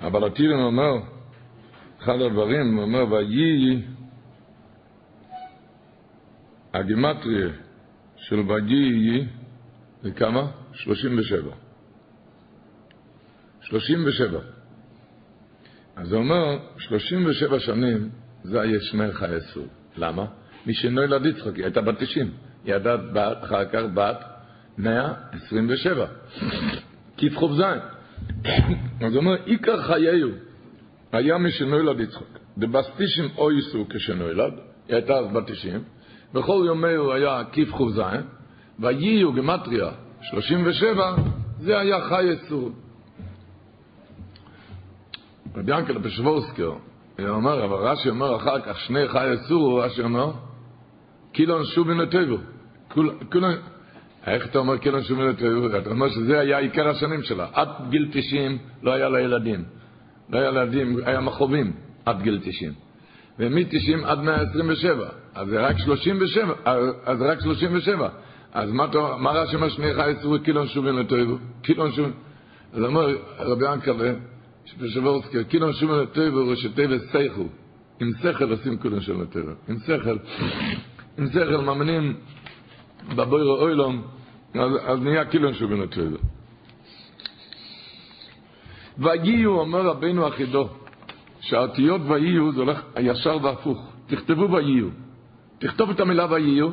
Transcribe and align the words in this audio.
אבל 0.00 0.24
הטירן 0.24 0.60
אומר, 0.60 0.98
אחד 1.98 2.20
הדברים, 2.20 2.76
הוא 2.76 2.82
אומר, 2.82 3.12
ויהי 3.12 3.82
הגימטריה 6.74 7.48
של 8.16 8.40
ויהי 8.40 9.26
זה 10.02 10.10
כמה? 10.10 10.50
37. 10.72 11.50
37. 13.60 14.40
אז 15.96 16.12
הוא 16.12 16.22
אומר, 16.22 16.58
37 16.78 17.58
שנים 17.58 18.10
זה 18.42 18.60
היה 18.60 18.80
שמר 18.80 19.12
חי 19.12 19.38
אסור. 19.38 19.66
למה? 19.96 20.26
מי 20.66 20.74
שנולד 20.74 21.26
יצחק, 21.26 21.56
היא 21.56 21.64
הייתה 21.64 21.80
בת 21.80 21.98
90. 21.98 22.30
היא 22.64 22.78
בת, 23.12 23.38
אחר 23.44 23.64
כך 23.64 23.82
בת 23.94 24.24
127. 24.78 26.06
כי"ח 27.16 27.40
ז'. 27.44 27.62
אז 29.06 29.14
הוא 29.14 29.16
אומר, 29.16 29.34
עיקר 29.44 29.82
חייהו 29.82 30.30
היה 31.12 31.38
מי 31.38 31.50
שנולד 31.50 32.00
יצחק. 32.00 32.38
דבסטישים 32.58 33.24
אויסו 33.38 33.86
כשנולד, 33.90 34.52
היא 34.88 34.96
הייתה 34.96 35.14
אז 35.14 35.32
בת 35.32 35.50
90. 35.50 35.82
בכל 36.34 36.62
יומהו 36.66 37.12
היה 37.12 37.42
כי"ח 37.52 37.82
ז', 37.88 38.00
ויהיו 38.78 39.32
גמטריה 39.32 39.90
37, 40.22 41.16
זה 41.58 41.78
היה 41.78 42.08
חי 42.08 42.26
אסור. 42.34 42.70
רבי 45.56 45.78
ינקל 45.78 46.02
פשוורסקר, 46.02 46.72
הוא 47.18 47.28
אומר, 47.28 47.64
אבל 47.64 47.88
רש"י 47.88 48.10
אומר 48.10 48.36
אחר 48.36 48.60
כך, 48.60 48.78
שני 48.78 49.08
חי 49.08 49.34
אסור, 49.34 49.84
רש"י 49.84 50.02
אומר, 50.02 50.32
קילון 51.32 51.64
שובין 51.64 51.98
לטבו. 51.98 52.36
כולם, 53.30 53.52
איך 54.26 54.46
אתה 54.46 54.58
אומר 54.58 54.76
קילון 54.76 55.02
שובין 55.02 55.26
לטבו? 55.26 55.78
אתה 55.78 55.90
אומר 55.90 56.08
שזה 56.08 56.40
היה 56.40 56.58
עיקר 56.58 56.88
השנים 56.88 57.22
שלה. 57.22 57.46
עד 57.52 57.68
גיל 57.90 58.08
90 58.12 58.58
לא 58.82 58.92
היה 58.92 59.08
לה 59.08 59.20
ילדים. 59.20 59.64
לא 60.30 60.38
היה 60.38 60.48
ילדים, 60.48 60.98
היה 61.04 61.20
מכאובים 61.20 61.72
עד 62.06 62.22
גיל 62.22 62.40
90. 62.42 62.72
ומ-90 63.38 64.06
עד 64.06 64.18
127. 64.18 65.08
אז 65.34 65.48
זה 65.48 65.60
רק 65.60 65.78
37. 65.78 66.54
אז 67.04 67.22
רק 67.22 67.40
37. 67.40 68.08
אז 68.52 68.70
מה, 68.70 68.86
מה 69.18 69.30
רש"י 69.30 69.56
חי 69.94 70.12
אסור 70.18 70.38
קילון 70.38 70.66
שובין 70.66 70.96
לטבו? 70.96 71.38
קילון 71.62 71.92
שובין. 71.92 72.12
אז 72.72 72.82
אומר 72.82 73.16
רבי 73.38 73.64
ינקלה, 73.72 74.12
שפשוורסקי, 74.64 75.44
קילון 75.44 75.72
שובין 75.72 75.96
לטבו, 75.96 76.48
ראשי 76.48 76.68
תיבס 76.68 77.12
סייכו. 77.12 77.48
עם 78.00 78.10
שכל 78.22 78.50
עושים 78.50 78.76
קילון 78.76 79.00
שובין 79.00 79.22
לטבו. 79.22 79.52
עם 79.68 79.76
שכל. 79.78 80.16
עם 81.18 81.26
שכל 81.32 81.56
מאמינים 81.64 82.14
בבוירו 83.16 83.56
אוילום, 83.56 84.02
אז, 84.54 84.72
אז 84.86 85.00
נהיה 85.00 85.24
קילון 85.24 85.54
שובין 85.54 85.80
לטבע. 85.80 86.18
ויהיו, 88.98 89.60
אומר 89.60 89.86
רבינו 89.86 90.28
אחידו, 90.28 90.68
שהאותיות 91.40 92.00
ויהיו 92.08 92.52
זה 92.52 92.60
הולך 92.60 92.82
ישר 93.00 93.38
והפוך. 93.42 93.92
תכתבו 94.06 94.50
ויהיו. 94.50 94.88
תכתוב 95.58 95.90
את 95.90 96.00
המילה 96.00 96.26
ויהיו, 96.30 96.70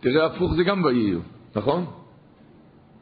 תראה 0.00 0.26
הפוך 0.26 0.54
זה 0.54 0.64
גם 0.64 0.84
ויהיו, 0.84 1.18
נכון? 1.56 1.86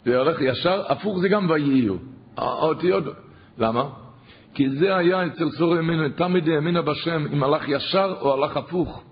זה 0.04 0.18
הולך 0.18 0.40
ישר, 0.40 0.82
הפוך 0.88 1.18
זה 1.18 1.28
גם 1.28 1.50
ויהיו. 1.50 1.94
האותיות, 2.36 3.04
למה? 3.58 3.88
כי 4.54 4.70
זה 4.70 4.96
היה 4.96 5.26
אצל 5.26 5.50
סורי 5.50 5.78
ימינו, 5.78 6.08
תמיד 6.08 6.48
האמינה 6.48 6.82
בשם 6.82 7.26
אם 7.32 7.42
הלך 7.42 7.68
ישר 7.68 8.14
או 8.20 8.34
הלך 8.34 8.56
הפוך. 8.56 9.02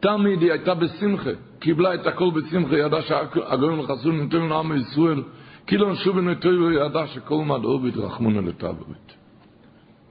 תמיד 0.00 0.42
היא 0.42 0.52
הייתה 0.52 0.74
בשמחה, 0.74 1.30
קיבלה 1.58 1.94
את 1.94 2.06
הכל 2.06 2.30
בשמחה, 2.34 2.78
ידעה 2.78 3.02
שהגויים 3.02 3.80
לחסון 3.80 4.20
נותנים 4.20 4.48
לעם 4.48 4.76
ישראל, 4.76 5.22
כאילו 5.66 5.92
נשוב 5.92 6.16
ונטויבו, 6.16 6.70
ידעה 6.70 7.06
שכל 7.06 7.44
מדעו 7.44 7.82
והתרחמונו 7.82 8.42
לטבורית. 8.42 9.14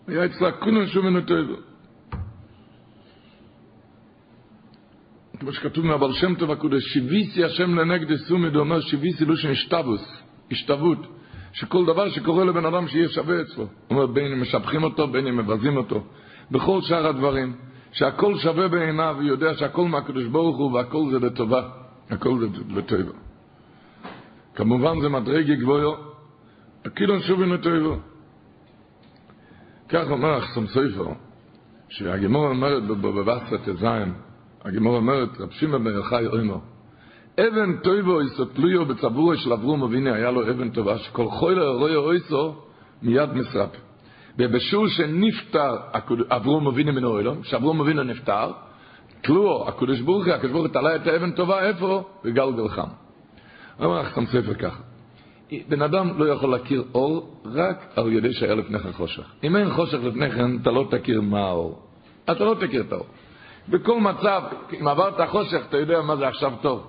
היה 0.07 0.25
אצלה 0.25 0.51
כולן 0.51 0.87
שוב 0.87 1.05
ונטויבו. 1.05 1.53
כמו 5.39 5.53
שכתוב 5.53 5.85
מהבעל 5.85 6.13
שם 6.13 6.35
טוב 6.35 6.51
הקודש, 6.51 6.83
שיביסי 6.83 7.43
השם 7.43 7.79
לנגד 7.79 8.11
הוא 8.29 8.39
אומר 8.55 8.81
שיביסי 8.81 9.25
לא 9.25 9.35
שנשתבוס, 9.35 10.23
השתוות, 10.51 10.97
שכל 11.53 11.85
דבר 11.85 12.09
שקורה 12.09 12.45
לבן 12.45 12.65
אדם 12.65 12.87
שיהיה 12.87 13.09
שווה 13.09 13.41
אצלו. 13.41 13.63
הוא 13.63 13.69
אומר 13.89 14.05
בין 14.05 14.31
אם 14.31 14.41
משבחים 14.41 14.83
אותו, 14.83 15.07
בין 15.07 15.27
אם 15.27 15.37
מבזים 15.37 15.77
אותו, 15.77 16.03
בכל 16.51 16.81
שאר 16.81 17.07
הדברים. 17.07 17.55
שהכל 17.93 18.37
שווה 18.37 18.67
בעיניו, 18.67 19.15
הוא 19.15 19.23
יודע 19.23 19.53
שהכל 19.53 19.87
מהקדוש 19.87 20.25
ברוך 20.25 20.57
הוא 20.57 20.71
והכל 20.73 21.11
זה 21.11 21.19
לטובה, 21.19 21.69
הכל 22.09 22.39
זה 22.39 22.45
לטובה. 22.69 23.17
כמובן 24.55 25.01
זה 25.01 25.09
מדרגי 25.09 25.55
גבוהו, 25.55 25.93
הקילון 26.85 27.21
שובין 27.21 27.49
לטובה. 27.49 27.95
כך 29.89 30.11
אומר 30.11 30.37
אחסם 30.37 30.67
סופר, 30.67 31.11
שהגימור 31.89 32.47
אומרת 32.47 32.83
בבבסת 32.83 33.53
ט"ז, 33.53 33.85
הגימור 34.65 34.95
אומרת, 34.95 35.41
רב 35.41 35.49
שמעון 35.51 35.83
בן 35.83 35.91
יוחאי 35.91 36.27
אומר, 36.27 36.57
אבן 37.39 37.77
טויבו 37.83 38.21
יסתלויו 38.21 38.85
בצבורו 38.85 39.35
של 39.35 39.53
אברום 39.53 39.83
אביני, 39.83 40.11
היה 40.11 40.31
לו 40.31 40.49
אבן 40.49 40.69
טובה, 40.69 40.97
שכל 40.97 41.27
חוילר 41.27 41.69
רואה 41.69 41.95
אויסו 41.95 42.55
מיד 43.01 43.33
מסרפ. 43.33 43.69
ובשור 44.37 44.87
שנפטר 44.87 45.75
אברום 46.29 46.67
אבינו 46.67 46.93
מן 46.93 47.03
האוילום, 47.03 47.43
שאברום 47.43 47.81
אבינו 47.81 48.03
נפטר, 48.03 48.51
תלו, 49.21 49.67
הקדוש 49.67 50.01
ברוך 50.01 50.25
הוא, 50.25 50.33
הקדוש 50.33 50.51
ברוך 50.51 50.65
הוא 50.65 50.73
תלה 50.73 50.95
את 50.95 51.07
האבן 51.07 51.31
טובה, 51.31 51.67
איפה? 51.67 52.03
בגלגל 52.23 52.67
חם. 52.67 52.87
אומר 53.79 54.11
סתם 54.11 54.25
ספר 54.25 54.53
ככה, 54.53 54.81
בן 55.69 55.81
אדם 55.81 56.09
לא 56.17 56.25
יכול 56.25 56.51
להכיר 56.51 56.83
אור 56.93 57.41
רק 57.45 57.85
על 57.95 58.11
ידי 58.11 58.33
שהיה 58.33 58.55
לפני 58.55 58.79
כן 58.79 58.91
חושך. 58.91 59.23
אם 59.43 59.55
אין 59.55 59.69
חושך 59.69 59.97
לפני 60.03 60.31
כן, 60.31 60.57
אתה 60.61 60.71
לא 60.71 60.87
תכיר 60.91 61.21
מה 61.21 61.39
האור. 61.39 61.79
אתה 62.31 62.43
לא 62.43 62.55
תכיר 62.59 62.81
את 62.81 62.91
האור. 62.91 63.05
בכל 63.69 63.99
מצב, 63.99 64.41
אם 64.81 64.87
עברת 64.87 65.29
חושך, 65.29 65.61
אתה 65.69 65.77
יודע 65.77 66.01
מה 66.01 66.15
זה 66.15 66.27
עכשיו 66.27 66.53
טוב. 66.61 66.87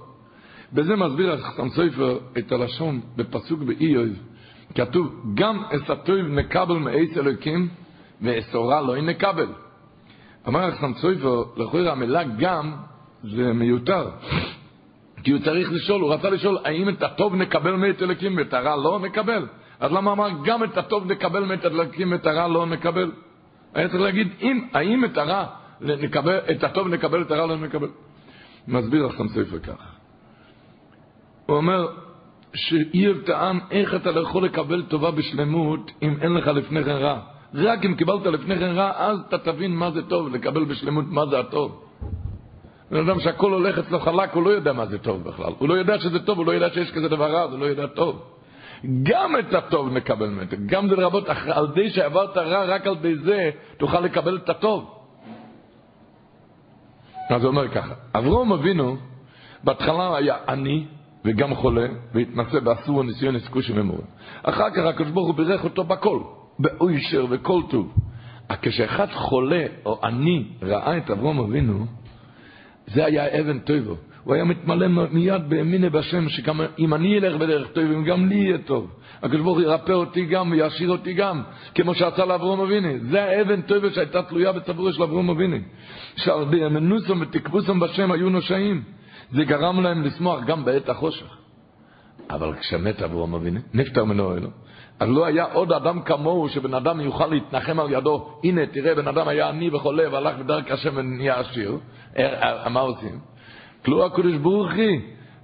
בזה 0.73 0.97
מסביר 0.97 1.33
החסם 1.33 1.69
סופר 1.69 2.19
את 2.39 2.53
הלשון 2.53 3.01
בפסוק 3.17 3.61
באיוב, 3.61 4.09
כתוב, 4.75 5.35
גם 5.35 5.63
אסתויב 5.71 6.27
נקבל 6.27 6.77
מאיס 6.77 7.19
אלוקים, 7.19 7.69
ואסורה 8.23 8.81
לא 8.81 8.97
נקבל. 8.97 9.47
אמר 10.49 10.61
החסם 10.61 10.95
סופר, 10.95 11.43
לכאורה 11.57 11.93
המילה 11.93 12.25
גם 12.39 12.75
זה 13.23 13.53
מיותר. 13.53 14.11
כי 15.23 15.31
הוא 15.31 15.41
צריך 15.41 15.73
לשאול, 15.73 16.01
הוא 16.01 16.15
רצה 16.15 16.31
לשאול, 16.31 16.59
האם 16.65 16.89
את 16.89 17.03
הטוב 17.03 17.35
נקבל 17.35 17.73
מאת 17.77 18.03
אלוקים 18.03 18.37
ואת 18.37 18.55
הרע 18.55 18.77
לא 18.77 19.01
נקבל? 19.03 19.47
אז 19.81 19.93
למה 19.93 20.13
אמר, 20.13 20.29
גם 20.45 20.65
את 20.65 20.79
הטוב 20.79 21.13
נקבל 21.13 21.45
מאת 21.45 21.65
אלוקים 21.65 22.13
ואת 22.13 22.27
הרע 22.27 22.49
לא 22.49 22.67
נקבל? 22.67 23.13
היה 23.75 23.89
צריך 23.89 24.03
להגיד, 24.03 24.29
אם, 24.43 24.69
האם 24.73 25.05
את 25.05 25.19
הרע 25.19 25.47
נקבל, 25.81 26.39
את 26.51 26.65
הטוב 26.65 26.89
נקבל, 26.89 27.23
את 27.23 27.31
הרע 27.31 27.47
לא 27.47 27.57
נקבל? 27.57 27.89
מסביר 28.69 29.07
לכם 29.07 29.29
ספר 29.29 29.59
כך. 29.59 29.95
הוא 31.47 31.57
אומר, 31.57 31.87
שאיוב 32.55 33.19
טען 33.19 33.59
איך 33.71 33.95
אתה 33.95 34.11
לא 34.11 34.21
יכול 34.21 34.45
לקבל 34.45 34.83
טובה 34.83 35.11
בשלמות 35.11 35.91
אם 36.03 36.15
אין 36.21 36.35
לך 36.35 36.47
לפני 36.47 36.85
כן 36.85 36.91
רע. 36.91 37.21
רק 37.55 37.85
אם 37.85 37.95
קיבלת 37.95 38.27
לפני 38.27 38.59
כן 38.59 38.71
רע, 38.71 38.93
אז 38.97 39.19
אתה 39.29 39.39
תבין 39.39 39.77
מה 39.77 39.91
זה 39.91 40.03
טוב, 40.03 40.35
לקבל 40.35 40.65
בשלמות 40.65 41.05
מה 41.09 41.27
זה 41.27 41.39
הטוב. 41.39 41.81
בן 42.91 43.09
אדם 43.09 43.21
שהכל 43.21 43.53
הולך 43.53 43.79
אצלו 43.79 44.01
חלק, 44.01 44.35
הוא 44.35 44.43
לא 44.43 44.51
יודע 44.51 44.73
מה 44.73 44.87
זה 44.87 44.99
טוב 44.99 45.25
בכלל. 45.25 45.53
הוא 45.59 45.69
לא 45.69 45.75
יודע 45.75 45.99
שזה 45.99 46.19
טוב, 46.19 46.39
הוא 46.39 46.47
לא 46.47 46.53
יודע 46.53 46.71
שיש 46.71 46.93
כזה 46.93 47.09
דבר 47.09 47.33
רע, 47.33 47.43
הוא 47.43 47.59
לא 47.59 47.65
יודע 47.65 47.87
טוב. 47.87 48.23
גם 49.03 49.37
את 49.39 49.55
הטוב 49.55 49.93
נקבל 49.93 50.29
ממנו. 50.29 50.47
גם 50.67 50.89
זה 50.89 50.97
לרבות, 50.97 51.29
על 51.29 51.67
די 51.75 51.91
שעברת 51.91 52.37
רע, 52.37 52.65
רק 52.65 52.87
על 52.87 52.97
די 52.97 53.17
זה 53.17 53.51
תוכל 53.77 54.01
לקבל 54.01 54.37
את 54.37 54.49
הטוב. 54.49 54.91
אז 57.31 57.43
הוא 57.43 57.51
אומר 57.51 57.69
ככה, 57.69 57.95
אברום 58.15 58.53
אבינו, 58.53 58.97
בהתחלה 59.65 60.17
היה 60.17 60.37
עני 60.49 60.87
וגם 61.25 61.55
חולה, 61.55 61.87
והתנסה 62.15 62.61
באסור 62.61 63.01
הניסיון 63.01 63.37
עסקו 63.37 63.63
שממורים. 63.63 64.07
אחר 64.43 64.71
כך 64.71 64.85
הקדוש 64.85 65.11
ברוך 65.11 65.27
הוא 65.27 65.35
בירך 65.35 65.65
אותו 65.65 65.85
בכל, 65.85 66.19
באוישר 66.59 67.27
וכל 67.31 67.63
טוב. 67.71 67.95
כשאחד 68.63 69.07
חולה 69.13 69.67
או 69.87 70.01
עני 70.05 70.45
ראה 70.63 70.97
את 70.97 71.11
אברום 71.11 71.41
אבינו, 71.41 71.87
זה 72.87 73.05
היה 73.05 73.41
אבן 73.41 73.59
טויבו. 73.59 73.97
הוא 74.25 74.35
היה 74.35 74.45
מתמלא 74.45 74.87
מיד 75.13 75.43
באמיני 75.49 75.91
בשם, 75.91 76.27
אם 76.79 76.95
אני 76.95 77.19
אלך 77.19 77.37
בדרך 77.37 77.69
טוב, 77.69 77.85
אם 77.85 78.05
גם 78.05 78.29
לי 78.29 78.35
יהיה 78.35 78.59
טוב. 78.59 78.91
הקדוש 79.23 79.41
ברוך 79.41 79.59
הוא 79.59 79.65
ירפא 79.65 79.93
אותי 79.93 80.25
גם 80.25 80.51
וישאיר 80.51 80.91
אותי 80.91 81.13
גם, 81.13 81.43
כמו 81.75 81.95
שעשה 81.95 82.25
לאברום 82.25 82.61
אביני. 82.61 82.99
זה 82.99 83.25
האבן 83.25 83.63
טובה 83.63 83.91
שהייתה 83.91 84.23
תלויה 84.23 84.53
בצבורו 84.53 84.93
של 84.93 85.03
אברום 85.03 85.31
אביני. 85.31 85.61
שעל 86.17 86.45
מנוסם 86.69 87.21
ותקבוסם 87.21 87.81
בשם 87.81 88.13
היו 88.13 88.31
נושעים. 88.31 88.83
זה 89.35 89.45
גרם 89.45 89.81
להם 89.81 90.03
לשמוח 90.03 90.45
גם 90.45 90.65
בעת 90.65 90.89
החושך. 90.89 91.37
אבל 92.31 92.55
כשמת 92.55 93.03
אברום 93.03 93.35
אביני, 93.35 93.61
נפטר 93.75 94.05
מנו 94.05 94.35
אלו. 94.35 94.49
אז 95.01 95.09
לא 95.09 95.27
היה 95.27 95.45
עוד 95.53 95.73
אדם 95.73 96.03
כמוהו 96.03 96.49
שבן 96.49 96.75
אדם 96.75 97.01
יוכל 97.01 97.27
להתנחם 97.27 97.81
על 97.81 97.87
ידו. 97.91 98.41
הנה, 98.45 98.67
תראה, 98.67 98.95
בן 98.95 99.09
אדם 99.09 99.29
היה 99.29 99.49
עני 99.49 99.71
וחולה 99.71 100.05
והלך 100.13 100.39
בדרך 100.39 100.71
השם 100.71 100.93
ונהיה 100.97 101.41
עשיר. 101.41 101.79
אה, 102.19 102.63
אה, 102.65 102.69
מה 102.69 102.81
עושים? 102.81 103.19
כלו 103.85 104.07
הקדוש 104.07 104.37
ברוך 104.37 104.73
היא, 104.73 105.01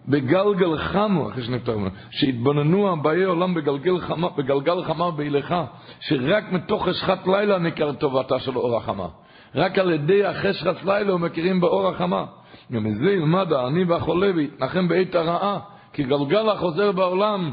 בגלגל 0.08 0.78
חמו, 0.78 1.28
אחרי 1.28 1.42
שנפטר 1.42 1.78
ממנו, 1.78 1.90
שהתבוננו 2.10 2.92
הבאי 2.92 3.24
עולם 3.24 3.54
בגלגל 3.54 4.00
חמה, 4.00 4.28
בגלגל 4.36 4.84
חמה 4.84 5.10
בהילכה, 5.10 5.64
שרק 6.00 6.52
מתוך 6.52 6.88
חשכת 6.88 7.18
לילה 7.26 7.58
ניכר 7.58 7.92
טובתה 7.92 8.38
של 8.38 8.56
אור 8.56 8.76
החמה. 8.76 9.06
רק 9.54 9.78
על 9.78 9.92
ידי 9.92 10.24
החשכת 10.24 10.84
לילה 10.84 11.16
מכירים 11.16 11.60
באור 11.60 11.88
החמה. 11.88 12.24
ומזה 12.70 13.10
ילמד 13.10 13.52
העני 13.52 13.84
והחולה 13.84 14.30
ויתנחם 14.36 14.88
בעת 14.88 15.14
הרעה, 15.14 15.58
כי 15.92 16.02
גלגל 16.02 16.48
החוזר 16.48 16.92
בעולם, 16.92 17.52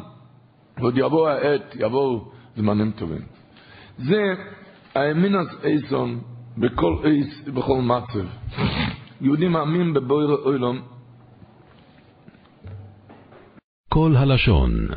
ועוד 0.77 0.97
יבוא 0.97 1.29
העת, 1.29 1.75
יבואו 1.75 2.31
זמנים 2.55 2.91
טובים. 2.91 3.21
זה 3.97 4.33
האמינס 4.95 5.47
אייסון 5.63 6.19
בכל 6.57 6.95
אייס, 7.03 7.47
בכל 7.47 7.81
מצב. 7.81 8.25
יהודי 9.21 9.47
מאמין 9.47 9.93
בבויר 9.93 10.29
אוילום. 10.45 10.81
כל 13.89 14.15
הלשון. 14.17 14.87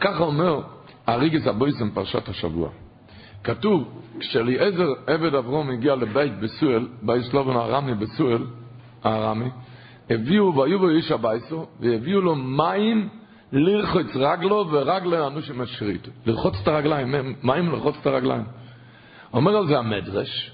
ככה 0.00 0.24
אומר 0.24 0.60
אריגס 1.08 1.46
הבויסם 1.46 1.90
פרשת 1.90 2.28
השבוע. 2.28 2.70
כתוב, 3.44 4.02
כשאליעזר 4.20 4.88
עבד 5.06 5.34
אברום 5.34 5.70
הגיע 5.70 5.94
לבית 5.94 6.40
בסואל, 6.40 6.88
בית 7.02 7.22
סלובן 7.22 7.56
הארמי 7.56 7.94
בסואל, 7.94 8.42
הארמי, 9.04 9.50
הביאו, 10.10 10.54
והיו 10.54 10.78
בו 10.78 10.88
איש 10.88 11.12
הבייסו, 11.12 11.66
והביאו 11.80 12.20
לו 12.20 12.34
מים 12.34 13.08
לרחוץ 13.52 14.16
רגלו 14.16 14.66
ורגלו 14.70 15.26
אנוש 15.26 15.50
עם 15.50 15.60
השרית. 15.60 16.08
לרחוץ 16.26 16.54
את 16.62 16.68
הרגליים, 16.68 17.14
מים 17.42 17.72
לרחוץ 17.72 17.96
את 18.00 18.06
הרגליים. 18.06 18.44
אומר 19.32 19.56
על 19.56 19.66
זה 19.66 19.78
המדרש, 19.78 20.52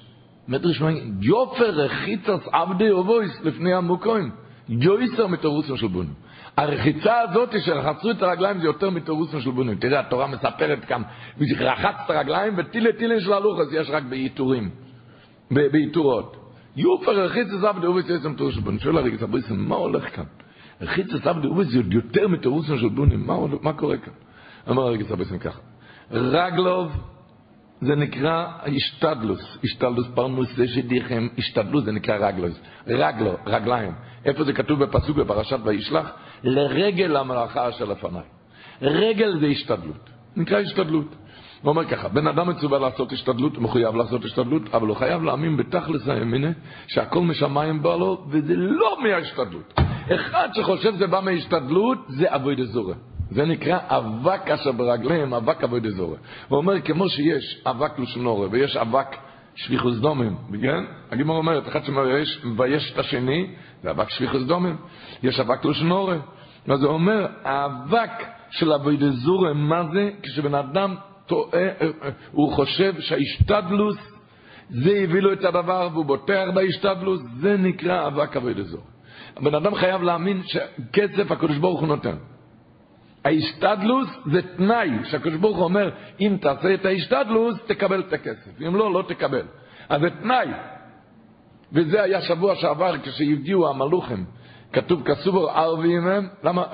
מדרש 0.48 0.80
מים, 0.80 1.14
יופר 1.20 1.70
רחיצס 1.70 2.48
עבדי 2.52 2.90
אובויס 2.90 3.40
לפני 3.42 3.74
המוקוים. 3.74 4.30
יויסר 4.68 5.26
מתורוסם 5.26 5.76
של 5.76 5.86
בונים. 5.86 6.14
הרחיצה 6.56 7.20
הזאת 7.20 7.54
שרחצו 7.60 8.10
את 8.10 8.22
הרגליים 8.22 8.60
זה 8.60 8.66
יותר 8.66 8.90
מתורוסם 8.90 9.40
של 9.40 9.50
בונים. 9.50 9.78
תראה, 9.78 10.00
התורה 10.00 10.26
מספרת 10.26 10.84
כאן, 10.84 11.02
רחץ 11.58 11.94
את 12.04 12.10
הרגליים 12.10 12.54
וטילי 12.58 12.92
טילי 12.92 13.20
של 13.20 13.32
הלוחס 13.32 13.72
יש 13.72 13.90
רק 13.90 14.02
בעיטורים, 14.02 14.70
בעיטורות. 15.50 16.36
יופר 16.76 17.24
רחיצס 17.24 17.64
עבדי 17.64 17.86
אובויס 17.86 18.08
יויסר 18.08 18.28
מתורוסם 18.28 18.56
של 18.56 18.60
בונים. 18.60 18.80
שואל 18.80 18.98
הרגע, 18.98 19.26
מה 19.50 19.74
הולך 19.74 20.16
כאן? 20.16 20.24
רחיצס 20.80 21.26
עבדי 21.26 21.46
אובויס 21.46 21.68
זה 21.68 21.78
יותר 21.90 22.28
מתורוסם 22.28 22.78
של 22.78 22.88
בונים. 22.88 23.26
מה, 23.26 23.34
מה 23.62 23.72
קורה 23.72 23.96
כאן? 23.96 24.12
אמר 24.70 24.82
הרגע 24.82 25.04
סבסם 25.04 25.38
ככה, 25.38 25.60
רגלוב 26.10 26.92
זה 27.80 27.94
נקרא 27.94 28.46
השתדלוס, 28.76 29.58
השתדלוס 29.64 30.06
פרנוס 30.14 30.56
זה 30.56 30.68
שדיכם, 30.68 31.28
השתדלוס 31.38 31.84
זה 31.84 31.92
נקרא 31.92 32.28
רגלוס, 32.28 32.60
רגלו, 32.86 33.36
רגליים. 33.46 33.92
איפה 34.24 34.44
זה 34.44 34.52
כתוב 34.52 34.84
בפסוק 34.84 35.16
בפרשת 35.16 35.58
וישלח? 35.64 36.12
לרגל 36.42 37.16
המלאכה 37.16 37.68
אשר 37.68 37.84
לפניי. 37.84 38.22
רגל 38.82 39.38
זה 39.40 39.46
השתדלות, 39.46 40.10
נקרא 40.36 40.58
השתדלות. 40.58 41.14
הוא 41.62 41.70
אומר 41.70 41.84
ככה, 41.84 42.08
בן 42.08 42.26
אדם 42.26 42.48
מצווה 42.48 42.78
לעשות 42.78 43.12
השתדלות, 43.12 43.56
הוא 43.56 43.62
מחויב 43.62 43.96
לעשות 43.96 44.24
השתדלות, 44.24 44.62
אבל 44.74 44.86
הוא 44.88 44.96
חייב 44.96 45.22
להאמין 45.22 45.56
בתכלס 45.56 46.08
האמינה 46.08 46.50
שהכל 46.86 47.20
משמיים 47.20 47.82
בא 47.82 47.96
לו, 47.96 48.24
וזה 48.28 48.54
לא 48.56 48.96
מההשתדלות. 49.02 49.74
אחד 50.14 50.48
שחושב 50.54 50.96
זה 50.96 51.06
בא 51.06 51.20
מההשתדלות, 51.20 51.98
זה 52.08 52.34
אבוי 52.34 52.56
דזורה. 52.56 52.94
זה 53.30 53.44
נקרא 53.44 53.78
אבק 53.88 54.50
אשר 54.50 54.72
ברגליהם, 54.72 55.34
אבק 55.34 55.64
אבוי 55.64 55.80
דזורה. 55.80 56.16
הוא 56.48 56.56
אומר, 56.56 56.80
כמו 56.80 57.08
שיש 57.08 57.62
אבק 57.66 57.98
לשונורה 57.98 58.48
ויש 58.50 58.76
אבק 58.76 59.16
שפיכוס 59.58 59.98
דומים, 59.98 60.36
כן? 60.62 60.84
הגימור 61.10 61.36
אומרת, 61.36 61.68
אחד 61.68 61.84
שמבייש 61.84 62.92
את 62.92 62.98
השני, 62.98 63.46
זה 63.82 63.90
אבק 63.90 64.10
שפיכוס 64.10 64.42
דומים. 64.42 64.76
יש 65.22 65.40
אבק 65.40 65.64
לשונורה. 65.64 66.16
אז 66.68 66.82
הוא 66.82 66.92
אומר, 66.92 67.26
האבק 67.44 68.10
של 68.50 68.72
אבוי 68.72 68.96
דזורה, 68.96 69.52
מה 69.54 69.82
זה? 69.92 70.10
כשבן 70.22 70.54
אדם 70.54 70.94
טועה, 71.26 71.68
הוא 72.32 72.52
חושב 72.52 73.00
שההשתדלוס, 73.00 73.96
זה 74.68 75.00
הביא 75.04 75.20
לו 75.20 75.32
את 75.32 75.44
הדבר, 75.44 75.88
והוא 75.92 76.04
בוטח 76.04 76.44
בהשתדלוס, 76.54 77.20
זה 77.40 77.56
נקרא 77.56 78.06
אבק 78.06 78.36
אבוי 78.36 78.54
דזורה. 78.54 78.84
הבן 79.36 79.54
אדם 79.54 79.74
חייב 79.74 80.02
להאמין 80.02 80.42
שכסף 80.42 81.30
הקדוש 81.30 81.58
ברוך 81.58 81.80
הוא 81.80 81.88
נותן. 81.88 82.16
ההשתדלוס 83.24 84.08
זה 84.32 84.42
תנאי, 84.56 84.90
שהקדוש 85.04 85.36
ברוך 85.36 85.56
הוא 85.56 85.64
אומר, 85.64 85.90
אם 86.20 86.36
תעשה 86.40 86.74
את 86.74 86.84
ההשתדלוס, 86.84 87.56
תקבל 87.66 88.00
את 88.00 88.12
הכסף. 88.12 88.60
אם 88.66 88.76
לא, 88.76 88.92
לא 88.92 89.02
תקבל. 89.08 89.42
אז 89.88 90.00
זה 90.00 90.10
תנאי. 90.10 90.48
וזה 91.72 92.02
היה 92.02 92.22
שבוע 92.22 92.54
שעבר 92.54 92.98
כשהגיעו 93.02 93.68
המלוכים. 93.68 94.24
כתוב, 94.72 95.02
כסובו 95.02 95.50
ערבים 95.50 96.06
הם, 96.06 96.28
למה 96.44 96.64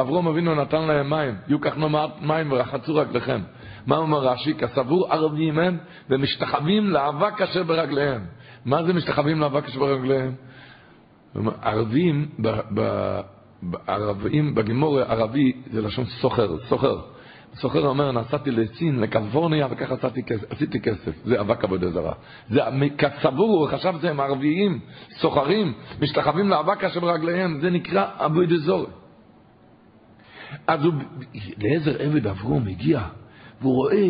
אברום 0.00 0.28
אבינו 0.28 0.54
נתן 0.54 0.82
להם 0.82 1.10
מים? 1.10 1.34
יהיו 1.48 1.60
כך 1.60 1.78
נאמר 1.78 2.06
מים 2.20 2.52
ורחצו 2.52 2.94
רגליכם. 2.94 3.40
מה 3.86 3.96
אומר 3.96 4.18
רש"י? 4.18 4.54
כסבור 4.54 5.12
ערבים 5.12 5.58
הם 5.58 5.78
ומשתחווים 6.10 6.90
לאבק 6.90 7.42
אשר 7.42 7.62
ברגליהם. 7.62 8.24
מה 8.64 8.82
זה 8.82 8.92
משתחווים 8.92 9.40
לאבק 9.40 9.64
אשר 9.64 9.78
ברגליהם? 9.78 10.34
ערבים, 11.62 12.28
ערבים, 13.86 14.54
בגימור 14.54 14.98
ערבי 15.00 15.52
זה 15.72 15.82
לשון 15.82 16.04
סוחר, 16.04 16.58
סוחר. 16.68 17.00
סוחר 17.54 17.86
אומר, 17.86 18.12
נסעתי 18.12 18.50
לסין, 18.50 19.00
לקליפורניה, 19.00 19.66
וככה 19.70 19.94
עשיתי 19.94 20.22
עשיתי 20.50 20.80
כסף. 20.80 21.12
זה 21.24 21.40
אבק 21.40 21.64
עבודה 21.64 21.90
זרה. 21.90 22.12
זה 22.48 22.60
כסבור, 22.98 23.48
הוא 23.48 23.68
חשב 23.68 23.94
שהם 24.02 24.20
ערביים, 24.20 24.80
סוחרים, 25.10 25.72
משתחווים 26.00 26.48
לאבק 26.48 26.84
אשר 26.84 27.00
ברגליהם, 27.00 27.60
זה 27.60 27.70
נקרא 27.70 28.06
עבודה 28.18 28.56
זורה. 28.56 28.90
אז 30.66 30.84
הוא, 30.84 30.94
לעזר 31.58 32.02
עבד 32.02 32.26
אברום 32.26 32.66
הגיע, 32.66 33.02
והוא 33.60 33.74
רואה, 33.74 34.08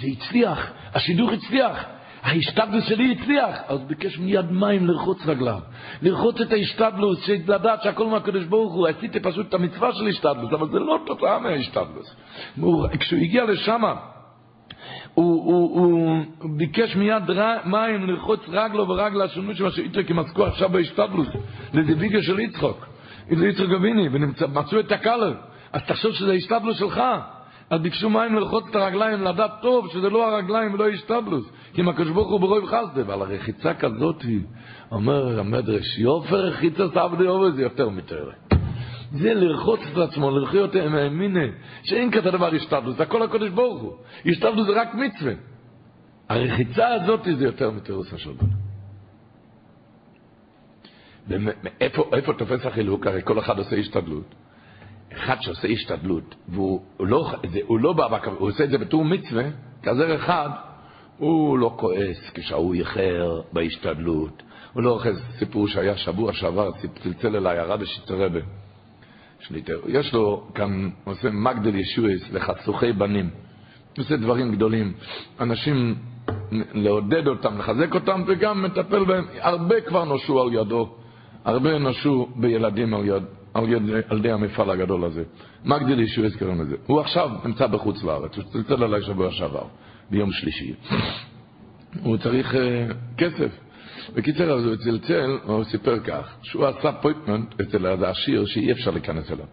זה 0.00 0.06
הצליח, 0.06 0.72
השידוך 0.94 1.32
הצליח. 1.32 1.84
ההשתדלוס 2.24 2.84
שלי 2.84 3.16
הצליח, 3.20 3.56
אז 3.68 3.78
הוא 3.78 3.88
ביקש 3.88 4.18
מיד 4.18 4.50
מים 4.50 4.86
לרחוץ 4.86 5.26
רגליו. 5.26 5.58
לרחוץ 6.02 6.40
את 6.40 6.52
ההשתדלוס, 6.52 7.28
לדעת 7.28 7.82
שהכל 7.82 8.06
מהקדוש 8.06 8.44
ברוך 8.44 8.74
הוא, 8.74 8.88
עשיתי 8.88 9.20
פשוט 9.20 9.48
את 9.48 9.54
המצווה 9.54 9.92
של 9.92 10.06
השתדלוס, 10.06 10.52
אבל 10.52 10.68
זה 10.68 10.78
לא 10.78 10.98
תוצאה 11.06 11.38
מההשתדלוס. 11.38 12.16
כשהוא 13.00 13.20
הגיע 13.20 13.44
לשם, 13.44 13.82
הוא, 15.14 15.44
הוא, 15.44 15.80
הוא 16.40 16.56
ביקש 16.56 16.96
מיד 16.96 17.30
ר, 17.30 17.56
מים 17.64 18.06
לרחוץ 18.06 18.40
רגלו 18.48 18.88
ורגלה 18.88 19.28
שונו 19.28 19.54
שמה 19.54 19.70
שיצחק 19.70 20.10
הם 20.10 20.18
עסקו 20.18 20.46
עכשיו 20.46 20.68
בהשתדלוס, 20.68 21.28
לדיוויגה 21.74 22.22
של 22.22 22.40
יצחוק, 22.40 22.86
יצחק 23.30 23.70
אביני, 23.76 24.08
ומצאו 24.12 24.80
את 24.80 24.92
הכלב. 24.92 25.36
אז 25.72 25.82
תחשוב 25.86 26.12
שזה 26.12 26.32
השתדלוס 26.32 26.78
שלך. 26.78 27.00
אז 27.70 27.80
ביקשו 27.80 28.10
מים 28.10 28.34
ללחוץ 28.34 28.64
את 28.70 28.74
הרגליים, 28.74 29.22
לדעת 29.22 29.50
טוב 29.62 29.88
שזה 29.92 30.10
לא 30.10 30.34
הרגליים 30.34 30.74
ולא 30.74 30.88
השתבלוס. 30.88 31.50
כי 31.72 31.80
אם 31.80 31.88
הקדוש 31.88 32.10
ברוך 32.10 32.30
הוא 32.30 32.40
ברוב 32.40 32.66
חסדה, 32.66 33.02
ועל 33.06 33.22
הרחיצה 33.22 33.74
כזאת, 33.74 34.24
אומר 34.92 35.40
המדרש, 35.40 35.98
יופר 35.98 36.36
רחיצה 36.36 36.84
סבדי 36.88 37.26
עובד 37.26 37.54
זה 37.54 37.62
יותר 37.62 37.88
מתאר. 37.88 38.30
זה 39.12 39.34
לרחוץ 39.34 39.80
את 39.92 39.98
עצמו, 39.98 40.30
לרחיות 40.30 40.74
האמינה, 40.74 41.44
שאין 41.82 42.10
כזה 42.10 42.30
דבר 42.30 42.54
השתבלוס, 42.54 42.96
זה 42.96 43.02
הכל 43.02 43.22
הקדוש 43.22 43.50
ברוך 43.50 43.82
הוא. 43.82 43.92
השתבלוס 44.26 44.66
זה 44.66 44.80
רק 44.80 44.94
מצווה. 44.94 45.32
הרחיצה 46.28 46.88
הזאת 46.94 47.20
זה 47.38 47.44
יותר 47.44 47.70
מתירוס 47.70 48.12
השלטון. 48.12 48.48
איפה 52.12 52.32
תופס 52.38 52.66
החילוק? 52.66 53.06
הרי 53.06 53.20
כל 53.24 53.38
אחד 53.38 53.58
עושה 53.58 53.76
השתדלות. 53.76 54.34
אחד 55.16 55.36
שעושה 55.40 55.68
השתדלות, 55.68 56.34
והוא 56.48 56.80
לא, 57.00 57.34
זה, 57.48 57.60
הוא 57.66 57.80
לא 57.80 57.92
בא, 57.92 58.18
הוא 58.38 58.48
עושה 58.48 58.64
את 58.64 58.70
זה 58.70 58.78
בתור 58.78 59.04
מצווה, 59.04 59.44
כזה 59.82 60.14
אחד, 60.14 60.48
הוא 61.18 61.58
לא 61.58 61.74
כועס 61.76 62.30
כשהוא 62.34 62.74
איחר 62.74 63.40
בהשתדלות. 63.52 64.42
הוא 64.72 64.82
לא 64.82 64.90
אוחז 64.90 65.22
סיפור 65.38 65.68
שהיה 65.68 65.96
שבוע 65.96 66.32
שעבר, 66.32 66.70
צלצל 67.02 67.36
אליי 67.36 67.58
הרב 67.58 67.82
השיטרבה. 67.82 68.40
יש 69.86 70.14
לו 70.14 70.46
כאן, 70.54 70.90
הוא 71.04 71.12
עושה 71.12 71.30
מגדל 71.30 71.74
ישועס 71.74 72.32
לחצוכי 72.32 72.92
בנים. 72.92 73.30
הוא 73.96 74.04
עושה 74.04 74.16
דברים 74.16 74.52
גדולים. 74.52 74.92
אנשים, 75.40 75.94
לעודד 76.52 77.26
אותם, 77.26 77.58
לחזק 77.58 77.94
אותם, 77.94 78.22
וגם 78.26 78.62
מטפל 78.62 79.04
בהם. 79.04 79.24
הרבה 79.40 79.80
כבר 79.80 80.04
נושעו 80.04 80.42
על 80.42 80.54
ידו. 80.54 80.96
הרבה 81.44 81.78
נשו 81.78 82.28
בילדים 82.36 82.94
על, 82.94 83.04
יד, 83.06 83.22
על, 83.54 83.72
יד, 83.72 83.82
על 84.08 84.18
ידי 84.18 84.30
המפעל 84.30 84.70
הגדול 84.70 85.04
הזה. 85.04 85.22
מגדיל 85.64 86.00
ישועס 86.00 86.36
קוראים 86.36 86.60
לזה. 86.60 86.76
הוא 86.86 87.00
עכשיו 87.00 87.30
נמצא 87.44 87.66
בחוץ 87.66 88.04
לארץ, 88.04 88.36
הוא 88.36 88.44
צלצל 88.44 88.84
עליי 88.84 89.02
שבוע 89.02 89.30
שעבר, 89.30 89.64
ביום 90.10 90.32
שלישי. 90.32 90.74
הוא 92.02 92.16
צריך 92.16 92.54
uh, 92.54 92.58
כסף. 93.18 93.50
בקיצר, 94.14 94.58
אז 94.58 94.64
הוא 94.64 94.76
צלצל, 94.76 95.38
הוא 95.44 95.64
סיפר 95.64 95.98
כך, 96.00 96.34
שהוא 96.42 96.66
עשה 96.66 96.92
appointment 96.92 97.60
אצל 97.60 97.86
איזה 97.86 98.08
עשיר 98.08 98.46
שאי 98.46 98.72
אפשר 98.72 98.90
להיכנס 98.90 99.30
אליו. 99.30 99.46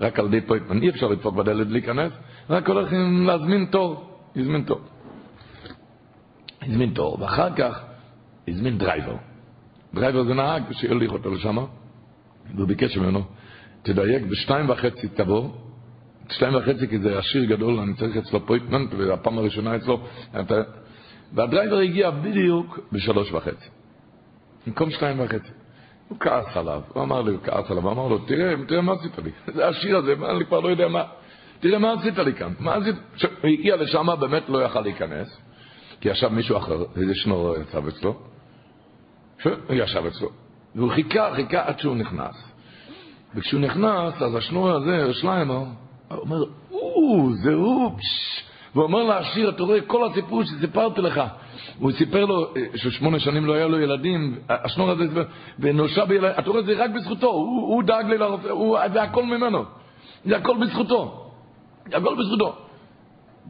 רק 0.00 0.18
על 0.18 0.26
ידי 0.26 0.40
appointment, 0.40 0.82
אי 0.82 0.88
אפשר 0.88 1.06
לדפוק 1.06 1.34
בדלת 1.34 1.66
להיכנס, 1.70 2.12
רק 2.50 2.68
הולכים 2.68 3.26
להזמין 3.26 3.66
תור, 3.70 4.18
הזמין 4.36 4.62
תור. 4.62 4.80
הזמין 6.62 6.90
תור, 6.90 7.20
ואחר 7.20 7.54
כך 7.56 7.82
הזמין 8.48 8.78
driver. 8.78 9.16
driver 9.94 10.24
זה 10.24 10.34
נהג 10.34 10.62
שהוליך 10.72 11.12
אותו 11.12 11.30
לשם, 11.30 11.58
והוא 12.54 12.68
ביקש 12.68 12.96
ממנו, 12.96 13.22
תדייק, 13.82 14.22
בשתיים 14.22 14.70
וחצי 14.70 15.08
תבוא, 15.08 15.50
שתיים 16.30 16.54
וחצי 16.54 16.88
כי 16.88 16.98
זה 16.98 17.18
עשיר 17.18 17.44
גדול, 17.44 17.78
אני 17.78 17.94
צריך 17.94 18.16
אצלו 18.16 18.46
appointment, 18.46 18.94
והפעם 18.94 19.38
הראשונה 19.38 19.76
אצלו, 19.76 20.00
אתה... 20.40 20.62
והדרייבר 21.32 21.78
הגיע 21.78 22.10
בדיוק 22.10 22.78
בשלוש 22.92 23.32
וחצי. 23.32 23.68
במקום 24.66 24.90
שתיים 24.90 25.20
וחצי. 25.20 25.48
הוא 26.08 26.18
כעס 26.20 26.56
עליו, 26.56 26.82
הוא 26.92 27.02
אמר 27.02 27.22
לי, 27.22 27.30
הוא 27.30 27.40
כעס 27.44 27.70
עליו, 27.70 27.82
הוא 27.82 27.92
אמר 27.92 28.08
לו, 28.08 28.18
תראה, 28.18 28.54
תראה 28.68 28.80
מה 28.80 28.92
עשית 28.92 29.18
לי, 29.18 29.30
זה 29.54 29.68
השיר 29.68 29.96
הזה, 29.96 30.14
אני 30.30 30.44
כבר 30.46 30.60
לא 30.60 30.68
יודע 30.68 30.88
מה, 30.88 31.04
תראה 31.60 31.78
מה 31.78 31.92
עשית 31.92 32.18
לי 32.18 32.34
כאן, 32.34 32.52
מה 32.60 32.74
עשית, 32.74 32.96
הוא 33.42 33.50
הגיע 33.50 33.76
לשם, 33.76 34.06
באמת 34.20 34.48
לא 34.48 34.64
יכל 34.64 34.80
להיכנס, 34.80 35.40
כי 36.00 36.08
ישב 36.08 36.28
מישהו 36.28 36.56
אחר, 36.56 36.84
איזה 36.96 37.14
שנור 37.14 37.56
יצב 37.56 37.88
אצלו, 37.88 38.20
הוא 39.44 39.52
ישב 39.70 40.06
אצלו, 40.06 40.30
והוא 40.74 40.90
חיכה, 40.90 41.30
חיכה 41.34 41.62
עד 41.66 41.78
שהוא 41.78 41.96
נכנס. 41.96 42.54
וכשהוא 43.34 43.60
נכנס, 43.60 44.22
אז 44.22 44.34
השנור 44.34 44.70
הזה, 44.70 45.14
שליימר, 45.14 45.56
הוא 46.08 46.18
אומר, 46.20 46.44
או, 46.72 47.28
זה 47.32 47.54
הוא, 47.54 47.98
פשש. 47.98 48.44
והוא 48.74 48.84
אומר 48.84 49.02
לעשיר, 49.02 49.48
אתה 49.48 49.62
רואה, 49.62 49.80
כל 49.80 50.06
הסיפור 50.06 50.44
שסיפרתי 50.44 51.00
לך. 51.00 51.20
הוא 51.78 51.92
סיפר 51.92 52.24
לו 52.24 52.54
אה, 52.56 52.62
ששמונה 52.74 53.18
שנים 53.18 53.46
לא 53.46 53.52
היה 53.52 53.66
לו 53.66 53.80
ילדים, 53.80 54.38
השנור 54.48 54.90
הזה, 54.90 55.04
ונושע 55.58 56.04
בילדים, 56.04 56.38
אתה 56.38 56.50
רואה, 56.50 56.62
זה 56.62 56.72
רק 56.84 56.90
בזכותו, 56.90 57.26
הוא, 57.26 57.68
הוא 57.68 57.82
דאג 57.82 58.06
לי 58.06 58.18
לרופא, 58.18 58.48
זה 58.92 59.02
הכל 59.02 59.24
ממנו, 59.24 59.64
זה 60.24 60.36
הכל 60.36 60.56
בזכותו, 60.60 61.30
זה 61.90 61.96
הכל 61.96 62.14
בזכותו. 62.18 62.56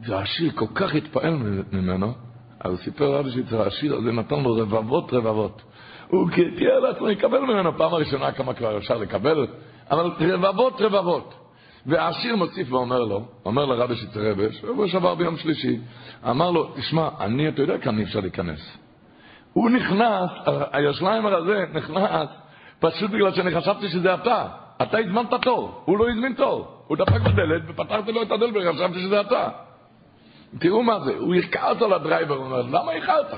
והעשיר 0.07 0.51
כל 0.55 0.67
כך 0.75 0.95
התפעל 0.95 1.37
ממנו, 1.71 2.13
אז 2.59 2.79
סיפר 2.79 3.15
עד 3.15 3.25
שהעשיר 3.49 3.95
הזה 3.95 4.11
נתן 4.11 4.43
לו 4.43 4.55
רבבות 4.55 5.13
רבבות. 5.13 5.61
הוא 6.07 6.29
תיאר 6.57 6.79
לעצמו, 6.79 7.09
יקבל 7.09 7.39
ממנו 7.39 7.77
פעם 7.77 7.93
הראשונה 7.93 8.31
כמה 8.31 8.53
כבר 8.53 8.77
אפשר 8.77 8.97
לקבל, 8.97 9.47
אבל 9.91 10.11
רבבות 10.19 10.81
רבבות. 10.81 11.33
והעשיר 11.85 12.35
מוסיף 12.35 12.71
ואומר 12.71 13.03
לו, 13.03 13.21
אומר 13.45 13.65
לרבי 13.65 13.95
שצרבה, 13.95 14.51
שבוע 14.51 14.87
שעבר 14.87 15.15
ביום 15.15 15.37
שלישי, 15.37 15.79
אמר 16.29 16.51
לו, 16.51 16.71
תשמע, 16.75 17.09
אני, 17.19 17.49
אתה 17.49 17.61
יודע 17.61 17.77
כאן 17.77 17.97
אי 17.97 18.03
אפשר 18.03 18.19
להיכנס. 18.19 18.77
הוא 19.53 19.69
נכנס, 19.69 20.29
היושליימר 20.71 21.35
הזה 21.35 21.65
נכנס, 21.73 22.29
פשוט 22.79 23.11
בגלל 23.11 23.31
שאני 23.31 23.55
חשבתי 23.55 23.87
שזה 23.87 24.13
אתה. 24.13 24.47
אתה 24.81 24.97
הזמנת 24.97 25.33
תור, 25.41 25.81
הוא 25.85 25.97
לא 25.97 26.09
הזמין 26.09 26.33
תור. 26.33 26.67
הוא 26.87 26.97
דפק 26.97 27.21
בדלת 27.21 27.61
ופתחתי 27.67 28.11
לו 28.11 28.21
את 28.21 28.31
הדלת 28.31 28.53
וחשבתי 28.55 28.99
שזה 28.99 29.21
אתה. 29.21 29.49
תראו 30.59 30.83
מה 30.83 30.99
זה, 30.99 31.13
הוא 31.17 31.35
יכעס 31.35 31.81
על 31.81 31.93
הדרייבר, 31.93 32.35
הוא 32.35 32.45
אומר, 32.45 32.61
למה 32.61 32.91
איחרת? 32.91 33.33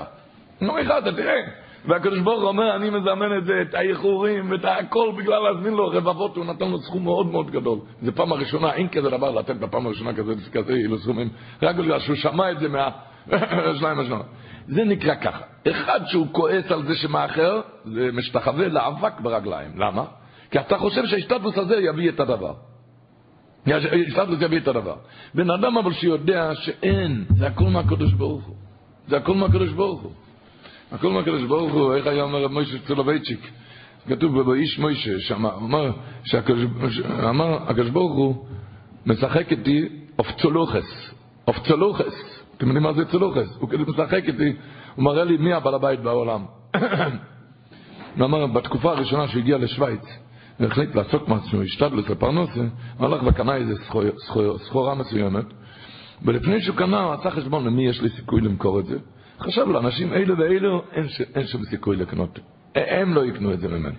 למה 0.60 0.78
איחרת? 0.78 1.04
תראה. 1.04 1.40
והקדוש 1.88 2.20
ברוך 2.20 2.40
הוא 2.40 2.48
אומר, 2.48 2.76
אני 2.76 2.90
מזמן 2.90 3.38
את 3.38 3.44
זה, 3.44 3.62
את 3.62 3.74
האיחורים 3.74 4.50
ואת 4.50 4.64
הכל 4.64 5.12
בגלל 5.18 5.38
להזמין 5.38 5.74
לו 5.74 5.88
רבבות, 5.88 6.36
הוא 6.36 6.44
נתן 6.44 6.70
לו 6.70 6.78
סכום 6.78 7.04
מאוד 7.04 7.26
מאוד 7.26 7.50
גדול. 7.50 7.78
זו 8.02 8.12
פעם 8.14 8.32
הראשונה, 8.32 8.72
אין 8.72 8.88
כזה 8.88 9.10
דבר 9.10 9.30
לתת 9.30 9.56
בפעם 9.56 9.86
הראשונה 9.86 10.14
כזה, 10.14 10.32
כזה 10.52 10.72
אילו 10.72 10.98
סכומים, 10.98 11.28
רק 11.62 11.76
בגלל 11.76 12.00
שהוא 12.00 12.16
שמע 12.16 12.50
את 12.50 12.58
זה 12.58 12.68
מה... 12.68 12.90
שניים 13.78 13.98
השנה. 13.98 14.20
זה 14.66 14.84
נקרא 14.84 15.14
ככה, 15.14 15.44
אחד 15.70 16.00
שהוא 16.06 16.26
כועס 16.32 16.72
על 16.72 16.82
זה 16.86 16.94
שמאחר, 16.94 17.60
זה 17.84 18.10
משתחווה 18.12 18.68
לאבק 18.68 19.20
ברגליים. 19.20 19.70
למה? 19.76 20.04
כי 20.50 20.58
אתה 20.58 20.78
חושב 20.78 21.06
שההשתתפוס 21.06 21.58
הזה 21.58 21.76
יביא 21.76 22.08
את 22.08 22.20
הדבר. 22.20 22.54
השתתפוס 23.66 24.42
יביא 24.42 24.58
את 24.58 24.68
הדבר. 24.68 24.96
בן 25.34 25.50
אדם 25.50 25.78
אבל 25.78 25.92
שיודע 25.92 26.54
שאין, 26.54 27.24
זה 27.28 27.46
הכל 27.46 27.64
מהקדוש 27.64 28.12
ברוך 28.12 28.44
הוא. 28.44 28.56
זה 29.08 29.16
הכל 29.16 29.34
מהקדוש 29.34 29.72
ברוך 29.72 30.02
הוא. 30.02 30.12
הכל 30.92 31.10
מהקדוש 31.10 31.42
ברוך 31.42 31.72
הוא, 31.72 31.94
איך 31.94 32.06
היה 32.06 32.22
אומר 32.22 32.48
מוישה 32.48 32.78
צולובייצ'יק? 32.78 33.50
כתוב 34.08 34.42
באיש 34.42 34.78
מוישה, 34.78 35.20
שאמר, 35.20 35.56
אמר, 35.56 35.90
אמר, 37.28 37.58
הקדוש 37.62 37.90
ברוך 37.90 38.16
הוא 38.16 38.44
משחק 39.06 39.50
איתי 39.52 39.88
אופצולוכס, 40.18 41.14
אופצולוכס, 41.48 42.42
אתם 42.56 42.66
יודעים 42.66 42.82
מה 42.82 42.92
זה 42.92 43.04
צולוכס? 43.04 43.56
הוא 43.58 43.68
כאילו 43.68 43.84
משחק 43.88 44.24
איתי, 44.24 44.52
הוא 44.94 45.04
מראה 45.04 45.24
לי 45.24 45.36
מי 45.36 45.52
הבעל 45.52 45.74
הבית 45.74 46.00
בעולם. 46.00 46.44
הוא 48.16 48.24
אמר, 48.24 48.46
בתקופה 48.46 48.90
הראשונה 48.92 49.28
שהוא 49.28 49.40
הגיע 49.40 49.58
לשוויץ, 49.58 50.18
והחליט 50.60 50.94
לעסוק 50.94 51.28
משהו, 51.28 51.62
השתדלת 51.62 52.10
לפרנסה, 52.10 52.60
הוא 52.98 53.06
הלך 53.06 53.22
וקנה 53.26 53.56
איזה 53.56 53.74
סחורה 54.58 54.94
מסוימת, 54.94 55.44
ולפני 56.22 56.60
שהוא 56.60 56.76
קנה, 56.76 57.04
הוא 57.04 57.12
עשה 57.12 57.30
חשבון 57.30 57.64
למי 57.64 57.86
יש 57.86 58.02
לי 58.02 58.08
סיכוי 58.08 58.40
למכור 58.40 58.80
את 58.80 58.86
זה. 58.86 58.98
חשב 59.40 59.68
לאנשים 59.68 60.12
אלו 60.12 60.38
ואלו, 60.38 60.82
אין, 60.92 61.06
אין 61.34 61.46
שום 61.46 61.64
סיכוי 61.64 61.96
לקנות. 61.96 62.38
הם 62.74 63.14
לא 63.14 63.26
יקנו 63.26 63.52
את 63.52 63.60
זה 63.60 63.68
ממני. 63.68 63.96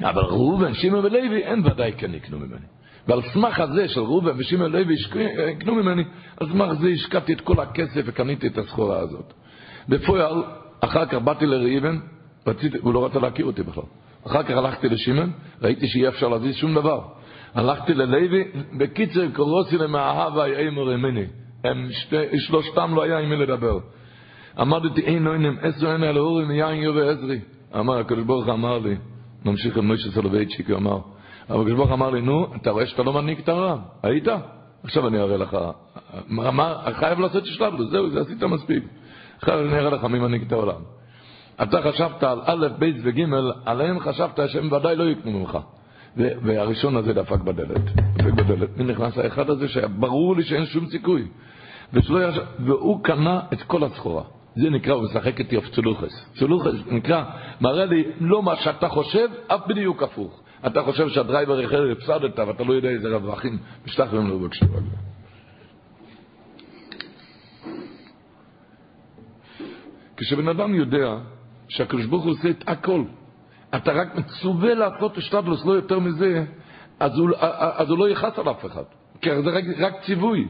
אבל 0.00 0.22
ראובן, 0.22 0.74
שמעון 0.74 1.04
ולוי, 1.04 1.44
הם 1.44 1.62
ודאי 1.64 1.92
כן 1.92 2.14
יקנו 2.14 2.38
ממני. 2.38 2.66
ועל 3.08 3.22
סמך 3.22 3.60
הזה 3.60 3.88
של 3.88 4.00
ראובן 4.00 4.32
ושמעון 4.36 4.74
ולוי 4.74 4.96
יקנו 5.50 5.74
ממני, 5.74 6.04
על 6.40 6.48
סמך 6.48 6.72
זה 6.72 6.88
השקעתי 6.88 7.32
את 7.32 7.40
כל 7.40 7.60
הכסף 7.60 8.02
וקניתי 8.04 8.46
את 8.46 8.58
הסחורה 8.58 8.98
הזאת. 8.98 9.32
בפועל, 9.88 10.42
אחר 10.80 11.06
כך 11.06 11.14
באתי 11.14 11.46
לראובן, 11.46 11.98
הוא 12.80 12.94
לא 12.94 13.06
רצה 13.06 13.18
להכיר 13.18 13.46
אותי 13.46 13.62
בכלל. 13.62 13.84
אחר 14.26 14.42
כך 14.42 14.50
הלכתי 14.50 14.88
לשמעון, 14.88 15.32
ראיתי 15.62 15.86
שאי 15.86 16.08
אפשר 16.08 16.28
להזיז 16.28 16.54
שום 16.54 16.74
דבר. 16.74 17.00
הלכתי 17.54 17.94
ללוי, 17.94 18.44
בקיצר 18.78 19.30
קורוסי 19.32 19.78
למאהבה 19.78 20.48
יאמר 20.48 20.92
ימיני. 20.92 21.26
הם 21.64 21.88
שתי, 21.92 22.38
שלושתם 22.38 22.94
לא 22.94 23.02
היה 23.02 23.18
עם 23.18 23.30
מי 23.30 23.36
לדבר. 23.36 23.78
עמדתי 24.58 25.00
אין 25.00 25.24
נוינם 25.24 25.56
עשר 25.62 25.90
עיני 25.90 26.06
על 26.06 26.16
ההורים 26.16 26.48
מיין 26.48 26.82
יובי 26.82 27.08
עזרי. 27.08 27.40
אמר 27.76 27.98
הקדוש 27.98 28.24
ברוך 28.24 28.48
אמר 28.48 28.78
לי, 28.78 28.96
ממשיך 29.44 29.76
עם 29.76 29.86
מוישה 29.86 30.10
סולובייצ'יק, 30.10 30.70
הוא 30.70 30.78
אמר, 30.78 30.98
אבל 31.50 31.60
הקדוש 31.60 31.74
ברוך 31.76 31.90
אמר 31.90 32.10
לי, 32.10 32.20
נו, 32.20 32.46
אתה 32.56 32.70
רואה 32.70 32.86
שאתה 32.86 33.02
לא 33.02 33.12
מנהיג 33.12 33.38
את 33.38 33.48
העולם, 33.48 33.78
היית? 34.02 34.28
עכשיו 34.84 35.08
אני 35.08 35.18
אראה 35.18 35.36
לך, 35.36 35.56
מה, 36.28 36.74
חייב 36.92 37.20
לעשות 37.20 37.46
שלב, 37.46 37.82
זהו, 37.90 38.10
זה 38.10 38.20
עשית 38.20 38.42
מספיק. 38.42 38.84
עכשיו 39.38 39.60
אני 39.60 39.78
אראה 39.78 39.90
לך 39.90 40.04
מי 40.04 40.18
מנהיג 40.18 40.42
את 40.42 40.52
העולם. 40.52 40.80
אתה 41.62 41.82
חשבת 41.82 42.22
על 42.22 42.40
א', 42.44 42.68
ב' 42.78 42.90
וג', 43.02 43.22
עליהם 43.64 44.00
חשבת 44.00 44.40
שהם 44.46 44.72
ודאי 44.72 44.96
לא 44.96 45.04
יקנו 45.04 45.30
ממך. 45.30 45.58
והראשון 46.16 46.96
הזה 46.96 47.12
דפק 47.12 47.40
בדלת, 47.40 47.80
דפק 48.16 48.32
בדלת. 48.32 48.76
מי 48.76 48.84
נכנס 48.84 49.18
האחד 49.18 49.50
הזה 49.50 49.68
שהיה 49.68 49.88
ברור 49.88 50.36
לי 50.36 50.42
שאין 50.42 50.66
שום 50.66 50.86
סיכוי. 50.86 51.26
ישב, 51.92 52.42
והוא 52.58 53.04
קנה 53.04 53.40
את 53.52 53.62
כל 53.62 53.84
הסחורה. 53.84 54.22
זה 54.56 54.70
נקרא, 54.70 54.94
הוא 54.94 55.04
משחק 55.04 55.38
איתי 55.38 55.56
אויף 55.56 55.68
צו 55.68 55.84
להכעיס. 55.84 56.26
צו 56.34 56.45
להכעיס 56.45 56.72
נקרא, 56.86 57.24
מראה 57.60 57.84
לי 57.84 58.04
לא 58.20 58.42
מה 58.42 58.56
שאתה 58.56 58.88
חושב, 58.88 59.28
אך 59.46 59.60
בדיוק 59.66 60.02
הפוך. 60.02 60.42
אתה 60.66 60.82
חושב 60.82 61.08
שהדרייבר 61.08 61.64
אחר 61.64 61.92
הפסדת, 61.92 62.38
ואתה 62.38 62.64
לא 62.64 62.72
יודע 62.72 62.88
איזה 62.88 63.08
רווחים 63.08 63.58
משתחררים 63.86 64.28
לו 64.28 64.38
בבקשה. 64.38 64.66
כשבן 70.16 70.48
אדם 70.48 70.74
יודע 70.74 71.16
שהקדוש 71.68 72.06
ברוך 72.06 72.24
הוא 72.24 72.32
עושה 72.32 72.50
את 72.50 72.64
הכל, 72.66 73.02
אתה 73.76 73.92
רק 73.92 74.14
מצווה 74.14 74.74
לעשות 74.74 75.18
השתדלוס, 75.18 75.64
לא 75.64 75.72
יותר 75.72 75.98
מזה, 75.98 76.44
אז 77.00 77.18
הוא, 77.18 77.30
אז 77.76 77.90
הוא 77.90 77.98
לא 77.98 78.08
יכעס 78.08 78.38
על 78.38 78.50
אף 78.50 78.66
אחד. 78.66 78.82
כי 79.20 79.42
זה 79.42 79.50
רק, 79.50 79.64
רק 79.78 79.94
ציווי. 80.06 80.48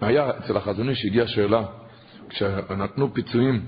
היה 0.00 0.30
אצל 0.38 0.56
החזוני 0.56 0.94
שהגיעה 0.94 1.26
שאלה, 1.26 1.64
כשנתנו 2.28 3.14
פיצויים 3.14 3.64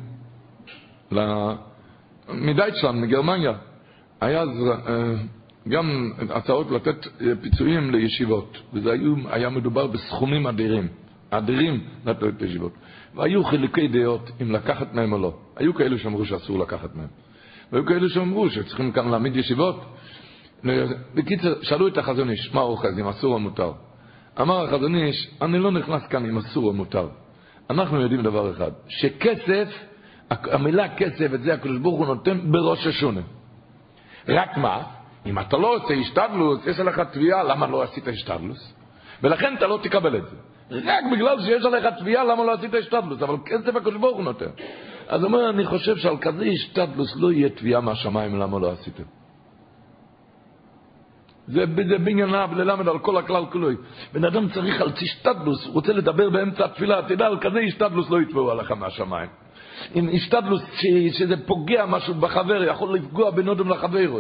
מדייטשלנד, 2.29 3.05
מגרמניה, 3.05 3.53
היה 4.21 4.43
אה, 4.43 5.15
גם 5.69 6.11
הצעות 6.31 6.71
לתת 6.71 7.07
פיצויים 7.41 7.91
לישיבות, 7.91 8.59
וזה 8.73 8.93
היו, 8.93 9.15
היה 9.31 9.51
מדובר 9.51 9.87
בסכומים 9.87 10.47
אדירים, 10.47 10.89
אדירים 11.31 11.85
לתת 12.07 12.43
לישיבות. 12.43 12.73
והיו 13.15 13.45
חילוקי 13.45 13.89
דעות 13.89 14.31
אם 14.43 14.51
לקחת 14.53 14.95
מהם 14.95 15.13
או 15.13 15.19
לא. 15.19 15.39
היו 15.57 15.75
כאלו 15.75 15.99
שאמרו 15.99 16.25
שאסור 16.25 16.59
לקחת 16.59 16.95
מהם. 16.95 17.09
והיו 17.73 17.87
כאלו 17.87 18.09
שאמרו 18.09 18.51
שצריכים 18.51 18.93
כאן 18.93 19.09
להעמיד 19.09 19.37
ישיבות. 19.37 19.85
בקיצר, 21.15 21.55
שאלו 21.63 21.89
את 21.89 21.99
החזון 21.99 22.31
איש, 22.31 22.55
מה 22.55 22.61
אוחז, 22.61 22.99
אם 22.99 23.09
אסור 23.09 23.35
או 23.35 23.39
מותר? 23.39 23.73
אמר 24.41 24.65
החזון 24.65 24.95
איש, 24.95 25.31
אני 25.43 25.59
לא 25.59 25.71
נכנס 25.71 26.07
כאן 26.07 26.27
אם 26.27 26.39
אסור 26.39 26.65
או 26.65 26.73
מותר. 26.73 27.09
אנחנו 27.71 28.01
יודעים 28.01 28.23
דבר 28.23 28.51
אחד, 28.51 28.71
שכסף, 28.89 29.69
המילה 30.31 30.97
כסף, 30.97 31.35
את 31.35 31.43
זה 31.43 31.55
הקדוש 31.55 31.79
ברוך 31.79 31.99
הוא 31.99 32.07
נותן 32.07 32.53
בראש 32.53 32.87
השונה. 32.87 33.21
רק 34.29 34.57
מה? 34.57 34.83
אם 35.27 35.39
אתה 35.39 35.57
לא 35.57 35.77
עושה 35.77 35.95
השתדלוס, 35.95 36.67
יש 36.67 36.81
עליך 36.81 37.01
תביעה, 37.01 37.43
למה 37.43 37.67
לא 37.67 37.83
עשית 37.83 38.09
השתדלוס? 38.09 38.75
ולכן 39.23 39.55
אתה 39.57 39.67
לא 39.67 39.79
תקבל 39.83 40.17
את 40.17 40.23
זה. 40.23 40.37
רק 40.71 41.05
בגלל 41.13 41.41
שיש 41.41 41.65
עליך 41.65 41.87
תביעה, 41.99 42.25
למה 42.25 42.45
לא 42.45 42.53
עשית 42.53 42.75
השתדלוס? 42.75 43.23
אבל 43.23 43.37
כסף 43.47 43.77
הקדוש 43.77 43.95
ברוך 43.95 44.17
הוא 44.17 44.25
נותן. 44.25 44.51
אז 45.11 45.23
הוא 45.23 45.29
אומר, 45.29 45.51
אני 45.51 45.67
חושב 45.67 45.97
שעל 45.97 46.17
כזה 46.21 46.45
השתדלוס 46.45 47.17
לא 47.17 47.33
יהיה 47.33 47.49
תביעה 47.49 47.81
מהשמיים, 47.81 48.39
למה 48.39 48.59
לא 48.59 48.73
עשיתם. 48.73 49.03
זה, 51.47 51.65
זה 51.89 51.99
בענייניו 51.99 52.49
ללמד 52.53 52.89
על 52.89 52.99
כל 52.99 53.17
הכלל 53.17 53.45
כולו. 53.53 53.69
בן 54.13 54.25
אדם 54.25 54.49
צריך 54.49 54.81
על 54.81 54.93
השתדלוס, 55.03 55.67
הוא 55.67 55.75
רוצה 55.75 55.93
לדבר 55.93 56.31
באמצע 56.31 56.65
התפילה, 56.65 57.03
תדע, 57.09 57.27
על 57.27 57.39
כזה 57.41 57.59
השתדלוס 57.59 58.11
לא 58.11 58.21
יתבעו 58.21 58.51
עליך 58.51 58.71
מהשמיים. 58.71 59.31
אם 59.95 60.09
השתדלוס 60.13 60.63
שזה 61.13 61.47
פוגע 61.47 61.87
משהו 61.87 62.15
בחבר, 62.15 62.65
יכול 62.65 62.95
לפגוע 62.95 63.31
בין 63.31 63.49
אדם 63.49 63.69
לחבר, 63.69 64.11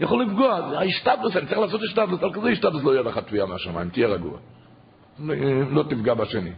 יכול 0.00 0.22
לפגוע, 0.22 0.54
ההשתדלוס, 0.54 1.36
אני 1.36 1.46
צריך 1.46 1.58
לעשות 1.58 1.80
השתדלוס, 1.82 2.22
על 2.22 2.32
כזה 2.32 2.48
השתדלוס 2.48 2.84
לא 2.84 2.90
יהיה 2.90 3.02
לך 3.02 3.18
תביעה 3.18 3.46
מהשמיים, 3.46 3.88
תהיה 3.88 4.08
רגוע. 4.08 4.38
לא 5.70 5.82
תפגע 5.82 6.14
בשני. 6.14 6.52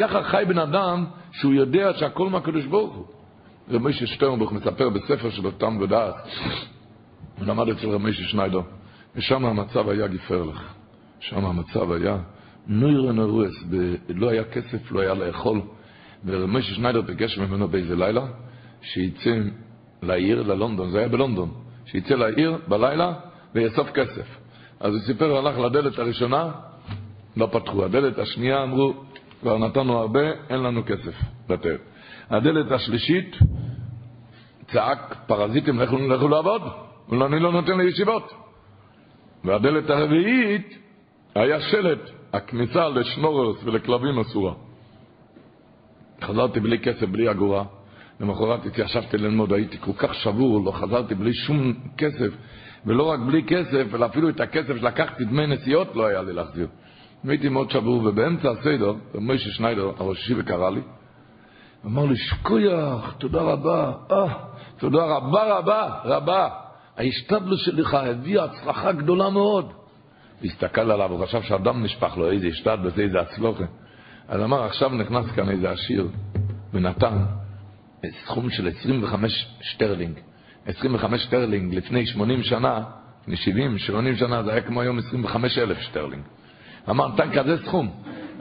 ככה 0.00 0.22
חי 0.22 0.44
בן 0.48 0.58
אדם 0.58 1.04
שהוא 1.32 1.52
יודע 1.52 1.92
שהכל 1.92 2.28
מהקדוש 2.28 2.66
ברוך 2.66 2.94
הוא. 2.94 3.06
רב 3.70 3.82
משה 3.82 4.06
שטרנבוך 4.06 4.52
מספר 4.52 4.88
בספר 4.88 5.30
של 5.30 5.46
אותם 5.46 5.78
ודעת, 5.80 6.14
הוא 7.38 7.46
למד 7.46 7.68
אצל 7.68 7.88
רב 7.88 8.02
משה 8.02 8.22
שניידר, 8.22 8.60
ושם 9.16 9.44
המצב 9.44 9.88
היה 9.88 10.06
גפרלך. 10.06 10.74
שם 11.20 11.44
המצב 11.44 11.92
היה 11.92 12.18
נוירן 12.66 13.18
הרועס, 13.18 13.64
לא 14.08 14.30
היה 14.30 14.44
כסף, 14.44 14.92
לא 14.92 15.00
היה 15.00 15.14
לאכול. 15.14 15.60
ורב 16.24 16.46
משה 16.46 16.74
שניידר 16.74 17.00
ביקש 17.00 17.38
ממנו 17.38 17.68
באיזה 17.68 17.96
לילה, 17.96 18.26
שיצא 18.82 19.36
לעיר, 20.02 20.42
ללונדון, 20.42 20.90
זה 20.90 20.98
היה 20.98 21.08
בלונדון, 21.08 21.50
שיצא 21.86 22.14
לעיר 22.14 22.58
בלילה 22.68 23.12
ויאסוף 23.54 23.90
כסף. 23.90 24.26
אז 24.80 24.94
הוא 24.94 25.02
סיפר, 25.02 25.36
הלך 25.36 25.58
לדלת 25.58 25.98
הראשונה, 25.98 26.50
לא 27.36 27.48
פתחו. 27.52 27.84
הדלת 27.84 28.18
השנייה 28.18 28.62
אמרו, 28.62 29.04
כבר 29.40 29.58
נתנו 29.58 29.98
הרבה, 29.98 30.30
אין 30.50 30.62
לנו 30.62 30.82
כסף 30.86 31.14
לתת. 31.48 31.80
הדלת 32.30 32.72
השלישית, 32.72 33.36
צעק, 34.72 35.16
פרזיטים, 35.26 35.80
לכו, 35.80 35.98
לכו 35.98 36.28
לעבוד, 36.28 36.62
אני 37.12 37.40
לא 37.40 37.52
נותן 37.52 37.78
לישיבות. 37.78 38.32
והדלת 39.44 39.90
הרביעית, 39.90 40.78
היה 41.34 41.60
שלט, 41.60 42.10
הכניסה 42.32 42.88
לשנוררס 42.88 43.64
ולכלבים 43.64 44.18
אסורה. 44.18 44.54
חזרתי 46.22 46.60
בלי 46.60 46.78
כסף, 46.78 47.08
בלי 47.08 47.30
אגורה. 47.30 47.64
למחרת 48.20 48.66
התיישבתי 48.66 49.18
ללמוד, 49.18 49.52
הייתי 49.52 49.78
כל 49.80 49.92
כך 49.96 50.14
שבור, 50.14 50.64
לא 50.64 50.70
חזרתי 50.70 51.14
בלי 51.14 51.34
שום 51.34 51.72
כסף, 51.98 52.32
ולא 52.86 53.02
רק 53.02 53.20
בלי 53.20 53.42
כסף, 53.42 53.94
אלא 53.94 54.06
אפילו 54.06 54.28
את 54.28 54.40
הכסף 54.40 54.76
שלקחתי 54.76 55.24
דמי 55.24 55.46
נסיעות 55.46 55.96
לא 55.96 56.06
היה 56.06 56.22
לי 56.22 56.32
להחזיר. 56.32 56.66
הייתי 57.24 57.48
מאוד 57.48 57.70
שבור, 57.70 58.04
ובאמצע 58.04 58.50
הסדר, 58.50 58.94
מוישה 59.14 59.50
שניידר, 59.50 59.90
הראש 59.98 60.18
ישיבה 60.18 60.42
קרא 60.42 60.70
לי, 60.70 60.80
אמר 61.86 62.06
לי, 62.06 62.16
שקוייח, 62.16 63.14
תודה 63.18 63.40
רבה, 63.40 63.92
אה, 64.10 64.34
תודה 64.78 65.04
רבה 65.04 65.58
רבה, 65.58 66.00
רבה. 66.04 66.48
ההשתדלות 66.96 67.58
שלך 67.58 67.94
הביאה 67.94 68.44
הצלחה 68.44 68.92
גדולה 68.92 69.30
מאוד. 69.30 69.72
והסתכל 70.42 70.90
עליו, 70.90 71.12
הוא 71.12 71.26
חשב 71.26 71.42
שהדם 71.42 71.82
נשפך 71.82 72.16
לו, 72.16 72.30
איזה 72.30 72.46
השתדלות, 72.46 72.98
איזה 72.98 73.20
הצלחה. 73.20 73.64
אז 74.28 74.40
אמר, 74.40 74.64
עכשיו 74.64 74.88
נכנס 74.88 75.30
כאן 75.30 75.50
איזה 75.50 75.70
עשיר, 75.70 76.08
ונתן 76.72 77.18
סכום 78.24 78.50
של 78.50 78.68
25 78.68 79.46
שטרלינג. 79.60 80.18
25 80.66 81.22
שטרלינג 81.22 81.74
לפני 81.74 82.06
80 82.06 82.42
שנה, 82.42 82.82
לפני 83.22 83.36
70, 83.36 83.78
80 83.78 84.16
שנה, 84.16 84.42
זה 84.42 84.52
היה 84.52 84.60
כמו 84.60 84.80
היום 84.80 84.98
25 84.98 85.58
אלף 85.58 85.78
שטרלינג. 85.78 86.22
אמר, 86.88 87.08
נתן 87.08 87.32
כזה 87.32 87.56
סכום. 87.66 87.90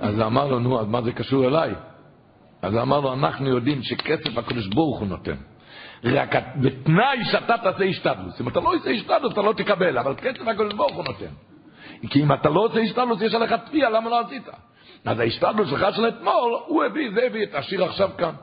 אז 0.01 0.21
אמר 0.21 0.47
לו, 0.47 0.59
נו, 0.59 0.79
אז 0.79 0.87
מה 0.87 1.01
זה 1.01 1.11
קשור 1.11 1.47
אליי? 1.47 1.73
אז 2.61 2.77
אמר 2.77 2.99
לו, 2.99 3.13
אנחנו 3.13 3.49
יודעים 3.49 3.83
שכסף 3.83 4.37
הקדוש 4.37 4.67
ברוך 4.67 4.99
הוא 4.99 5.07
נותן. 5.07 5.35
רק 6.03 6.35
בתנאי 6.61 7.25
שאתה 7.31 7.57
תעשה 7.57 7.83
השתדלוס. 7.83 8.41
אם 8.41 8.47
אתה 8.47 8.59
לא 8.59 8.75
עושה 8.75 8.89
השתדלוס, 8.89 9.33
אתה 9.33 9.41
לא 9.41 9.53
תקבל, 9.53 9.97
אבל 9.97 10.15
כסף 10.15 10.47
הקדוש 10.47 10.73
ברוך 10.73 10.95
הוא 10.95 11.03
נותן. 11.03 11.33
כי 12.09 12.23
אם 12.23 12.33
אתה 12.33 12.49
לא 12.49 12.59
עושה 12.65 12.79
השתדלוס, 12.79 13.21
יש 13.21 13.33
עליך 13.33 13.53
תביעה, 13.53 13.89
למה 13.89 14.09
לא 14.09 14.19
עשית? 14.19 14.47
אז 15.05 15.19
ההשתדלוס 15.19 15.69
שלך 15.69 15.95
של 15.95 16.07
אתמול, 16.07 16.59
הוא 16.67 16.83
הביא, 16.83 17.11
זה 17.15 17.21
הביא 17.25 17.43
את 17.43 17.55
השיר 17.55 17.83
עכשיו 17.83 18.09
כאן. 18.17 18.33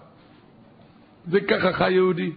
זה 1.25 1.41
ככה 1.41 1.73
חי 1.73 1.93
יהודי. 1.93 2.33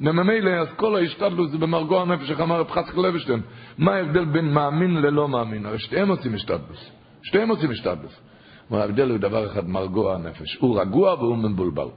וממילא, 0.00 0.50
אז 0.50 0.68
כל 0.76 0.96
ההשתדלות 0.96 1.50
זה 1.50 1.58
במרגוע 1.58 2.02
הנפש, 2.02 2.30
איך 2.30 2.40
אמר 2.40 2.60
רב 2.60 2.70
חסק 2.70 2.94
לוושטיין. 2.94 3.40
מה 3.78 3.94
ההבדל 3.94 4.24
בין 4.24 4.54
מאמין 4.54 4.94
ללא 4.94 5.28
מאמין? 5.28 5.66
הרי 5.66 5.78
שתיהם 5.78 6.08
עושים 6.08 6.34
השתדלות. 6.34 6.90
שתיהם 7.22 7.48
עושים 7.48 7.70
השתדלות. 7.70 8.20
אבל 8.70 8.80
ההבדל 8.80 9.10
הוא 9.10 9.18
דבר 9.18 9.46
אחד, 9.46 9.68
מרגוע 9.68 10.14
הנפש. 10.14 10.56
הוא 10.60 10.80
רגוע 10.80 11.14
והוא 11.14 11.36
מבולבל. 11.36 11.88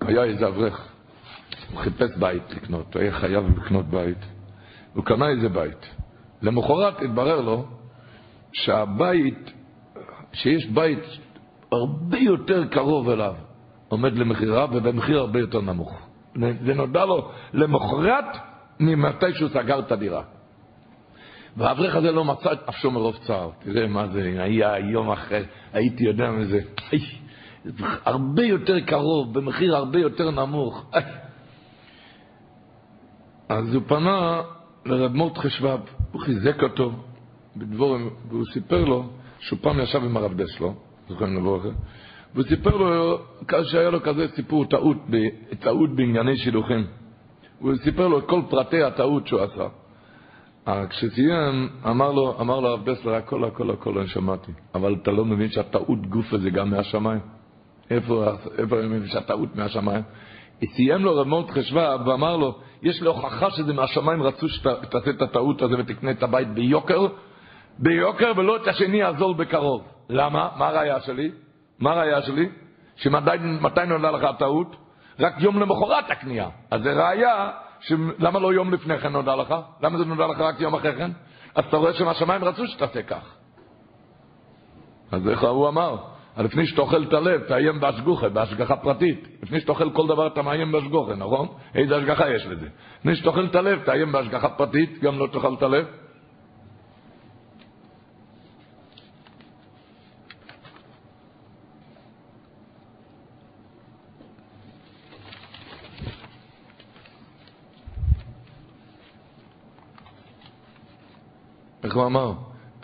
היה 0.00 0.24
איזה 0.24 0.48
אברך, 0.48 0.88
הוא 1.70 1.80
חיפש 1.80 2.16
בית 2.16 2.50
לקנות, 2.50 2.94
הוא 2.94 3.02
היה 3.02 3.12
חייב 3.12 3.58
לקנות 3.58 3.86
בית. 3.86 4.18
הוא 4.94 5.04
קנה 5.04 5.28
איזה 5.28 5.48
בית. 5.48 5.90
למחרת 6.42 7.02
התברר 7.02 7.40
לו 7.40 7.64
שהבית, 8.52 9.52
שיש 10.32 10.66
בית 10.66 11.04
הרבה 11.72 12.18
יותר 12.18 12.66
קרוב 12.66 13.08
אליו, 13.08 13.34
עומד 13.88 14.18
למכירה 14.18 14.66
ובמחיר 14.72 15.18
הרבה 15.18 15.38
יותר 15.40 15.60
נמוך. 15.60 15.92
זה 16.64 16.74
נודע 16.74 17.04
לו 17.04 17.30
למחרת 17.52 18.24
ממתי 18.80 19.32
שהוא 19.34 19.48
סגר 19.48 19.78
את 19.78 19.92
הדירה. 19.92 20.22
והאברך 21.56 21.96
הזה 21.96 22.12
לא 22.12 22.24
מצא 22.24 22.52
את 22.52 22.68
נפשו 22.68 22.90
מרוב 22.90 23.16
צער. 23.26 23.50
תראה 23.58 23.86
מה 23.86 24.06
זה, 24.08 24.36
היה 24.38 24.78
יום 24.78 25.10
אחרי, 25.10 25.42
הייתי 25.72 26.04
יודע 26.04 26.30
מזה. 26.30 26.60
הרבה 28.04 28.42
יותר 28.42 28.80
קרוב, 28.80 29.38
במחיר 29.38 29.76
הרבה 29.76 29.98
יותר 29.98 30.30
נמוך. 30.30 30.90
אז 33.48 33.74
הוא 33.74 33.82
פנה 33.86 34.42
לרב 34.86 35.14
מורדכי 35.14 35.50
שבב, 35.50 35.80
הוא 36.12 36.20
חיזק 36.20 36.62
אותו 36.62 36.92
בדבורים, 37.56 38.10
והוא 38.28 38.44
סיפר 38.52 38.84
לו 38.84 39.04
שהוא 39.38 39.58
פעם 39.62 39.80
ישב 39.80 40.04
עם 40.04 40.16
הרב 40.16 40.42
דסלו, 40.42 40.74
זוכרים 41.10 41.36
לבוא 41.36 41.58
והוא 42.34 42.44
סיפר 42.48 42.76
לו 42.76 43.18
שהיה 43.64 43.90
לו 43.90 44.02
כזה 44.02 44.28
סיפור 44.28 44.64
טעות, 44.64 44.96
טעות 45.60 45.90
בענייני 45.96 46.36
שילוחים. 46.36 46.86
הוא 47.58 47.74
סיפר 47.84 48.08
לו 48.08 48.18
את 48.18 48.24
כל 48.24 48.42
פרטי 48.50 48.82
הטעות 48.82 49.26
שהוא 49.26 49.40
עשה. 49.40 49.66
כשסיים, 50.88 51.68
אמר 51.86 52.12
לו, 52.12 52.40
אמר 52.40 52.60
לו 52.60 52.68
הרב 52.68 52.90
דסלר, 52.90 53.14
הכל, 53.14 53.44
הכל, 53.44 53.70
הכל 53.70 53.98
אני 53.98 54.08
שמעתי. 54.08 54.52
אבל 54.74 54.96
אתה 55.02 55.10
לא 55.10 55.24
מבין 55.24 55.50
שהטעות 55.50 56.06
גוף 56.06 56.32
הזה 56.32 56.50
גם 56.50 56.70
מהשמיים? 56.70 57.20
איפה, 57.90 58.26
איפה 58.58 58.80
אני 58.80 58.86
מבין 58.88 59.08
שהטעות 59.08 59.56
מהשמיים? 59.56 60.02
סיים 60.64 61.04
לו 61.04 61.16
רב 61.16 61.26
מורדכי 61.26 61.62
שבב 61.62 61.98
ואמר 62.06 62.36
לו, 62.36 62.58
יש 62.82 63.02
לי 63.02 63.08
הוכחה 63.08 63.50
שזה 63.50 63.72
מהשמיים 63.72 64.22
רצו 64.22 64.48
שתעשה 64.48 65.10
את 65.10 65.22
הטעות 65.22 65.62
הזה 65.62 65.74
ותקנה 65.78 66.10
את 66.10 66.22
הבית 66.22 66.48
ביוקר, 66.48 67.06
ביוקר 67.78 68.32
ולא 68.36 68.56
את 68.56 68.68
השני 68.68 69.02
הזול 69.02 69.34
בקרוב. 69.34 69.82
למה? 70.10 70.48
מה 70.56 70.68
הראייה 70.68 71.00
שלי? 71.00 71.30
מה 71.78 71.90
הראייה 71.90 72.22
שלי? 72.22 72.48
שמתי 72.96 73.30
נולדה 73.86 74.10
לך 74.10 74.24
הטעות? 74.24 74.76
רק 75.20 75.34
יום 75.38 75.60
למחרת 75.60 76.10
הקנייה. 76.10 76.48
אז 76.70 76.82
זה 76.82 76.92
ראייה, 76.92 77.50
למה 78.18 78.38
לא 78.38 78.52
יום 78.52 78.72
לפני 78.72 78.98
כן 78.98 79.12
נודע 79.12 79.36
לך? 79.36 79.54
למה 79.82 79.98
זה 79.98 80.04
נודע 80.04 80.26
לך 80.26 80.40
רק 80.40 80.60
יום 80.60 80.74
אחרי 80.74 80.96
כן? 80.96 81.10
אז 81.54 81.64
אתה 81.64 81.76
רואה 81.76 81.92
שמהשמיים 81.92 82.44
רצו 82.44 82.66
שתעשה 82.66 83.02
כך. 83.02 83.34
אז 85.12 85.28
איך 85.28 85.42
הוא 85.42 85.68
אמר? 85.68 85.96
לפני 86.38 86.66
שאתה 86.66 86.80
אוכל 86.80 87.02
את 87.02 87.12
הלב, 87.12 87.40
תאיים 87.40 87.80
בהשגוחה, 87.80 88.28
בהשגחה 88.28 88.76
פרטית. 88.76 89.28
לפני 89.42 89.60
שאתה 89.60 89.72
אוכל 89.72 89.90
כל 89.90 90.06
דבר, 90.06 90.26
אתה 90.26 90.42
מאיים 90.42 90.72
בהשגוחה, 90.72 91.14
נכון? 91.14 91.48
איזה 91.74 91.96
השגחה 91.96 92.30
יש 92.30 92.46
לזה? 92.46 92.68
לפני 92.98 93.16
שאתה 93.16 93.28
אוכל 93.28 93.44
את 93.44 93.54
הלב, 93.54 93.82
תאיים 93.84 94.12
בהשגחה 94.12 94.48
פרטית, 94.48 94.98
גם 95.02 95.18
לא 95.18 95.26
תאכל 95.32 95.54
את 95.54 95.62
הלב. 95.62 95.86
איך 111.90 111.96
הוא 111.96 112.06
אמר? 112.06 112.32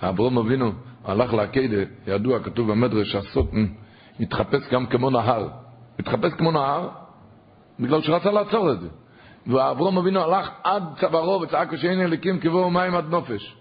אברום 0.02 0.38
אבינו 0.38 0.72
הלך 1.04 1.34
לעקדה, 1.34 1.82
ידוע, 2.06 2.40
כתוב 2.40 2.70
במדרש, 2.70 3.12
שהסוטן 3.12 3.66
מתחפש 4.20 4.68
גם 4.70 4.86
כמו 4.86 5.10
נהר. 5.10 5.48
מתחפש 5.98 6.32
כמו 6.38 6.52
נהר, 6.52 6.88
בגלל 7.80 8.02
שרצה 8.02 8.30
לעצור 8.30 8.72
את 8.72 8.80
זה. 8.80 8.88
ואברום 9.46 9.98
אבינו 9.98 10.20
הלך 10.20 10.50
עד 10.64 10.82
צווארו 11.00 11.40
וצעק 11.40 11.76
שאין 11.76 12.00
אליקים 12.00 12.40
כבוא 12.40 12.70
מים 12.70 12.94
עד 12.94 13.10
נופש. 13.10 13.56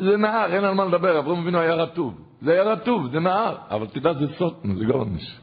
זה 0.00 0.16
נהר, 0.16 0.54
אין 0.54 0.64
על 0.64 0.74
מה 0.74 0.84
לדבר, 0.84 1.18
אברהם 1.18 1.38
אבינו 1.42 1.58
היה 1.58 1.74
רטוב. 1.74 2.14
זה 2.42 2.52
היה 2.52 2.62
רטוב, 2.62 3.10
זה 3.12 3.20
נהר, 3.20 3.56
אבל 3.70 3.86
תדע, 3.86 4.12
זה 4.12 4.26
סוטן, 4.38 4.74
זה 4.74 4.84
גורניש. 4.84 5.40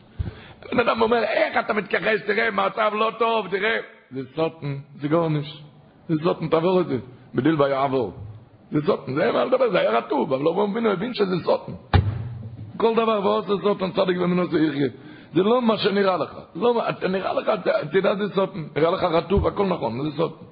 בן 0.71 0.79
אדם 0.79 1.01
אומר, 1.01 1.23
איך 1.23 1.65
אתה 1.65 1.73
מתכחש, 1.73 2.21
תראה, 2.27 2.51
מצב 2.51 2.91
לא 2.93 3.11
טוב, 3.19 3.47
תראה. 3.47 3.77
זה 4.11 4.21
סוטן, 4.35 4.77
זה 4.95 5.07
גורניש. 5.07 5.63
זה 6.07 6.15
סוטן, 6.23 6.47
תעבור 6.47 6.81
את 6.81 6.87
זה. 6.87 6.97
בדיל 7.35 7.61
ויעבור. 7.61 8.24
זה 8.71 8.81
סוטן, 8.85 9.13
זה 9.13 9.23
אין 9.23 9.33
מה 9.33 9.45
לדבר, 9.45 9.69
זה 9.71 9.79
היה 9.79 9.97
רטוב, 9.97 10.33
אבל 10.33 10.47
אברהם 10.47 10.71
אבינו 10.71 10.89
הבין 10.89 11.13
שזה 11.13 11.35
סוטן. 11.43 11.71
כל 12.77 12.93
דבר 12.93 13.19
ועושה 13.23 13.63
סוטן, 13.63 13.91
צדיק 13.91 14.17
ומנוסה 14.17 14.57
יחיה. 14.57 14.87
זה 15.33 15.43
לא 15.43 15.61
מה 15.61 15.77
שנראה 15.77 16.17
לך. 16.17 16.37
לא, 16.55 16.81
נראה 17.09 17.33
לך, 17.33 17.51
תדע, 17.91 18.15
זה 18.15 18.35
סוטן. 18.35 18.63
נראה 18.75 18.91
לך 18.91 19.03
רטוב, 19.03 19.47
הכל 19.47 19.65
נכון, 19.65 20.09
זה 20.09 20.17
סוטן. 20.17 20.45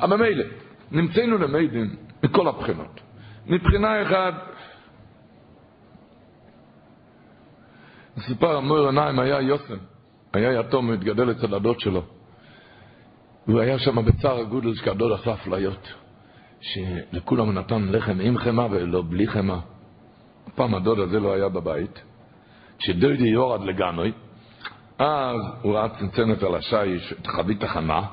אבל 0.00 0.16
ממילא, 0.16 0.44
נמצאנו 0.92 1.38
למדים 1.38 1.96
מכל 2.22 2.48
הבחינות. 2.48 3.00
מבחינה 3.46 4.02
אחת, 4.02 4.34
סיפר 8.18 8.56
המור 8.56 8.86
עיניים 8.86 9.18
היה 9.18 9.40
יוסם, 9.40 9.76
היה 10.32 10.60
יתום 10.60 10.88
והתגדל 10.88 11.30
אצל 11.30 11.54
הדוד 11.54 11.80
שלו. 11.80 12.02
והוא 13.48 13.60
היה 13.60 13.78
שם 13.78 14.04
בצער 14.04 14.38
הגודל 14.38 14.74
שהדוד 14.74 15.12
עשה 15.12 15.34
אפליות, 15.34 15.92
שלכולם 16.60 17.58
נתן 17.58 17.88
לחם 17.88 18.20
עם 18.20 18.38
חמאה 18.38 18.66
ולא 18.70 19.02
בלי 19.08 19.26
חמאה. 19.26 19.58
פעם 20.54 20.74
הדוד 20.74 20.98
הזה 20.98 21.20
לא 21.20 21.34
היה 21.34 21.48
בבית, 21.48 22.02
כשדודי 22.78 23.28
יורד 23.28 23.64
לגנוי, 23.64 24.12
אז 24.98 25.40
הוא 25.62 25.74
ראה 25.74 25.88
צנצנת 25.88 26.42
על 26.42 26.54
השיש, 26.54 27.12
את 27.12 27.26
חבית 27.26 27.62
החמה, 27.62 28.06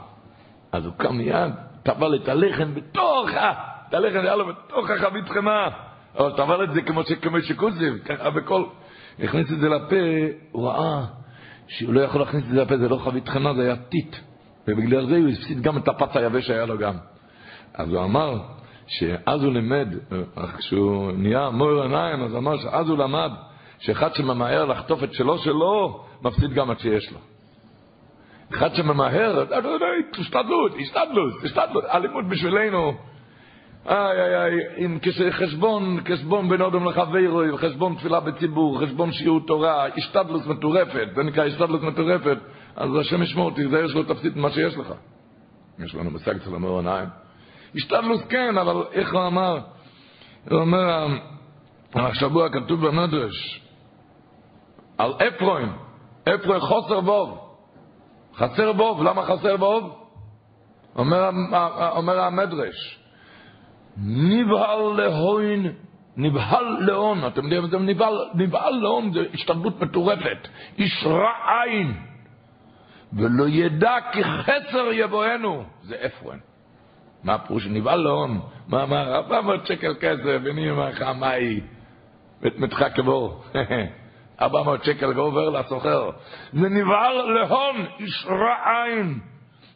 אז 0.72 0.86
הוא 0.86 0.94
קם 0.98 1.18
מיד, 1.18 1.54
טבל 1.84 2.16
את 2.16 2.28
הלחם 2.28 2.76
בתוך, 2.76 3.30
את 3.90 3.94
הלחם 3.94 4.20
היה 4.20 4.36
לו 4.36 4.46
בתוך 4.48 4.90
החבית 4.90 5.30
חמה, 5.30 5.70
אבל 6.18 6.32
טבל 6.32 6.64
את 6.64 6.74
זה 6.74 6.82
כמו, 6.82 7.04
ש, 7.04 7.12
כמו 7.12 7.42
שקוזים, 7.42 8.00
ככה 8.00 8.30
בכל, 8.30 8.64
הכניס 9.20 9.52
את 9.52 9.60
זה 9.60 9.70
לפה, 9.70 9.96
הוא 10.52 10.68
ראה 10.68 11.06
שהוא 11.68 11.94
לא 11.94 12.02
יכול 12.02 12.22
להכניס 12.22 12.44
את 12.44 12.50
זה 12.50 12.62
לפה, 12.62 12.78
זה 12.78 12.90
לא 12.90 12.98
חבית 12.98 13.30
חמה, 13.30 13.54
זה 13.54 13.62
היה 13.62 13.76
טיט, 13.76 14.16
ובגלל 14.68 15.08
זה 15.08 15.18
הוא 15.18 15.30
הפסיד 15.30 15.62
גם 15.62 15.78
את 15.78 15.88
הפץ 15.88 16.16
היבש 16.16 16.48
שהיה 16.48 16.66
לו 16.66 16.78
גם. 16.78 16.94
אז 17.74 17.94
הוא 17.94 18.04
אמר 18.04 18.38
שאז 18.88 19.44
הוא 19.44 19.54
לימד, 19.54 19.88
כשהוא 20.58 21.12
נהיה 21.12 21.50
מויר 21.50 21.82
עיניים, 21.82 22.24
אז 22.24 22.36
אמר 22.36 22.58
שאז 22.58 22.90
הוא 22.90 22.98
למד 22.98 23.32
שאחד 23.80 24.16
שממהר 24.16 24.66
לחטוף 24.66 25.04
את 25.04 25.14
שלו 25.14 25.38
שלו, 25.38 26.04
מפסיד 26.22 26.54
גם 26.54 26.72
את 26.72 26.80
שיש 26.80 27.12
לו. 27.12 27.20
אחד 28.54 28.76
שממהר, 28.76 29.46
השתדלות, 30.20 30.72
השתדלות, 30.80 31.34
השתדלות, 31.44 31.86
אלימות 31.86 32.28
בשבילנו. 32.28 32.94
איי 33.90 34.22
איי 34.22 34.44
איי, 34.44 34.86
אם 34.86 35.00
כשחשבון, 35.02 36.00
חשבון 36.08 36.50
בין 36.50 36.62
אודם 36.62 36.86
לחברו, 36.86 37.42
חשבון 37.58 37.96
תפילה 37.96 38.20
בציבור, 38.20 38.82
חשבון 38.82 39.12
שיעור 39.12 39.40
תורה, 39.48 39.86
השתדלות 39.98 40.48
מטורפת, 40.48 41.08
זה 41.16 41.24
נקרא 41.24 41.44
השתדלות 41.46 41.82
מטורפת, 41.84 42.38
אז 42.76 42.90
השם 43.02 43.24
ישמור 43.24 43.46
אותי, 43.50 43.68
זה 43.68 43.80
יש 43.80 43.96
לו 43.96 44.04
תפסיד 44.04 44.38
מה 44.38 44.50
שיש 44.50 44.78
לך. 44.78 44.94
יש 45.80 45.96
לנו 45.96 46.12
מושג 46.12 46.36
אצל 46.36 46.56
המאור 46.56 46.78
עיניים. 46.78 47.10
השתדלות 47.76 48.22
כן, 48.30 48.58
אבל 48.58 48.84
איך 48.92 49.14
הוא 49.14 49.28
אמר? 49.28 49.60
הוא 50.50 50.60
אומר, 50.60 51.08
השבוע 51.96 52.50
כתוב 52.50 52.88
במדרש, 52.88 53.62
על 54.98 55.14
אפרוין, 55.14 55.70
אפרוין 56.24 56.60
חוסר 56.60 57.02
בוב. 57.02 57.40
חסר 58.36 58.74
בוב, 58.74 59.04
למה 59.04 59.24
חסר 59.24 59.58
בוב? 59.58 60.06
אומר, 60.96 61.30
אומר 61.96 62.20
המדרש, 62.20 63.00
נבהל 63.98 64.80
להוין, 64.80 65.74
נבהל 66.18 66.78
להון, 66.80 67.28
אתם 67.28 67.52
יודעים, 67.52 67.86
נבהל, 67.86 68.30
נבהל 68.36 68.74
להון 68.74 69.14
זה 69.14 69.20
השתלבות 69.34 69.82
מטורפת, 69.82 70.48
איש 70.78 71.06
רע 71.06 71.62
עין, 71.64 71.94
ולא 73.16 73.48
ידע 73.48 73.96
כי 74.12 74.24
חסר 74.24 74.92
יבואנו, 74.94 75.64
זה 75.84 75.96
אפרן. 76.06 76.38
מה 77.24 77.34
הפירוש 77.34 77.68
נבהל 77.68 78.00
להון? 78.00 78.40
מה 78.68 78.84
אמר? 78.84 79.16
400 79.16 79.66
שקל 79.66 79.94
כסף, 80.00 80.24
ואני 80.24 80.70
אומר 80.70 80.90
לך, 80.90 81.02
מה 81.02 81.30
היא? 81.30 81.62
מתחק 82.42 82.96
כבור. 82.96 83.44
400 84.42 84.84
שקל 84.84 85.20
ועובר 85.20 85.50
לסוחר. 85.50 86.10
זה 86.54 86.70
נבהל 86.70 87.16
להון, 87.32 87.76
איש 88.00 88.26
רע 88.30 88.84
עין, 88.84 89.20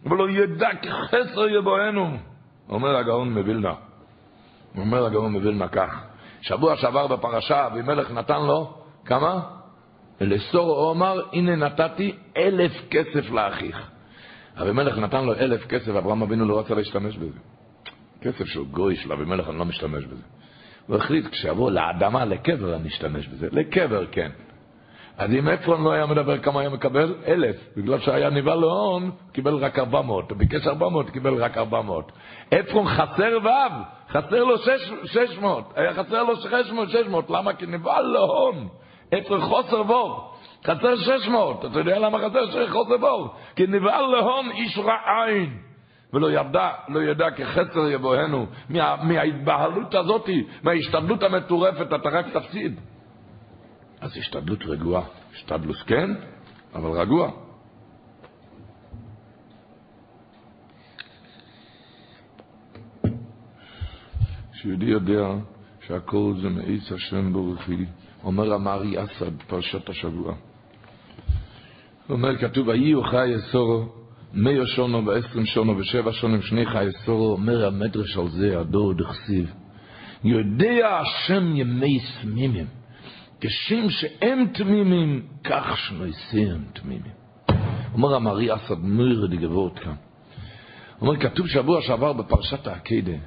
ולא 0.06 0.30
ידע 0.30 0.70
כי 0.82 0.92
חסר 0.92 1.48
יבואנו. 1.50 2.18
אומר 2.70 2.96
הגאון 2.96 3.34
מווילנה, 3.34 3.74
אומר 4.78 5.06
הגאון 5.06 5.32
מווילנה 5.32 5.68
כך, 5.68 6.04
שבוע 6.42 6.76
שעבר 6.76 7.08
בפרשה, 7.08 7.68
אבימלך 7.68 8.12
נתן 8.12 8.42
לו, 8.42 8.74
כמה? 9.06 9.59
לסור 10.22 10.84
הוא 10.84 10.92
אמר, 10.92 11.22
הנה 11.34 11.56
נתתי 11.56 12.16
אלף 12.38 12.72
כסף 12.90 13.32
לאחיך. 13.32 13.90
אבימלך 14.62 14.98
נתן 14.98 15.26
לו 15.26 15.34
אלף 15.34 15.66
כסף, 15.68 15.96
אברהם 15.96 16.22
אבינו 16.22 16.46
לא 16.46 16.60
רצה 16.60 16.76
להשתמש 16.76 17.18
בזה. 17.18 17.40
כסף 18.22 18.46
של 18.46 18.64
גוי 18.64 18.96
של 18.96 19.12
אבימלך, 19.12 19.50
אני 19.50 19.58
לא 19.58 19.66
משתמש 19.66 20.06
בזה. 20.06 20.24
הוא 20.88 20.96
החליט, 20.96 21.28
כשיבוא 21.28 21.72
לאדמה, 21.72 22.26
לקבר, 22.26 22.76
אני 22.76 22.88
אשתמש 22.88 23.28
בזה. 23.28 23.48
לקבר, 23.52 24.06
כן. 24.12 24.30
אז 25.18 25.32
אם 25.40 25.48
עפרון 25.48 25.84
לא 25.84 25.92
היה 25.92 26.06
מדבר 26.06 26.38
כמה 26.38 26.60
היה 26.60 26.70
מקבל? 26.70 27.16
אלף. 27.28 27.56
בגלל 27.78 28.00
שהיה 28.00 28.30
נבהל 28.30 28.60
להון, 28.60 29.12
קיבל 29.32 29.56
רק 29.56 29.80
ארבע 29.80 30.02
מאות. 30.02 30.32
הוא 30.32 30.38
ביקש 30.38 30.68
ארבע 30.68 30.90
מאות, 30.90 31.10
קיבל 31.10 31.34
רק 31.34 31.58
ארבע 31.58 31.82
מאות. 31.82 32.12
עפרון 32.52 32.88
חסר 32.88 33.38
ו', 33.44 33.50
חסר 34.10 34.44
לו 34.44 34.58
שש 35.06 35.38
מאות. 35.42 35.74
היה 35.76 35.94
חסר 35.94 36.24
לו 36.24 36.36
שש 36.36 36.72
מאות, 36.72 36.90
שש 36.90 37.08
מאות. 37.08 37.30
למה? 37.30 37.54
כי 37.54 37.66
נבהל 37.66 38.06
להון. 38.06 38.68
עפרון 39.12 39.42
חוסר 39.42 39.84
בור. 39.84 40.34
חסר 40.66 40.96
שש 40.96 41.28
מאות. 41.28 41.66
אתה 41.66 41.80
יודע 41.80 42.00
למה 42.00 42.18
חסר 42.18 42.52
שש 42.52 42.70
חוסר 42.70 42.98
בור? 42.98 43.36
כי 43.56 43.68
נבהל 43.68 44.06
להון 44.06 44.52
איש 44.52 44.78
רע 44.78 45.26
עין. 45.26 45.58
ולא 46.14 46.32
ידע, 46.32 46.70
לא 46.88 47.00
ידע 47.00 47.32
כי 47.32 47.46
חסר 47.46 47.88
יבואנו. 47.88 48.46
מה, 48.70 48.96
מההתבהלות 49.04 49.96
הזאת, 49.96 50.30
מההשתדלות 50.64 51.24
המטורפת, 51.24 51.88
אתה 51.94 52.10
רק 52.10 52.26
תפסיד. 52.34 52.80
אז 54.02 54.18
השתדלות 54.18 54.64
רגועה. 54.66 55.04
השתדלות 55.34 55.78
כן, 55.78 56.10
אבל 56.76 56.90
רגוע. 56.90 57.32
שיהודי 64.54 64.86
יודע 64.86 65.28
שהכל 65.88 66.34
זה 66.42 66.50
מעץ 66.50 66.92
השם 66.92 67.34
ברוכי, 67.34 67.86
אומר 68.24 68.54
המרי 68.54 69.04
אסד, 69.04 69.42
פרשת 69.48 69.90
השבוע. 69.90 70.34
הוא 72.08 72.16
אומר, 72.16 72.38
כתוב, 72.38 72.68
ויהי 72.68 72.94
חי 73.12 73.36
אסורו, 73.36 73.86
מאה 74.34 74.66
שונו 74.66 75.06
ועשרים 75.06 75.46
שונו 75.46 75.78
ושבע 75.78 76.12
שונו 76.12 76.42
שני 76.42 76.66
חי 76.66 76.88
אסורו, 76.90 77.32
אומר 77.32 77.68
המדרש 77.68 78.18
על 78.18 78.30
זה, 78.30 78.60
הדור 78.60 78.94
דכסיב. 78.94 79.54
יודע 80.24 81.00
השם 81.00 81.56
ימי 81.56 82.00
סמימים. 82.00 82.66
כשם 83.42 83.90
שהם 83.90 84.46
תמימים, 84.54 85.22
כך 85.44 85.78
שנויסיהם 85.78 86.64
תמימים. 86.74 87.20
אומר 87.94 88.16
המרי 88.16 88.56
אסד 88.56 88.80
מיר 88.80 89.26
דגבות 89.26 89.80
כאן. 89.80 89.96
אומר, 91.02 91.18
כתוב 91.20 91.48
שבוע 91.48 91.82
שעבר 91.82 92.14
בפרשת 92.14 92.68
העקדה. 92.68 93.18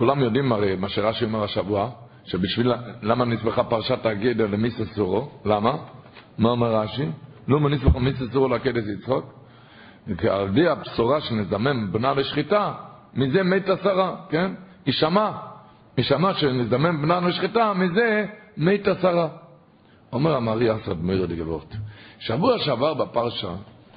כולם 0.00 0.20
יודעים 0.20 0.52
הרי 0.52 0.76
מה 0.76 0.88
שרש"י 0.88 1.24
אומר 1.24 1.44
השבוע, 1.44 1.90
שבשביל, 2.24 2.72
למה 3.02 3.24
נסבכה 3.24 3.64
פרשת 3.64 4.06
העקדה 4.06 4.44
למיססורו? 4.44 5.28
למה? 5.44 5.72
מה 6.38 6.48
אומר 6.48 6.74
רש"י? 6.74 7.06
לא 7.48 7.60
מנסבכה 7.60 7.98
מיססורו 7.98 8.48
לעקדת 8.48 8.84
יצחוק? 8.86 9.34
כי 10.18 10.28
על 10.28 10.48
ידי 10.48 10.68
הבשורה 10.68 11.20
שנזמם 11.20 11.92
בנה 11.92 12.14
לשחיטה, 12.14 12.72
מזה 13.14 13.42
מת 13.42 13.68
עשרה, 13.68 14.16
כן? 14.30 14.52
יישמע. 14.86 15.30
משמע 15.98 16.34
שנזדמן 16.34 17.02
בנה 17.02 17.20
לשחיטה, 17.20 17.72
מזה 17.72 18.26
מת 18.56 18.88
עשרה. 18.88 19.28
אומר 20.12 20.36
המרי 20.36 20.76
אסד 20.76 21.02
מאיר 21.02 21.26
דגבות. 21.26 21.76
שבוע 22.18 22.58
שעבר 22.58 22.94
בפרשה, 22.94 23.52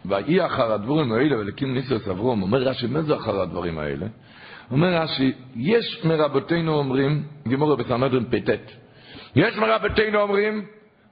ויהי 0.05 0.45
אחר 0.45 0.71
הדבורים 0.71 1.11
האלה 1.11 1.37
ולקים 1.39 1.73
ניסוס 1.73 2.07
אברום, 2.07 2.41
אומר 2.41 2.59
רש"י, 2.59 2.87
מה 2.87 3.01
זה 3.01 3.15
אחר 3.15 3.41
הדברים 3.41 3.79
האלה? 3.79 4.05
אומר 4.71 4.87
רש"י, 4.87 5.33
יש 5.55 6.05
מרבותינו 6.05 6.73
אומרים, 6.73 7.23
גמור 7.47 7.75
בסנהדרין 7.75 8.25
פט, 8.25 8.71
יש 9.35 9.57
מרבותינו 9.57 10.21
אומרים, 10.21 10.65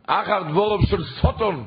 אחר 0.07 0.43
דבורוב 0.43 0.85
של 0.85 1.03
סוטון, 1.03 1.65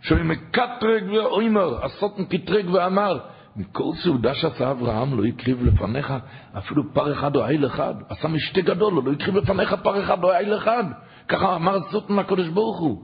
של 0.00 0.22
מקטרג 0.22 1.10
ואוימר, 1.12 1.84
הסוטון 1.84 2.24
קטרג 2.24 2.70
ואמר, 2.70 3.18
מכל 3.56 3.90
סעודה 4.02 4.34
שעשה 4.34 4.70
אברהם 4.70 5.18
לא 5.18 5.24
הקריב 5.24 5.62
לפניך 5.62 6.12
אפילו 6.58 6.82
פר 6.94 7.12
אחד 7.12 7.36
או 7.36 7.46
איל 7.46 7.66
אחד. 7.66 7.94
עשה 8.08 8.28
משתה 8.28 8.60
גדול, 8.60 9.02
לא 9.04 9.12
הקריב 9.12 9.36
לפניך 9.36 9.74
פר 9.74 10.04
אחד 10.04 10.24
או 10.24 10.32
איל 10.32 10.56
אחד. 10.56 10.84
ככה 11.28 11.56
אמר 11.56 11.78
סוטן 11.90 12.18
הקדוש 12.18 12.48
ברוך 12.48 12.78
הוא. 12.78 13.02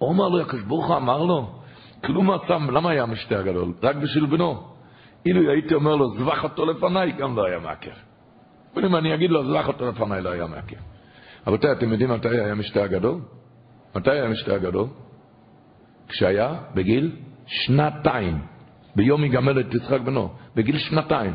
אומר 0.00 0.28
לו, 0.28 0.40
הקדוש 0.40 0.62
ברוך 0.62 0.86
הוא 0.86 0.96
אמר 0.96 1.22
לו, 1.22 1.60
כלום 2.04 2.30
עצם, 2.30 2.70
למה 2.70 2.90
היה 2.90 3.02
המשתה 3.02 3.38
הגדול? 3.38 3.72
רק 3.82 3.96
בשביל 3.96 4.26
בנו. 4.26 4.73
אילו 5.26 5.50
הייתי 5.50 5.74
אומר 5.74 5.96
לו, 5.96 6.10
זבח 6.10 6.44
אותו 6.44 6.66
לפניי, 6.66 7.12
גם 7.12 7.36
לא 7.36 7.46
היה 7.46 7.58
מעכב. 7.58 7.90
אם 8.78 8.96
אני 8.96 9.14
אגיד 9.14 9.30
לו, 9.30 9.44
זבח 9.44 9.68
אותו 9.68 9.88
לפניי, 9.88 10.22
לא 10.22 10.30
היה 10.30 10.46
מעכב. 10.46 10.76
רבותיי, 11.46 11.72
אתם 11.72 11.92
יודעים 11.92 12.10
מתי 12.10 12.28
היה 12.28 12.54
משתה 12.54 12.84
הגדול? 12.84 13.20
מתי 13.96 14.10
היה 14.10 14.28
משתה 14.28 14.54
הגדול? 14.54 14.86
כשהיה 16.08 16.54
בגיל 16.74 17.16
שנתיים, 17.46 18.38
ביום 18.96 19.24
יגמל 19.24 19.60
את 19.60 19.74
יצחק 19.74 20.00
בנו, 20.00 20.32
בגיל 20.54 20.78
שנתיים. 20.78 21.34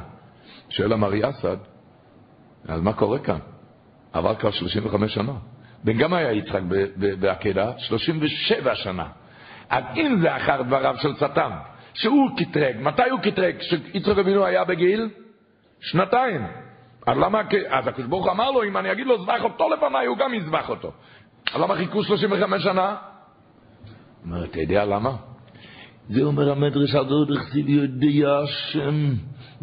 שואל 0.69 0.93
המרי 0.93 1.29
אסד, 1.29 1.57
אז 2.67 2.81
מה 2.81 2.93
קורה 2.93 3.19
כאן? 3.19 3.39
עבר 4.13 4.35
כבר 4.35 4.51
35 4.51 5.13
שנה. 5.13 5.33
בן 5.83 5.97
גם 5.97 6.13
היה 6.13 6.31
יצחק 6.31 6.61
בעקדה? 7.19 7.71
37 7.77 8.75
שנה. 8.75 9.07
אז 9.69 9.83
אם 9.95 10.17
זה 10.21 10.35
אחר 10.35 10.61
דבריו 10.61 10.95
של 10.97 11.15
שטן, 11.15 11.51
שהוא 11.99 12.29
קטרג, 12.37 12.75
מתי 12.79 13.09
הוא 13.11 13.19
קטרג? 13.19 13.55
כשיצחק 13.57 14.17
אבינו 14.17 14.45
היה 14.45 14.63
בגיל? 14.63 15.09
שנתיים. 15.79 16.41
אז 17.07 17.17
למה, 17.17 17.41
אז 17.69 17.87
הקדוש 17.87 18.07
ברוך 18.07 18.27
אמר 18.27 18.51
לו, 18.51 18.63
אם 18.63 18.77
אני 18.77 18.91
אגיד 18.91 19.07
לו 19.07 19.23
זבח 19.23 19.43
אותו 19.43 19.69
לפניי, 19.69 20.05
הוא 20.07 20.17
גם 20.17 20.33
יזבח 20.33 20.69
אותו. 20.69 20.91
אז 21.53 21.61
למה 21.61 21.75
חיכו 21.75 22.03
35 22.03 22.63
שנה? 22.63 22.95
אומר, 24.25 24.45
אתה 24.45 24.59
יודע 24.59 24.85
למה? 24.85 25.15
זה 26.09 26.23
אומר 26.23 26.51
המדרש 26.51 26.95
הדוד 26.95 27.31
החסיד 27.31 27.69
יודע 27.69 28.39
השם 28.39 29.13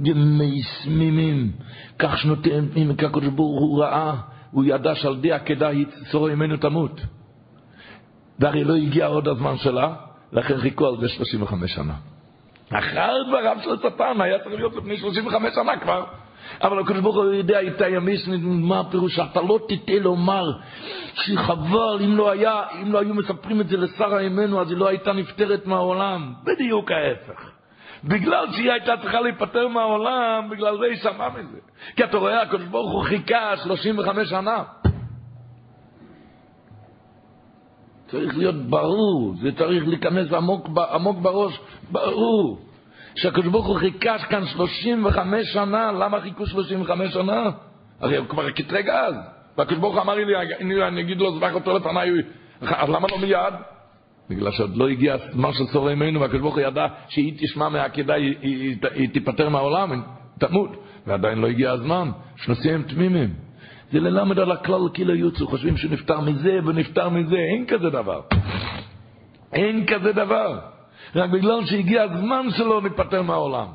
ימי 0.04 0.62
סמימים, 0.62 1.52
כך 1.98 2.18
שנותן 2.18 2.68
פנימי, 2.72 2.96
כי 2.96 3.06
הקדוש 3.06 3.28
ברוך 3.28 3.60
הוא 3.60 3.82
ראה, 3.82 4.14
הוא 4.50 4.64
ידע 4.64 4.94
שעל 4.94 5.16
די 5.16 5.32
עקדה 5.32 5.72
יצורו 5.72 6.26
ממנו 6.26 6.56
תמות. 6.56 7.00
והרי 8.38 8.64
לא 8.64 8.76
הגיע 8.76 9.06
עוד 9.06 9.28
הזמן 9.28 9.56
שלה, 9.56 9.94
לכן 10.32 10.58
חיכו 10.58 10.86
על 10.86 11.00
זה 11.00 11.08
35 11.08 11.74
שנה. 11.74 11.94
אחר 12.72 13.22
דבריו 13.28 13.56
של 13.64 13.70
השטן 13.72 14.20
היה 14.20 14.38
צריך 14.38 14.54
להיות 14.54 14.76
לפני 14.76 14.96
35 14.96 15.54
שנה 15.54 15.76
כבר. 15.76 16.04
אבל 16.62 16.78
הקדוש 16.78 17.00
ברוך 17.00 17.16
הוא 17.16 17.32
יודע 17.32 17.58
איתה 17.58 17.88
ימיס, 17.88 18.28
מה 18.42 18.80
הפירוש? 18.80 19.18
אתה 19.18 19.40
לא 19.40 19.58
תטעה 19.68 19.98
לומר 19.98 20.44
שחבל, 21.14 21.98
אם 22.04 22.16
לא 22.16 22.30
היה, 22.30 22.62
אם 22.82 22.92
לא 22.92 22.98
היו 22.98 23.14
מספרים 23.14 23.60
את 23.60 23.68
זה 23.68 23.76
לשרה 23.76 24.20
אימנו, 24.20 24.60
אז 24.60 24.70
היא 24.70 24.78
לא 24.78 24.88
הייתה 24.88 25.12
נפטרת 25.12 25.66
מהעולם. 25.66 26.32
בדיוק 26.44 26.90
ההפך. 26.90 27.50
בגלל 28.04 28.52
שהיא 28.52 28.72
הייתה 28.72 28.92
צריכה 29.02 29.20
להיפטר 29.20 29.68
מהעולם, 29.68 30.48
בגלל 30.50 30.78
זה 30.78 30.84
היא 30.84 30.96
שמעה 30.96 31.30
מזה. 31.30 31.58
כי 31.96 32.04
אתה 32.04 32.16
רואה, 32.16 32.42
הקדוש 32.42 32.66
ברוך 32.66 32.92
הוא 32.92 33.04
חיכה 33.04 33.56
35 33.56 34.28
שנה. 34.28 34.62
צריך 38.10 38.38
להיות 38.38 38.54
ברור, 38.54 39.34
זה 39.42 39.52
צריך 39.52 39.88
להיכנס 39.88 40.32
עמוק, 40.32 40.68
עמוק 40.92 41.18
בראש, 41.18 41.60
ברור. 41.90 42.58
שהקדוש 43.14 43.46
ברוך 43.46 43.66
הוא 43.66 43.76
חיכה 43.76 44.18
כאן 44.18 44.46
35 44.46 45.52
שנה, 45.52 45.92
למה 45.92 46.20
חיכו 46.20 46.46
35 46.46 47.12
שנה? 47.12 47.50
הרי 48.00 48.16
הוא 48.16 48.26
כבר 48.26 48.50
קטרג 48.50 48.88
אז. 48.88 49.14
והקדוש 49.58 49.78
ברוך 49.78 49.98
אמר 49.98 50.14
לי, 50.14 50.22
אני 50.88 51.00
אגיד 51.00 51.18
לו, 51.18 51.36
זבח 51.36 51.54
אותו 51.54 51.76
לפניי, 51.76 52.10
אז 52.60 52.88
למה 52.88 53.08
לא 53.10 53.18
מיד? 53.18 53.54
בגלל 54.30 54.52
שעוד 54.52 54.76
לא 54.76 54.88
הגיע 54.88 55.14
הזמן 55.14 55.52
של 55.52 55.66
צור 55.66 55.90
ימינו, 55.90 56.20
והקדוש 56.20 56.40
ברוך 56.40 56.54
הוא 56.54 56.62
ידע 56.62 56.86
שהיא 57.08 57.34
תשמע 57.38 57.68
מהעקידה, 57.68 58.14
היא, 58.14 58.34
היא, 58.40 58.60
היא, 58.60 58.76
היא 58.94 59.08
תיפטר 59.08 59.48
מהעולם, 59.48 60.02
תמות. 60.38 60.70
ועדיין 61.06 61.38
לא 61.38 61.46
הגיע 61.46 61.70
הזמן, 61.70 62.10
שנשיאים 62.36 62.82
תמימים. 62.82 63.45
זה 63.92 64.00
ללמד 64.00 64.38
על 64.38 64.52
הכלל 64.52 64.88
כאילו 64.94 65.14
יוצאו, 65.14 65.46
חושבים 65.46 65.76
שנפטר 65.76 66.20
מזה 66.20 66.58
ונפטר 66.66 67.08
מזה, 67.08 67.36
אין 67.36 67.66
כזה 67.66 67.90
דבר. 67.90 68.20
אין 69.52 69.86
כזה 69.86 70.12
דבר. 70.12 70.58
רק 71.16 71.30
בגלל 71.30 71.66
שהגיע 71.66 72.02
הזמן 72.02 72.46
שלו 72.50 72.80
ניפטר 72.80 73.22
מהעולם. 73.22 73.66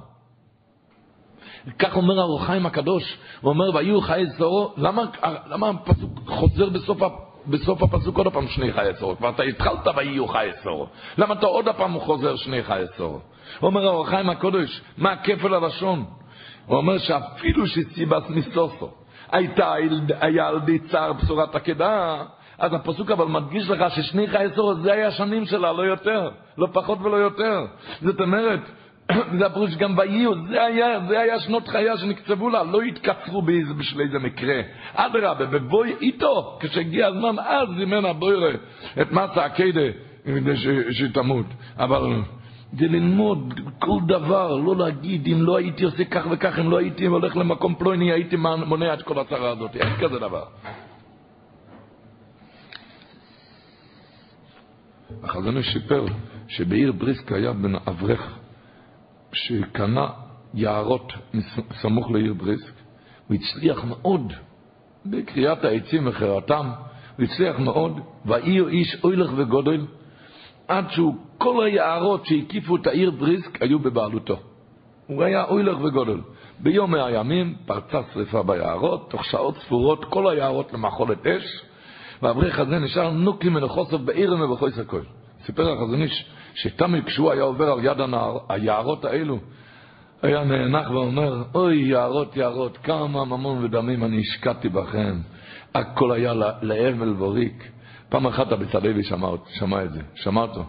כך 1.79 1.95
אומר 1.95 2.19
הרוחיים 2.19 2.65
הקדוש, 2.65 3.17
הוא 3.41 3.49
אומר, 3.49 3.75
ויהיו 3.75 4.01
חיי 4.01 4.25
זורו, 4.25 4.73
למה, 4.77 5.03
למה 5.45 5.69
הפסוק 5.69 6.11
חוזר 6.27 6.69
בסוף, 6.69 6.97
בסוף 7.47 7.83
הפסוק 7.83 8.17
עוד 8.17 8.27
פעם 8.27 8.47
שני 8.47 8.73
חיי 8.73 8.93
זורו? 8.93 9.17
כבר 9.17 9.29
אתה 9.29 9.43
התחלת 9.43 9.87
ויהיו 9.95 10.27
חיי 10.27 10.51
זורו. 10.63 10.87
למה 11.17 11.33
אתה 11.33 11.45
עוד 11.45 11.65
פעם 11.77 11.99
חוזר 11.99 12.35
שני 12.35 12.63
חיי? 12.63 12.85
הוא 12.97 13.19
אומר 13.61 13.85
הרוחיים 13.85 14.29
הקדוש, 14.29 14.81
מה 14.97 15.15
כפל 15.15 15.53
הלשון? 15.53 16.05
הוא 16.65 16.77
אומר 16.77 16.97
שאפילו 16.97 17.67
שסיבס 17.67 18.29
מסוסו, 18.29 18.89
הייתה, 19.31 19.73
היה 20.21 20.47
על 20.47 20.59
די 20.59 20.79
צער 20.79 21.13
בשורת 21.13 21.55
עקדה, 21.55 22.23
אז 22.59 22.73
הפסוק 22.73 23.11
אבל 23.11 23.25
מדגיש 23.25 23.69
לך 23.69 23.91
ששני 23.95 24.27
חיי 24.27 24.49
סורת 24.55 24.81
זה 24.81 24.93
היה 24.93 25.07
השנים 25.07 25.45
שלה, 25.45 25.73
לא 25.73 25.81
יותר, 25.81 26.29
לא 26.57 26.67
פחות 26.73 26.99
ולא 27.01 27.15
יותר. 27.17 27.65
זאת 28.01 28.21
אומרת, 28.21 28.59
זה 29.37 29.45
הפירוש 29.45 29.75
גם 29.75 29.97
ויהיו, 29.97 30.31
זה 30.47 30.63
היה, 30.63 30.99
זה 31.07 31.19
היה 31.19 31.39
שנות 31.39 31.67
חייה 31.67 31.97
שנקצבו 31.97 32.49
לה, 32.49 32.63
לא 32.63 32.81
התקצרו 32.81 33.41
בשביל 33.77 34.01
איזה 34.01 34.19
מקרה. 34.19 34.61
אדרבה, 34.93 35.45
בבואי 35.45 35.93
איתו, 36.01 36.57
כשהגיע 36.59 37.07
הזמן, 37.07 37.35
אז 37.39 37.67
זימן 37.77 38.05
הבוירה 38.05 38.51
את 39.01 39.11
מסע 39.11 39.45
הקדה, 39.45 39.87
כדי 40.25 40.55
שתמות. 40.91 41.45
אבל 41.77 42.21
זה 42.73 42.87
ללמוד 42.87 43.59
כל 43.79 43.99
דבר, 44.07 44.55
לא 44.55 44.75
להגיד, 44.75 45.27
אם 45.27 45.41
לא 45.41 45.57
הייתי 45.57 45.83
עושה 45.83 46.05
כך 46.05 46.27
וכך, 46.31 46.59
אם 46.59 46.71
לא 46.71 46.77
הייתי 46.77 47.05
הולך 47.05 47.37
למקום 47.37 47.75
פלויני, 47.75 48.11
הייתי 48.11 48.35
מונע 48.65 48.93
את 48.93 49.01
כל 49.01 49.19
הצרה 49.19 49.49
הזאת. 49.49 49.75
אין 49.75 49.93
כזה 49.99 50.19
דבר. 50.19 50.43
החזון 55.23 55.57
איש 55.57 55.73
סיפר 55.73 56.05
שבעיר 56.47 56.91
בריסק 56.91 57.31
היה 57.31 57.53
בן 57.53 57.75
אברך 57.75 58.37
שקנה 59.33 60.07
יערות 60.53 61.13
סמוך 61.81 62.11
לעיר 62.11 62.33
בריסק, 62.33 62.73
הוא 63.27 63.35
הצליח 63.35 63.83
מאוד 63.83 64.33
בקריאת 65.05 65.63
העצים 65.63 66.07
וחרתם, 66.07 66.71
הוא 67.17 67.25
הצליח 67.25 67.59
מאוד, 67.59 67.99
והעיר 68.25 68.67
איש 68.67 68.97
אוילך 69.03 69.31
וגודל, 69.35 69.85
עד 70.67 70.89
שהוא, 70.89 71.15
כל 71.43 71.65
היערות 71.65 72.25
שהקיפו 72.25 72.75
את 72.75 72.87
העיר 72.87 73.11
בריסק 73.11 73.61
היו 73.61 73.79
בבעלותו. 73.79 74.37
הוא 75.07 75.23
היה 75.23 75.43
אוילך 75.43 75.77
וגודל. 75.83 76.19
ביום 76.59 76.91
מהימים 76.91 77.55
פרצה 77.65 78.01
שרפה 78.13 78.43
ביערות, 78.43 79.09
תוך 79.09 79.25
שעות 79.25 79.57
ספורות 79.57 80.05
כל 80.05 80.29
היערות 80.29 80.73
למחולת 80.73 81.27
אש, 81.27 81.61
והאברך 82.21 82.59
הזה 82.59 82.79
נשאר 82.79 83.11
נוקי 83.11 83.49
מנחוסף 83.49 83.97
בעיר 83.97 84.35
ובחויס 84.39 84.79
הכל. 84.79 85.01
סיפר 85.45 85.71
החזון 85.71 86.01
איש 86.01 86.25
שתמיד 86.53 87.05
כשהוא 87.05 87.31
היה 87.31 87.43
עובר 87.43 87.71
על 87.71 87.85
יד 87.85 88.01
הנער, 88.01 88.37
היערות 88.49 89.05
האלו, 89.05 89.37
היה 90.21 90.43
נאנח 90.43 90.91
ואומר, 90.91 91.43
אוי 91.55 91.75
יערות 91.75 92.37
יערות, 92.37 92.77
כמה 92.77 93.25
ממון 93.25 93.63
ודמים 93.63 94.03
אני 94.03 94.19
השקעתי 94.19 94.69
בכם. 94.69 95.19
הכל 95.75 96.11
היה 96.11 96.33
לאבל 96.61 97.13
וריק. 97.17 97.71
פעם 98.09 98.27
אחת 98.27 98.51
הבצלאלי 98.51 99.03
שמע, 99.03 99.27
שמע 99.47 99.83
את 99.83 99.93
זה, 99.93 100.01
שמע 100.15 100.41
אותו. 100.41 100.63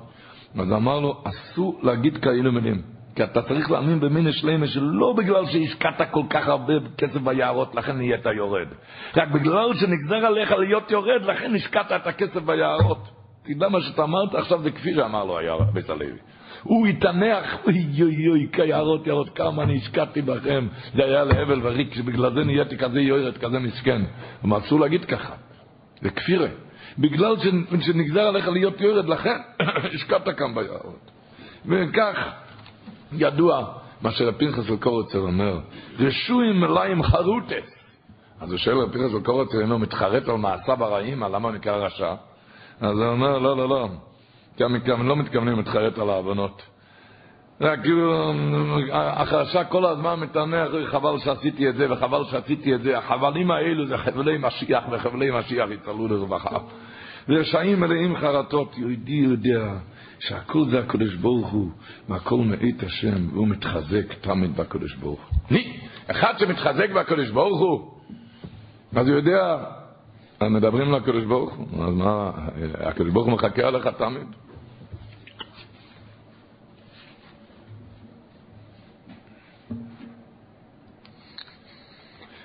אז 0.59 0.73
אמר 0.73 1.01
לו, 1.01 1.23
אסור 1.25 1.81
להגיד 1.83 2.17
כאלו 2.17 2.53
מילים. 2.53 2.83
כי 3.15 3.25
אתה 3.25 3.43
צריך 3.43 3.71
להאמין 3.71 4.01
במין 4.01 4.33
שלמה 4.33 4.67
שלא 4.67 5.15
בגלל 5.17 5.47
שהשקעת 5.47 6.11
כל 6.11 6.23
כך 6.31 6.49
הרבה 6.49 6.73
כסף 6.99 7.21
ביערות, 7.21 7.75
לכן 7.75 7.97
נהיית 7.97 8.27
יורד. 8.37 8.69
רק 9.17 9.29
בגלל 9.29 9.75
שנגזר 9.75 10.27
עליך 10.27 10.53
להיות 10.53 10.91
יורד, 10.91 11.23
לכן 11.23 11.55
השקעת 11.55 11.93
את 11.93 12.07
הכסף 12.07 12.43
ביערות. 12.43 13.09
תדע 13.45 13.69
מה 13.69 13.81
שאתה 13.81 14.03
אמרת, 14.03 14.35
עכשיו 14.35 14.63
זה 14.63 14.71
כפי 14.71 14.95
שאמר 14.95 15.25
לו 15.25 15.39
בית 15.73 15.91
הלוי. 15.91 16.13
הוא 16.63 16.87
התענח, 16.87 17.57
אוי 17.67 17.87
אוי 18.03 18.29
אוי, 18.29 18.49
כיערות 18.53 19.07
יערות, 19.07 19.29
כמה 19.37 19.63
אני 19.63 19.77
השקעתי 19.77 20.23
בכם. 20.23 20.67
זה 20.95 21.05
היה 21.05 21.25
להבל 21.25 21.61
וריק, 21.63 21.95
שבגלל 21.95 22.35
זה 22.35 22.45
נהייתי 22.45 22.79
כזה 22.79 23.01
יורד, 23.01 23.39
כזה 23.39 23.59
מסכן. 23.59 24.03
אבל 24.45 24.59
אסור 24.59 24.81
להגיד 24.81 25.05
ככה. 25.05 25.35
זה 26.01 26.11
כפירה. 26.11 26.49
בגלל 26.99 27.37
שנגזר 27.81 28.21
עליך 28.21 28.49
להיות 28.49 28.81
יורד, 28.81 29.09
לכן 29.09 29.39
השקעת 29.95 30.29
כאן 30.37 30.55
ביערות. 30.55 31.11
וכך 31.67 32.17
ידוע 33.13 33.65
מה 34.03 34.11
שרפנחס 34.11 34.71
אלקורצר 34.71 35.19
אומר, 35.19 35.61
רשויים 35.99 36.61
מלאים 36.61 37.03
חרוטס. 37.03 37.83
אז 38.41 38.51
הוא 38.51 38.59
שואל 38.59 38.79
רפנחס 38.79 39.15
אלקורצר, 39.15 39.65
אם 39.65 39.71
הוא 39.71 39.81
מתחרט 39.81 40.29
על 40.29 40.37
מעשיו 40.37 40.85
הרעים, 40.85 41.23
למה 41.23 41.49
הוא 41.49 41.57
נקרא 41.57 41.77
רשע? 41.77 42.15
אז 42.81 42.99
הוא 42.99 43.07
אומר, 43.07 43.39
לא, 43.39 43.57
לא, 43.57 43.69
לא. 43.69 43.89
כי 44.57 44.65
הם 44.93 45.09
לא 45.09 45.17
מתכוונים 45.17 45.57
להתחרט 45.57 45.99
על 45.99 46.11
העוונות. 46.11 46.63
רק 47.61 47.81
כאילו, 47.81 48.33
החרשה 48.93 49.65
כל 49.65 49.87
הזמן 49.87 50.21
מתענח, 50.21 50.69
חבל 50.91 51.19
שעשיתי 51.19 51.69
את 51.69 51.77
זה 51.77 51.93
וחבל 51.93 52.25
שעשיתי 52.31 52.75
את 52.75 52.83
זה. 52.83 52.99
החבלים 52.99 53.51
האלו 53.51 53.87
זה 53.87 53.99
חבלי 53.99 54.39
משיח 54.39 54.85
וחבלי 54.91 55.31
משיח 55.31 55.69
יצלו 55.71 56.09
לרווחה. 56.09 56.59
ורשעים 57.29 57.81
מלאים 57.81 58.17
חרטות, 58.17 58.79
יהודי 58.79 59.13
יודע 59.13 59.75
שהכל 60.19 60.65
זה 60.71 60.79
הקדוש 60.79 61.15
ברוך 61.15 61.49
הוא, 61.49 61.71
והכל 62.09 62.37
מאת 62.37 62.83
השם, 62.83 63.29
והוא 63.33 63.49
מתחזק 63.49 64.15
תמיד 64.21 64.57
בקדוש 64.57 64.95
ברוך 64.95 65.21
הוא. 65.21 65.59
אחד 66.07 66.35
שמתחזק 66.39 66.91
בקדוש 66.91 67.31
ברוך 67.31 67.61
הוא, 67.61 67.91
אז 68.97 69.09
הוא 69.09 69.17
יודע 69.17 69.65
מדברים 70.43 70.93
לקדוש 70.93 71.25
ברוך 71.25 71.55
הוא, 71.55 71.85
אז 71.85 71.95
מה, 71.95 72.31
הקדוש 72.75 73.13
ברוך 73.13 73.27
הוא 73.27 73.35
מחכה 73.35 73.63
עליך 73.63 73.87
תמיד. 73.87 74.27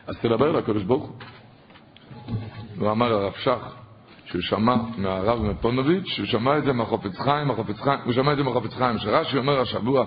אז 0.07 0.17
תדבר 0.21 0.51
לקדוש 0.51 0.83
ברוך 0.83 1.03
הוא. 1.03 1.15
הוא 2.79 2.91
אמר 2.91 3.13
הרב 3.13 3.33
שך, 3.33 3.75
שהוא 4.25 4.41
שמע 4.41 4.75
מהרב 4.97 5.41
מפונוביץ', 5.41 6.05
שהוא 6.05 6.25
שמע 6.25 6.57
את 6.57 6.63
זה 6.63 6.73
מהחופץ 6.73 7.19
חיים, 7.19 7.51
החופץ 7.51 7.79
חיים, 7.81 7.99
הוא 8.05 8.13
שמע 8.13 8.31
את 8.31 8.37
זה 8.37 8.43
מהחופץ 8.43 8.73
חיים, 8.73 8.97
שרש"י 8.97 9.37
אומר 9.37 9.59
השבוע, 9.59 10.05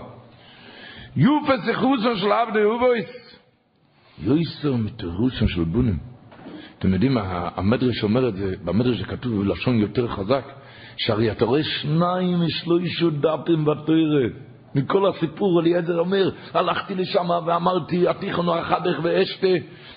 יופס 1.16 1.68
איכוסון 1.68 2.16
של 2.16 2.32
עבדי 2.32 2.64
אובויס, 2.64 3.40
יויסר 4.18 4.76
מתירוסון 4.76 5.48
של 5.48 5.64
בונים. 5.64 5.98
אתם 6.78 6.92
יודעים, 6.92 7.18
המדרש 7.56 8.02
אומר 8.02 8.28
את 8.28 8.36
זה, 8.36 8.54
במדרש 8.64 8.98
זה 8.98 9.04
כתוב 9.04 9.42
בלשון 9.42 9.78
יותר 9.78 10.08
חזק, 10.08 10.44
שהרי 10.96 11.30
אתה 11.30 11.44
רואה 11.44 11.62
שניים 11.62 12.40
משלושה 12.40 13.06
דפים 13.10 13.64
בתוירת. 13.64 14.49
מכל 14.74 15.08
הסיפור 15.08 15.60
אליעזר 15.60 15.98
אומר, 15.98 16.30
הלכתי 16.54 16.94
לשם 16.94 17.28
ואמרתי, 17.46 18.08
התיכונו 18.08 18.60
אחדך 18.60 18.98
ואשתה, 19.02 19.46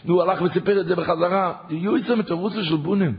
והוא 0.06 0.22
הלך 0.22 0.42
וסיפר 0.42 0.82
את 0.82 0.86
זה 0.86 0.96
בחזרה. 0.96 1.54
יהיו 1.70 1.98
יצא 1.98 2.16
מתרוסה 2.16 2.64
של 2.64 2.76
בונים. 2.76 3.18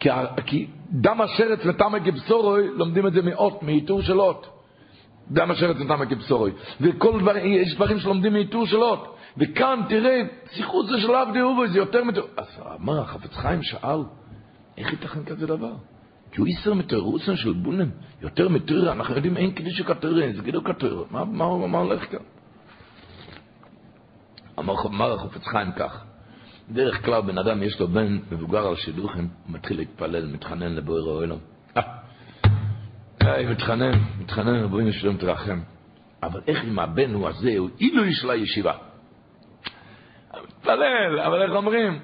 כי, 0.00 0.10
כי 0.46 0.66
דם 0.90 1.20
השרץ 1.20 1.60
ותמה 1.66 2.00
כבשורוי, 2.00 2.68
לומדים 2.74 3.06
את 3.06 3.12
זה 3.12 3.22
מאות, 3.22 3.62
מעיטור 3.62 4.02
של 4.02 4.20
אות. 4.20 4.46
דם 5.30 5.50
השרץ 5.50 5.76
ותמה 5.80 6.06
כבשורוי. 6.06 6.52
וכל 6.80 7.20
דבר, 7.20 7.36
יש 7.36 7.74
דברים 7.74 7.98
שלומדים 7.98 8.32
מעיטור 8.32 8.66
של 8.66 8.76
אות. 8.76 9.16
וכאן, 9.38 9.80
תראה, 9.88 10.20
שיחות 10.50 10.86
זה 10.86 11.00
של 11.00 11.14
עבדי 11.14 11.40
אובוי, 11.40 11.68
זה 11.68 11.78
יותר 11.78 12.04
מתור... 12.04 12.24
אז 12.36 12.46
אמר, 12.80 13.00
החפץ 13.00 13.34
חיים 13.34 13.62
שאל, 13.62 14.00
איך 14.78 14.92
ייתכן 14.92 15.24
כזה 15.24 15.46
דבר? 15.46 15.72
כי 16.32 16.40
הוא 16.40 16.46
איסר 16.46 16.74
מתירוסן 16.74 17.36
של 17.36 17.52
בונם, 17.52 17.90
יותר 18.22 18.48
מתירה, 18.48 18.92
אנחנו 18.92 19.14
יודעים 19.14 19.36
אין 19.36 19.50
קדיש 19.50 19.82
כתירה, 19.82 20.32
זה 20.36 20.42
כאילו 20.42 20.64
כתירה, 20.64 21.02
מה, 21.10 21.24
מה, 21.24 21.66
מה 21.66 21.78
הולך 21.78 22.10
כאן? 22.10 22.18
אמר, 24.58 24.74
אמר 24.86 25.12
החופץ 25.12 25.46
חיים 25.46 25.72
כך, 25.72 26.04
דרך 26.70 27.04
כלל 27.04 27.20
בן 27.22 27.38
אדם 27.38 27.62
יש 27.62 27.80
לו 27.80 27.88
בן 27.88 28.18
מבוגר 28.32 28.66
על 28.66 28.76
שידוכים, 28.76 29.28
הוא 29.46 29.54
מתחיל 29.54 29.76
להתפלל, 29.76 30.26
מתחנן 30.26 30.72
לבוער 30.72 31.08
העולם. 31.08 31.38
אה, 33.22 33.50
מתחנן, 33.50 33.92
מתחנן 34.20 34.54
לבורים 34.54 34.92
שלום 34.92 35.16
תרחם. 35.16 35.60
אבל 36.22 36.40
איך 36.46 36.64
אם 36.64 36.78
הבן 36.78 37.14
הוא 37.14 37.28
הזה, 37.28 37.54
הוא 37.58 37.68
אילו 37.80 38.04
איש 38.04 38.24
לישיבה? 38.24 38.72
מתפלל, 40.44 41.20
אבל 41.26 41.42
איך 41.42 41.50
אומרים? 41.50 41.98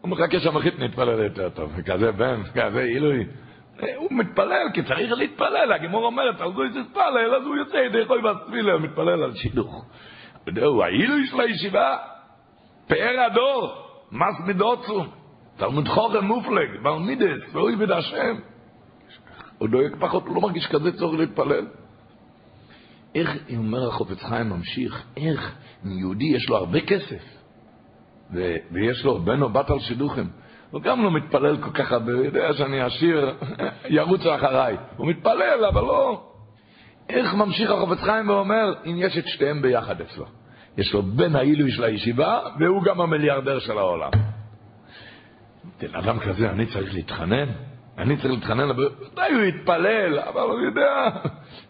הוא 0.00 0.10
מחכה 0.10 0.40
שהמחית 0.40 0.78
נתפלל 0.78 1.24
יותר 1.24 1.48
טוב, 1.48 1.72
כזה 1.86 2.12
בן, 2.12 2.42
כזה 2.54 2.80
עילוי. 2.80 3.26
הוא 3.96 4.08
מתפלל, 4.10 4.66
כי 4.74 4.82
צריך 4.82 5.12
להתפלל, 5.12 5.72
הגמור 5.72 6.04
אומרת, 6.06 6.40
על 6.40 6.52
גוי 6.52 6.68
תתפלל, 6.68 7.34
אז 7.34 7.46
הוא 7.46 7.56
יוצא 7.56 7.76
ידי 7.76 8.06
חוי 8.06 8.22
בספילה, 8.22 8.78
מתפלל 8.78 9.22
על 9.22 9.34
שידוך. 9.34 9.84
וזהו, 10.46 10.82
העילוי 10.82 11.26
של 11.26 11.40
הישיבה, 11.40 11.96
פאר 12.88 13.20
הדור, 13.26 13.74
מס 14.12 14.46
מדוצו, 14.46 15.04
תלמוד 15.56 15.88
חוכם 15.88 16.24
מופלג, 16.24 16.82
בר 16.82 16.98
ואוי 17.52 17.76
בד 17.76 17.90
השם. 17.90 18.36
הוא 19.58 19.68
דואג 19.68 19.96
פחות, 20.00 20.26
הוא 20.26 20.34
לא 20.34 20.40
מרגיש 20.40 20.66
כזה 20.66 20.92
צורך 20.92 21.18
להתפלל. 21.18 21.66
איך, 23.14 23.36
אומר 23.56 23.88
החופץ 23.88 24.22
חיים 24.22 24.48
ממשיך, 24.48 25.04
איך 25.16 25.56
יהודי 25.84 26.24
יש 26.24 26.48
לו 26.48 26.56
הרבה 26.56 26.80
כסף, 26.80 27.22
ויש 28.70 29.04
לו 29.04 29.18
בן 29.18 29.42
או 29.42 29.48
בת 29.48 29.70
על 29.70 29.78
שידוכים, 29.78 30.30
הוא 30.70 30.82
גם 30.82 31.04
לא 31.04 31.10
מתפלל 31.10 31.56
כל 31.56 31.70
כך 31.70 31.92
הרבה, 31.92 32.12
הוא 32.12 32.24
יודע 32.24 32.52
שאני 32.52 32.80
עשיר, 32.80 33.34
ירוצו 33.96 34.34
אחריי. 34.34 34.76
הוא 34.96 35.06
מתפלל, 35.06 35.64
אבל 35.72 35.80
לא. 35.80 36.22
איך 37.08 37.34
ממשיך 37.34 37.70
החופץ 37.70 37.98
חיים 37.98 38.28
ואומר, 38.28 38.74
אם 38.86 38.96
יש 38.98 39.18
את 39.18 39.26
שתיהם 39.26 39.62
ביחד 39.62 40.00
אצלו. 40.00 40.24
יש 40.78 40.94
לו 40.94 41.02
בן 41.02 41.36
העילוי 41.36 41.70
של 41.70 41.84
הישיבה, 41.84 42.40
והוא 42.60 42.82
גם 42.82 43.00
המיליארדר 43.00 43.58
של 43.58 43.78
העולם. 43.78 44.10
אדם 45.92 46.18
כזה, 46.18 46.50
אני 46.50 46.66
צריך 46.66 46.94
להתחנן? 46.94 47.46
אני 47.98 48.16
צריך 48.16 48.30
להתחנן? 48.34 48.70
ודאי 48.70 49.32
הוא 49.32 49.42
יתפלל, 49.42 50.18
אבל 50.18 50.40
הוא 50.40 50.60
יודע, 50.60 51.08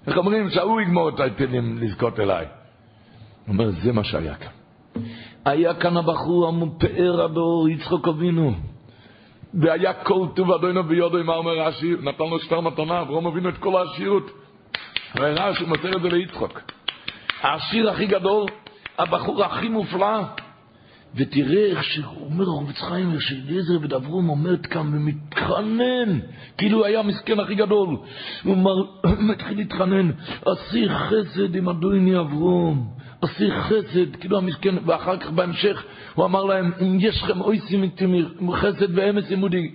איך 0.07 0.17
אומרים, 0.17 0.51
שהוא 0.51 0.81
יגמור 0.81 1.09
את 1.09 1.21
העיתונים 1.21 1.79
לזכות 1.79 2.21
אליי. 2.21 2.47
הוא 3.47 3.53
אומר, 3.53 3.71
זה 3.71 3.93
מה 3.93 4.05
שהיה 4.05 4.35
כאן. 4.35 4.53
היה 5.45 5.75
כאן 5.75 5.97
הבחור 5.97 6.49
המופאר 6.49 7.25
הדור, 7.25 7.69
יצחוק 7.69 8.09
אבינו. 8.09 8.55
והיה 9.55 9.93
כל 9.93 10.27
טוב 10.37 10.51
אדונו 10.51 10.83
ביודו, 10.85 11.25
מה 11.25 11.35
אומר 11.35 11.59
רש"י? 11.59 11.95
נתן 12.03 12.25
לו 12.25 12.39
שטר 12.39 12.61
מתנה, 12.61 13.01
אברום 13.01 13.27
אבינו 13.27 13.49
את 13.49 13.59
כל 13.59 13.77
העשירות. 13.77 14.31
ורש"י 15.17 15.65
מוסר 15.65 15.97
את 15.97 16.03
זה 16.03 16.09
ליצחוק. 16.09 16.61
העשיר 17.41 17.91
הכי 17.91 18.07
גדול, 18.07 18.47
הבחור 18.99 19.45
הכי 19.45 19.69
מופלא. 19.69 20.21
ותראה 21.15 21.65
איך 21.67 21.85
שהוא 21.85 22.25
אומר, 22.25 22.45
רובץ 22.45 22.81
חיים, 22.81 23.13
איך 23.13 23.23
שאליעזר 23.23 23.79
ודברום 23.83 24.27
עומד 24.27 24.67
כאן 24.67 24.95
ומתחנן, 24.95 26.19
כאילו 26.59 26.85
היה 26.85 27.01
המסכן 27.01 27.41
הכי 27.41 27.55
גדול. 27.55 27.97
הוא 28.45 28.57
מתחיל 29.31 29.59
להתחנן, 29.59 30.11
עשי 30.47 30.89
חסד 30.89 31.55
עם 31.55 31.69
אדוני 31.69 32.21
אברום. 32.21 32.98
עשי 33.23 33.51
חסד, 33.51 34.17
כאילו 34.17 34.39
המסכן, 34.39 34.75
ואחר 34.87 35.17
כך 35.17 35.31
בהמשך 35.31 35.85
הוא 36.15 36.25
אמר 36.25 36.45
להם, 36.45 36.73
אם 36.81 36.97
יש 37.01 37.23
לכם 37.23 37.41
אויסים 37.41 37.85
חסד 38.53 38.99
ואמס 38.99 39.31
עמודי. 39.31 39.71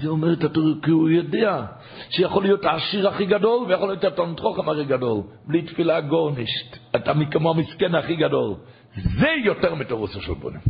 זה 0.00 0.08
אומר 0.08 0.32
את 0.32 0.44
התורה, 0.44 0.72
כי 0.82 0.90
הוא 0.90 1.10
יודע 1.10 1.64
שיכול 2.10 2.42
להיות 2.42 2.64
העשיר 2.64 3.08
הכי 3.08 3.26
גדול 3.26 3.66
ויכול 3.68 3.88
להיות 3.88 4.04
התלמוד 4.04 4.40
חוכם 4.40 4.68
הכי 4.68 4.84
גדול. 4.84 5.22
בלי 5.46 5.62
תפילה 5.62 6.00
גורנישט, 6.00 6.76
אתה 6.96 7.12
כמו 7.30 7.50
המסכן 7.50 7.94
הכי 7.94 8.16
גדול. 8.16 8.54
זה 8.96 9.28
יותר 9.44 9.74
מתורוסו 9.74 10.20
של 10.20 10.34
בונים. 10.34 10.60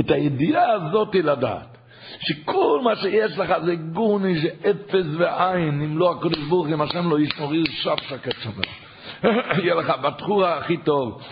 את 0.00 0.10
הידיעה 0.10 0.72
הזאת 0.72 1.14
לדעת, 1.14 1.78
שכל 2.20 2.80
מה 2.84 2.96
שיש 2.96 3.38
לך 3.38 3.54
זה 3.64 3.74
גורניש, 3.74 4.42
זה 4.42 4.70
אפס 4.70 5.06
ועין, 5.18 5.82
אם 5.82 5.98
לא 5.98 6.12
הקדוש 6.12 6.48
ברוך 6.48 6.68
אם 6.68 6.80
השם 6.80 7.10
לא 7.10 7.20
ישמור, 7.20 7.52
שפשק 7.64 8.28
עצמו. 8.28 8.87
יהיה 9.58 9.74
לך 9.74 9.92
בתחורה 10.04 10.58
הכי 10.58 10.76
טוב, 10.76 11.22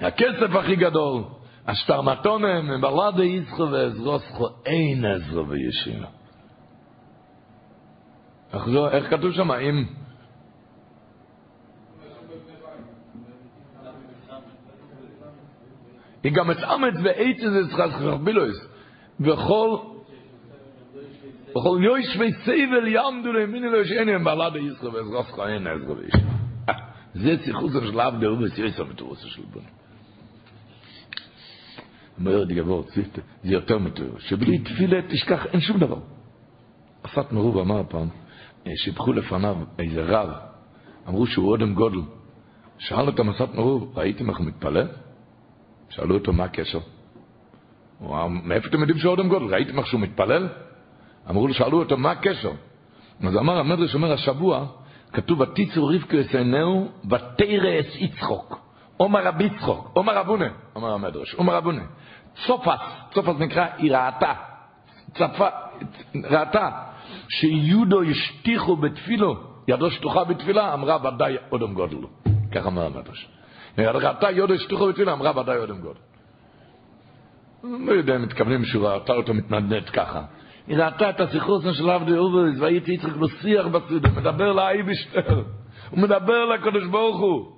הכסף 0.00 0.54
הכי 0.54 0.76
גדול, 0.76 1.22
השטרמטונם, 1.66 2.80
בלדה 2.80 3.24
יצחו 3.24 3.70
ועזרוסכו, 3.70 4.48
אין 4.66 5.04
עזרו 5.04 5.48
וישימה. 5.48 6.06
איך 8.92 9.10
כתוב 9.10 9.32
שם? 9.32 9.50
אם... 9.50 9.84
היא 16.22 16.32
גם 16.32 16.48
מצאמץ 16.48 16.94
ואיצה 17.04 17.50
זה 17.50 17.70
צריך 17.70 17.78
לחבילויס. 17.78 18.68
וכל... 19.20 19.76
וכל 21.50 21.78
יויש 21.82 22.16
וסבל 22.20 22.88
יעמדו 22.88 23.32
לימיני 23.32 23.70
לו 23.70 23.84
שאין 23.84 24.08
הם 24.08 24.24
בלדה 24.24 24.58
יצחו 24.58 24.92
ועזרוסכו, 24.92 25.46
אין 25.46 25.66
עזרו 25.66 25.96
וישימה. 25.96 26.43
זה 27.14 27.36
ציחוס 27.44 27.72
של 27.72 28.00
אב 28.00 28.20
דאובס 28.20 28.58
יויסר 28.58 28.84
בתורס 28.84 29.20
של 29.20 29.42
בון. 29.52 29.62
אומר 32.18 32.44
די 32.44 32.54
גבור, 32.54 32.84
זה 33.42 33.52
יותר 33.52 33.78
מתור. 33.78 34.18
שבלי 34.18 34.58
תפילה 34.58 35.02
תשכח, 35.08 35.46
אין 35.46 35.60
שום 35.60 35.78
דבר. 35.78 35.98
אסת 37.02 37.32
מרוב 37.32 37.58
אמר 37.58 37.82
פעם, 37.88 38.08
שיבחו 38.76 39.12
לפניו 39.12 39.56
איזה 39.78 40.02
רב, 40.04 40.30
אמרו 41.08 41.26
שהוא 41.26 41.50
אודם 41.50 41.74
גודל. 41.74 42.00
שאל 42.78 43.06
אותם 43.06 43.30
אסת 43.30 43.54
מרוב, 43.54 43.98
ראיתם 43.98 44.30
איך 44.30 44.38
הוא 44.38 44.46
מתפלל? 44.46 44.88
שאלו 45.88 46.14
אותו 46.14 46.32
מה 46.32 46.44
הקשר. 46.44 46.80
הוא 47.98 48.08
אמר, 48.08 48.28
מאיפה 48.28 48.68
אתם 48.68 48.80
יודעים 48.80 48.98
שהוא 48.98 49.10
אודם 49.10 49.28
גודל? 49.28 49.44
ראיתם 49.44 49.78
איך 49.78 49.86
שהוא 49.86 50.00
מתפלל? 50.00 50.48
אמרו 51.30 51.48
לו, 51.48 51.54
שאלו 51.54 51.78
אותו 51.78 51.96
מה 51.96 52.10
הקשר. 52.10 52.52
אז 53.20 53.36
אמר 53.36 53.58
המדרש, 53.58 53.94
אומר 53.94 54.12
השבוע, 54.12 54.66
כתוב, 55.14 55.40
ותיצו 55.40 55.86
רבקו 55.86 56.16
יסענהו, 56.16 56.88
ותרא 57.04 57.80
אס 57.80 57.96
יצחוק. 57.96 58.58
עומר 58.96 59.26
רבי 59.26 59.44
יצחוק, 59.44 59.90
עומר 59.92 60.18
רבונה, 60.18 60.48
אומר 60.74 60.92
המדרש, 60.92 61.34
עומר 61.34 61.54
רבונה. 61.54 61.82
צופס, 62.46 62.80
צופס 63.12 63.38
נקרא, 63.38 63.66
היא 63.76 63.96
ראתה. 63.96 64.32
צפה, 65.14 65.48
ראתה, 66.30 66.70
שיודו 67.28 68.02
השטיחו 68.02 68.76
בתפילו, 68.76 69.36
ידו 69.68 69.90
שטוחה 69.90 70.24
בתפילה, 70.24 70.74
אמרה 70.74 71.14
ודאי 71.14 71.36
אודם 71.52 71.74
גודל. 71.74 71.96
כך 72.52 72.66
אמר 72.66 72.86
המדרש. 72.86 73.28
ראתה 73.78 74.30
יודו 74.30 74.54
השטיחו 74.54 74.88
בתפילה, 74.88 75.12
אמרה 75.12 75.40
ודאי 75.40 75.56
אודם 75.56 75.80
גודל. 75.80 76.00
לא 77.64 77.92
יודע 77.92 78.16
אם 78.16 78.22
מתכוונים 78.22 78.64
שהוא 78.64 78.88
ראתה 78.88 79.12
אותו 79.12 79.34
מתנדנד 79.34 79.90
ככה. 79.90 80.22
היא 80.66 80.76
ראתה 80.76 81.10
את 81.10 81.20
שיחתן 81.20 81.72
של 81.72 81.90
עבדי 81.90 82.16
אבות, 82.16 82.60
ויצא 82.60 82.92
יצחק 82.92 83.16
לשוח 83.16 83.28
בשדה, 83.28 84.08
מדבר 84.16 84.52
לאייבערשטער, 84.52 85.42
הוא 85.90 85.98
מדבר 85.98 86.44
לקדוש 86.44 86.86
ברוך 86.86 87.20
הוא. 87.20 87.54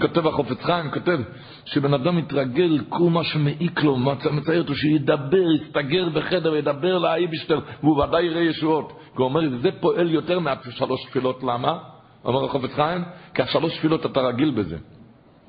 כותב 0.00 0.26
החפץ 0.26 0.62
חיים, 0.62 0.90
כותב 0.90 1.18
שבן 1.64 1.94
אדם 1.94 2.16
מתרגל 2.16 2.80
כל 2.88 3.10
מה 3.10 3.24
שמעיק 3.24 3.82
לו, 3.82 3.96
מצייר 4.32 4.62
אותו 4.62 4.74
שידבר, 4.74 5.52
יסתגר 5.62 6.08
בחדר, 6.08 6.56
ידבר 6.56 6.98
לאייבערשטער, 6.98 7.60
והוא 7.80 8.02
ודאי 8.02 8.24
יראה 8.24 8.42
ישועות. 8.42 8.92
הוא 9.14 9.24
אומר, 9.24 9.40
זה 9.62 9.68
פועל 9.80 10.10
יותר 10.10 10.38
מהשלוש 10.38 11.04
תפילות, 11.04 11.42
למה? 11.42 11.78
אומר 12.24 12.44
החפץ 12.44 12.70
חיים, 12.74 13.04
כי 13.34 13.42
השלוש 13.42 13.78
תפילות 13.78 14.06
אתה 14.06 14.20
רגיל 14.20 14.50
בזה. 14.50 14.76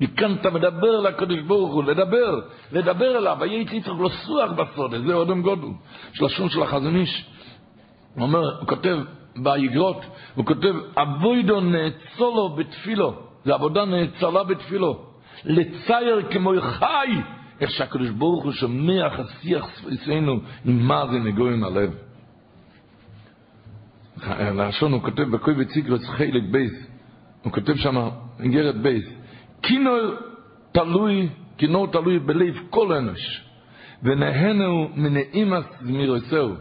מכאן 0.00 0.34
אתה 0.40 0.50
מדבר 0.50 1.00
לקדוש 1.00 1.40
ברוך 1.40 1.74
הוא, 1.74 1.84
לדבר, 1.84 2.40
לדבר 2.72 3.18
אליו, 3.18 3.42
הייתי 3.42 3.80
צריך 3.80 4.00
לסוח 4.00 4.50
בסודה, 4.52 5.00
זה 5.00 5.14
אודם 5.14 5.42
גודל. 5.42 5.68
יש 6.14 6.22
לשון 6.22 6.48
של 6.48 6.62
החזון 6.62 6.96
איש. 6.96 7.24
הוא 8.14 8.22
אומר, 8.22 8.58
הוא 8.60 8.68
כותב 8.68 8.98
באיגרות, 9.36 10.04
הוא 10.34 10.46
כותב, 10.46 10.74
אבוידו 10.96 11.60
נאצולו 11.60 12.48
בתפילו, 12.48 13.14
זה 13.44 13.54
עבודה 13.54 13.84
נאצלה 13.84 14.44
בתפילו. 14.44 15.06
לצייר 15.44 16.22
כמו 16.30 16.52
חי, 16.60 17.08
איך 17.60 17.70
שהקדוש 17.70 18.10
ברוך 18.10 18.44
הוא 18.44 18.52
שומע 18.52 19.06
השיח 19.06 19.66
אצלנו 19.94 20.40
עם 20.64 20.78
מה 20.88 21.06
זה 21.12 21.18
נגוע 21.18 21.52
עם 21.52 21.64
הלב. 21.64 21.94
לשון 24.54 24.92
הוא 24.92 25.02
כותב 25.02 25.22
בקוי 25.22 25.54
וציקרוס 25.58 26.08
חלק 26.08 26.42
בייס, 26.50 26.86
הוא 27.42 27.52
כותב 27.52 27.76
שם, 27.76 28.08
איגרת 28.40 28.76
בייס, 28.76 29.04
כינור 29.66 30.14
תלוי, 30.72 31.28
כינור 31.58 31.86
תלוי 31.86 32.18
בלב 32.18 32.54
כל 32.70 32.92
אנוש, 32.92 33.42
ונהנו 34.02 34.88
מנעימס 34.94 35.64
זמירוסהו, 35.80 36.54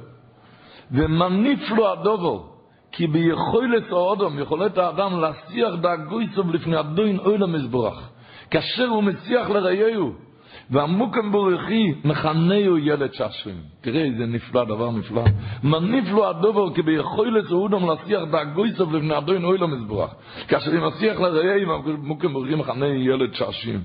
ומניף 0.92 1.70
לו 1.70 1.92
הדובו, 1.92 2.56
כי 2.92 3.08
ביכולת 3.08 3.92
האדם, 3.92 4.40
יכולת 4.40 4.78
האדם 4.78 5.20
להסיח 5.20 5.76
דאגויסוב 5.82 6.54
לפני 6.54 6.80
אדוין 6.80 7.20
אוילם 7.20 7.54
מזבורך, 7.54 8.10
כאשר 8.52 8.88
הוא 8.88 9.04
מסיח 9.04 9.50
לרעיהו, 9.50 10.14
והמוקם 10.70 11.32
בורכי 11.32 11.94
מכנהו 12.06 12.78
ילד 12.78 13.14
ששרים. 13.14 13.56
תראה 13.82 14.04
איזה 14.04 14.26
נפלא, 14.26 14.64
דבר 14.66 14.92
נפלא. 14.92 15.24
מניף 15.64 16.10
לו 16.10 16.30
הדובר 16.30 16.74
כי 16.76 16.82
ביכולת 16.82 17.52
אודם 17.52 17.90
להסיח 17.90 18.22
דאגויסוב 18.32 18.96
לפני 18.96 19.18
אדוין 19.18 19.44
אוילם 19.44 19.72
מזבורך, 19.74 20.12
כאשר 20.48 20.72
הוא 20.78 20.88
מסיח 20.88 21.20
לרעיהו, 21.20 21.86
והמוקם 21.86 22.34
בורכי 22.34 22.56
מכנהו 22.56 22.94
ילד 22.94 23.34
ששרים. 23.34 23.82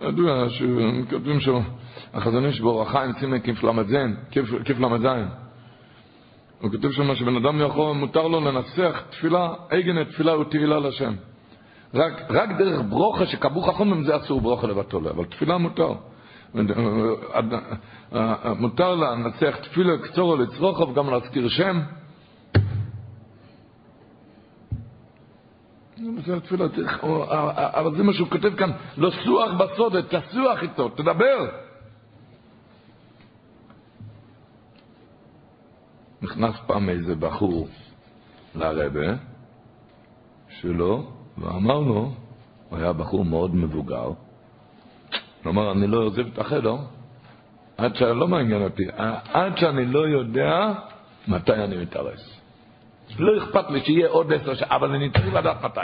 ידוע 0.00 0.46
שכותבים 0.48 1.40
שם, 1.40 1.60
החזון 2.14 2.46
איש 2.46 2.62
החיים 2.82 3.12
סימן 3.12 3.38
כפל"ז, 3.40 3.96
הוא 6.60 6.70
כותב 6.70 6.90
שם 6.90 7.14
שבן 7.14 7.36
אדם 7.36 7.60
יכול, 7.60 7.96
מותר 7.96 8.28
לו 8.28 8.40
לנסח 8.40 9.02
תפילה, 9.10 9.54
עגן 9.70 10.04
תפילה 10.04 10.38
ותהילה 10.38 10.78
לשם. 10.78 11.14
רק, 11.94 12.22
רק 12.30 12.48
דרך 12.58 12.80
ברוכה 12.88 13.26
שקבעו 13.26 13.62
חכמים 13.62 14.04
זה 14.04 14.16
אסור 14.16 14.40
ברוכה 14.40 14.66
לבטולה, 14.66 15.10
אבל 15.10 15.24
תפילה 15.24 15.58
מותר. 15.58 15.92
מותר 18.58 18.94
לנסח 18.94 19.56
תפילה 19.62 19.98
קצורו 19.98 20.36
לצרוכוב, 20.36 20.94
גם 20.94 21.10
להזכיר 21.10 21.48
שם. 21.48 21.80
התפילה, 26.36 26.64
אבל 27.52 27.96
זה 27.96 28.02
מה 28.02 28.12
שהוא 28.12 28.28
כותב 28.28 28.54
כאן, 28.56 28.70
לא 28.96 29.10
סוח 29.24 29.50
בסוד, 29.52 30.00
תסוח 30.00 30.62
איתו, 30.62 30.88
תדבר. 30.88 31.63
נכנס 36.24 36.54
פעם 36.66 36.88
איזה 36.88 37.14
בחור 37.14 37.68
לרבה 38.54 39.14
שלו, 40.48 41.10
ואמר 41.38 41.78
לו, 41.80 42.12
הוא 42.68 42.78
היה 42.78 42.92
בחור 42.92 43.24
מאוד 43.24 43.54
מבוגר, 43.54 44.04
הוא 44.04 44.14
אמר, 45.46 45.72
אני 45.72 45.86
לא 45.86 45.98
עוזב 45.98 46.26
את 46.26 46.38
החדר 46.38 46.76
עד 47.76 47.96
שלא 47.96 48.28
מעניין 48.28 48.62
אותי, 48.62 48.84
עד 49.32 49.58
שאני 49.58 49.86
לא 49.86 50.08
יודע 50.08 50.72
מתי 51.28 51.52
אני 51.52 51.76
מתארס. 51.76 52.40
לא 53.18 53.44
אכפת 53.44 53.70
לי 53.70 53.80
שיהיה 53.80 54.08
עוד 54.08 54.32
עשר 54.32 54.54
שעה, 54.54 54.76
אבל 54.76 54.94
אני 54.94 55.10
צריך 55.10 55.34
לדעת 55.34 55.64
מתי. 55.64 55.80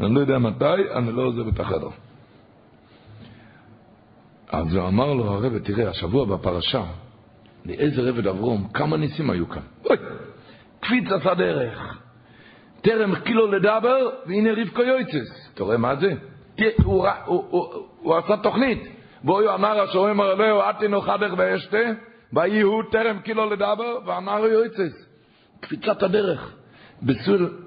אני 0.00 0.14
לא 0.14 0.20
יודע 0.20 0.38
מתי, 0.38 0.92
אני 0.96 1.12
לא 1.12 1.22
עוזב 1.22 1.48
את 1.48 1.60
החדר. 1.60 1.88
אז 4.48 4.74
הוא 4.74 4.88
אמר 4.88 5.12
לו 5.12 5.30
הרב, 5.30 5.58
תראה, 5.58 5.90
השבוע 5.90 6.24
בפרשה, 6.24 6.84
לאיזה 7.66 8.02
רבד 8.02 8.26
אברום, 8.26 8.68
כמה 8.74 8.96
ניסים 8.96 9.30
היו 9.30 9.48
כאן. 9.48 9.62
אוי, 9.84 9.96
קפיץ 10.80 11.12
עשה 11.12 11.34
דרך. 11.34 11.98
טרם 12.82 13.14
קילו 13.14 13.46
לדבר, 13.46 14.10
והנה 14.26 14.50
רבקו 14.52 14.82
יויצס. 14.82 15.50
אתה 15.54 15.64
רואה 15.64 15.76
מה 15.76 15.96
זה? 15.96 16.12
הוא, 16.84 18.16
עשה 18.16 18.36
תוכנית. 18.36 18.82
בואו 19.22 19.54
אמר 19.54 19.80
השומר 19.80 20.10
אמר 20.10 20.32
אלוהו, 20.32 20.60
עתינו 20.60 21.00
חדך 21.00 21.30
ואשתה, 21.36 21.78
ויהי 22.32 22.60
הוא 22.60 22.82
טרם 22.90 23.18
קילו 23.18 23.50
לדבר, 23.50 23.98
ואמר 24.06 24.46
יויצס. 24.46 25.06
קפיצת 25.60 26.02
הדרך. 26.02 26.56
בסול, 27.02 27.58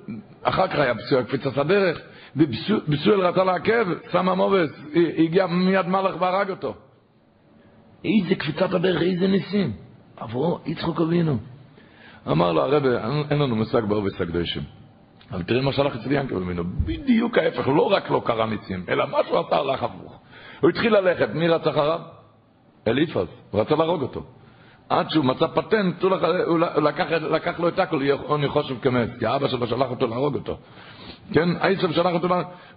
אחר 0.43 0.67
כך 0.67 0.75
היה 0.75 0.93
בסול 0.93 1.23
קפיצת 1.23 1.57
הדרך, 1.57 2.01
ובסול 2.35 3.21
רצה 3.21 3.43
לעכב, 3.43 3.87
שם 4.11 4.29
המובס, 4.29 4.69
הגיע 5.17 5.47
מיד 5.47 5.87
מלאך 5.87 6.21
והרג 6.21 6.49
אותו. 6.49 6.75
איזה 8.05 8.35
קפיצת 8.35 8.73
הדרך, 8.73 9.01
איזה 9.01 9.27
ניסים. 9.27 9.86
עברו 10.17 10.59
יצחוק 10.65 11.01
אבינו. 11.01 11.37
אמר 12.31 12.51
לו 12.51 12.61
הרב, 12.61 12.85
אין 13.29 13.39
לנו 13.39 13.55
מושג 13.55 13.81
בעובס 13.81 14.21
הקדושים. 14.21 14.63
אבל 15.31 15.43
תראה 15.43 15.61
מה 15.61 15.73
שלח 15.73 15.95
אצלי 15.95 16.15
ינקל 16.15 16.35
אבינו, 16.35 16.63
בדיוק 16.85 17.37
ההפך, 17.37 17.67
לא 17.67 17.91
רק 17.91 18.09
לא 18.09 18.21
קרה 18.25 18.45
ניסים, 18.45 18.85
אלא 18.89 19.05
מה 19.05 19.17
שהוא 19.27 19.39
עשה 19.39 19.55
הלך 19.55 19.83
הפוך. 19.83 20.19
הוא 20.61 20.69
התחיל 20.69 20.97
ללכת, 20.97 21.29
מי 21.33 21.47
רץ 21.47 21.67
אחריו? 21.67 21.99
אליפז, 22.87 23.27
הוא 23.51 23.61
רצה 23.61 23.75
להרוג 23.75 24.01
אותו. 24.01 24.23
עד 24.89 25.09
שהוא 25.09 25.25
מצא 25.25 25.47
פטנט, 25.47 26.03
הוא, 26.03 26.59
לקח, 26.59 27.05
לקח 27.11 27.59
לו 27.59 27.67
את 27.67 27.79
הכל, 27.79 28.01
אני 28.35 28.47
חושב 28.47 28.79
כמת, 28.81 29.09
כי 29.19 29.25
האבא 29.25 29.47
שלו 29.47 29.67
שלח 29.67 29.89
אותו 29.89 30.07
להרוג 30.07 30.35
אותו. 30.35 30.57
כן, 31.33 31.49
עשב 31.59 31.91
שלח 31.91 32.13
אותו, 32.13 32.27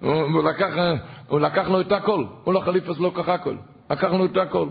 הוא 0.01 0.43
לקח, 0.43 0.69
הוא 1.29 1.41
לקח 1.41 1.69
לו 1.69 1.81
את 1.81 1.93
הכל, 1.93 2.25
הוא 2.45 2.55
לא 2.55 2.61
חליפס 2.61 2.99
לא 3.01 3.09
לקח 3.09 3.29
הכל, 3.29 3.55
לקח 3.91 4.13
לו 4.13 4.25
את 4.25 4.37
הכל. 4.37 4.69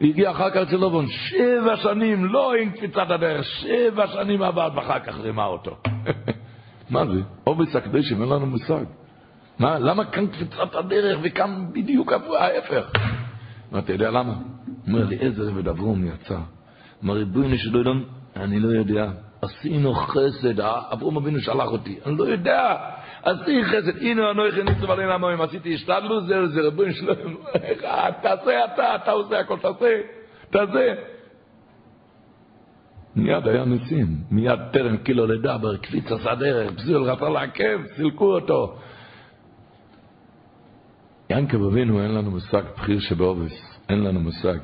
הגיע 0.00 0.30
אחר 0.30 0.50
כך 0.50 0.56
אצל 0.56 0.76
לובון, 0.76 1.06
שבע 1.08 1.76
שנים, 1.76 2.24
לא 2.24 2.54
עם 2.54 2.70
קפיצת 2.70 3.10
הדרך, 3.10 3.44
שבע 3.44 4.06
שנים 4.06 4.42
עבד, 4.42 4.70
ואחר 4.74 4.98
כך 4.98 5.18
רימה 5.20 5.44
אותו. 5.44 5.76
מה 6.90 7.06
זה? 7.06 7.20
עובס 7.44 7.76
הקדשים, 7.76 8.22
אין 8.22 8.30
לנו 8.30 8.46
מושג. 8.46 8.84
מה, 9.58 9.78
למה 9.78 10.04
כאן 10.04 10.26
קפיצת 10.26 10.74
הדרך 10.74 11.18
וכאן 11.22 11.66
בדיוק 11.72 12.12
ההפך? 12.12 12.92
אתה 13.78 13.92
יודע 13.92 14.10
למה? 14.10 14.34
אומר 14.88 15.04
לי, 15.04 15.16
איזה 15.16 15.42
רבד 15.42 15.68
אברום 15.68 16.06
יצא. 16.06 16.38
אמר, 17.04 17.14
ריבונו 17.14 17.58
של 17.58 17.76
עולם, 17.76 18.04
אני 18.36 18.60
לא 18.60 18.68
יודע. 18.68 19.10
עשינו 19.42 19.94
חסד, 19.94 20.60
אברום 20.92 21.16
אבינו 21.16 21.40
שלח 21.40 21.68
אותי, 21.68 21.98
אני 22.06 22.16
לא 22.16 22.24
יודע. 22.24 22.76
עשיתי 23.24 23.64
חסד, 23.64 23.96
הנה 24.00 24.30
אנוכי 24.30 24.62
ניצוב 24.62 24.90
עלינו 24.90 25.12
המוים, 25.12 25.40
עשיתי 25.40 25.74
השתדלות, 25.74 26.26
זה 26.26 26.46
זה 26.46 26.60
ריבונו 26.60 26.92
של 26.92 27.08
עולם. 27.08 27.34
תעשה 28.22 28.64
אתה, 28.64 28.96
אתה 28.96 29.10
עושה 29.10 29.40
הכל, 29.40 29.58
תעשה, 29.58 30.00
תעשה. 30.50 30.94
מיד 33.16 33.48
היה 33.48 33.64
ניסים, 33.64 34.06
מיד 34.30 34.58
טרם 34.72 34.96
קילו 34.96 35.26
לדבר, 35.26 35.76
קפיץ 35.76 36.12
עשה 36.12 36.34
דרך, 36.34 36.72
פזול 36.72 37.02
רצה 37.02 37.28
לעכב, 37.28 37.80
סילקו 37.96 38.34
אותו. 38.34 38.76
ינקב 41.30 41.62
אבינו 41.62 42.02
אין 42.02 42.14
לנו 42.14 42.30
מושג 42.30 42.62
בכיר 42.76 43.00
שבעובס, 43.00 43.80
אין 43.88 44.04
לנו 44.04 44.20
מושג. 44.20 44.58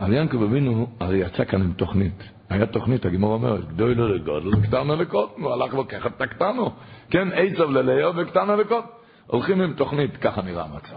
אבל 0.00 0.12
ינקב 0.12 0.42
אבינו 0.42 0.86
הרי 1.00 1.18
יצא 1.18 1.44
כאן 1.44 1.62
עם 1.62 1.72
תוכנית. 1.72 2.22
היה 2.50 2.66
תוכנית, 2.66 3.04
הגמור 3.04 3.32
אומרת, 3.32 3.68
גדולו 3.68 4.08
לגודל 4.08 4.48
וקטנו 4.48 4.96
לקוטן, 4.96 5.42
הוא 5.42 5.52
הלך 5.52 5.74
את 6.06 6.20
הקטנו. 6.20 6.70
כן, 7.10 7.28
עצב 7.32 7.70
ללאו 7.70 8.16
וקטנו 8.16 8.56
לקוטן. 8.56 8.86
הולכים 9.26 9.60
עם 9.60 9.72
תוכנית, 9.72 10.16
ככה 10.16 10.42
נראה 10.42 10.64
המצב. 10.64 10.96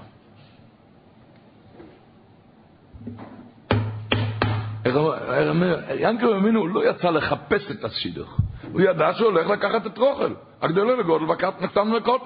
ינקב 5.99 6.27
אבינו 6.27 6.67
לא 6.67 6.89
יצא 6.89 7.09
לחפש 7.09 7.71
את 7.71 7.83
השידוך. 7.83 8.39
הוא 8.71 8.81
ידע 8.81 9.13
שהוא 9.13 9.27
הולך 9.27 9.47
לקחת 9.47 9.87
את 9.87 9.97
רוכל. 9.97 10.33
הגדולו 10.61 10.95
לגודל 10.95 11.31
וקטנו 11.31 11.97
לקוטן. 11.97 12.25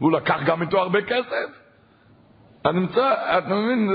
והוא 0.00 0.12
לקח 0.12 0.40
גם 0.46 0.62
איתו 0.62 0.78
הרבה 0.78 1.02
כסף. 1.02 1.63
אני 2.66 2.80
נמצא, 2.80 3.14
אתה 3.38 3.54
מבין, 3.54 3.90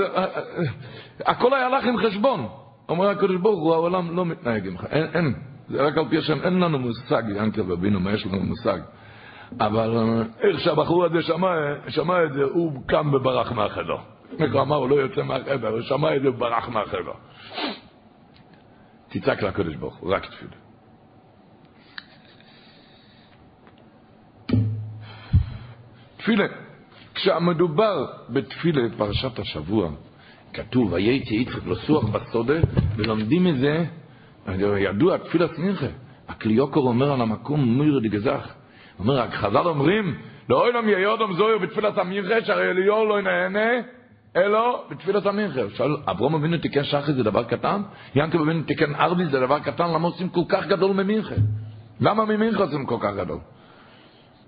הכל 1.20 1.54
היה 1.54 1.68
לך 1.68 1.84
עם 1.84 1.96
חשבון. 1.96 2.48
אומר 2.88 3.08
הקדוש 3.08 3.36
ברוך 3.36 3.60
הוא, 3.60 3.74
העולם 3.74 4.16
לא 4.16 4.26
מתנהג 4.26 4.66
עמך, 4.66 4.84
אין, 4.84 5.06
אין, 5.14 5.34
זה 5.68 5.82
רק 5.82 5.98
על 5.98 6.08
פי 6.08 6.18
השם, 6.18 6.40
אין 6.42 6.60
לנו 6.60 6.78
מושג, 6.78 7.22
ינקל 7.36 7.72
ובינו, 7.72 8.00
מה 8.00 8.12
יש 8.12 8.26
לנו 8.26 8.40
מושג. 8.40 8.78
אבל 9.60 10.22
איך 10.40 10.60
שהבחור 10.60 11.04
הזה 11.04 11.22
שמע, 11.22 11.48
שמע 11.88 12.24
את 12.24 12.32
זה, 12.32 12.42
הוא 12.42 12.82
קם 12.86 13.14
וברח 13.14 13.52
מהחדר. 13.52 13.96
איך 14.38 14.52
הוא 14.52 14.60
אמר, 14.60 14.76
הוא 14.76 14.88
לא 14.88 14.94
יוצא 14.94 15.22
מהחדר, 15.22 15.68
הוא 15.68 15.80
שמע 15.80 16.16
את 16.16 16.22
זה 16.22 16.28
וברח 16.28 16.68
מהחדר. 16.68 17.12
תצעק 19.08 19.42
לקדוש 19.42 19.74
ברוך 19.74 19.96
הוא, 19.96 20.14
רק 20.14 20.26
תפילה. 20.26 20.56
תפילה. 26.16 26.69
כשהמדובר 27.20 28.06
בתפילה 28.28 28.88
בפרשת 28.88 29.38
השבוע, 29.38 29.90
כתוב, 30.52 30.92
וייצא 30.92 31.34
יצחק 31.34 31.66
לסוח 31.66 32.04
בסודה, 32.04 32.54
ולומדים 32.96 33.44
מזה, 33.44 33.84
ידוע, 34.58 35.18
תפילת 35.18 35.58
מנחה. 35.58 35.86
הקליוקור 36.28 36.88
אומר 36.88 37.12
על 37.12 37.20
המקום, 37.20 37.78
מיר 37.78 37.98
דגזך. 37.98 38.54
אומר, 38.98 39.30
חז"ל 39.30 39.66
אומרים, 39.68 40.14
לאוילום 40.48 40.88
יהודום 40.88 41.34
זויר 41.34 41.58
בתפילת 41.58 41.98
המנחה, 41.98 42.44
שהרי 42.44 42.70
אליור 42.70 43.04
לא 43.04 43.22
נהנה, 43.22 43.70
אלא 44.36 44.84
בתפילת 44.90 45.26
המנחה. 45.26 45.60
שואל, 45.74 45.96
אברום 46.06 46.34
אבינו 46.34 46.58
תיקן 46.58 46.84
שחי 46.84 47.12
זה 47.12 47.22
דבר 47.22 47.44
קטן? 47.44 47.82
ינקב 48.14 48.40
אבינו 48.40 48.62
תיקן 48.62 48.94
ארבי 48.94 49.26
זה 49.26 49.40
דבר 49.40 49.58
קטן? 49.58 49.90
למה 49.90 50.08
עושים 50.08 50.28
כל 50.28 50.44
כך 50.48 50.66
גדול 50.66 50.92
ממנחה? 50.92 51.34
למה 52.00 52.24
ממנחה 52.24 52.62
עושים 52.62 52.86
כל 52.86 52.96
כך 53.00 53.14
גדול? 53.16 53.38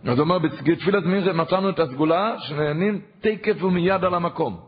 אז 0.04 0.18
הוא 0.18 0.24
אומר, 0.24 0.38
בתפילת 0.38 1.04
מנחה 1.04 1.32
מצאנו 1.32 1.68
את 1.68 1.78
הסגולה 1.78 2.34
שנהנים 2.38 3.00
תקף 3.20 3.62
ומיד 3.62 4.04
על 4.04 4.14
המקום. 4.14 4.60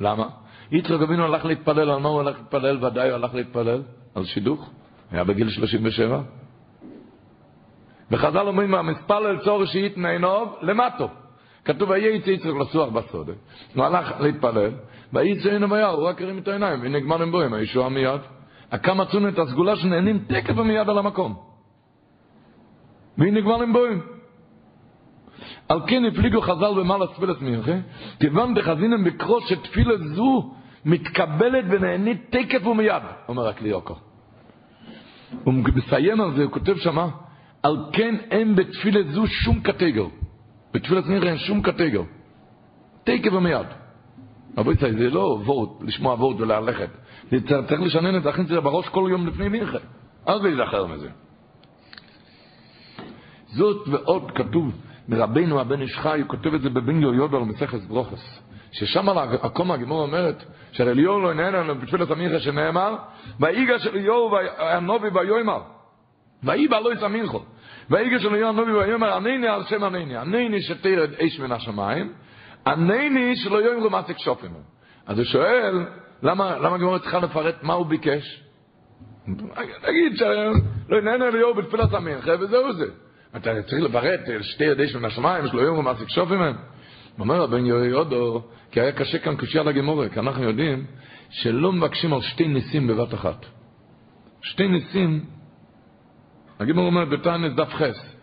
למה? 0.00 0.28
יצחק 0.72 1.00
אבינו 1.02 1.24
הלך 1.24 1.44
להתפלל, 1.44 1.90
על 1.90 2.00
מה 2.00 2.08
הוא 2.08 2.20
הלך 2.20 2.36
להתפלל? 2.38 2.84
ודאי 2.84 3.08
הוא 3.08 3.14
הלך 3.14 3.34
להתפלל 3.34 3.82
על 4.14 4.24
שידוך. 4.24 4.70
היה 5.10 5.24
בגיל 5.24 5.50
37. 5.50 6.20
וחז"ל 8.10 8.48
אומרים, 8.48 8.74
המספלל 8.74 9.38
צור 9.38 9.64
שיתנענוב 9.64 10.56
למטו. 10.62 11.08
כתוב, 11.64 11.90
ויהיה 11.90 12.14
יצא 12.14 12.30
יצחק 12.30 12.50
לסוח 12.60 12.88
בסודה. 12.88 13.32
הוא 13.74 13.84
הלך 13.84 14.20
להתפלל, 14.20 14.70
ויצא 15.12 15.50
הנה 15.50 15.66
וירא, 15.72 15.88
הוא 15.88 16.08
רק 16.08 16.22
הרים 16.22 16.38
את 16.38 16.48
העיניים, 16.48 16.80
ונגמר 16.82 17.22
עם 17.22 17.32
בוים, 17.32 17.54
הישועה 17.54 17.88
מיד. 17.88 18.20
הקם 18.72 19.00
מצאנו 19.00 19.28
את 19.28 19.38
הסגולה 19.38 19.76
שנהנים 19.76 20.18
תקף 20.18 20.58
ומיד 20.58 20.88
על 20.88 20.98
המקום. 20.98 21.34
והנה 23.18 23.40
עם 23.62 23.72
בוים. 23.72 24.21
על 25.68 25.80
כן 25.86 26.04
הפליגו 26.04 26.40
חז"ל 26.40 26.74
במעלה 26.76 27.06
תפילת 27.06 27.42
מנחה, 27.42 27.72
כיוון 28.20 28.54
דחזינם 28.54 29.04
בקרו 29.04 29.40
שתפילה 29.40 29.96
זו 29.98 30.54
מתקבלת 30.84 31.64
ונהנית 31.70 32.36
תקף 32.36 32.66
ומיד, 32.66 33.02
אומר 33.28 33.48
הקליוקו. 33.48 33.94
הוא 35.44 35.54
מסיים 35.54 36.20
על 36.20 36.36
זה, 36.36 36.42
הוא 36.42 36.52
כותב 36.52 36.76
שמה, 36.76 37.08
על 37.62 37.76
כן 37.92 38.14
אין 38.30 38.54
בתפילת 38.54 39.06
זו 39.08 39.26
שום 39.26 39.60
קטגור. 39.60 40.10
בתפילת 40.74 41.06
מנחה 41.06 41.28
אין 41.28 41.38
שום 41.38 41.62
קטגור. 41.62 42.06
תקף 43.04 43.32
ומיד. 43.32 43.66
רבו 44.58 44.72
ישראל, 44.72 44.98
זה 44.98 45.10
לא 45.10 45.38
וורד, 45.44 45.82
לשמוע 45.82 46.14
וורד 46.14 46.40
וללכת. 46.40 46.88
צריך 47.46 47.80
לשנן 47.80 48.16
את 48.16 48.22
זה, 48.22 48.30
את 48.30 48.46
זה 48.48 48.60
בראש 48.60 48.88
כל 48.88 49.08
יום 49.10 49.26
לפני 49.26 49.48
מנחה. 49.48 49.78
אל 50.28 50.42
תיזכר 50.42 50.86
מזה. 50.86 51.08
זאת 53.46 53.88
ועוד 53.88 54.30
כתוב 54.34 54.72
מרבנו 55.12 55.60
הבן 55.60 55.80
איש 55.80 55.98
חי, 55.98 56.20
הוא 56.20 56.28
כותב 56.28 56.54
את 56.54 56.62
זה 56.62 56.70
בבן 56.70 57.00
יהויודו 57.00 57.36
על 57.36 57.42
מסכת 57.42 57.80
ברוכס. 57.80 58.40
ששם 58.72 59.08
על 59.08 59.18
הקום 59.18 59.70
הגימור 59.70 60.02
אומרת, 60.02 60.44
שהרי 60.72 60.94
ליאור 60.94 61.22
לא 61.22 61.34
לנו 61.34 61.74
בתפילת 61.74 62.10
המינכה 62.10 62.40
שנאמר, 62.40 62.96
ויגש 63.40 63.86
אליהו 63.86 64.30
והנובי 64.30 65.08
ויאמר, 65.08 65.60
ויבא 66.42 66.78
לא 66.78 66.92
יסמינכו, 66.92 67.42
ויגש 67.90 68.26
אליהו 68.26 68.48
הנובי 68.48 68.72
ויאמר, 68.72 69.12
ענני 69.12 69.48
על 69.48 69.64
שם 69.64 69.84
ענני, 69.84 70.16
ענני 70.16 70.62
שתרד 70.62 71.10
אש 71.12 71.40
מן 71.40 71.52
השמיים, 71.52 72.12
ענני 72.66 73.36
שלא 73.36 73.68
יאמרו 73.68 73.90
מעסק 73.90 74.18
שופים. 74.18 74.50
אז 75.06 75.18
הוא 75.18 75.24
שואל, 75.24 75.86
למה, 76.22 76.58
למה 76.58 76.74
הגימור 76.74 76.98
צריכה 76.98 77.18
לפרט 77.18 77.62
מה 77.62 77.72
הוא 77.72 77.86
ביקש? 77.86 78.42
נגיד 79.88 80.16
שלא 80.16 80.98
עניין 80.98 81.22
אליהו 81.22 81.54
בתפילת 81.54 81.94
המינכה 81.94 82.32
וזהו 82.40 82.72
זה. 82.72 82.86
אתה 83.36 83.62
צריך 83.62 83.82
לברט 83.82 84.20
שתי 84.40 84.64
ידי 84.64 84.88
של 84.88 85.04
השמיים, 85.04 85.46
שלא 85.46 85.62
יאמרו 85.62 85.82
מעסיק 85.82 86.08
שופים 86.08 86.42
הם. 86.42 86.56
אומר 87.18 87.42
הבן 87.42 87.66
יהודו, 87.66 88.42
כי 88.70 88.80
היה 88.80 88.92
קשה 88.92 89.18
כאן 89.18 89.36
קושייה 89.36 89.64
לגמורה, 89.64 90.08
כי 90.08 90.20
אנחנו 90.20 90.42
יודעים 90.42 90.84
שלא 91.30 91.72
מבקשים 91.72 92.12
על 92.12 92.20
שתי 92.20 92.48
ניסים 92.48 92.86
בבת 92.86 93.14
אחת. 93.14 93.46
שתי 94.42 94.68
ניסים, 94.68 95.24
הגמור 96.60 96.86
אומר 96.86 97.04
בתנס 97.04 97.52
דף 97.52 97.74
חס, 97.74 98.16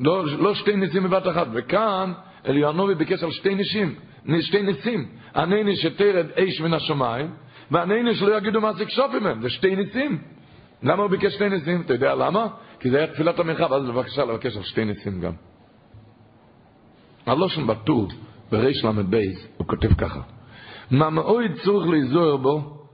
לא, 0.00 0.24
לא 0.26 0.54
שתי 0.54 0.76
ניסים 0.76 1.02
בבת 1.02 1.28
אחת, 1.28 1.46
וכאן 1.52 2.12
אליענובי 2.46 2.94
ביקש 2.94 3.22
על 3.22 3.30
שתי 3.30 3.54
ניסים, 3.54 3.94
שתי 4.40 4.62
ניסים, 4.62 5.08
ענני 5.36 5.76
שתרד 5.76 6.26
אש 6.38 6.60
מן 6.60 6.74
השמיים, 6.74 7.30
וענני 7.70 8.14
שלא 8.14 8.36
יגידו 8.36 8.60
מעסיק 8.60 8.88
שופים 8.88 9.26
הם, 9.26 9.42
זה 9.42 9.50
שתי 9.50 9.76
ניסים. 9.76 10.18
למה 10.82 11.02
הוא 11.02 11.10
ביקש 11.10 11.34
שתי 11.34 11.48
ניסים? 11.48 11.80
אתה 11.80 11.94
יודע 11.94 12.14
למה? 12.14 12.46
כי 12.84 12.90
זה 12.90 12.98
היה 12.98 13.06
תפילת 13.06 13.38
המנחה, 13.38 13.66
ואז 13.70 13.84
בבקשה 13.84 14.24
לבקש 14.24 14.56
על 14.56 14.62
שתי 14.62 14.84
ניסים 14.84 15.20
גם. 15.20 15.32
הלושן 17.26 17.66
בטור, 17.66 18.08
בריש 18.50 18.84
ל"ב, 18.84 19.14
הוא 19.56 19.66
כותב 19.66 19.94
ככה: 19.94 20.20
מה 20.90 21.10
מאוד 21.10 21.44
צורך 21.64 21.88
להיזוהר 21.88 22.36
בו, 22.36 22.86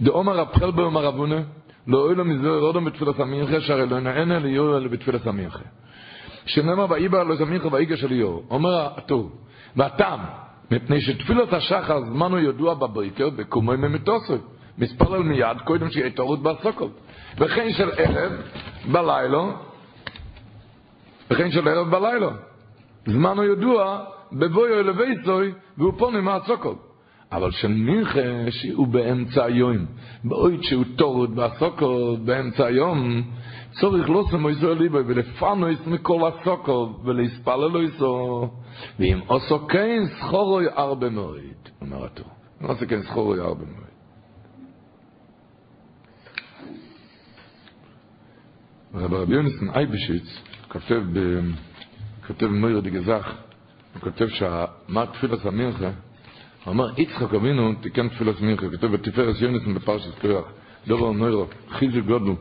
דאמר 0.00 0.36
רב 0.36 0.48
חלבר 0.54 0.82
אומר 0.82 1.08
אבונה, 1.08 1.40
לא 1.86 1.98
אוי 1.98 2.14
לו 2.14 2.24
מזוהר 2.24 2.60
אודם 2.62 2.84
בתפילת 2.84 3.20
המנחה, 3.20 3.60
שהרי 3.60 3.86
לא 3.86 4.00
נענה 4.00 4.38
ליאור 4.38 4.76
אלא 4.76 4.88
בתפילת 4.88 5.26
המנחה. 5.26 5.64
שנאמר 6.46 6.86
ויבא 6.90 7.22
לא 7.22 7.36
זמינך 7.36 7.68
ויגש 7.72 8.04
אל 8.04 8.08
ליאור. 8.08 8.44
אומר 8.50 8.88
הטור, 8.96 9.30
והטעם, 9.76 10.20
מפני 10.70 11.00
שתפילת 11.00 11.52
השחר 11.52 12.00
זמנו 12.00 12.38
ידוע 12.38 12.74
בבוקר 12.74 13.30
בקומי 13.30 13.76
ממטוסוי. 13.76 14.38
מספלל 14.78 15.22
מיד 15.22 15.60
קודם 15.64 15.90
שיהיה 15.90 16.10
טעות 16.10 16.42
בסוקות. 16.42 17.00
וכן 17.38 17.72
של 17.72 17.90
ערב 17.96 18.32
בלילה, 18.92 19.42
וכן 21.30 21.50
של 21.50 21.68
ערב 21.68 21.90
בלילה. 21.90 22.30
זמן 23.06 23.36
הוא 23.36 23.44
ידוע 23.44 24.04
בבויו 24.32 24.82
לביצוי 24.82 25.52
והוא 25.78 25.92
פונה 25.98 26.20
מהסוקות. 26.20 26.94
אבל 27.32 27.50
של 27.50 27.68
מנחה 27.68 28.50
שהוא 28.50 28.86
באמצע 28.86 29.44
היום, 29.44 29.76
בעוד 30.24 30.62
שהוא 30.62 30.84
טורד 30.96 31.36
בסוקות 31.36 32.24
באמצע 32.24 32.66
היום, 32.66 33.22
צורך 33.80 34.10
לא 34.10 34.24
שמו 34.30 34.50
ישראל 34.50 34.78
ליבוי 34.78 35.02
ולפנו 35.06 35.68
יש 35.68 35.78
מכל 35.86 36.20
הסוקות 36.28 37.00
ולהספלל 37.04 37.76
איסו, 37.76 38.48
ואם 38.98 39.20
עושו 39.26 39.66
כן 39.66 40.02
סחורוי 40.06 40.68
ארבע 40.68 41.08
מועד, 41.08 41.68
אומר 41.80 42.04
התור. 42.04 42.26
אם 42.62 42.66
עושו 42.66 42.84
כן 42.88 43.02
סחורוי 43.02 43.40
ארבע 43.40 43.64
מועד. 43.64 43.93
רבי 48.94 49.34
יונסון 49.34 49.70
אייבשיץ 49.70 50.42
כותב, 50.68 51.02
ב, 51.12 51.40
כותב 52.26 52.46
במויר 52.46 52.80
דגזך, 52.80 53.34
הוא 53.94 54.02
כותב 54.02 54.28
שמה 54.28 55.06
תפילת 55.12 55.46
המינכה, 55.46 55.84
הוא 55.84 55.92
אומר, 56.66 57.00
יצחק 57.00 57.34
אבינו 57.34 57.74
תיקן 57.80 58.08
תפילת 58.08 58.40
מינכה, 58.40 58.66
כותב 58.70 58.86
בתפארת 58.86 59.40
יונסון 59.40 59.74
בפרשת 59.74 60.18
קריח, 60.18 60.44
דובר 60.86 61.10
נוירו, 61.10 61.46
חיזוק 61.68 62.06
גודלו. 62.06 62.34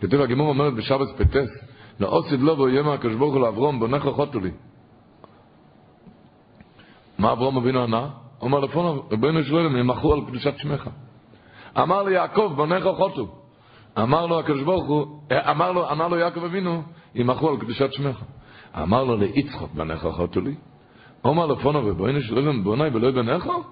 כותב 0.00 0.20
הגימור 0.20 0.48
אומרת 0.48 0.74
בשבת 0.74 1.08
פטס, 1.16 1.48
לאוסיד 2.00 2.40
לו 2.40 2.58
ויאמר 2.58 2.92
הקדוש 2.92 3.14
ברוך 3.14 3.34
הוא 3.34 3.42
לאברום, 3.42 3.80
בונך 3.80 4.02
חוטו 4.02 4.40
לי. 4.40 4.50
מה 7.18 7.32
אברום 7.32 7.56
אבינו 7.56 7.82
ענה? 7.82 8.08
הוא 8.38 8.50
אומר 8.50 8.60
רבינו 9.10 9.44
שלום, 9.44 9.76
ימחו 9.76 10.12
על 10.12 10.20
קדושת 10.26 10.58
שמך. 10.58 10.88
אמר 11.78 12.02
ליעקב, 12.02 12.52
בונך 12.56 12.84
חוטו. 12.96 13.39
אמר 13.98 14.26
לו 14.26 14.38
הקדוש 14.38 14.62
ברוך 14.62 14.86
הוא, 14.86 15.06
אמר 15.32 15.72
לו, 15.72 15.90
אמר 15.90 16.08
לו 16.08 16.16
יעקב 16.16 16.44
אבינו, 16.44 16.82
ימחו 17.14 17.50
על 17.50 17.56
קדושת 17.56 17.92
שמך. 17.92 18.22
אמר 18.82 19.04
לו 19.04 19.16
ליצחוק 19.16 19.74
בניך 19.74 20.06
חוטו 20.06 20.40
לי. 20.40 20.54
אומר 21.24 21.46
לו 21.46 21.58
פונו 21.58 21.86
ובואינו 21.86 22.20
שלא 22.20 22.40
יבן 22.40 22.62
בוני 22.64 22.88
ולא 22.92 23.34
איכו? 23.34 23.62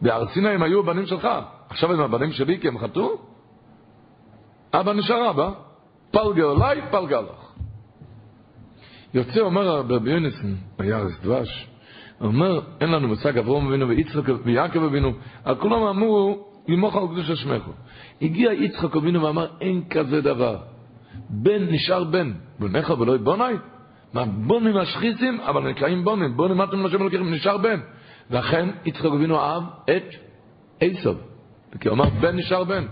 בהר 0.00 0.26
סיני 0.28 0.48
הם 0.48 0.62
היו 0.62 0.80
הבנים 0.80 1.06
שלך, 1.06 1.28
עכשיו 1.68 1.92
הם 1.92 2.00
הבנים 2.00 2.32
שלי 2.32 2.60
כי 2.60 2.68
הם 2.68 2.78
חטאו? 2.78 3.10
אבא 4.74 4.92
נשאר 4.92 5.30
אבא, 5.30 5.50
פלגה 6.10 6.44
אולי, 6.44 6.80
פלגה 6.90 7.20
לך. 7.20 7.52
יוצא 9.14 9.40
אומר 9.40 9.68
רבי 9.68 10.10
יונסון, 10.10 10.54
בירס 10.78 11.20
דבש, 11.22 11.68
אומר, 12.20 12.60
אין 12.80 12.90
לנו 12.90 13.08
מושג 13.08 13.38
אברום 13.38 13.66
אבינו 13.66 13.88
ויצחק 13.88 14.22
ויעקב 14.44 14.82
אבינו, 14.82 15.12
על 15.44 15.54
כולם 15.54 15.82
אמרו, 15.82 16.51
למוך 16.68 16.96
על 16.96 17.02
קדוש 17.08 17.30
השמך. 17.30 17.62
הגיע 18.22 18.52
יצחק 18.52 18.96
אבינו 18.96 19.22
ואמר, 19.22 19.46
אין 19.60 19.82
כזה 19.90 20.20
דבר. 20.20 20.56
בן 21.30 21.62
נשאר 21.70 22.04
בן, 22.04 22.32
בונך 22.58 22.90
ולא 22.98 23.16
בוני? 23.16 23.44
מה 24.12 24.24
בונים 24.24 24.76
השחיסים, 24.76 25.40
אבל 25.40 25.70
נקראים 25.70 26.04
בונים, 26.04 26.36
בונים 26.36 26.56
מה 26.56 26.64
אתם 26.64 26.86
לשם 26.86 27.02
אלוקים, 27.02 27.34
נשאר 27.34 27.56
בן. 27.56 27.80
ואכן 28.30 28.68
יצחק 28.84 29.06
אבינו 29.06 29.40
אהב 29.40 29.62
את 29.84 30.14
עשב, 30.80 31.14
כי 31.80 31.88
הוא 31.88 31.94
אמר, 31.94 32.04
בן 32.20 32.36
נשאר 32.36 32.64
בן. 32.64 32.86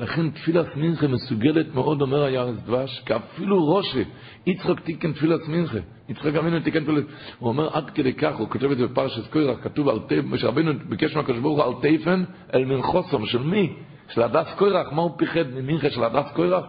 לכן 0.00 0.30
תפילת 0.30 0.76
מנחה 0.76 1.06
מסוגלת 1.08 1.74
מאוד, 1.74 2.00
אומר 2.00 2.22
הירס 2.22 2.56
דבש, 2.66 3.02
כי 3.06 3.16
אפילו 3.16 3.74
ראשי, 3.74 4.04
יצחק 4.46 4.80
תיקן 4.80 5.12
תפילת 5.12 5.48
מנחה, 5.48 5.78
יצחק 6.08 6.34
אבינו 6.34 6.60
תיקן 6.60 6.84
תפילת, 6.84 7.04
הוא 7.38 7.48
אומר 7.48 7.68
עד 7.72 7.90
כדי 7.90 8.12
כך, 8.12 8.36
הוא 8.36 8.48
כותב 8.48 8.70
את 8.70 8.78
זה 8.78 8.86
בפרשת 8.86 9.32
קוירח, 9.32 9.58
כתוב 9.62 9.88
על 9.88 9.98
תיפן, 9.98 10.38
שרבינו 10.38 10.72
ביקש 10.88 11.16
מהקדוש 11.16 11.38
ברוך 11.38 11.58
הוא 11.58 11.66
על 11.66 11.80
תיפן, 11.80 12.24
אל 12.54 12.64
מנחוסם, 12.64 13.26
של 13.26 13.42
מי? 13.42 13.72
של 14.08 14.22
הדס 14.22 14.54
קוירח, 14.58 14.92
מה 14.92 15.02
הוא 15.02 15.10
פיחד 15.16 15.44
ממנחה 15.54 15.90
של 15.90 16.04
הדס 16.04 16.32
קוירח? 16.34 16.64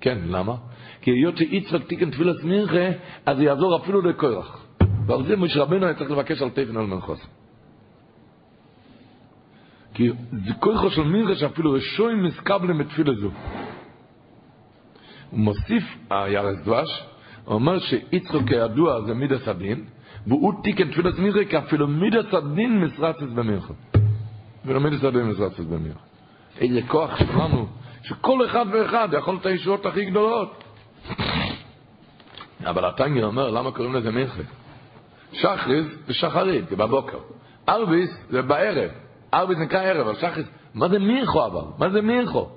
כן, 0.00 0.18
למה? 0.26 0.54
כי 1.00 1.10
היות 1.10 1.36
שיצחק 1.36 1.86
תיקן 1.86 2.10
תפילת 2.10 2.44
מנחה, 2.44 2.88
אז 3.26 3.40
יעזור 3.40 3.76
אפילו 3.76 4.02
לקוירח. 4.02 4.64
ועל 5.06 5.26
זה 5.26 5.36
משה 5.36 5.62
רבינו 5.62 5.86
היה 5.86 5.94
צריך 5.94 6.10
לבקש 6.10 6.42
על 6.42 6.50
תיפן 6.50 6.76
אל 6.76 6.86
מנחוסם. 6.86 7.37
כי 9.98 10.10
זה 10.32 10.54
כוחו 10.60 10.90
של 10.90 11.02
מינכה 11.02 11.34
שאפילו 11.34 11.72
רשועים 11.72 12.24
מסקבלים 12.24 12.78
בתפילה 12.78 13.14
זו. 13.14 13.30
הוא 15.30 15.40
מוסיף, 15.40 15.84
הירס 16.10 16.58
דבש, 16.64 17.04
הוא 17.44 17.54
אומר 17.54 17.78
שיצחוק 17.78 18.42
כידוע 18.48 19.00
זה 19.00 19.14
מידס 19.14 19.48
הדין, 19.48 19.84
והוא 20.26 20.52
תיקן 20.62 20.90
תפילת 20.90 21.18
מינכה 21.18 21.44
כי 21.44 21.58
אפילו 21.58 21.88
מידס 21.88 22.34
הדין 22.34 22.80
מסרצת 22.80 23.22
במינכה. 23.22 23.74
אפילו 24.64 24.80
מידס 24.80 25.04
הדין 25.04 25.22
מסרצת 25.22 25.60
במינכה. 25.60 26.00
איזה 26.60 26.80
כוח 26.88 27.18
שלנו, 27.18 27.66
שכל 28.02 28.46
אחד 28.46 28.66
ואחד 28.72 29.08
יכול 29.18 29.36
את 29.40 29.46
הישועות 29.46 29.86
הכי 29.86 30.04
גדולות. 30.04 30.64
אבל 32.64 32.84
הטנגר 32.84 33.26
אומר, 33.26 33.50
למה 33.50 33.70
קוראים 33.72 33.94
לזה 33.94 34.10
מינכה? 34.10 34.42
שחריז 35.32 35.86
זה 36.06 36.14
שחרית, 36.14 36.68
זה 36.68 36.76
בבוקר. 36.76 37.18
ארביס 37.68 38.10
זה 38.30 38.42
בערב. 38.42 39.07
ארביס 39.34 39.58
נקרא 39.58 39.82
ערב, 39.82 40.06
אבל 40.06 40.14
שחריז, 40.14 40.46
מה 40.74 40.88
זה 40.88 40.98
מיכו 40.98 41.46
אבל? 41.46 41.64
מה 41.78 41.90
זה 41.90 42.02
מיכו? 42.02 42.48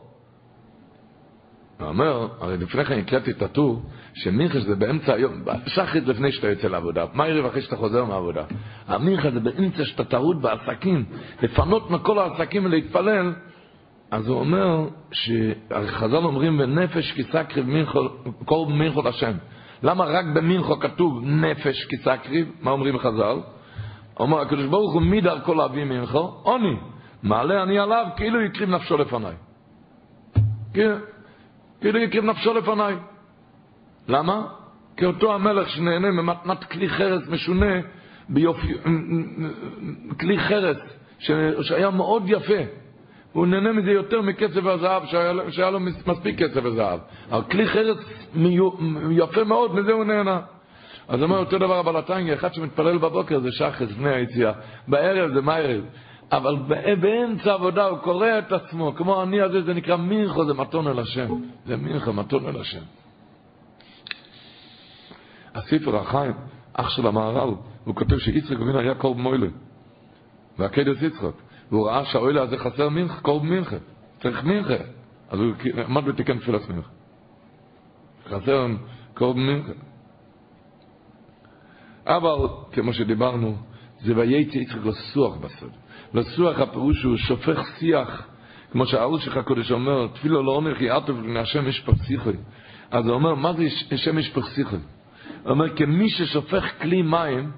הוא 1.80 1.88
אומר, 1.88 2.28
הרי 2.40 2.58
לפני 2.58 2.86
כן 2.86 3.00
הקלטתי 3.00 3.32
את 3.32 3.42
הטור, 3.42 3.82
שמיכה 4.14 4.60
זה 4.60 4.76
באמצע 4.76 5.14
היום, 5.14 5.34
שחריז 5.66 6.08
לפני 6.08 6.32
שאתה 6.32 6.48
יוצא 6.48 6.68
לעבודה, 6.68 7.06
מה 7.14 7.26
ערב 7.26 7.46
אחרי 7.46 7.62
שאתה 7.62 7.76
חוזר 7.76 8.06
מהעבודה? 8.06 8.44
המיכה 8.88 9.32
זה 9.32 9.40
באמצע 9.40 9.86
שאתה 9.86 10.04
טרוד 10.04 10.42
בעסקים, 10.42 11.06
לפנות 11.42 11.92
מכל 11.92 12.20
העסקים 12.20 12.66
ולהתפלל, 12.66 13.34
אז 14.12 14.28
הוא 14.28 14.40
אומר, 14.40 14.88
שחז"ל 15.12 16.16
אומרים, 16.16 16.60
ונפש 16.60 17.12
כיסה 17.12 17.44
קריב 17.44 17.66
כל 18.46 18.66
מיכו 18.70 19.02
לשם. 19.02 19.34
למה 19.84 20.06
רק 20.06 20.26
במינכו 20.34 20.80
כתוב 20.80 21.22
נפש 21.24 21.86
כיסה 21.86 22.18
קריב? 22.18 22.52
מה 22.62 22.72
אומרים 22.72 23.00
חז"ל? 23.00 23.38
אומר 24.22 24.42
הקדוש 24.42 24.66
ברוך 24.66 24.94
הוא 24.94 25.02
מי 25.02 25.22
דרכו 25.22 25.54
להביא 25.54 25.84
מינכו? 25.84 26.40
עוני. 26.44 26.76
מעלה 27.24 27.64
אני 27.64 27.80
עליו 27.80 28.06
כאילו 28.18 28.42
יקריב 28.42 28.70
נפשו 28.70 28.98
לפניי. 28.98 29.36
כן, 30.74 30.96
כאילו 31.82 32.00
יקריב 32.00 32.24
נפשו 32.24 32.54
לפניי. 32.54 32.96
למה? 34.08 34.48
כי 34.98 35.06
אותו 35.06 35.34
המלך 35.34 35.70
שנהנה 35.70 36.12
ממתנת 36.12 36.64
כלי 36.64 36.90
חרס 36.90 37.28
משונה 37.28 37.76
ביופי, 38.30 38.74
כלי 40.20 40.40
חרס 40.40 40.78
שהיה 41.62 41.90
מאוד 41.90 42.24
יפה. 42.28 42.62
הוא 43.34 43.48
נהנה 43.48 43.72
מזה 43.72 43.92
יותר 43.92 44.22
מכסף 44.22 44.66
הזהב, 44.66 45.06
שהיה, 45.06 45.52
שהיה 45.52 45.72
לו 45.72 45.80
מספיק 45.80 46.40
כסף 46.40 46.62
וזהב. 46.64 47.00
אבל 47.32 47.42
כלי 47.42 47.68
חרס 47.68 47.98
יפה 49.12 49.44
מאוד, 49.44 49.76
מזה 49.76 49.92
הוא 49.92 50.04
נהנה. 50.04 50.42
אז 51.08 51.24
אומר 51.24 51.38
אותו 51.38 51.58
דבר 51.58 51.80
אבל 51.80 51.98
התניא, 51.98 52.34
אחד 52.34 52.54
שמתפלל 52.54 52.98
בבוקר 52.98 53.40
זה 53.40 53.52
שחס 53.52 53.82
לפני 53.82 54.10
היציאה, 54.10 54.52
בערב 54.88 55.34
זה 55.34 55.42
מערב. 55.42 55.84
אבל 56.32 56.56
באמצע 57.02 57.52
העבודה 57.52 57.86
הוא 57.86 57.98
קורא 57.98 58.28
את 58.40 58.52
עצמו, 58.52 58.94
כמו 58.96 59.24
אני 59.24 59.42
הזה, 59.42 59.62
זה 59.62 59.74
נקרא 59.74 59.96
מינכו, 59.96 60.46
זה 60.46 60.54
מתון 60.54 60.88
אל 60.88 61.00
השם. 61.00 61.28
זה 61.66 61.78
מינכו, 61.78 62.14
מתון 62.14 62.46
אל 62.46 62.62
השם. 62.62 62.82
הספר 65.56 65.96
החיים, 65.98 66.34
אח 66.74 66.90
של 66.90 67.08
המהר"ל, 67.08 67.50
הוא 67.84 67.96
כותב 67.96 68.18
שיצחק 68.18 68.56
אבינו 68.56 68.80
היה 68.80 68.96
קורב 68.96 69.18
מוילה. 69.18 69.48
והקדוש 70.58 71.02
יצחק. 71.02 71.34
והוא 71.72 71.88
ראה 71.88 72.06
שהאוילה 72.06 72.42
הזה 72.42 72.58
חסר 72.58 72.90
מינכה, 72.90 73.22
קורב 73.22 73.44
מינכה, 73.44 73.76
צריך 74.20 74.44
מינכה. 74.44 74.84
אז 75.30 75.40
הוא 75.40 75.54
עמד 75.86 76.08
ותיקן 76.08 76.40
תפילת 76.40 76.70
מינכה. 76.70 76.90
חסר 78.30 78.68
קורב 79.14 79.38
מינכה. 79.38 79.72
אבל, 82.18 82.48
כמו 82.72 82.94
שדיברנו, 82.94 83.56
זה 84.00 84.18
וייצא 84.18 84.58
יצחק 84.58 84.86
לסוח 84.86 85.36
בסוד. 85.36 85.70
לסוח 86.14 86.60
הפירוש 86.60 87.04
הוא 87.04 87.18
שופך 87.18 87.60
שיח, 87.80 88.28
כמו 88.72 88.86
שהאלשיך 88.86 89.38
הקודש 89.38 89.72
אומר, 89.72 90.08
תפילו 90.08 90.44
לא 90.44 90.52
אומר 90.52 90.76
כי 90.78 90.90
עטוב 90.90 91.20
לפני 91.20 91.40
השם 91.40 91.68
ישפך 91.68 92.04
שיחי. 92.04 92.30
אז 92.92 93.08
הוא 93.08 93.14
אומר, 93.14 93.36
מה 93.36 93.54
זה 93.54 93.64
השם 93.92 94.18
ישפך 94.18 94.48
שיחי? 94.56 94.76
הוא 94.76 95.52
אומר, 95.52 95.76
כמי 95.76 96.10
ששופך 96.10 96.82
כלי 96.82 97.02
מים, 97.02 97.52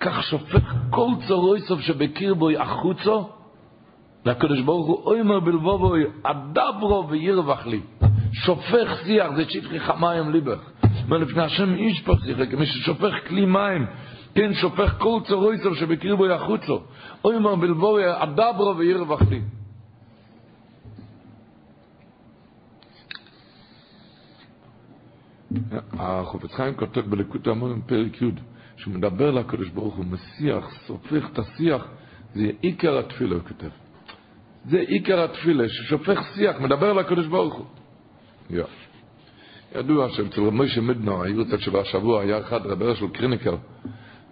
כך 0.00 0.22
שופך 0.22 0.74
כל 0.90 1.10
צורוי 1.28 1.60
סוף 1.60 1.80
שבקרבו 1.80 2.50
החוצו, 2.50 3.28
לקדוש 4.24 4.60
ברוך 4.60 4.86
הוא 4.86 5.04
אוימר 5.04 5.40
בלבובו 5.40 5.94
אדברו 6.22 7.08
וירווח 7.08 7.66
לי 7.66 7.80
שופך 8.32 9.00
שיח 9.04 9.30
זה 9.36 9.44
שפכי 9.48 9.80
חמיים 9.80 10.30
ליבך 10.30 10.58
אומר 11.08 11.18
לפני 11.18 11.42
השם 11.42 11.74
איש 11.74 12.04
שיחה 12.26 12.46
כמי 12.46 12.66
ששופך 12.66 13.12
כלי 13.28 13.46
מים 13.46 13.86
כן 14.34 14.54
שופך 14.54 14.94
כל 14.98 15.20
צורוי 15.24 15.58
צור 15.58 15.74
שבקריבו 15.74 16.26
יחוצו 16.26 16.80
אוימר 17.24 17.54
בלבובו 17.54 17.98
אדברו 18.18 18.76
וירווח 18.78 19.22
לי 19.30 19.40
החופץ 25.92 26.52
חיים 26.52 26.74
כותב 26.74 27.00
בלקוט 27.00 27.46
המון 27.46 27.80
פרק 27.86 28.22
י' 28.22 28.30
שהוא 28.76 28.94
מדבר 28.94 29.30
לקדוש 29.30 29.68
ברוך 29.68 29.94
הוא 29.94 30.04
מסיח, 30.04 30.70
סופך 30.86 31.28
את 31.32 31.38
השיח 31.38 31.88
זה 32.34 32.50
עיקר 32.60 32.98
התפילה 32.98 33.34
הוא 33.34 33.42
כותב 33.42 33.68
זה 34.64 34.78
עיקר 34.78 35.24
התפילה, 35.24 35.64
ששופך 35.68 36.20
שיח, 36.34 36.60
מדבר 36.60 36.92
לקדוש 36.92 37.26
ברוך 37.26 37.54
הוא. 37.54 37.66
Yeah. 38.50 38.87
ידוע 39.74 40.08
שאצל 40.08 40.40
מוישה 40.40 40.80
מדנור, 40.80 41.22
היו 41.22 41.46
קצת 41.46 41.60
שבוע 41.60 41.84
שבוע, 41.84 42.22
היה 42.22 42.40
אחד 42.40 42.66
רבר 42.66 42.94
של 42.94 43.08
קריניקר, 43.08 43.56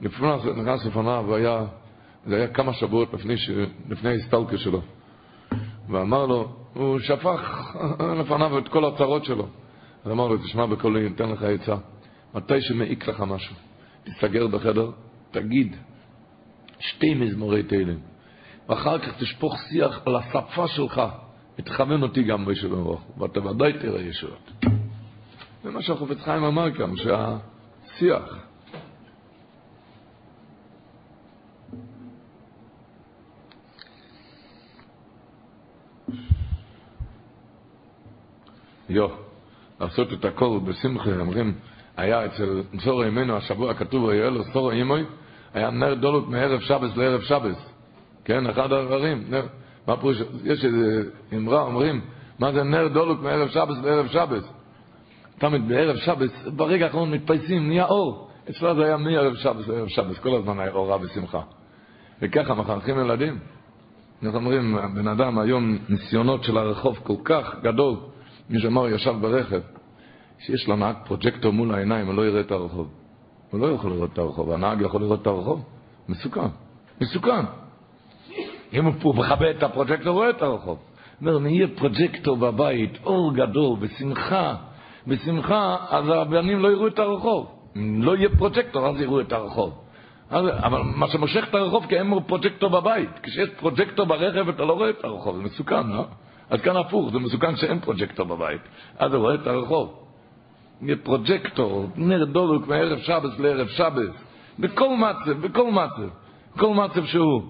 נכנס 0.00 0.86
לפניו, 0.86 1.34
היה, 1.34 1.64
זה 2.26 2.36
היה 2.36 2.48
כמה 2.48 2.72
שבועות 2.72 3.14
לפני, 3.14 3.34
לפני 3.88 4.10
ההסתלקה 4.10 4.58
שלו. 4.58 4.82
ואמר 5.88 6.26
לו, 6.26 6.56
הוא 6.74 6.98
שפך 6.98 7.74
לפניו 8.20 8.58
את 8.58 8.68
כל 8.68 8.84
הצרות 8.84 9.24
שלו. 9.24 9.46
אז 10.04 10.12
אמר 10.12 10.28
לו, 10.28 10.38
תשמע 10.38 10.66
בקולי, 10.66 11.08
ניתן 11.08 11.28
לך 11.28 11.42
עצה. 11.42 11.76
מתי 12.34 12.60
שמעיק 12.60 13.08
לך 13.08 13.20
משהו, 13.20 13.56
תסתגר 14.04 14.46
בחדר, 14.46 14.90
תגיד 15.30 15.76
שתי 16.78 17.14
מזמורי 17.14 17.62
תהילים. 17.62 17.98
ואחר 18.68 18.98
כך 18.98 19.18
תשפוך 19.18 19.58
שיח 19.58 20.00
על 20.06 20.16
השפה 20.16 20.68
שלך, 20.68 21.02
ותכוון 21.58 22.02
אותי 22.02 22.22
גם 22.22 22.44
בישוב 22.44 22.74
ברוך 22.74 23.18
ואתה 23.18 23.46
ודאי 23.46 23.72
תראה 23.72 24.00
ישועות. 24.00 24.50
זה 25.66 25.72
מה 25.72 25.82
שהחופץ 25.82 26.18
חיים 26.24 26.44
אמר 26.44 26.70
כאן, 26.74 26.92
שהשיח. 26.96 28.38
יו, 38.88 39.08
לעשות 39.80 40.12
את 40.12 40.24
הכל 40.24 40.60
בשמחה, 40.64 41.10
אומרים, 41.20 41.54
היה 41.96 42.26
אצל 42.26 42.62
צורו 42.84 43.04
ימינו, 43.04 43.36
השבוע 43.36 43.74
כתוב, 43.74 44.08
היה 44.08 44.30
לו 44.30 44.44
צורו 44.52 44.72
ימוי, 44.72 45.04
היה 45.54 45.70
נר 45.70 45.94
דולות 45.94 46.28
מערב 46.28 46.60
שבס 46.60 46.96
לערב 46.96 47.20
שבס. 47.20 47.72
כן, 48.24 48.46
אחד 48.46 48.72
הדברים. 48.72 49.24
מה 49.86 49.96
פירוש? 49.96 50.16
יש 50.44 50.64
איזה 50.64 51.10
אמרה, 51.36 51.62
אומרים, 51.62 52.00
מה 52.38 52.52
זה 52.52 52.62
נר 52.62 52.88
דולוק 52.88 53.20
מערב 53.20 53.48
שבס 53.48 53.76
לערב 53.82 54.06
שבס? 54.06 54.52
תמיד 55.38 55.68
בערב 55.68 55.96
שבס, 55.96 56.48
ברגע 56.56 56.86
האחרון 56.86 57.10
מתפייסים, 57.10 57.68
נהיה 57.68 57.86
אור. 57.86 58.28
אצלו 58.50 58.74
זה 58.74 58.84
היה 58.84 58.96
מערב 58.96 59.34
שבס 59.34 59.68
לערב 59.68 59.88
שבס, 59.88 60.18
כל 60.18 60.34
הזמן 60.34 60.60
היה 60.60 60.70
אורה 60.70 60.96
ושמחה. 61.00 61.40
וככה 62.22 62.54
מחנכים 62.54 62.98
ילדים. 62.98 63.38
אנחנו 64.22 64.38
אומרים, 64.38 64.76
בן 64.94 65.08
אדם 65.08 65.38
היום, 65.38 65.78
ניסיונות 65.88 66.44
של 66.44 66.58
הרחוב 66.58 66.98
כל 67.02 67.16
כך 67.24 67.54
גדול, 67.62 67.96
מי 68.50 68.60
שאמר, 68.60 68.88
ישב 68.88 69.14
ברכב, 69.20 69.60
שיש 70.38 70.68
לנהג 70.68 70.96
פרוג'קטור 71.04 71.52
מול 71.52 71.74
העיניים, 71.74 72.06
הוא 72.06 72.14
לא 72.14 72.26
יראה 72.26 72.40
את 72.40 72.50
הרחוב. 72.50 72.88
הוא 73.50 73.60
לא 73.60 73.66
יכול 73.66 73.92
לראות 73.92 74.12
את 74.12 74.18
הרחוב, 74.18 74.50
הנהג 74.50 74.80
יכול 74.80 75.00
לראות 75.00 75.22
את 75.22 75.26
הרחוב? 75.26 75.64
מסוכן. 76.08 76.48
מסוכן. 77.00 77.44
אם 78.72 78.84
הוא 79.02 79.14
מכבה 79.14 79.50
את 79.50 79.62
הפרוג'קטור, 79.62 80.12
רואה 80.12 80.30
את 80.30 80.42
הרחוב. 80.42 80.78
אומר, 81.20 81.38
נהיה 81.38 81.66
פרוג'קטור 81.76 82.36
בבית, 82.36 82.98
אור 83.04 83.34
גדול, 83.34 83.78
בשמחה, 83.80 84.54
בשמחה, 85.06 85.76
אז 85.90 86.04
הבנים 86.08 86.60
לא 86.60 86.68
יראו 86.68 86.86
את 86.86 86.98
הרחוב. 86.98 87.46
אם 87.76 88.02
לא 88.02 88.16
יהיה 88.16 88.28
פרוג'קטור, 88.38 88.86
אז 88.86 89.00
יראו 89.00 89.20
את 89.20 89.32
הרחוב. 89.32 89.78
אז, 90.30 90.44
אבל 90.58 90.80
מה 90.82 91.08
שמושך 91.08 91.44
את 91.50 91.54
הרחוב, 91.54 91.86
כי 91.88 91.98
אין 91.98 92.20
פרוג'קטור 92.26 92.70
בבית. 92.70 93.10
כשיש 93.22 93.48
פרוג'קטור 93.48 94.06
ברכב, 94.06 94.48
אתה 94.48 94.64
לא 94.64 94.72
רואה 94.72 94.90
את 94.90 95.04
הרחוב, 95.04 95.36
זה 95.36 95.42
מסוכן, 95.42 95.86
לא? 95.86 96.04
אז 96.50 96.60
כאן 96.60 96.76
הפוך, 96.76 97.12
זה 97.12 97.18
מסוכן 97.18 97.56
שאין 97.56 97.80
פרוג'קטור 97.80 98.26
בבית. 98.26 98.60
אז 98.98 99.12
הוא 99.12 99.22
רואה 99.22 99.34
את 99.34 99.46
הרחוב. 99.46 100.02
פרוג'קטור, 101.02 101.86
נר 101.96 102.24
דולק 102.24 102.66
מערב 102.68 102.98
שבת 102.98 103.38
לערב 103.38 103.68
שבת. 103.68 104.24
בכל 104.58 104.96
מצב, 104.96 105.46
בכל 105.46 105.70
מצב. 105.70 106.08
בכל 106.56 106.74
מצב 106.74 107.04
שהוא. 107.04 107.42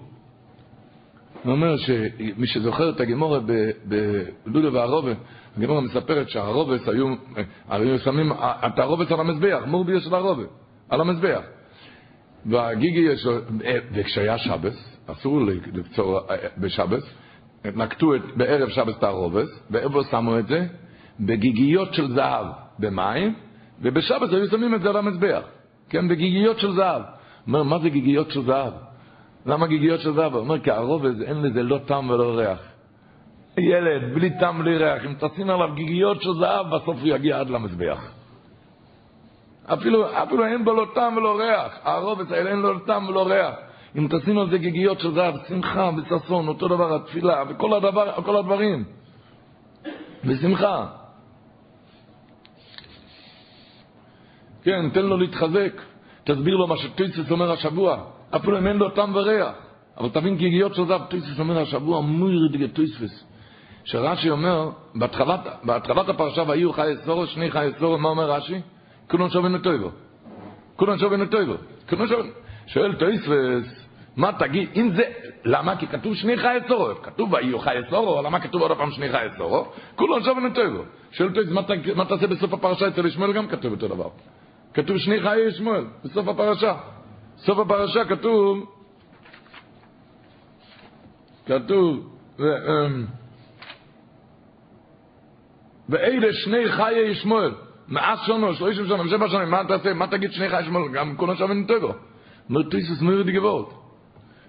הוא 1.43 1.51
אומר 1.51 1.77
שמי 1.77 2.47
שזוכר 2.47 2.89
את 2.89 2.99
הגימורה 2.99 3.39
בלולו 4.45 4.73
והרובה, 4.73 5.11
הגימורה 5.57 5.81
מספרת 5.81 6.29
שהרובס 6.29 6.87
היו, 6.87 7.15
היו 7.69 7.99
שמים 7.99 8.31
את 8.41 8.79
הרובס 8.79 9.11
על 9.11 9.19
המזבח, 9.19 9.59
מורביוס 9.67 10.03
של 10.03 10.15
הרובה, 10.15 10.43
על 10.89 11.01
המזבח. 11.01 11.41
והגיגי 12.45 12.99
יש, 12.99 13.27
וכשהיה 13.93 14.37
שבס, 14.37 14.97
אסור 15.07 15.41
לקצור 15.41 16.19
בשבס, 16.57 17.13
נקטו 17.75 18.15
את, 18.15 18.21
בערב 18.35 18.69
שבת 18.69 18.99
תערובס, 18.99 19.63
ואיפה 19.71 20.03
שמו 20.11 20.39
את 20.39 20.47
זה? 20.47 20.67
בגיגיות 21.19 21.93
של 21.93 22.13
זהב 22.13 22.45
במים, 22.79 23.35
ובשבת 23.81 24.29
היו 24.29 24.47
שמים 24.47 24.75
את 24.75 24.81
זה 24.81 24.89
על 24.89 24.97
המזבח, 24.97 25.41
כן, 25.89 26.07
בגיגיות 26.07 26.59
של 26.59 26.71
זהב. 26.71 27.01
אומר, 27.47 27.63
מה 27.63 27.79
זה 27.79 27.89
גיגיות 27.89 28.31
של 28.31 28.43
זהב? 28.43 28.73
למה 29.45 29.67
גיגיות 29.67 29.99
של 29.99 30.13
זהב? 30.13 30.33
הוא 30.33 30.41
אומר, 30.41 30.59
כי 30.59 30.71
הרובז 30.71 31.21
אין 31.21 31.41
לזה 31.41 31.63
לא 31.63 31.79
טעם 31.85 32.09
ולא 32.09 32.37
ריח. 32.37 32.59
ילד, 33.59 34.13
בלי 34.13 34.39
טעם, 34.39 34.59
בלי 34.59 34.77
ריח, 34.77 35.05
אם 35.05 35.13
תשים 35.19 35.49
עליו 35.49 35.73
גיגיות 35.75 36.21
של 36.21 36.33
זהב, 36.33 36.75
בסוף 36.75 36.97
הוא 36.99 37.07
יגיע 37.07 37.39
עד 37.39 37.49
למזבח. 37.49 38.11
אפילו, 39.73 40.23
אפילו 40.23 40.45
אין 40.45 40.65
בו 40.65 40.73
לא 40.73 40.85
טעם 40.95 41.17
ולא 41.17 41.39
ריח. 41.39 41.79
הרובץ 41.83 42.31
האלה 42.31 42.49
אין 42.49 42.59
לו 42.59 42.73
לא 42.73 42.79
טעם 42.85 43.07
ולא 43.07 43.27
ריח. 43.27 43.55
אם 43.97 44.07
תשים 44.07 44.37
על 44.37 44.49
זה 44.49 44.57
גיגיות 44.57 44.99
של 44.99 45.11
זהב, 45.11 45.35
שמחה 45.47 45.89
וששון, 45.97 46.47
אותו 46.47 46.67
דבר 46.67 46.95
התפילה, 46.95 47.43
וכל 47.49 47.73
הדבר, 47.73 48.21
כל 48.23 48.35
הדברים. 48.35 48.83
בשמחה. 50.23 50.85
כן, 54.63 54.89
תן 54.89 55.05
לו 55.05 55.17
להתחזק. 55.17 55.81
תסביר 56.23 56.55
לו 56.55 56.67
מה 56.67 56.77
שתוספות 56.77 57.31
אומר 57.31 57.51
השבוע. 57.51 58.03
אפילו 58.35 58.57
אם 58.57 58.67
אין 58.67 58.77
לו 58.77 58.89
טעם 58.89 59.15
וריח. 59.15 59.53
אבל 59.97 60.09
תבין 60.09 60.35
גיגיות 60.35 60.75
של 60.75 60.85
זהב, 60.85 61.01
תוספות 61.05 61.39
אומר 61.39 61.61
השבוע, 61.61 62.01
מוראדיגע 62.01 62.67
תוספות. 62.67 63.27
שרש"י 63.87 64.29
אומר, 64.29 64.69
בהתחלת, 64.95 65.39
בהתחלת 65.63 66.09
הפרשה, 66.09 66.43
ויהיו 66.47 66.73
חיי 66.73 66.97
שרה, 66.97 67.27
שני 67.27 67.51
חיי 67.51 67.71
שרה, 67.79 67.97
מה 67.97 68.09
אומר 68.09 68.31
רש"י? 68.31 68.61
כולן 69.09 69.29
שווין 69.29 69.49
לטובה. 69.49 69.89
כולן. 70.75 70.97
כולן 71.89 72.07
שווה... 72.07 72.23
שואל 72.67 72.95
תוספות, 72.95 73.85
מה 74.15 74.31
תגיד, 74.39 74.69
אם 74.75 74.89
זה, 74.95 75.03
למה? 75.45 75.75
כי 75.75 75.87
כתוב 75.87 76.15
שני 76.15 76.37
חיי 76.37 76.59
סורו, 76.67 76.87
כתוב 77.03 77.33
ויהיו 77.33 77.59
חיי 77.59 77.81
סורו, 77.89 78.21
למה 78.21 78.39
כתוב 78.39 78.61
עוד 78.61 78.77
פעם 78.77 78.91
שני 78.91 79.09
חיי 79.09 79.29
סורו? 79.37 79.65
כולן 79.95 80.23
שווה 80.23 80.41
נטויבו. 80.41 80.81
שואל 81.11 81.33
טויספס, 81.33 81.53
מה, 81.53 81.61
מה 81.95 82.05
תעשה 82.05 82.27
בסוף 82.27 82.53
הפרשה 82.53 82.87
אצל 82.87 83.05
ישמעאל 83.05 83.33
גם 83.33 83.47
כתוב 83.47 83.71
אותו 83.71 83.87
דבר. 83.87 84.09
כתוב 84.73 84.97
שני 84.97 85.21
חיי 85.21 85.47
ישמעאל, 85.47 85.85
בסוף 86.03 86.27
הפרשה. 86.27 86.75
סוף 87.37 87.59
הפרשה 87.59 88.05
כתוב, 88.05 88.65
כתוב, 91.45 92.13
אמ, 92.39 93.05
ואלה 95.89 96.33
שני 96.33 96.71
חיי 96.71 96.99
ישמעאל. 96.99 97.51
מאז 97.87 98.19
שונו, 98.25 98.53
שלושים 98.53 98.87
שנה, 98.87 99.09
שבע 99.09 99.29
שנים, 99.29 99.49
מה 99.49 99.63
תעשה, 99.67 99.93
מה 99.93 100.07
תגיד 100.07 100.31
שני 100.31 100.49
חי 100.49 100.63
שמאל, 100.65 100.91
גם 100.93 101.15
כל 101.15 101.31
השם 101.31 101.63
טבע. 101.63 101.93
אומר 102.49 102.63
תויסס 102.63 103.01
מויר 103.01 103.21
די 103.21 103.31
גבורת. 103.31 103.67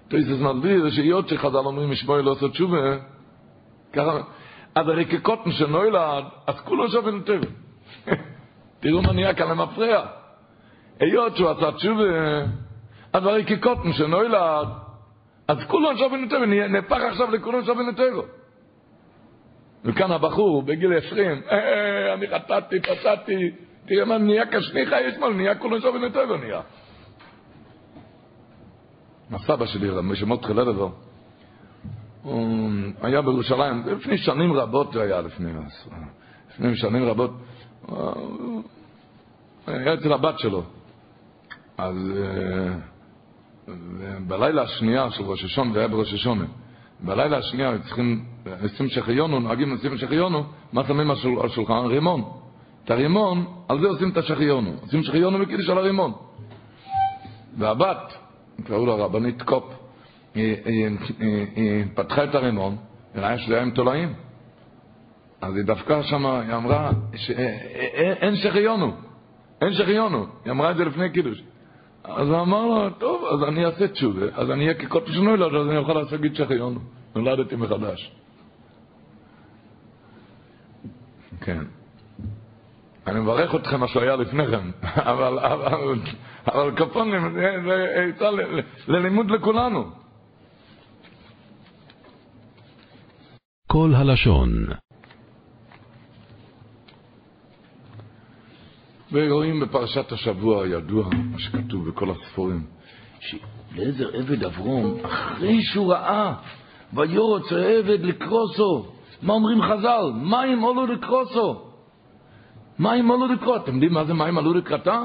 תויסס 0.07 0.39
מסביר 0.39 0.89
שהיות 0.89 1.27
שחז"ל 1.27 1.57
אומרים 1.57 1.91
משמואל 1.91 2.21
לא 2.21 2.31
עושה 2.31 2.49
תשובה, 2.49 2.97
ככה, 3.93 4.21
אז 4.75 4.87
הרי 4.87 5.05
כקוטן 5.05 5.51
שנוילד, 5.51 6.23
אז 6.47 6.55
כולו 6.63 6.89
שווה 6.89 7.11
נטבע. 7.11 7.47
תראו 8.81 9.01
מה 9.01 9.13
נהיה 9.13 9.33
כאן 9.33 9.47
למפריע. 9.47 10.01
היות 10.99 11.37
שהוא 11.37 11.49
עשה 11.49 11.71
תשובה, 11.71 12.03
אז 13.13 13.25
הרי 13.25 13.45
כקוטן 13.45 13.93
שנוילד, 13.93 14.67
אז 15.47 15.57
כולו 15.67 15.97
שווה 15.97 16.17
נטבע, 16.17 16.45
נהפך 16.45 17.01
עכשיו 17.11 17.31
לכולו 17.31 17.65
שווה 17.65 17.83
נטבע. 17.83 18.21
וכאן 19.85 20.11
הבחור 20.11 20.63
בגיל 20.63 20.97
20, 20.97 21.41
אה, 21.51 22.13
אני 22.13 22.27
חטאתי, 22.27 22.79
פצעתי, 22.79 23.51
תראה 23.85 24.05
מה 24.05 24.17
נהיה 24.17 24.43
כשניחה 24.51 25.01
יש 25.01 25.17
מה, 25.17 25.29
נהיה 25.29 25.55
כולו 25.55 25.81
שווה 25.81 25.99
נטבע 25.99 26.37
נהיה. 26.37 26.61
הסבא 29.31 29.65
שלי, 29.65 29.89
רבי 29.89 30.07
משה 30.07 30.25
לדבר, 30.53 30.89
הוא 32.23 32.69
היה 33.01 33.21
בירושלים, 33.21 33.83
לפני 33.85 34.17
שנים 34.17 34.53
רבות 34.53 34.95
הוא 34.95 35.03
היה, 35.03 35.21
לפני, 35.21 35.51
לפני 36.49 36.75
שנים 36.75 37.03
רבות, 37.03 37.31
היה 39.67 39.93
אצל 39.93 40.13
הבת 40.13 40.39
שלו. 40.39 40.63
אז 41.77 41.95
אה, 42.17 42.75
בלילה 44.27 44.61
השנייה 44.61 45.11
של 45.11 45.23
ראש 45.23 45.43
השונה, 45.43 45.73
זה 45.73 45.79
היה 45.79 45.87
בראש 45.87 46.13
השונה, 46.13 46.45
בלילה 47.01 47.37
השנייה 47.37 47.77
צריכים 47.79 48.25
נשים 48.63 48.87
שחיונו, 48.89 49.39
נוהגים 49.39 49.75
לשים 49.75 49.97
שחיונו, 49.97 50.43
מה 50.73 50.83
שמים 50.87 51.11
על 51.11 51.49
שולחן? 51.49 51.85
רימון. 51.85 52.23
את 52.85 52.91
הרימון, 52.91 53.45
על 53.67 53.81
זה 53.81 53.87
עושים 53.87 54.09
את 54.09 54.17
השחיונו. 54.17 54.73
עושים 54.81 55.03
שחיונו 55.03 55.39
בקידוש 55.39 55.69
על 55.69 55.77
הרימון. 55.77 56.13
והבת, 57.57 58.13
קראו 58.63 58.85
לה 58.85 58.93
רבנית 58.93 59.41
קופ, 59.41 59.73
היא, 60.35 61.85
פתחה 61.95 62.23
את 62.23 62.35
הרימון, 62.35 62.75
וראה 63.15 63.37
שזה 63.37 63.53
היה 63.53 63.63
עם 63.63 63.71
תולעים. 63.71 64.13
אז 65.41 65.55
היא 65.55 65.63
דפקה 65.65 66.03
שם, 66.03 66.25
היא 66.25 66.55
אמרה, 66.55 66.91
אין 68.21 68.35
שחיונו, 68.35 68.93
אין 69.61 69.73
שחיונו. 69.73 70.25
היא 70.45 70.51
אמרה 70.51 70.71
את 70.71 70.77
זה 70.77 70.85
לפני 70.85 71.09
קידוש. 71.09 71.43
אז 72.03 72.27
הוא 72.27 72.41
אמר 72.41 72.65
לו, 72.65 72.89
טוב, 72.89 73.25
אז 73.25 73.43
אני 73.47 73.65
אעשה 73.65 73.87
תשובה, 73.87 74.25
אז 74.33 74.51
אני 74.51 74.63
אהיה 74.63 74.89
פשנוי 75.05 75.37
לו, 75.37 75.61
אז 75.61 75.67
אני 75.67 75.77
אוכל 75.77 75.93
לעשות 75.93 76.21
גיד 76.21 76.35
שחיונו. 76.35 76.79
נולדתי 77.15 77.55
מחדש. 77.55 78.11
כן. 81.41 81.63
אני 83.07 83.19
מברך 83.19 83.55
אתכם 83.55 83.79
מה 83.79 83.87
שהיה 83.87 84.15
לפני 84.15 84.47
כן, 84.47 84.67
אבל, 85.11 85.39
אבל, 85.39 85.99
אבל 86.47 86.75
כפונים 86.75 87.33
זה 87.33 88.05
עצה 88.15 88.29
ללימוד 88.87 89.31
לכולנו. 89.31 89.91
כל 93.67 93.93
הלשון 93.95 94.65
ורואים 99.11 99.59
בפרשת 99.59 100.11
השבוע 100.11 100.63
הידוע, 100.63 101.09
מה 101.31 101.39
שכתוב 101.39 101.89
בכל 101.89 102.09
הספורים, 102.11 102.63
שאליעזר 103.19 104.09
עבד 104.17 104.43
אברום, 104.43 105.05
אחרי 105.05 105.61
שהוא 105.61 105.93
ראה, 105.93 106.33
ויורץ 106.93 107.51
העבד 107.51 108.05
לקרוסו, 108.05 108.85
מה 109.21 109.33
אומרים 109.33 109.61
חז"ל? 109.61 110.11
מים 110.15 110.61
עולו 110.61 110.85
לקרוסו. 110.85 111.61
מים 112.79 113.07
עולו 113.07 113.27
לקרוסו. 113.27 113.63
אתם 113.63 113.73
יודעים 113.73 113.93
מה 113.93 114.05
זה 114.05 114.13
מים 114.13 114.37
עלו 114.37 114.53
לקראתה? 114.53 115.03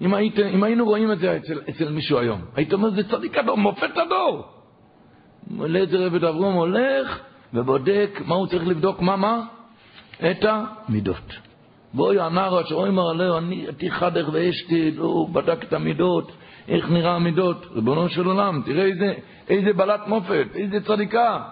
אם, 0.00 0.14
היית, 0.14 0.38
אם 0.38 0.64
היינו 0.64 0.84
רואים 0.84 1.12
את 1.12 1.18
זה 1.18 1.36
אצל, 1.36 1.60
אצל 1.70 1.92
מישהו 1.92 2.18
היום, 2.18 2.40
היית 2.54 2.72
אומר, 2.72 2.90
זה 2.90 3.08
צדיק 3.08 3.38
הדור, 3.38 3.56
מופת 3.56 3.96
הדור. 3.96 4.44
אליעזר 5.64 6.02
עבד 6.02 6.24
אברום 6.24 6.54
הולך 6.54 7.18
ובודק, 7.54 8.20
מה 8.26 8.34
הוא 8.34 8.46
צריך 8.46 8.66
לבדוק? 8.66 9.00
מה, 9.00 9.16
מה? 9.16 9.42
את 10.30 10.44
המידות. 10.44 11.47
בואי 11.94 12.20
הנער 12.20 12.60
אשר 12.60 12.74
אומר 12.74 13.10
עליו, 13.10 13.38
אני 13.38 13.66
תיחדך 13.76 14.28
ואשתי, 14.32 14.94
הוא 14.98 15.28
בדק 15.28 15.64
את 15.64 15.72
המידות, 15.72 16.32
איך 16.68 16.90
נראה 16.90 17.14
המידות. 17.14 17.66
ריבונו 17.74 18.08
של 18.08 18.26
עולם, 18.26 18.62
תראה 18.64 18.84
איזה, 18.84 19.14
איזה 19.48 19.72
בעלת 19.72 20.00
מופת, 20.06 20.46
איזה 20.54 20.80
צדיקה. 20.80 21.42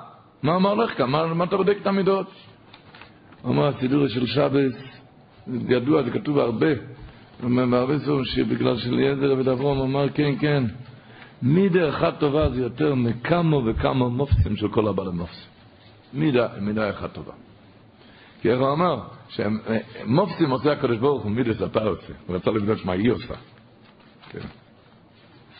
מה 0.43 0.57
אמר 0.57 0.74
לך 0.74 0.99
כאן? 0.99 1.11
מה, 1.11 1.26
מה 1.26 1.45
אתה 1.45 1.57
בודק 1.57 1.76
את 1.82 1.87
המידות? 1.87 2.26
אמר, 3.47 3.66
הסידור 3.66 4.09
של 4.09 4.26
שבס, 4.26 5.01
ידוע, 5.68 6.03
זה 6.03 6.11
כתוב 6.11 6.39
הרבה. 6.39 6.66
אומר, 7.43 7.66
בהרבה 7.66 7.99
ספרים 7.99 8.24
שבגלל 8.24 8.76
שאליעזר 8.76 9.32
עבד 9.32 9.49
אברהם 9.49 9.80
אמר, 9.80 10.09
כן, 10.09 10.39
כן, 10.41 10.64
מידה 11.43 11.89
אחת 11.89 12.20
טובה 12.20 12.51
זה 12.51 12.61
יותר 12.62 12.95
מכמה 12.95 13.57
וכמה 13.57 14.09
מופסים 14.09 14.57
של 14.57 14.68
כל 14.68 14.89
הבעלי 14.89 15.11
מופסים. 15.11 15.51
מידה, 16.14 16.49
מידה 16.61 16.91
אחת 16.91 17.12
טובה. 17.12 17.32
כי 18.41 18.51
איך 18.51 18.61
הוא 18.61 18.72
אמר? 18.72 19.01
שמופסים 19.28 20.50
עושה 20.50 20.72
הקדוש 20.72 20.98
ברוך 20.98 21.22
הוא 21.22 21.30
מידס 21.30 21.62
אתה 21.62 21.84
עושה. 21.84 22.12
הוא 22.26 22.36
רצה 22.36 22.50
לבדוק 22.50 22.84
מה 22.84 22.92
היא 22.92 23.10
עושה. 23.10 23.34
כן. 24.30 24.46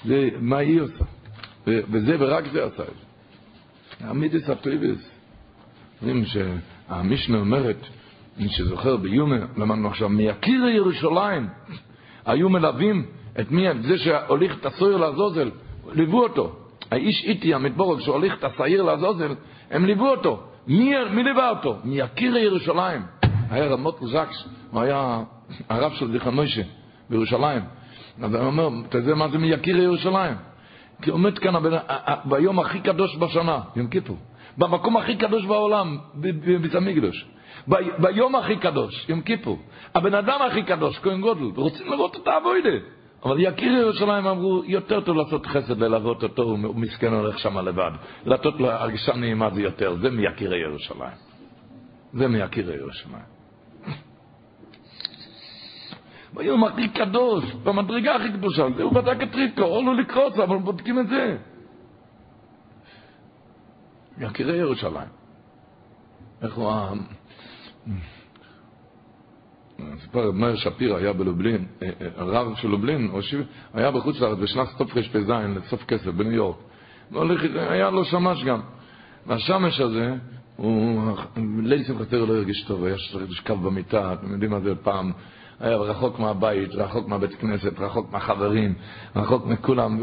זה 0.05 0.29
מה 0.41 0.59
היא 0.59 0.81
עושה. 0.81 1.05
וזה 1.67 2.17
ורק 2.19 2.45
זה 2.53 2.65
עשה 2.65 2.83
את 2.83 2.89
זה. 2.89 3.07
המידס 4.09 4.51
הטויבס. 4.51 5.11
אומרים 6.03 6.25
שהמשנה 6.25 7.39
אומרת, 7.39 7.77
מי 8.37 8.49
שזוכר 8.49 8.97
ביומה, 8.97 9.37
למדנו 9.57 9.89
עכשיו, 9.89 10.09
מיקיר 10.09 10.65
ירושלים, 10.67 11.49
היו 12.27 12.49
מלווים 12.49 13.07
את 13.41 13.51
מי, 13.51 13.71
את 13.71 13.83
זה 13.83 13.99
שהוליך 13.99 14.59
את 14.61 14.67
הסויר 14.67 14.97
לעזוזל, 14.97 15.51
ליוו 15.93 16.23
אותו. 16.23 16.57
האיש 16.91 17.25
איטי, 17.25 17.55
המדבורג, 17.55 18.01
שהוליך 18.01 18.39
את 18.39 18.45
השעיר 18.45 18.83
לעזוזל, 18.83 19.35
הם 19.71 19.87
ליוו 19.87 20.09
אותו. 20.09 20.43
מי, 20.67 20.93
מי 21.11 21.23
ליווה 21.23 21.51
אותו? 21.51 21.77
מיקיר 21.85 22.37
ירושלים. 22.37 23.03
היה 23.51 23.67
רב 23.67 23.81
מוטל 23.81 24.07
זקס, 24.07 24.49
הוא 24.71 24.81
היה 24.81 25.23
הרב 25.69 25.93
של 25.93 26.31
מוישה 26.31 26.63
בירושלים. 27.11 27.63
אז 28.23 28.35
הוא 28.35 28.45
אומר, 28.45 28.69
אתה 28.89 28.99
יודע 28.99 29.15
מה 29.15 29.29
זה 29.29 29.39
מיקיר 29.39 29.77
ירושלים? 29.77 30.35
כי 31.03 31.11
עומד 31.11 31.39
כאן 31.39 31.55
ביום 32.25 32.59
הכי 32.59 32.81
קדוש 32.81 33.17
בשנה, 33.17 33.61
יום 33.77 33.87
כיפור, 33.89 34.17
במקום 34.59 34.97
הכי 34.97 35.17
קדוש 35.17 35.45
בעולם, 35.45 35.99
בבית 36.15 36.75
המקדוש, 36.75 37.27
ביום 37.99 38.35
הכי 38.35 38.57
קדוש, 38.57 39.09
יום 39.09 39.21
כיפור, 39.21 39.59
הבן 39.95 40.15
אדם 40.15 40.39
הכי 40.51 40.63
קדוש, 40.63 40.99
כהן 40.99 41.21
גודל, 41.21 41.45
ורוצים 41.55 41.93
לראות 41.93 42.17
את 42.17 42.27
האבוידה. 42.27 42.79
אבל 43.25 43.37
יקיר 43.41 43.73
ירושלים 43.73 44.27
אמרו, 44.27 44.63
יותר 44.67 45.01
טוב 45.01 45.17
לעשות 45.17 45.47
חסד 45.47 45.79
ללוות 45.79 46.23
אותו, 46.23 46.43
הוא 46.43 46.59
מסכן 46.75 47.13
הולך 47.13 47.39
שם 47.39 47.59
לבד. 47.59 47.91
לתת 48.27 48.55
לו 48.59 48.71
הרגשה 48.71 49.17
נעימה 49.17 49.51
זה 49.51 49.63
יותר, 49.63 49.97
זה 49.97 50.11
מיקירי 50.11 50.59
ירושלים. 50.59 51.17
זה 52.13 52.29
מיקירי 52.29 52.77
ירושלים. 52.77 53.36
ביום 56.37 56.65
הכי 56.65 56.89
קדוש, 56.89 57.45
במדרגה 57.65 58.17
הכי 58.17 58.33
קדושה, 58.33 58.63
הוא 58.83 58.93
בדק 58.93 59.23
את 59.23 59.35
ריקו, 59.35 59.63
עולו 59.63 59.95
לקרוץ, 59.95 60.39
אבל 60.39 60.59
בודקים 60.59 61.01
את 61.01 61.09
זה. 61.09 61.37
יקירי 64.19 64.57
ירושלים. 64.57 65.09
איך 66.43 66.55
הוא 66.55 66.71
ה... 66.71 66.93
סיפר 70.01 70.31
מאיר 70.31 70.57
שפירא 70.57 70.97
היה 70.97 71.13
בלובלין, 71.13 71.67
אה, 71.83 71.91
אה, 72.01 72.09
הרב 72.17 72.55
של 72.57 72.69
לובלין, 72.69 73.11
היה 73.75 73.91
בחוץ 73.91 74.21
לארץ 74.21 74.39
בשנת 74.39 74.69
סוף 74.69 74.97
רפ"ז, 74.97 75.31
לסוף 75.31 75.85
כסף, 75.85 76.07
בניו 76.07 76.33
יורק. 76.33 76.57
היה 77.55 77.91
לו 77.91 78.05
שמש 78.05 78.45
גם. 78.45 78.61
והשמש 79.27 79.81
הזה, 79.81 80.15
הוא, 80.57 81.17
ליל 81.63 81.85
שמחת 81.85 82.13
לא 82.13 82.37
הרגיש 82.37 82.65
טוב, 82.65 82.85
היה 82.85 82.99
שקב 83.31 83.67
במיטה, 83.67 84.13
אתם 84.13 84.33
יודעים 84.33 84.51
מה 84.51 84.61
זה 84.61 84.75
פעם, 84.75 85.13
רחוק 85.61 86.19
מהבית, 86.19 86.75
רחוק 86.75 87.09
מהבית 87.09 87.35
כנסת, 87.35 87.81
רחוק 87.81 88.13
מהחברים, 88.13 88.75
רחוק 89.17 89.47
מכולם, 89.47 89.99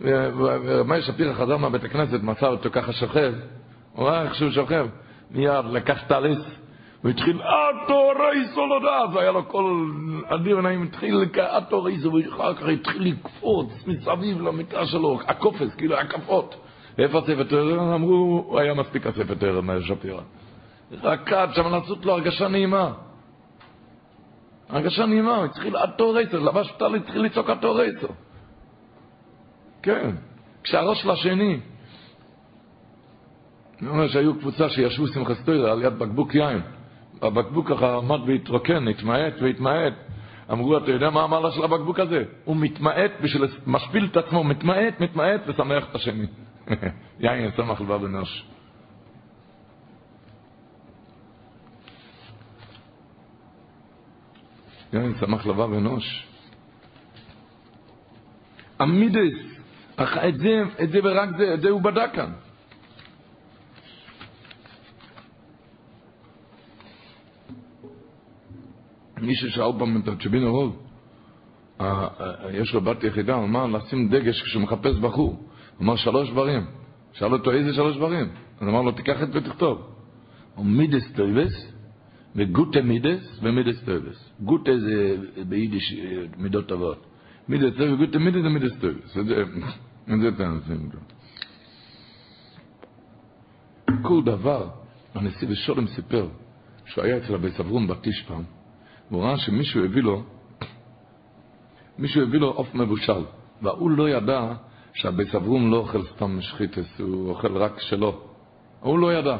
ומאיר 0.00 1.02
שפירא 1.02 1.32
חזר 1.32 1.56
מהבית 1.56 1.84
הכנסת, 1.84 2.22
מצא 2.22 2.46
אותו 2.46 2.70
ככה 2.72 2.92
שוכב, 2.92 3.32
הוא 3.92 4.08
ראה 4.08 4.22
איך 4.22 4.34
שהוא 4.34 4.50
שוכב, 4.50 4.86
מיד 5.30 5.64
לקח 5.72 6.06
את 6.06 6.12
הריס, 6.12 6.38
הוא 7.02 7.10
התחיל, 7.10 7.42
אטו 7.42 8.08
רייסו 8.18 8.60
דעת, 8.82 9.14
והיה 9.14 9.32
לו 9.32 9.48
כל 9.48 9.86
אדיר 10.26 10.60
נעים, 10.60 10.82
התחיל 10.82 11.26
כאטו 11.32 11.82
רייסו, 11.82 12.12
ואחר 12.12 12.54
כך 12.54 12.68
התחיל 12.68 13.02
לקפוץ 13.02 13.86
מסביב 13.86 14.42
למיטה 14.42 14.86
שלו, 14.86 15.18
הקופס, 15.26 15.74
כאילו 15.74 15.96
הקפות. 15.96 16.54
ואיפה 16.98 17.18
הספר 17.18 17.42
תרא? 17.42 17.94
אמרו, 17.94 18.58
היה 18.58 18.74
מספיק 18.74 19.06
הספר 19.06 19.34
תרא 19.34 19.60
מאיר 19.60 19.82
שפירא. 19.82 20.20
רקד 21.02 21.48
שם 21.52 21.68
לעשות 21.70 22.06
לו 22.06 22.12
הרגשה 22.12 22.48
נעימה. 22.48 22.92
הרגשה 24.72 25.06
נעימה, 25.06 25.36
הוא 25.36 25.44
התחיל 25.44 25.76
אטו 25.76 26.10
רייסו, 26.10 26.36
לבש 26.36 26.72
פתל, 26.72 26.94
התחיל 26.94 27.22
לצעוק 27.22 27.50
אטו 27.50 27.74
רייסו. 27.74 28.08
כן, 29.82 30.10
כשהראש 30.62 31.02
של 31.02 31.10
השני, 31.10 31.60
אני 33.80 33.90
אומר 33.90 34.08
שהיו 34.08 34.38
קבוצה 34.38 34.68
שישבו 34.68 35.04
תרא 35.44 35.72
על 35.72 35.82
יד 35.82 35.98
בקבוק 35.98 36.34
יין. 36.34 36.60
הבקבוק 37.22 37.68
ככה 37.68 37.96
עמד 37.96 38.20
והתרוקן, 38.26 38.88
התמעט 38.88 39.32
והתמעט. 39.42 39.92
אמרו, 40.52 40.76
אתה 40.78 40.90
יודע 40.90 41.10
מה 41.10 41.22
המעלה 41.22 41.50
של 41.50 41.64
הבקבוק 41.64 42.00
הזה? 42.00 42.24
הוא 42.44 42.56
מתמעט 42.56 43.10
בשביל, 43.22 43.44
משפיל 43.66 44.08
את 44.12 44.16
עצמו, 44.16 44.44
מתמעט, 44.44 45.00
מתמעט 45.00 45.40
ושמח 45.46 45.84
את 45.90 45.94
השני. 45.94 46.26
יין 47.20 47.50
סמך 47.56 47.80
לבב 47.80 48.04
אנוש. 48.04 48.51
יין 54.92 55.14
שמח 55.20 55.46
לבב 55.46 55.72
אנוש. 55.72 56.26
עמידס, 58.80 59.58
את 60.00 60.38
זה, 60.38 60.62
את 60.82 60.90
זה 60.90 60.98
ורק 61.04 61.28
זה, 61.36 61.54
את 61.54 61.60
זה 61.60 61.70
הוא 61.70 61.82
בדק 61.82 62.10
כאן. 62.14 62.32
מי 69.20 69.34
ששאל 69.34 69.72
פעם 69.78 70.00
את 70.00 70.08
הצ'בין 70.08 70.44
הרוב, 70.44 70.82
יש 72.50 72.74
לו 72.74 72.80
בת 72.80 73.04
יחידה, 73.04 73.34
הוא 73.34 73.44
אמר 73.44 73.66
לשים 73.66 74.08
דגש 74.08 74.42
כשהוא 74.42 74.62
מחפש 74.62 74.96
בחור. 74.96 75.30
הוא 75.30 75.84
אמר 75.84 75.96
שלוש 75.96 76.30
דברים. 76.30 76.66
שאל 77.12 77.32
אותו 77.32 77.50
איזה 77.50 77.74
שלוש 77.74 77.96
דברים? 77.96 78.28
הוא 78.60 78.68
אמר 78.68 78.82
לו 78.82 78.92
תיקח 78.92 79.22
את 79.22 79.28
ותכתוב. 79.32 79.88
מידות 80.58 81.12
טובות 81.12 81.72
וגוטע 82.36 82.82
מידות 82.82 83.38
ומידות 83.42 83.84
טובות. 83.84 84.31
גוטע 84.44 84.78
זה 84.78 85.16
ביידיש 85.48 85.94
מידות 86.36 86.66
טובות. 86.66 87.06
מידות 87.48 87.76
טובות 87.76 87.94
וגוטע 87.94 88.18
מידות 88.18 88.42
זה 88.42 88.48
מידות 88.48 88.76
טובות. 88.80 89.14
זה 89.14 90.28
אתה 90.28 90.48
נשים 90.48 90.90
כל 94.02 94.22
דבר, 94.24 94.68
הנשיא 95.14 95.48
בשולם 95.48 95.86
סיפר 95.86 96.28
שהוא 96.84 97.04
היה 97.04 97.16
אצל 97.16 97.34
הבית 97.34 97.52
אברהם 97.52 97.86
בטיש 97.86 98.22
פעם. 98.22 98.42
והוא 99.10 99.22
ראה 99.24 99.38
שמישהו 99.38 99.84
הביא 99.84 100.02
לו, 100.02 100.22
מישהו 101.98 102.22
הביא 102.22 102.40
לו 102.40 102.50
עוף 102.50 102.74
מבושל, 102.74 103.24
והוא 103.62 103.90
לא 103.90 104.08
ידע 104.08 104.54
שהבית 104.94 105.28
סברום 105.28 105.70
לא 105.70 105.76
אוכל 105.76 106.02
סתם 106.02 106.40
שחיתס, 106.40 107.00
הוא 107.00 107.28
אוכל 107.28 107.56
רק 107.56 107.80
שלו. 107.80 108.20
הוא 108.80 108.98
לא 108.98 109.14
ידע. 109.14 109.38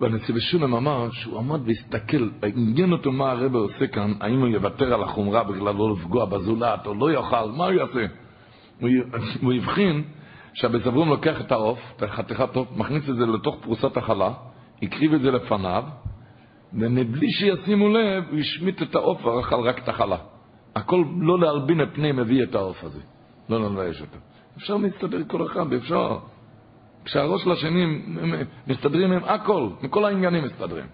והנשיא 0.00 0.34
בשולם 0.34 0.74
אמר 0.74 1.10
שהוא 1.10 1.38
עמד 1.38 1.60
והסתכל, 1.66 2.28
עניין 2.56 2.92
אותו 2.92 3.12
מה 3.12 3.30
הרבה 3.30 3.58
עושה 3.58 3.86
כאן, 3.86 4.12
האם 4.20 4.40
הוא 4.40 4.48
יוותר 4.48 4.94
על 4.94 5.02
החומרה 5.02 5.44
בגלל 5.44 5.74
לא 5.74 5.92
לפגוע 5.92 6.24
בזולת, 6.24 6.86
או 6.86 6.94
לא 6.94 7.12
יאכל, 7.12 7.50
מה 7.56 7.64
הוא 7.64 7.72
יעשה? 7.72 8.06
הוא 9.40 9.52
הבחין 9.58 10.02
שהבית 10.54 10.82
סברום 10.82 11.08
לוקח 11.08 11.40
את 11.40 11.52
העוף, 11.52 11.78
את 11.96 12.02
החתיכת 12.02 12.56
עוף, 12.56 12.68
מכניס 12.76 13.10
את 13.10 13.16
זה 13.16 13.26
לתוך 13.26 13.56
פרוסת 13.62 13.96
החלה, 13.96 14.32
הקריב 14.82 15.14
את 15.14 15.20
זה 15.20 15.30
לפניו, 15.30 15.84
ומבלי 16.72 17.30
שישימו 17.30 17.88
לב, 17.88 18.24
הוא 18.30 18.38
השמיט 18.38 18.82
את 18.82 18.94
העוף 18.94 19.24
ואכל 19.24 19.60
רק 19.60 19.78
את 19.78 19.88
החלה. 19.88 20.16
הכל 20.76 21.04
לא 21.20 21.40
להלבין 21.40 21.82
את 21.82 21.88
פני 21.92 22.12
מביא 22.12 22.42
את 22.42 22.54
העוף 22.54 22.84
הזה. 22.84 23.00
לא 23.48 23.70
לבייש 23.70 24.00
אותו. 24.00 24.16
אפשר 24.56 24.76
להסתדר 24.76 25.22
כל 25.26 25.46
אחד, 25.46 25.72
אפשר. 25.72 26.18
כשהראש 27.04 27.42
של 27.42 27.50
השני 27.50 28.02
מסתדרים 28.66 29.12
עם 29.12 29.24
הכל, 29.24 29.68
מכל 29.82 30.04
העניינים 30.04 30.44
מסתדרים. 30.44 30.86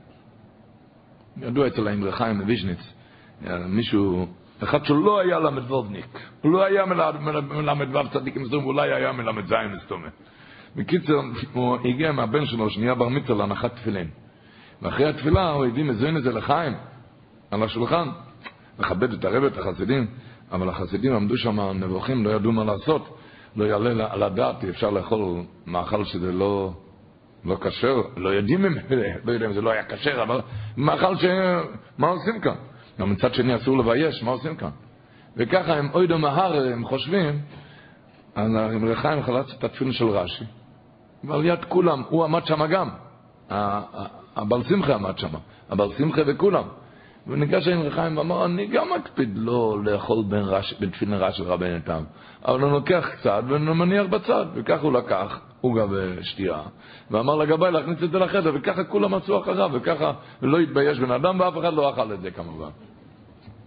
ידוע 1.36 1.66
אצל 1.66 1.88
האמרי 1.88 2.12
חיים 2.12 2.36
מוויז'ניץ, 2.36 2.78
מישהו, 3.66 4.26
אחד 4.62 4.84
שלא 4.84 5.20
היה 5.20 5.38
למדבובניק, 5.38 6.18
הוא 6.42 6.52
לא 6.52 6.64
היה 6.64 6.84
מלמדבב 7.50 8.08
צדיק 8.08 8.36
עם 8.36 8.46
סדום, 8.46 8.64
אולי 8.64 8.92
היה 8.92 9.12
מלמד 9.12 9.46
זין 9.46 9.72
מסתומה. 9.76 10.08
בקיצר, 10.76 11.20
הוא 11.52 11.78
הגיע 11.84 12.12
מהבן 12.12 12.46
שלו, 12.46 12.70
שנהיה 12.70 12.94
בר 12.94 13.08
מצווה 13.08 13.38
להנחת 13.38 13.76
תפילין. 13.76 14.08
ואחרי 14.82 15.08
התפילה 15.08 15.50
הוא 15.50 15.64
הביא 15.64 15.84
מזוין 15.84 16.16
הזה 16.16 16.32
לחיים, 16.32 16.72
על 17.50 17.62
השולחן, 17.62 18.08
מכבד 18.78 19.12
את 19.12 19.24
הרב, 19.24 19.44
את 19.44 19.58
החסידים, 19.58 20.06
אבל 20.52 20.68
החסידים 20.68 21.12
עמדו 21.12 21.36
שם 21.36 21.60
נבוכים, 21.60 22.24
לא 22.24 22.30
ידעו 22.30 22.52
מה 22.52 22.64
לעשות, 22.64 23.18
לא 23.56 23.64
יעלה 23.64 24.12
על 24.12 24.22
הדעת, 24.22 24.64
אי 24.64 24.70
אפשר 24.70 24.90
לאכול 24.90 25.42
מאכל 25.66 26.04
שזה 26.04 26.32
לא, 26.32 26.72
לא 27.44 27.56
כשר, 27.60 28.02
לא 28.16 28.28
יודעים 28.28 28.64
אם, 28.66 28.74
לא 29.24 29.32
יודעים 29.32 29.50
אם 29.50 29.54
זה 29.54 29.60
לא 29.60 29.70
היה 29.70 29.84
כשר, 29.84 30.22
אבל 30.22 30.40
מאכל 30.76 31.16
ש... 31.16 31.24
מה 31.98 32.08
עושים 32.08 32.40
כאן? 32.40 32.54
גם 33.00 33.10
מצד 33.10 33.34
שני 33.34 33.56
אסור 33.56 33.78
לבייש, 33.78 34.22
מה 34.22 34.30
עושים 34.30 34.56
כאן? 34.56 34.70
וככה 35.36 35.74
הם 35.74 35.88
אוידו 35.94 36.18
מהר, 36.18 36.72
הם 36.72 36.84
חושבים, 36.84 37.40
אז 38.34 38.50
רבי 38.54 38.96
חיים 38.96 39.22
חלץ 39.22 39.54
את 39.58 39.64
התפילין 39.64 39.92
של 39.92 40.08
רש"י, 40.08 40.44
ועל 41.24 41.44
יד 41.44 41.64
כולם, 41.64 42.02
הוא 42.08 42.24
עמד 42.24 42.46
שם 42.46 42.66
גם. 42.66 42.88
הבעל 44.36 44.64
שמחה 44.64 44.94
עמד 44.94 45.18
שם, 45.18 45.28
הבעל 45.70 45.88
שמחה 45.98 46.22
וכולם. 46.26 46.64
וניגש 47.26 47.68
עם 47.68 47.80
רחיים 47.80 48.16
ואמר, 48.16 48.44
אני 48.44 48.66
גם 48.66 48.86
מקפיד 48.96 49.30
לא 49.34 49.78
לאכול 49.84 50.24
רש, 50.32 50.74
רש 51.08 51.36
של 51.36 51.44
רבי 51.44 51.74
נתם, 51.74 52.02
אבל 52.44 52.60
הוא 52.60 52.70
לוקח 52.70 53.08
קצת 53.12 53.42
ומניח 53.48 54.06
בצד, 54.06 54.46
וכך 54.54 54.82
הוא 54.82 54.92
לקח 54.92 55.40
עוגה 55.60 55.84
ושתייה, 55.90 56.62
ואמר 57.10 57.36
לגבאי 57.36 57.72
להכניס 57.72 58.02
את 58.02 58.10
זה 58.10 58.18
לחדר, 58.18 58.52
וככה 58.54 58.84
כולם 58.84 59.14
עשו 59.14 59.40
אחריו, 59.40 59.70
וככה 59.72 60.12
לא 60.42 60.58
התבייש 60.58 60.98
בן 60.98 61.10
אדם, 61.10 61.40
ואף 61.40 61.58
אחד 61.58 61.74
לא 61.74 61.90
אכל 61.90 62.12
את 62.12 62.20
זה 62.20 62.30
כמובן. 62.30 62.70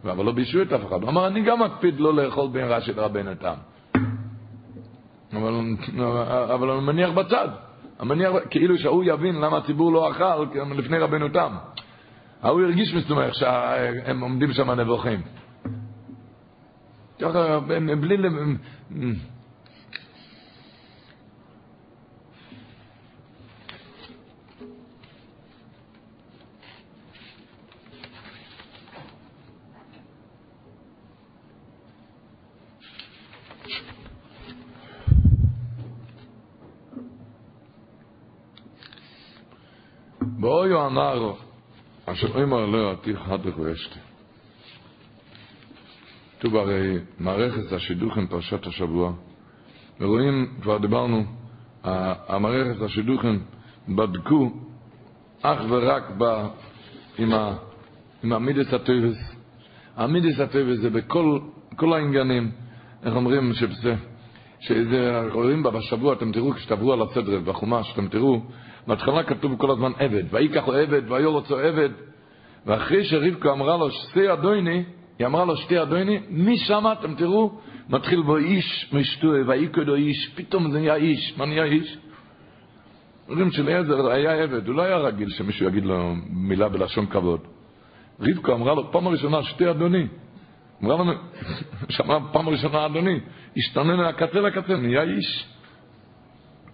אבל 0.03 0.26
לא 0.26 0.32
בישו 0.32 0.62
את 0.62 0.74
אף 0.74 0.82
אחד. 0.88 1.01
הוא 1.01 1.10
אמר, 1.10 1.28
אני 1.28 1.41
גם 1.41 1.62
מקפיד 1.62 1.99
לא 1.99 2.14
לאכול 2.14 2.49
בין 2.51 2.66
רש 2.66 2.86
של 2.86 2.99
רבי 2.99 3.24
נתם. 3.24 3.53
אבל, 5.34 5.53
אבל 6.53 6.70
הוא 6.70 6.82
מניח 6.82 7.10
בצד. 7.10 7.47
המניח, 7.99 8.32
כאילו 8.49 8.78
שההוא 8.78 9.03
יבין 9.03 9.36
למה 9.36 9.57
הציבור 9.57 9.91
לא 9.91 10.12
אכל 10.12 10.45
לפני 10.76 10.99
רבנו 10.99 11.30
תם. 11.30 11.55
ההוא 12.42 12.62
הרגיש 12.62 12.94
מסתומך 12.94 13.36
שהם 13.36 14.22
עומדים 14.22 14.54
שם 14.54 14.72
נבוכים. 14.72 15.22
ככה, 17.20 17.60
בלי... 18.00 18.18
באויו 40.22 40.86
הנער, 40.86 41.34
אשר 42.12 42.41
אומר 42.43 42.66
לו 42.66 42.91
עתיך 42.91 43.30
הדך 43.30 43.60
ואשתי. 43.60 43.99
כתוב 46.39 46.55
הרי 46.55 46.97
מערכת 47.20 47.72
השידוכים 47.72 48.28
פרשת 48.28 48.68
השבוע, 48.68 49.14
ורואים, 49.99 50.53
כבר 50.62 50.78
דיברנו, 50.78 51.24
המערכת 51.84 52.82
השידוכים 52.82 53.43
בדקו 53.89 54.51
אך 55.41 55.60
ורק 55.70 56.03
ב, 56.18 56.47
עם, 57.18 57.32
עם 58.24 58.34
המידס 58.34 58.74
הטויבס. 58.74 59.36
המידס 59.95 60.39
הטויבס 60.39 60.80
זה 60.80 60.89
בכל 60.89 61.39
כל 61.76 61.93
העניינים, 61.93 62.51
איך 63.03 63.16
אומרים, 63.16 63.53
שבזה, 63.53 63.95
שזה, 64.60 65.22
רואים 65.32 65.64
בה 65.64 65.72
בשבוע, 65.72 66.14
אתם 66.14 66.32
תראו, 66.32 66.53
כשתעברו 66.53 66.93
על 66.93 67.01
הסדר 67.01 67.39
בחומש, 67.39 67.93
אתם 67.93 68.07
תראו, 68.07 68.41
בהתחלה 68.90 69.24
כתוב 69.24 69.56
כל 69.58 69.72
הזמן 69.72 69.92
עבד, 70.00 70.24
ויקח 70.32 70.68
לו 70.68 70.74
עבד, 70.74 71.12
ויורץ 71.12 71.50
לו 71.50 71.60
עבד, 71.60 71.90
ואחרי 72.66 73.04
שרבקה 73.06 73.52
אמרה 73.52 73.78
לו 73.78 73.92
שתי 73.92 74.34
אדוני, 74.34 74.84
היא 75.20 75.28
אמרה 75.28 75.46
לו 75.46 75.58
שתי 75.58 75.82
אדוני, 75.82 76.20
משם 76.30 76.84
אתם 76.92 77.16
תראו, 77.16 77.60
מתחיל 77.90 78.22
בו 78.22 78.38
איש 78.38 78.90
משטוי, 78.94 79.42
ויקדו 79.42 79.96
איש, 79.96 80.32
פתאום 80.36 80.72
זה 80.72 80.80
נהיה 80.80 80.96
איש, 80.96 81.34
מה 81.38 81.46
נהיה 81.46 81.64
איש? 81.64 81.98
אומרים 83.30 83.52
שלעזר 83.52 84.12
היה 84.12 84.44
עבד, 84.44 84.68
הוא 84.68 84.76
לא 84.76 84.82
היה 84.82 84.98
רגיל 84.98 85.30
שמישהו 85.30 85.68
יגיד 85.68 85.86
לו 85.86 86.14
מילה 86.30 86.70
בלשון 86.70 87.06
כבוד. 87.06 87.40
רבקה 88.20 88.54
אמרה 88.54 88.74
לו, 88.74 88.92
פעם 88.92 89.08
ראשונה 89.08 89.44
שתי 89.44 89.70
אדוני. 89.70 90.08
אמרה 90.84 91.04
לו, 91.04 91.14
שמעה 91.90 92.20
פעם 92.32 92.50
ראשונה 92.50 92.86
אדוני, 92.86 93.20
השתנה 93.58 93.96
מהקצה 93.96 94.40
לקצה, 94.40 94.76
נהיה 94.78 95.04
איש. 95.04 95.48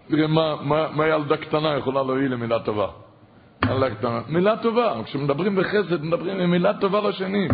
מה, 0.10 0.56
מה, 0.62 0.88
מה 0.92 1.08
ילדה 1.08 1.38
קטנה 1.38 1.78
יכולה 1.78 2.04
להועיל 2.04 2.34
למילה 2.34 2.60
טובה? 2.60 2.88
מילה 4.30 4.58
טובה, 4.58 5.02
כשמדברים 5.06 5.56
בחסד, 5.56 6.04
מדברים 6.04 6.38
במילה 6.38 6.74
טובה 6.74 7.10
לשני. 7.10 7.48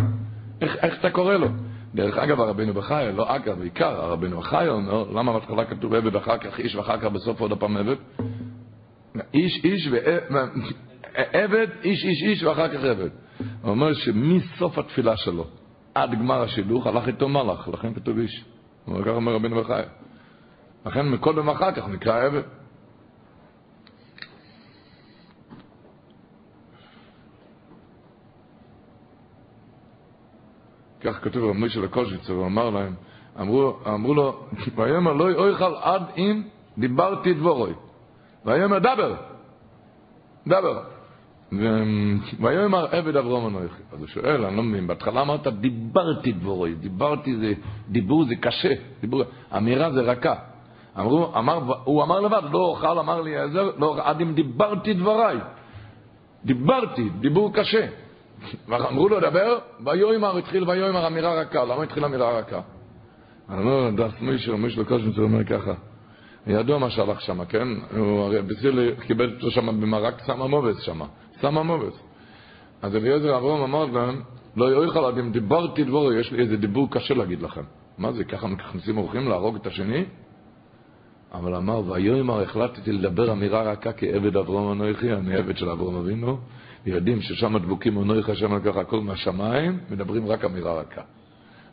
איך, 0.60 0.76
איך 0.76 1.00
אתה 1.00 1.10
קורא 1.10 1.34
לו? 1.34 1.48
דרך 1.94 2.18
אגב, 2.18 2.40
הרבינו 2.40 2.74
בחיי, 2.74 3.12
לא 3.12 3.36
אגב, 3.36 3.58
בעיקר, 3.58 4.00
הרבינו 4.00 4.40
בחיי 4.40 4.68
אומר, 4.68 5.04
למה 5.10 5.32
בהתחלה 5.32 5.64
כתוב 5.64 5.94
עבד 5.94 6.16
אחר 6.16 6.38
כך 6.38 6.58
איש 6.58 6.74
ואחר 6.74 6.96
כך 6.96 7.04
בסוף 7.04 7.40
עוד 7.40 7.52
הפעם 7.52 7.76
עבד? 7.76 7.96
איש 9.34 9.64
איש 9.64 9.88
ועבד, 9.90 11.66
איש 11.84 12.04
איש 12.04 12.22
איש 12.22 12.42
ואחר 12.42 12.68
כך 12.68 12.84
עבד. 12.84 13.10
הוא 13.62 13.70
אומר 13.70 13.92
שמסוף 13.92 14.78
התפילה 14.78 15.16
שלו 15.16 15.46
עד 15.94 16.10
גמר 16.14 16.42
השילוך 16.42 16.86
הלך 16.86 17.08
איתו 17.08 17.28
מלאך, 17.28 17.68
לכן 17.68 17.94
כתוב 17.94 18.18
איש. 18.18 18.44
ככה 18.86 19.10
אומר 19.10 19.34
רבינו 19.34 19.60
בחיי. 19.60 19.84
לכן 20.86 21.08
מקודם 21.08 21.48
אחר 21.48 21.72
כך 21.72 21.88
נקרא 21.88 22.24
עבד. 22.24 22.42
כך 31.00 31.24
כתוב 31.24 31.44
רב 31.44 31.56
מוישה 31.56 31.80
לקוז'יצר, 31.80 32.32
הוא 32.32 32.46
אמר 32.46 32.70
להם, 32.70 32.94
אמרו, 33.40 33.78
אמרו 33.86 34.14
לו, 34.14 34.46
ויאמר 34.76 35.12
לא 35.12 35.50
יאכל 35.50 35.74
עד 35.82 36.02
אם 36.16 36.42
דיברתי 36.78 37.34
דבורוי. 37.34 37.72
ויאמר 38.44 38.78
דבר, 38.78 39.16
דבר. 40.46 40.82
ויאמר 42.40 42.86
עבד 42.86 43.16
אברום 43.16 43.46
אנוכי. 43.46 43.82
אז 43.92 43.98
הוא 43.98 44.06
שואל, 44.06 44.44
אני 44.44 44.56
לא 44.56 44.62
מבין, 44.62 44.86
בהתחלה 44.86 45.20
אמרת 45.20 45.46
דיברתי 45.46 46.32
דבורוי, 46.32 46.74
דיברתי 46.74 47.36
זה, 47.36 47.52
דיבור 47.88 48.24
זה 48.24 48.34
קשה, 48.40 48.72
דיבור, 49.00 49.22
אמירה 49.56 49.92
זה 49.92 50.00
רכה. 50.00 50.34
אמרו, 50.98 51.32
אמר, 51.38 51.74
הוא 51.84 52.02
אמר 52.02 52.20
לבד, 52.20 52.42
לא 52.52 52.58
אוכל, 52.58 52.98
אמר 52.98 53.20
לי, 53.20 53.34
לא, 53.78 53.96
עד 54.02 54.20
אם 54.20 54.34
דיברתי 54.34 54.94
דבריי. 54.94 55.38
דיברתי, 56.44 57.08
דיבור 57.20 57.52
קשה. 57.54 57.86
ואמרו 58.68 59.08
לו 59.08 59.20
דבר, 59.20 59.58
ויאמר 59.84 60.36
התחיל 60.36 60.64
ויאמר 60.68 61.06
אמירה 61.06 61.40
רכה. 61.40 61.64
למה 61.64 61.82
התחיל 61.82 62.04
אמירה 62.04 62.38
רכה? 62.38 62.60
אני 63.50 63.60
אומר, 63.60 63.90
דף 63.90 64.20
מישהו, 64.20 64.58
מישהו 64.58 64.82
לקושנצר 64.82 65.22
אומר 65.22 65.44
ככה. 65.44 65.72
ידוע 66.46 66.78
מה 66.78 66.90
שהלך 66.90 67.20
שם, 67.20 67.44
כן? 67.44 67.68
הוא 67.96 68.20
הרי 68.20 68.42
בסיל 68.42 68.94
קיבל 69.06 69.34
אותו 69.34 69.50
שם 69.50 69.80
במרק 69.80 70.20
סמה 70.20 70.46
מובס 70.46 70.80
שם, 70.80 71.00
סמה 71.40 71.62
מובס. 71.62 72.02
אז 72.82 72.96
אליעזר 72.96 73.36
אברהם 73.36 73.62
אמר 73.62 73.84
להם, 73.84 74.22
לא 74.56 74.84
יאכל 74.84 75.04
עד 75.04 75.18
אם 75.18 75.32
דיברתי 75.32 75.84
דבורי, 75.84 76.20
יש 76.20 76.32
לי 76.32 76.42
איזה 76.42 76.56
דיבור 76.56 76.90
קשה 76.90 77.14
להגיד 77.14 77.42
לכם. 77.42 77.62
מה 77.98 78.12
זה, 78.12 78.24
ככה 78.24 78.46
מכניסים 78.46 78.98
אורחים 78.98 79.28
להרוג 79.28 79.56
את 79.56 79.66
השני? 79.66 80.04
אבל 81.34 81.54
אמר, 81.54 81.90
ויאמר 81.90 82.42
החלטתי 82.42 82.92
לדבר 82.92 83.32
אמירה 83.32 83.62
רכה 83.62 83.92
כעבד 83.92 84.36
אברהם 84.36 84.72
אנוכי, 84.72 85.12
אני 85.12 85.34
עבד 85.36 85.56
של 85.56 85.68
אברהם 85.68 85.96
אבינו, 85.96 86.38
יודעים 86.86 87.22
ששם 87.22 87.58
דבוקים 87.58 87.96
אונויך 87.96 88.28
השם 88.28 88.56
לקח 88.56 88.76
הכל 88.76 89.00
מהשמיים, 89.00 89.78
מדברים 89.90 90.26
רק 90.26 90.44
אמירה 90.44 90.80
רכה. 90.80 91.00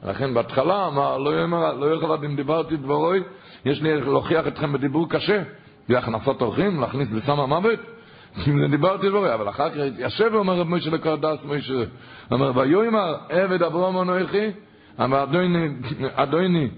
לכן 0.04 0.34
בהתחלה 0.34 0.88
אמר, 0.88 1.18
לא 1.18 1.42
יאמר, 1.42 1.74
לא 1.74 2.26
אם 2.26 2.36
דיברתי 2.36 2.78
דברוי, 2.78 3.24
יש 3.66 3.82
לי 3.82 4.02
להוכיח 4.02 4.48
אתכם 4.48 4.74
בדיבור 4.74 5.10
קשה, 5.10 5.44
להכנסת 5.90 6.42
אורחים, 6.42 6.80
להכניס 6.80 7.08
לסם 7.12 7.40
המוות, 7.40 7.80
אם 8.48 8.66
דיברתי 8.72 9.10
דברוי, 9.10 9.34
אבל 9.34 9.50
אחר 9.50 9.70
כך 9.70 9.78
התיישב 9.78 10.30
ואומר 10.34 10.54
רב 10.54 10.68
מוישה 10.68 10.90
לקרא 10.90 11.16
דס 11.16 11.38
מוישה, 11.44 11.84
אומר, 12.32 12.52
ויאמר 12.56 13.16
עבד 13.30 13.64
אברהם 13.64 13.98
אנוכי, 13.98 14.48
אמר 15.04 15.24
אדוני, 15.24 15.68
אדוני, 16.16 16.70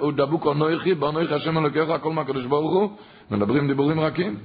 הוא 0.00 0.12
דבוק 0.12 0.46
אנוכי, 0.46 0.94
באנוכי 0.94 1.34
השם 1.34 1.58
אלוקיך, 1.58 1.90
הכל 1.90 2.12
מהקדוש 2.12 2.46
ברוך 2.46 2.72
הוא, 2.72 2.90
מדברים 3.30 3.68
דיבורים 3.68 4.00
רכים. 4.00 4.36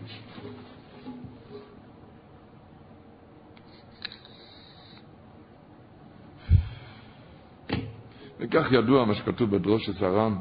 וכך 8.40 8.72
ידוע 8.72 9.06
מה 9.06 9.14
שכתוב 9.14 9.56
בדרושת 9.56 10.02
הר"ן, 10.02 10.36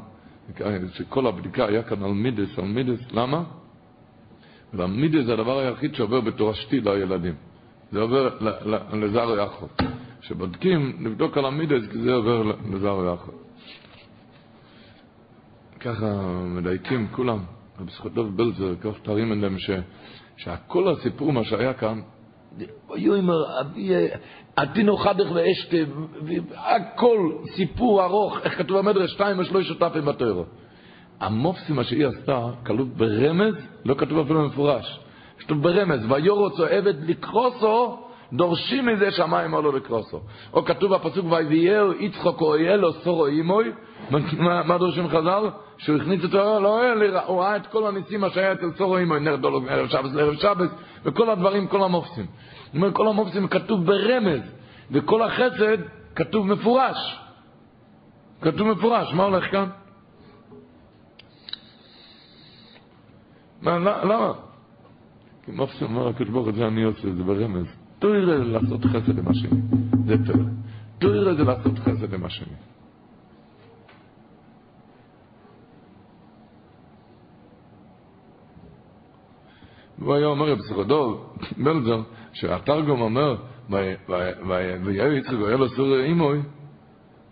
שכל 0.93 1.27
הבדיקה 1.27 1.65
היה 1.65 1.83
כאן 1.83 2.03
על 2.03 2.11
מידס, 2.11 2.59
על 2.59 2.65
מידס, 2.65 3.11
למה? 3.11 3.43
והמידס 4.73 5.25
זה 5.25 5.33
הדבר 5.33 5.59
היחיד 5.59 5.95
שעובר 5.95 6.21
בתורשתי 6.21 6.81
לילדים. 6.81 7.33
זה 7.91 7.99
עובר 8.01 8.37
לזר 8.93 9.27
ויחוד. 9.27 9.69
כשבודקים, 10.21 10.97
נבדוק 10.99 11.37
על 11.37 11.45
המידס, 11.45 11.91
כי 11.91 11.97
זה 11.97 12.13
עובר 12.13 12.43
לזר 12.71 12.95
ויחוד. 12.95 13.42
ככה 15.83 16.05
מדייקים 16.45 17.07
כולם, 17.11 17.39
רבי 17.79 17.91
זכותוב 17.91 18.37
בלזר, 18.37 18.75
כך 18.81 18.99
תרים 19.03 19.31
אליהם, 19.31 19.55
שהכל 20.37 20.89
הסיפור, 20.89 21.33
מה 21.33 21.43
שהיה 21.43 21.73
כאן, 21.73 22.01
ויאמר 22.89 23.61
אבי 23.61 23.91
עתינו 24.55 24.97
חדך 24.97 25.25
ואשתה, 25.33 25.77
הכל 26.55 27.31
סיפור 27.55 28.03
ארוך, 28.03 28.39
איך 28.43 28.57
כתוב 28.57 28.77
במדרש, 28.77 29.11
שתיים 29.11 29.39
ושלוש 29.39 29.67
שותפים 29.67 30.05
בתוירו. 30.05 30.45
המופסים 31.19 31.75
מה 31.75 31.83
שהיא 31.83 32.07
עשתה, 32.07 32.49
כתוב 32.65 32.97
ברמז, 32.97 33.53
לא 33.85 33.93
כתוב 33.93 34.19
אפילו 34.19 34.41
במפורש. 34.41 34.99
כתוב 35.39 35.63
ברמז, 35.63 35.99
ויורוצו 36.09 36.65
עבד 36.65 37.09
לקרוסו, 37.09 37.97
דורשים 38.33 38.85
מזה 38.85 39.11
שהמים 39.11 39.55
עלו 39.55 39.71
לקרוסו. 39.71 40.19
או 40.53 40.65
כתוב 40.65 40.95
בפסוק, 40.95 41.25
ויביאהו 41.31 41.93
יצחוק 41.93 42.41
או 42.41 42.57
יהיה 42.57 42.75
לו 42.75 42.93
סורו 42.93 43.25
אימוי, 43.25 43.71
מה 44.39 44.77
דורשים 44.77 45.07
חז"ל? 45.07 45.49
שהוא 45.77 45.97
הכניס 45.97 46.23
אותו 46.23 46.59
לאוהל, 46.59 47.17
הוא 47.17 47.41
ראה 47.41 47.55
את 47.55 47.67
כל 47.67 47.87
הניסים 47.87 48.21
מה 48.21 48.29
שהיה 48.29 48.51
אצל 48.51 48.71
סורו 48.77 48.97
אימוי, 48.97 49.19
נר 49.19 49.35
דולוג, 49.35 49.67
ערב 49.67 49.87
שבס 49.87 50.13
לערב 50.13 50.33
שבס, 50.33 50.69
וכל 51.03 51.29
הדברים, 51.29 51.67
כל 51.67 51.83
המופסים. 51.83 52.25
זאת 52.65 52.75
אומרת, 52.75 52.93
כל 52.93 53.07
המופסים 53.07 53.47
כתוב 53.47 53.85
ברמז, 53.85 54.41
וכל 54.91 55.21
החסד 55.21 55.77
כתוב 56.15 56.47
מפורש. 56.47 57.19
כתוב 58.41 58.67
מפורש, 58.67 59.13
מה 59.13 59.23
הולך 59.23 59.51
כאן? 59.51 59.69
מה, 63.61 63.77
למה? 63.79 64.33
כי 65.45 65.51
מופסים 65.51 65.87
אומר 65.87 66.07
הקדוש 66.07 66.29
ברוך 66.29 66.45
הוא, 66.45 66.53
זה 66.53 66.67
אני 66.67 66.83
עושה, 66.83 67.13
זה 67.13 67.23
ברמז. 67.23 67.65
זה 68.01 68.07
לעשות 68.37 68.85
חסד 68.85 69.19
עם 69.19 69.27
השני. 69.27 69.59
זה. 70.05 70.15
תוירה 70.99 71.33
זה 71.33 71.43
לעשות 71.43 71.79
חסד 71.79 72.13
עם 72.13 72.25
השני. 72.25 72.53
והוא 79.99 80.15
היה 80.15 80.27
אומר 80.27 80.55
בפסיכודוב, 80.55 81.35
בלזר, 81.57 82.01
שהתרגום 82.33 83.01
אומר, 83.01 83.35
ויהיה 83.69 85.17
יצחק 85.17 85.33
והיה 85.41 85.57
לו 85.57 85.69
סור 85.69 85.99
אימוי, 85.99 86.39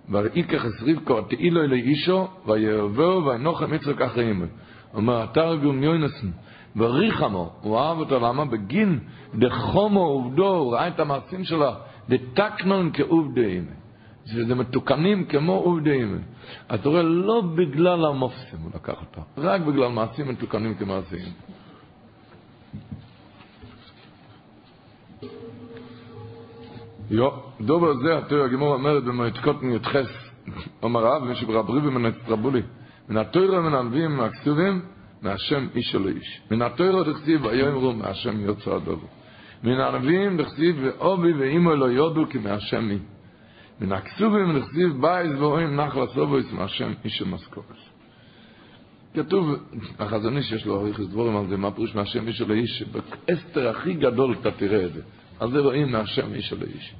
ויקח 0.09 0.66
את 0.66 0.72
רבקו 0.88 1.22
תהילו 1.22 1.64
אלי 1.64 1.82
אישו, 1.82 2.28
ויאהבו 2.47 3.22
וינוחם 3.26 3.74
יצחק 3.74 4.01
אחרי 4.01 4.28
אימוי. 4.28 4.47
אומר 4.93 5.24
התרגום 5.24 5.84
יוינסן, 5.84 6.28
וריחמו, 6.76 7.51
הוא 7.62 7.80
אהב 7.80 7.97
אותו, 7.97 8.20
למה? 8.20 8.45
בגין 8.45 8.99
דחומו 9.36 10.05
עובדו, 10.05 10.47
הוא 10.47 10.74
ראה 10.74 10.88
את 10.88 10.99
המעשים 10.99 11.43
שלו, 11.43 11.72
דתקנון 12.09 12.89
כעובדי 12.93 13.45
אימי. 13.45 13.82
שזה 14.26 14.55
מתוקנים 14.55 15.26
כמו 15.26 15.53
עובדי 15.53 15.91
אימי. 15.91 16.20
אז 16.70 16.80
אתה 16.80 16.89
רואה, 16.89 17.03
לא 17.03 17.41
בגלל 17.55 18.05
המופסים 18.05 18.59
הוא 18.59 18.72
לקח 18.76 19.01
אותו, 19.01 19.22
רק 19.38 19.62
בגלל 19.62 19.88
מעשים 19.88 20.28
מתוקנים 20.28 20.76
כמעשים. 20.76 21.26
יו, 27.12 27.30
דובר 27.62 27.93
זה, 27.93 28.18
התיאור 28.18 28.43
הגמרא 28.43 28.74
אומרת 28.74 29.03
במועד 29.03 29.41
קטן 29.41 29.63
י"ח, 29.63 30.30
אומר 30.84 31.01
רב, 31.01 31.24
משום 31.24 31.36
רבי 31.36 31.55
ראובן 31.55 31.88
בן 31.88 31.99
אצטרובילי, 31.99 32.61
מן 33.09 33.18
התורה 33.17 33.59
ומן 33.59 33.74
הנביאים 33.74 34.18
מהכתובים, 34.18 34.82
מהשם 35.22 35.68
אישה 35.76 35.95
לאיש. 35.95 36.41
מן 36.51 36.62
התורה 36.61 37.03
דכתיב, 37.03 37.45
ויאמרו 37.45 37.93
מהשם 37.93 38.39
יצא 38.39 38.72
הדבר. 38.72 39.07
מן 39.64 39.80
הנביאים 39.80 40.38
דכתיב, 40.38 40.76
ואביו 40.82 41.34
ואמו 41.34 41.76
לא 41.76 41.86
ידעו 41.86 42.26
כי 42.30 42.38
מהשם 42.38 42.89
היא. 42.89 42.99
מן 43.82 43.91
הכתובים 43.91 44.59
דכתיב, 44.59 45.01
בית 45.01 45.32
והון 45.39 45.76
נחלת 45.76 46.01
אבות 46.01 46.51
ומהשם 46.51 46.91
אישה 47.05 47.22
משכלת. 47.22 47.89
כתוב, 49.14 49.55
החזון 49.99 50.38
איש 50.38 50.51
יש 50.51 50.66
לו 50.66 50.82
אריכות 50.82 51.07
דברים 51.07 51.38
על 51.38 51.47
זה, 51.47 51.57
מה 51.57 51.72
פירוש 51.72 51.95
מהשם 51.95 52.28
אישה 52.28 52.41
לאיש, 52.41 52.53
שבהסתר 52.53 53.69
הכי 53.70 53.93
גדול 53.93 54.36
אתה 54.41 54.51
תראה 54.51 54.86
את 54.86 54.93
זה. 54.93 55.01
זה 55.49 55.59
רואים 55.59 55.91
מהשם 55.91 56.33
איש 56.33 56.53
אלו 56.53 56.65
איש. 56.65 56.95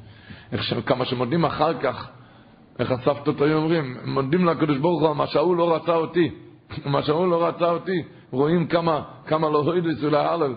איך 0.51 0.63
שכמה 0.63 1.05
שמודים 1.05 1.45
אחר 1.45 1.79
כך, 1.81 2.09
איך 2.79 2.91
הסבתות 2.91 3.41
היו 3.41 3.57
אומרים, 3.57 3.97
מודים 4.05 4.45
לקדוש 4.45 4.77
ברוך 4.77 5.01
הוא, 5.01 5.13
מה 5.13 5.27
שאול 5.27 5.57
לא 5.57 5.75
רצה 5.75 5.95
אותי, 5.95 6.31
מה 6.85 7.03
שאול 7.03 7.29
לא 7.29 7.47
רצה 7.47 7.71
אותי, 7.71 8.03
רואים 8.31 8.67
כמה, 8.67 9.03
כמה 9.25 9.49
לא 9.49 9.57
הוידס 9.57 10.03
ולהלל. 10.03 10.55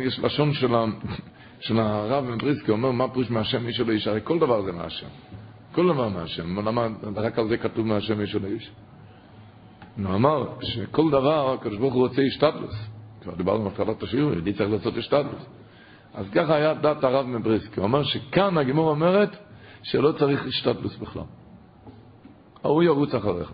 יש 0.00 0.18
לשון 0.18 0.52
של, 0.52 0.70
של 1.66 1.80
הרב 1.80 2.24
מבריסקי, 2.24 2.70
אומר 2.70 2.90
מה 2.90 3.08
פירוש 3.08 3.30
מהשם 3.30 3.66
איש 3.66 3.80
אלו 3.80 3.92
איש, 3.92 4.08
הרי 4.08 4.20
כל 4.24 4.38
דבר 4.38 4.62
זה 4.62 4.72
מהשם. 4.72 5.06
כל 5.72 5.88
דבר 5.88 6.08
מהשם, 6.08 6.68
למה 6.68 6.86
רק 7.16 7.38
על 7.38 7.48
זה 7.48 7.56
כתוב 7.56 7.86
מהשם 7.86 8.20
איש 8.20 8.36
אלו 8.36 8.46
איש? 8.46 8.70
הוא 9.96 10.14
אמר 10.14 10.46
שכל 10.62 11.10
דבר 11.10 11.52
הקדוש 11.52 11.78
ברוך 11.78 11.94
הוא 11.94 12.08
רוצה 12.08 12.22
השתדלוס. 12.22 12.88
כבר 13.22 13.34
דיברנו 13.34 13.62
על 13.62 13.72
התחלת 13.72 14.02
השיעור, 14.02 14.32
יהודי 14.32 14.52
צריך 14.52 14.70
לעשות 14.70 14.96
השתדלוס. 14.96 15.57
אז 16.14 16.26
ככה 16.34 16.54
היה 16.54 16.74
דת 16.74 17.04
הרב 17.04 17.26
מבריסקי. 17.26 17.80
הוא 17.80 17.86
אמר 17.86 18.02
שכאן 18.02 18.58
הגימור 18.58 18.90
אומרת 18.90 19.36
שלא 19.82 20.12
צריך 20.12 20.46
השתדלוס 20.46 20.96
בכלל. 20.96 21.22
ההוא 22.64 22.82
ירוץ 22.82 23.14
אחריך. 23.14 23.52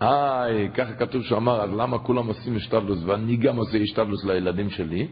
איי, 0.00 0.70
ככה 0.74 0.92
כתוב 0.92 1.22
שהוא 1.22 1.38
אמר, 1.38 1.60
אז 1.62 1.70
למה 1.72 1.98
כולם 1.98 2.26
עושים 2.26 2.56
השתדלוס 2.56 2.98
ואני 3.04 3.36
גם 3.36 3.56
עושה 3.56 3.78
השתדלוס 3.78 4.24
לילדים 4.24 4.70
שלי? 4.70 5.08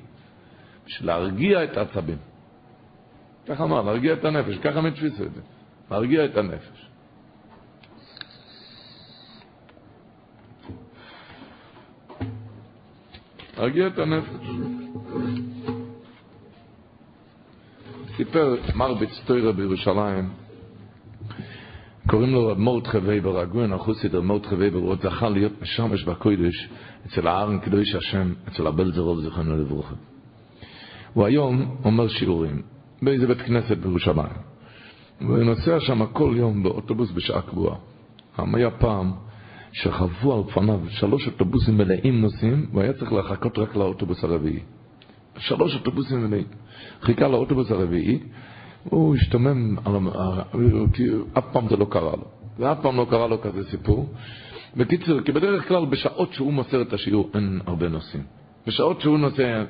בשביל 0.87 1.07
להרגיע 1.07 1.65
את 1.65 1.77
העצבים. 1.77 2.19
ככה 3.47 3.65
אמר, 3.65 3.83
להרגיע 3.83 4.13
את 4.13 4.25
הנפש, 4.25 4.59
ככה 4.59 4.79
הם 4.79 4.87
התפיסו 4.87 5.25
את 5.25 5.35
זה. 5.35 5.41
להרגיע 5.91 6.25
את 6.25 6.37
הנפש. 6.37 6.87
להרגיע 13.59 13.87
את 13.87 13.99
הנפש. 13.99 14.47
סיפר 18.17 18.57
מרביץ 18.75 18.95
תורה 18.95 19.53
בירושלים, 19.53 20.29
קוראים 22.07 22.33
לו 22.33 22.47
רב 22.47 22.59
מורדכי 22.59 22.99
וייבר, 22.99 23.39
הגאון 23.39 23.73
החסיד 23.73 24.15
רב 24.15 24.25
מורדכי 24.25 24.55
וייבר, 24.55 24.79
הוא 24.79 24.89
עוד 24.89 25.01
זכה 25.03 25.29
להיות 25.29 25.53
משמש 25.63 26.05
בקודש 26.05 26.69
אצל 27.07 27.27
הארן 27.27 27.59
קדוש 27.59 27.95
השם, 27.95 28.33
אצל 28.49 28.67
הבעלזער 28.67 29.09
רב 29.09 29.21
זיכרונו 29.21 29.57
לברכה. 29.57 29.95
הוא 31.15 31.25
היום 31.25 31.77
אומר 31.85 32.09
שיעורים 32.09 32.63
באיזה 33.03 33.27
בית 33.27 33.43
כנסת 33.43 33.79
בירושלים. 33.79 34.37
והוא 35.21 35.39
נוסע 35.39 35.81
שם 35.81 36.07
כל 36.07 36.35
יום 36.37 36.63
באוטובוס 36.63 37.11
בשעה 37.11 37.43
קבועה. 37.43 37.77
היה 38.39 38.71
פעם 38.71 39.13
שחוו 39.73 40.35
על 40.35 40.53
פניו 40.53 40.81
שלוש 40.89 41.27
אוטובוסים 41.27 41.79
מלאים 41.79 42.21
נוסעים, 42.21 42.67
והוא 42.71 42.83
היה 42.83 42.93
צריך 42.93 43.13
לחכות 43.13 43.59
רק 43.59 43.77
לאוטובוס 43.77 44.25
הרביעי. 44.25 44.61
שלוש 45.39 45.75
אוטובוסים 45.75 46.25
מלאים. 46.25 46.47
חיכה 47.03 47.29
לאוטובוס 47.29 47.71
הרביעי, 47.71 48.19
הוא 48.85 49.15
השתומם, 49.15 49.77
כי 50.93 51.03
אף 51.39 51.45
פעם 51.53 51.69
זה 51.69 51.77
לא 51.77 51.87
קרה 51.91 52.17
לו. 52.17 52.25
ואף 52.59 52.79
פעם 52.83 52.97
לא 52.97 53.07
קרה 53.11 53.27
לו 53.27 53.41
כזה 53.41 53.71
סיפור. 53.71 54.09
בקיצור, 54.77 55.21
כי 55.21 55.33
בדרך 55.33 55.69
כלל 55.69 55.85
בשעות 55.87 56.33
שהוא 56.33 56.53
מוסר 56.53 56.83
את 56.83 56.93
השיעור 56.93 57.31
אין 57.35 57.61
הרבה 57.67 57.89
נוסעים. 57.89 58.23
בשעות 58.67 59.01
שהוא 59.01 59.19
נוסע, 59.19 59.65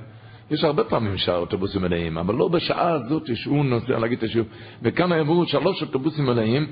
יש 0.51 0.65
הרבה 0.65 0.85
פעמים 0.85 1.17
שהאוטובוסים 1.17 1.83
מלאים, 1.83 2.19
אבל 2.19 2.35
לא 2.35 2.49
בשעה 2.49 2.93
הזאת 2.93 3.37
שהוא 3.37 3.65
נוסע 3.65 3.99
להגיד 3.99 4.19
את 4.19 4.25
השיעור. 4.25 4.49
וכאן 4.83 5.13
עברו 5.13 5.47
שלוש 5.47 5.83
אוטובוסים 5.83 6.27
מלאים, 6.27 6.67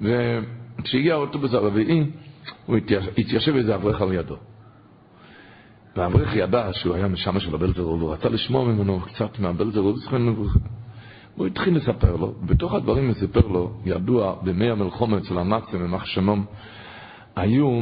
וכשהגיע 0.00 1.14
האוטובוס 1.14 1.54
הרביעי, 1.54 2.04
הוא 2.66 2.76
התיישב 3.18 3.54
איזה 3.56 3.74
אברך 3.74 4.02
על 4.02 4.12
ידו. 4.12 4.36
והאברך 5.96 6.36
ידע 6.36 6.68
שהוא 6.72 6.94
היה 6.94 7.08
משמש 7.08 7.44
של 7.44 7.54
הבלזרוב, 7.54 8.02
הוא 8.02 8.12
רצה 8.12 8.28
לשמוע 8.28 8.64
ממנו 8.64 9.00
קצת 9.00 9.38
מהבלזרוב, 9.38 9.96
הוא 11.36 11.46
התחיל 11.46 11.76
לספר 11.76 12.16
לו, 12.16 12.34
בתוך 12.42 12.74
הדברים 12.74 13.06
הוא 13.06 13.14
סיפר 13.14 13.46
לו, 13.46 13.72
ידוע, 13.84 14.36
בימי 14.42 14.70
המלחומה 14.70 15.18
אצל 15.18 15.38
הנאצים, 15.38 15.80
במח 15.80 16.04
שמום, 16.06 16.44
היו, 17.36 17.80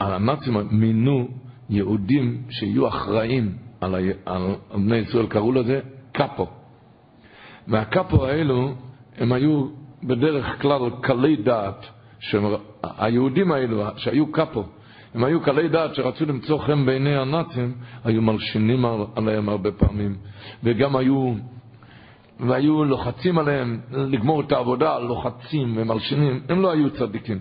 הנאצים 0.00 0.56
מינו 0.70 1.28
יהודים 1.70 2.42
שיהיו 2.50 2.88
אחראים 2.88 3.52
על, 3.80 3.94
ה, 3.94 3.98
על 4.26 4.56
בני 4.74 4.96
ישראל, 4.96 5.26
קראו 5.26 5.52
לזה 5.52 5.80
קאפו. 6.12 6.46
והקאפו 7.68 8.26
האלו, 8.26 8.74
הם 9.16 9.32
היו 9.32 9.66
בדרך 10.04 10.62
כלל 10.62 10.90
קלי 11.00 11.36
דעת, 11.36 11.86
שהיהודים 12.18 13.52
האלו, 13.52 13.84
שהיו 13.96 14.32
קאפו, 14.32 14.64
הם 15.16 15.24
היו 15.24 15.40
קלי 15.40 15.68
דעת 15.68 15.94
שרצו 15.94 16.26
למצוא 16.26 16.58
חן 16.58 16.86
בעיני 16.86 17.16
הנאצים, 17.16 17.74
היו 18.04 18.22
מלשינים 18.22 18.84
עליהם 19.16 19.48
הרבה 19.48 19.72
פעמים, 19.72 20.16
וגם 20.64 20.96
היו, 20.96 21.34
והיו 22.40 22.84
לוחצים 22.84 23.38
עליהם 23.38 23.80
לגמור 23.90 24.40
את 24.40 24.52
העבודה, 24.52 24.98
לוחצים 24.98 25.74
ומלשינים, 25.76 26.40
הם 26.48 26.62
לא 26.62 26.70
היו 26.70 26.90
צדיקים. 26.90 27.38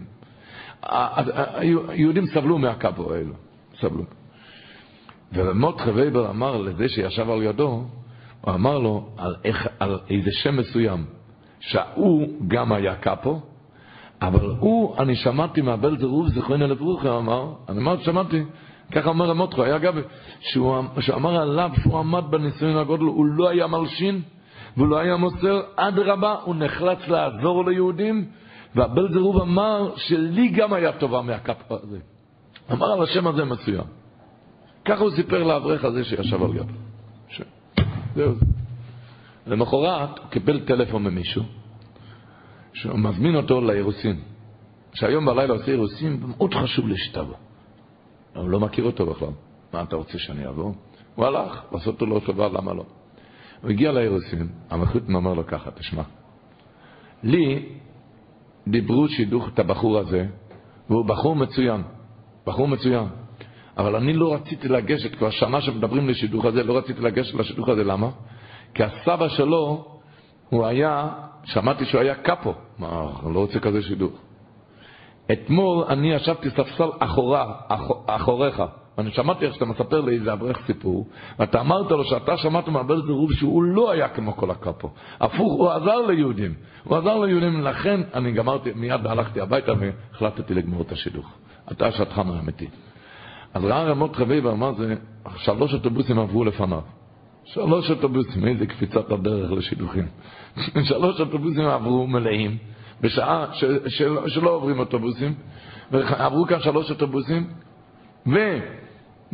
היהודים 0.83 2.25
סבלו 2.25 2.57
מהקאפו 2.57 3.13
האלו, 3.13 3.33
סבלו. 3.79 4.03
ומוטחה 5.33 5.91
וייבר 5.95 6.29
אמר 6.29 6.57
לזה 6.57 6.89
שישב 6.89 7.29
על 7.29 7.43
ידו, 7.43 7.83
הוא 8.41 8.53
אמר 8.53 8.79
לו 8.79 9.09
על, 9.17 9.35
איך, 9.43 9.67
על 9.79 9.99
איזה 10.09 10.31
שם 10.31 10.57
מסוים, 10.57 11.05
שההוא 11.59 12.27
גם 12.47 12.71
היה 12.71 12.95
קאפו, 12.95 13.41
אבל 14.27 14.55
הוא, 14.59 14.97
אני 14.97 15.15
שמעתי 15.15 15.61
מהבל 15.61 15.97
זרוב 15.97 16.27
זכרנו 16.27 16.67
לברוכי, 16.67 17.09
אמר, 17.09 17.53
אני 17.69 17.79
אמרתי, 17.79 18.03
שמעתי, 18.03 18.43
ככה 18.91 19.09
אומר 19.09 19.29
המוטחו, 19.29 19.63
היה 19.63 19.77
גבי, 19.77 20.01
שהוא, 20.39 20.75
שהוא 20.99 21.15
אמר 21.15 21.41
עליו 21.41 21.69
שהוא 21.81 21.99
עמד 21.99 22.23
בניסיון 22.29 22.77
הגודל, 22.77 23.03
הוא 23.03 23.25
לא 23.25 23.49
היה 23.49 23.67
מלשין, 23.67 24.21
והוא 24.77 24.87
לא 24.87 24.97
היה 24.97 25.15
מוסר, 25.15 25.61
אדרבה, 25.75 26.35
הוא 26.43 26.55
נחלץ 26.55 27.07
לעזור 27.07 27.65
ליהודים, 27.65 28.25
והבל 28.75 29.13
זרוב 29.13 29.41
אמר 29.41 29.91
שלי 29.95 30.47
גם 30.47 30.73
היה 30.73 30.91
טובה 30.91 31.21
מהקאפו 31.21 31.75
הזה. 31.83 31.99
אמר 32.71 32.91
על 32.91 33.03
השם 33.03 33.27
הזה 33.27 33.45
מסוים. 33.45 33.83
ככה 34.85 35.03
הוא 35.03 35.11
סיפר 35.11 35.43
לאברך 35.43 35.85
הזה 35.85 36.03
שישב 36.03 36.43
על. 36.43 36.51
ש... 37.29 37.41
זהו 38.15 38.33
זה. 38.33 38.45
למחרת 39.47 40.19
הוא 40.19 40.27
קיבל 40.29 40.59
טלפון 40.59 41.03
ממישהו, 41.03 41.43
שהוא 42.75 42.99
מזמין 42.99 43.35
אותו 43.35 43.61
לאירוסין. 43.61 44.21
שהיום 44.93 45.25
בלילה 45.25 45.53
עושה 45.53 45.71
אירוסין, 45.71 46.19
מאוד 46.27 46.53
חשוב 46.53 46.87
לי 46.87 46.97
שתבוא. 46.97 47.35
הוא 48.35 48.49
לא 48.49 48.59
מכיר 48.59 48.85
אותו 48.85 49.05
בכלל. 49.05 49.29
מה 49.73 49.81
אתה 49.81 49.95
רוצה 49.95 50.17
שאני 50.17 50.47
אבוא? 50.47 50.73
הוא 51.15 51.25
הלך, 51.25 51.63
לעשות 51.71 52.01
לו 52.01 52.19
טובה, 52.19 52.47
למה 52.47 52.73
לא? 52.73 52.85
הוא 53.61 53.69
הגיע 53.69 53.91
לאירוסין, 53.91 54.47
המחותן 54.69 55.15
אומר 55.15 55.33
לו 55.33 55.47
ככה, 55.47 55.71
תשמע, 55.71 56.03
לי 57.23 57.69
דיברו 58.67 59.07
שידוך 59.07 59.49
את 59.53 59.59
הבחור 59.59 59.97
הזה, 59.97 60.27
והוא 60.89 61.05
בחור 61.05 61.35
מצוין, 61.35 61.81
בחור 62.47 62.67
מצוין. 62.67 63.05
אבל 63.77 63.95
אני 63.95 64.13
לא 64.13 64.33
רציתי 64.33 64.67
לגשת, 64.67 65.15
כבר 65.15 65.29
שנה 65.29 65.61
שמדברים 65.61 66.09
לשידוך 66.09 66.45
הזה, 66.45 66.63
לא 66.63 66.77
רציתי 66.77 67.01
לגשת 67.01 67.33
לשידוך 67.33 67.69
הזה, 67.69 67.83
למה? 67.83 68.09
כי 68.73 68.83
הסבא 68.83 69.27
שלו, 69.27 69.85
הוא 70.49 70.65
היה, 70.65 71.09
שמעתי 71.45 71.85
שהוא 71.85 72.01
היה 72.01 72.15
קאפו, 72.15 72.53
מה, 72.79 72.87
אני 73.25 73.33
לא 73.33 73.39
רוצה 73.39 73.59
כזה 73.59 73.81
שידוך. 73.81 74.11
אתמול 75.31 75.83
אני 75.89 76.13
ישבתי 76.13 76.49
ספסל 76.49 76.89
אחורה, 76.99 77.53
אחור, 77.67 78.03
אחוריך, 78.07 78.63
ואני 78.97 79.11
שמעתי 79.11 79.45
איך 79.45 79.53
שאתה 79.53 79.65
מספר 79.65 80.01
לי 80.01 80.15
איזה 80.15 80.33
אברך 80.33 80.65
סיפור, 80.65 81.07
ואתה 81.39 81.61
אמרת 81.61 81.91
לו 81.91 82.03
שאתה 82.03 82.37
שמעת 82.37 82.67
מהבל 82.67 83.01
זרוב 83.01 83.33
שהוא 83.33 83.63
לא 83.63 83.91
היה 83.91 84.09
כמו 84.09 84.35
כל 84.35 84.51
הקאפו. 84.51 84.89
הפוך, 85.19 85.53
הוא 85.53 85.69
עזר 85.69 86.01
ליהודים. 86.07 86.53
הוא 86.83 86.97
עזר 86.97 87.19
ליהודים, 87.19 87.61
לכן 87.61 88.01
אני 88.13 88.31
גמרתי, 88.31 88.71
מיד 88.75 89.05
הלכתי 89.05 89.41
הביתה 89.41 89.71
והחלטתי 89.79 90.53
לגמור 90.53 90.81
את 90.81 90.91
השידוך. 90.91 91.33
אתה 91.71 91.87
השטחן 91.87 92.29
האמיתי. 92.29 92.67
אז 93.53 93.65
ראה 93.65 93.83
רמות 93.83 94.15
חבי 94.15 94.39
ואמר 94.39 94.73
זה, 94.73 94.95
שלוש 95.35 95.73
אוטובוסים 95.73 96.19
עברו 96.19 96.45
לפניו. 96.45 96.81
שלוש 97.43 97.91
אוטובוסים, 97.91 98.47
איזה 98.47 98.65
קפיצת 98.65 99.11
הדרך 99.11 99.51
לשידוכים. 99.51 100.07
שלוש 100.83 101.19
אוטובוסים 101.19 101.65
עברו 101.65 102.07
מלאים, 102.07 102.57
בשעה 103.01 103.45
ש, 103.53 103.63
של, 103.87 104.17
שלא 104.27 104.49
עוברים 104.49 104.79
אוטובוסים, 104.79 105.33
ועברו 105.91 106.45
כאן 106.45 106.59
שלוש 106.59 106.91
אוטובוסים, 106.91 107.47
ו, 108.27 108.31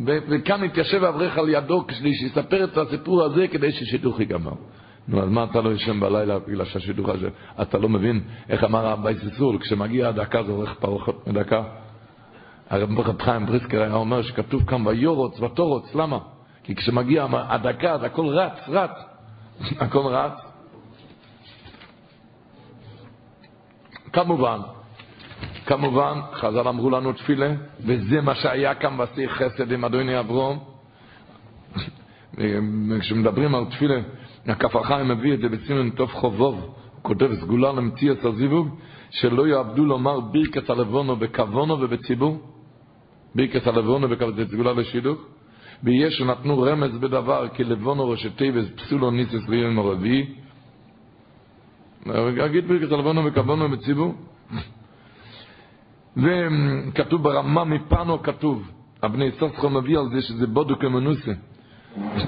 ו, 0.06 0.18
וכאן 0.28 0.64
התיישב 0.64 1.04
אברך 1.04 1.38
על 1.38 1.48
ידו 1.48 1.86
כדי 1.86 2.14
שיספר 2.14 2.64
את 2.64 2.76
הסיפור 2.78 3.22
הזה 3.22 3.48
כדי 3.48 3.72
ששידוך 3.72 4.20
ייגמר. 4.20 4.52
נו, 5.08 5.22
אז 5.22 5.28
מה 5.28 5.44
אתה 5.44 5.60
לא 5.60 5.72
ישן 5.72 6.00
בלילה 6.00 6.38
בגלל 6.38 6.64
שהשידוך 6.64 7.08
הזה? 7.08 7.28
אתה 7.62 7.78
לא 7.78 7.88
מבין 7.88 8.20
איך 8.48 8.64
אמר 8.64 8.86
הבית 8.86 9.24
ישראל, 9.24 9.58
כשמגיע 9.58 10.08
הדקה 10.08 10.42
זה 10.42 10.52
הולך 10.52 10.74
פחות 10.80 11.26
מדקה. 11.26 11.62
הרב 12.70 13.22
חיים 13.22 13.46
בריסקר 13.46 13.82
היה 13.82 13.94
אומר 13.94 14.22
שכתוב 14.22 14.64
כאן 14.64 14.86
וירץ 14.86 15.40
ותרץ, 15.40 15.94
למה? 15.94 16.18
כי 16.64 16.74
כשמגיע 16.74 17.26
הדקה, 17.32 17.92
אז 17.92 18.04
הכל 18.04 18.26
רץ, 18.26 18.68
רץ. 18.68 18.90
הכל 19.84 20.06
רץ. 20.06 20.51
כמובן, 24.12 24.58
כמובן, 25.66 26.20
חז"ל 26.32 26.68
אמרו 26.68 26.90
לנו 26.90 27.12
תפילה, 27.12 27.52
וזה 27.80 28.20
מה 28.20 28.34
שהיה 28.34 28.74
כאן 28.74 28.96
ועשה 28.98 29.28
חסד 29.28 29.72
עם 29.72 29.84
אדוני 29.84 30.20
אברהם. 30.20 30.58
כשמדברים 33.00 33.54
על 33.54 33.64
תפילה, 33.64 34.00
הכף 34.46 34.76
החיים 34.76 35.08
מביא 35.08 35.34
את 35.34 35.38
זה 35.38 35.48
בסימן 35.48 35.90
תכ"ו, 35.90 36.54
הוא 36.54 37.02
כותב 37.02 37.34
סגולה 37.34 37.72
למציאת 37.72 38.24
הזיווג, 38.24 38.68
שלא 39.10 39.46
יאבדו 39.46 39.84
לומר 39.84 40.20
ברכת 40.20 40.70
הלבנה 40.70 41.16
בכוונה 41.16 41.76
ובציבור, 41.80 42.38
ברכת 43.34 43.66
הלבנה 43.66 44.08
בכוונה, 44.08 44.32
זה 44.36 44.44
סגולה 44.46 44.72
לשידוך, 44.72 45.20
ויש 45.82 46.14
שנתנו 46.14 46.62
רמז 46.62 46.98
בדבר, 46.98 47.48
כי 47.48 47.64
לבנה 47.64 48.08
ראשי 48.08 48.30
תיבות 48.30 48.64
בתולה 48.76 49.10
נישאת 49.10 49.48
ליום 49.48 49.78
הרביעי, 49.78 50.26
אגיד 52.44 52.68
ברכת 52.68 52.92
הלבנה 52.92 53.22
בכוונה 53.22 53.64
ובציבור. 53.64 54.14
וכתוב 56.16 57.22
ברמ"ע 57.22 57.64
מפאנו 57.64 58.22
כתוב, 58.22 58.70
אבני 59.04 59.30
סוסחו 59.38 59.70
מביא 59.70 59.98
על 59.98 60.08
זה 60.14 60.22
שזה 60.22 60.46
בודו 60.46 60.78
כמנוסה. 60.78 61.32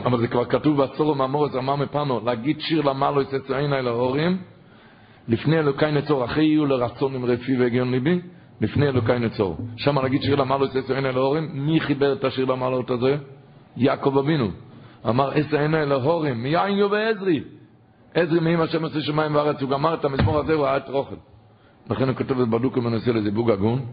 אבל 0.05 0.18
זה 0.18 0.28
כבר 0.28 0.44
כתוב 0.44 0.76
בעצור 0.76 1.16
מאמורס 1.16 1.55
רמה 1.55 1.76
מפנו, 1.76 2.20
להגיד 2.24 2.60
שיר 2.60 2.82
למעלו 2.82 3.22
יסצו 3.22 3.55
עיני 3.55 3.82
להורים, 3.82 4.38
לפני 5.28 5.59
אלוקי 5.59 5.90
נצור, 5.92 6.24
אחרי 6.24 6.44
יהיו 6.44 6.66
לרצון 6.66 7.14
עם 7.14 7.24
רפי 7.24 7.56
והגיון 7.56 7.90
ליבי, 7.90 8.20
לפני 8.60 8.88
אלוקי 8.88 9.18
נצור. 9.18 9.56
שם 9.76 9.98
להגיד 9.98 10.22
שיר 10.22 10.34
למעלו 10.34 10.66
יסצו 10.66 10.94
עיני 10.94 11.12
להורים, 11.12 11.48
מי 11.52 11.80
חיבר 11.80 12.12
את 12.12 12.24
השיר 12.24 12.44
למעלות 12.44 12.90
הזה? 12.90 13.16
יעקב 13.76 14.18
אבינו. 14.18 14.48
אמר 15.09 15.30
עשר 15.30 15.59
עיני 15.59 15.86
להורים, 15.86 16.42
מיין 16.42 16.76
יו 16.78 16.90
ועזרי. 16.90 17.40
עזרי 18.15 18.41
מאים 18.41 18.61
השם 18.61 18.82
עושה 18.82 19.01
שמיים 19.01 19.35
וארץ, 19.35 19.62
הוא 19.62 19.70
גמר 19.70 19.95
את 19.95 20.05
המזמור 20.05 20.39
הזה, 20.39 20.55
הוא 20.55 20.66
היה 20.66 20.77
את 20.77 20.89
רוכל. 20.89 21.15
לכן 21.91 22.09
הוא 22.09 22.16
כותב 22.16 22.41
את 22.41 22.49
בדוק 22.49 22.77
ומנסה 22.77 23.12
לזיווג 23.12 23.51
הגון. 23.51 23.86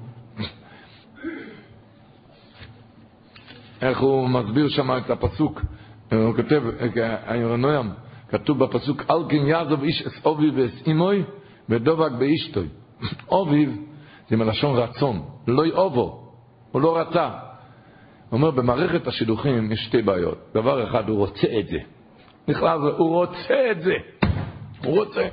איך 3.82 4.00
הוא 4.00 4.30
מסביר 4.30 4.70
שם 4.70 4.98
את 4.98 5.10
הפסוק, 5.10 5.62
הוא 6.12 6.36
כותב, 6.36 6.64
נוים, 7.58 7.90
כתוב 8.30 8.64
בפסוק, 8.64 9.02
אל 9.10 9.30
כן 9.30 9.48
יעזוב 9.48 9.84
איש 9.84 10.02
אס 10.02 10.26
אוביב 10.26 10.54
ואס 10.58 10.88
אימוי, 10.88 11.24
ודובק 11.70 12.12
באשתוי. 12.12 12.68
אוביב 13.30 13.78
זה 14.30 14.38
מלשון 14.38 14.78
רצון, 14.78 15.22
לא 15.48 15.66
יאובו, 15.66 16.32
הוא 16.72 16.82
לא 16.82 16.98
רצה. 16.98 17.30
הוא 17.30 18.38
אומר, 18.38 18.52
במערכת 18.52 19.08
השידוכים 19.08 19.72
יש 19.72 19.80
שתי 19.86 20.02
בעיות. 20.02 20.38
דבר 20.54 20.90
אחד, 20.90 21.10
הוא 21.10 21.18
רוצה 21.18 21.48
את 21.60 21.68
זה. 21.68 21.78
בכלל, 22.48 22.80
הוא 22.80 23.10
רוצה 23.10 23.72
את 23.72 23.82
זה. 23.82 23.94
הוא 24.86 25.00
רוצה. 25.00 25.28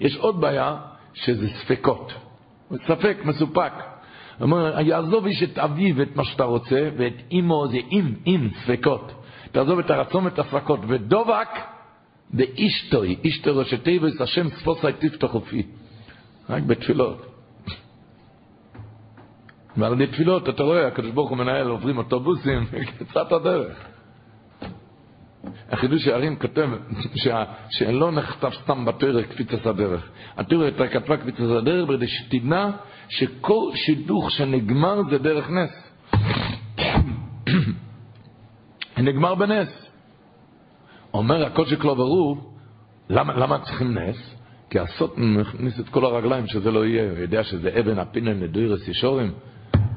יש 0.00 0.16
עוד 0.16 0.40
בעיה, 0.40 0.76
שזה 1.14 1.48
ספקות. 1.48 2.12
ספק, 2.86 3.16
מסופק. 3.24 3.72
אומר, 4.40 4.80
יעזוב 4.80 5.26
איש 5.26 5.42
את 5.42 5.58
אביו 5.58 5.96
ואת 5.96 6.16
מה 6.16 6.24
שאתה 6.24 6.44
רוצה, 6.44 6.90
ואת 6.96 7.14
אימו 7.30 7.68
זה 7.68 7.78
אם, 7.92 8.14
אם, 8.26 8.48
ספקות. 8.64 9.12
תעזוב 9.52 9.78
את 9.78 9.90
הרצון 9.90 10.24
ואת 10.24 10.38
הספקות. 10.38 10.80
ודובק 10.88 11.48
באישתוי, 12.30 13.16
אישתוי 13.24 13.52
ראשי 13.52 13.76
תיבס, 13.76 14.20
השם 14.20 14.48
ספוסי 14.48 14.92
תפתח 14.98 15.36
פי. 15.48 15.62
רק 16.50 16.62
בתפילות. 16.62 17.26
ועל 19.76 19.92
ידי 19.92 20.12
תפילות, 20.12 20.48
אתה 20.48 20.62
רואה, 20.62 20.86
הקדוש 20.86 21.10
ברוך 21.10 21.30
הוא 21.30 21.38
מנהל, 21.38 21.68
עוברים 21.68 21.98
אוטובוסים, 21.98 22.66
קצת 23.08 23.32
הדרך. 23.32 23.95
החידוש 25.70 26.08
הערים 26.08 26.36
כותב 26.36 26.68
שלא 27.70 28.12
נכתב 28.12 28.50
סתם 28.62 28.84
בתרא 28.84 29.22
קפיצת 29.22 29.66
הדרך. 29.66 30.08
התרא 30.36 30.70
כתבה 30.92 31.16
קפיצת 31.16 31.40
הדרך 31.58 31.88
כדי 31.88 32.06
שתדע 32.06 32.70
שכל 33.08 33.70
שידוך 33.74 34.30
שנגמר 34.30 35.02
זה 35.10 35.18
דרך 35.18 35.50
נס. 35.50 35.92
נגמר 38.98 39.34
בנס. 39.34 39.90
אומר 41.14 41.46
הקודש 41.46 41.72
לא 41.72 41.94
ברור, 41.94 42.52
למה, 43.10 43.34
למה 43.34 43.58
צריכים 43.58 43.98
נס? 43.98 44.34
כי 44.70 44.78
הסוט 44.78 45.12
מכניס 45.16 45.80
את 45.80 45.88
כל 45.88 46.04
הרגליים 46.04 46.46
שזה 46.46 46.70
לא 46.70 46.86
יהיה, 46.86 47.10
הוא 47.10 47.18
יודע 47.18 47.44
שזה 47.44 47.70
אבן 47.80 47.98
הפינן 47.98 48.40
לדוירס 48.40 48.88
ישורים, 48.88 49.32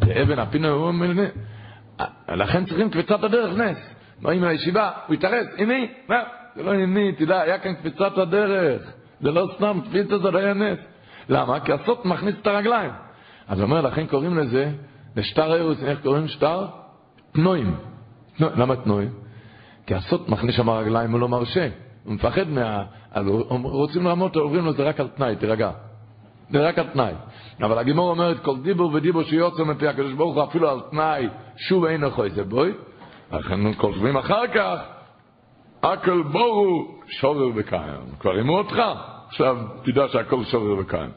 זה 0.06 0.22
אבן 0.22 0.40
הפינן, 0.40 0.70
הוא 0.70 0.88
אומר, 0.88 1.12
לכן 2.30 2.66
צריכים 2.66 2.90
קפיצת 2.90 3.24
הדרך 3.24 3.58
נס. 3.58 3.89
באים 4.22 4.42
מהישיבה, 4.42 4.92
הוא 5.08 5.14
התארז, 5.14 5.48
הנה, 5.58 5.74
מה? 6.10 6.24
זה 6.56 6.64
לא 6.64 6.74
הנה, 6.74 7.12
תדע, 7.12 7.42
היה 7.42 7.60
כאן 7.60 7.74
קפיצת 7.74 8.18
הדרך. 8.18 8.82
זה 9.22 9.32
לא 9.32 9.50
סתם, 9.56 9.80
קפיצת 9.90 10.22
זה 10.22 10.38
היה 10.38 10.54
נס. 10.54 10.80
למה? 11.30 11.60
כי 11.60 11.74
הסוט 11.74 12.06
מכניס 12.06 12.36
את 12.42 12.48
הרגליים. 12.48 12.92
אז 13.48 13.60
הוא 13.60 13.66
אומר, 13.66 13.82
לכן 13.82 14.08
קוראים 14.08 14.38
לזה, 14.38 14.72
לשטר 15.16 15.62
ארוס, 15.62 15.84
איך 15.84 16.02
קוראים 16.04 16.28
שטר? 16.28 16.66
תנועים. 17.32 17.76
למה 18.40 18.76
תנועים? 18.76 19.10
כי 19.86 19.96
הסוט 19.96 20.30
מכניס 20.30 20.56
שם 20.56 20.70
הרגליים, 20.70 21.12
הוא 21.12 21.20
לא 21.20 21.30
מרשה. 21.30 21.70
הוא 22.04 22.14
מפחד 22.14 22.50
מה... 22.50 22.84
אז 23.12 23.26
רוצים 23.64 24.04
לעמוד, 24.04 24.36
אומרים 24.36 24.66
לו, 24.66 24.74
זה 24.74 24.84
רק 24.84 25.00
על 25.00 25.08
תנאי, 25.08 25.36
תירגע. 25.36 25.72
זה 26.50 26.68
רק 26.68 26.80
על 26.80 26.88
תנאי. 26.88 27.14
אבל 27.62 27.78
הגימור 27.78 28.10
אומרת, 28.10 28.40
כל 28.40 28.60
דיבור 28.62 28.94
ודיבור 28.94 29.24
שיוצא 29.24 29.64
מפי 29.64 29.88
הקדוש 29.88 30.14
ברוך 30.14 30.36
הוא 30.36 30.44
אפילו 30.44 30.70
על 30.70 30.80
תנאי, 30.92 31.28
שוב 31.58 31.86
אין 31.86 32.04
אחוי 32.04 32.30
זה 32.30 32.44
בואי. 32.44 32.72
לכן 33.32 33.74
כותבים 33.74 34.18
אחר 34.18 34.48
כך, 34.48 34.80
הכל 35.84 36.24
בורו 36.24 36.96
שובר 37.08 37.50
וקיים. 37.56 38.02
כבר 38.20 38.32
רימו 38.32 38.58
אותך, 38.58 38.76
עכשיו 39.28 39.58
תדע 39.84 40.08
שהכל 40.08 40.44
שובר 40.44 40.80
וקיים. 40.80 41.10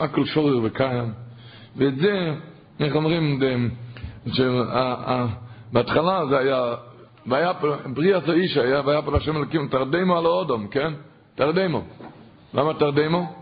הכל 0.00 0.24
שובר 0.24 0.60
וקיים. 0.62 1.12
ואת 1.76 1.96
זה, 1.96 2.34
איך 2.80 2.94
אומרים, 2.94 3.40
בהתחלה 5.72 6.26
זה 6.26 6.38
היה, 6.38 6.74
והיה 7.26 7.52
בריאת 7.94 8.28
האיש 8.28 8.56
היה, 8.56 8.80
והיה 8.84 9.02
פה 9.02 9.12
לשם 9.12 9.36
אלוקים, 9.36 9.68
תרדמו 9.68 10.18
על 10.18 10.26
האודום, 10.26 10.68
כן? 10.68 10.92
תרדמו. 11.34 11.82
למה 12.54 12.74
תרדמו? 12.74 13.32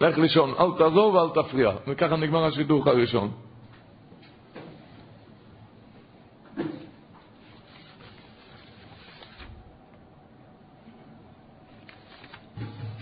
לך 0.00 0.18
לישון, 0.18 0.54
אל 0.60 0.78
תעזור 0.78 1.14
ואל 1.14 1.42
תפריע. 1.42 1.70
וככה 1.88 2.16
נגמר 2.16 2.44
השידוך 2.44 2.86
הראשון. 2.86 3.30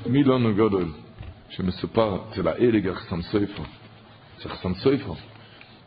מילון 0.09 0.57
גודל 0.57 0.85
שמסופר 1.49 2.17
אצל 2.29 2.49
האליג 2.49 2.89
החסם 2.89 3.23
סויפו. 3.23 3.63
אצל 4.39 4.49
חסם 4.49 4.75
סויפו 4.75 5.15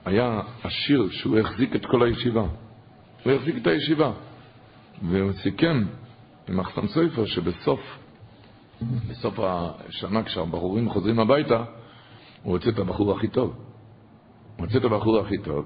היה 0.06 0.42
עשיר 0.64 1.10
שהוא 1.10 1.40
החזיק 1.40 1.76
את 1.76 1.86
כל 1.86 2.04
הישיבה. 2.04 2.44
הוא 3.24 3.34
החזיק 3.34 3.56
את 3.62 3.68
הישיבה. 3.68 4.12
והוא 5.02 5.32
סיכם 5.32 5.84
עם 6.50 6.60
החסם 6.60 6.88
סויפו 6.88 7.28
שבסוף 7.28 7.80
בסוף 9.10 9.40
השנה 9.40 10.24
כשהבחורים 10.24 10.90
חוזרים 10.90 11.20
הביתה 11.20 11.64
הוא 12.44 12.54
רוצה 12.54 12.70
את 12.70 12.80
הבחור 12.80 13.12
הכי 13.12 13.28
טוב. 13.28 13.56
הוא 14.58 14.66
רוצה 14.66 14.78
את 14.78 14.84
הבחור 14.84 15.20
הכי 15.20 15.38
טוב. 15.38 15.66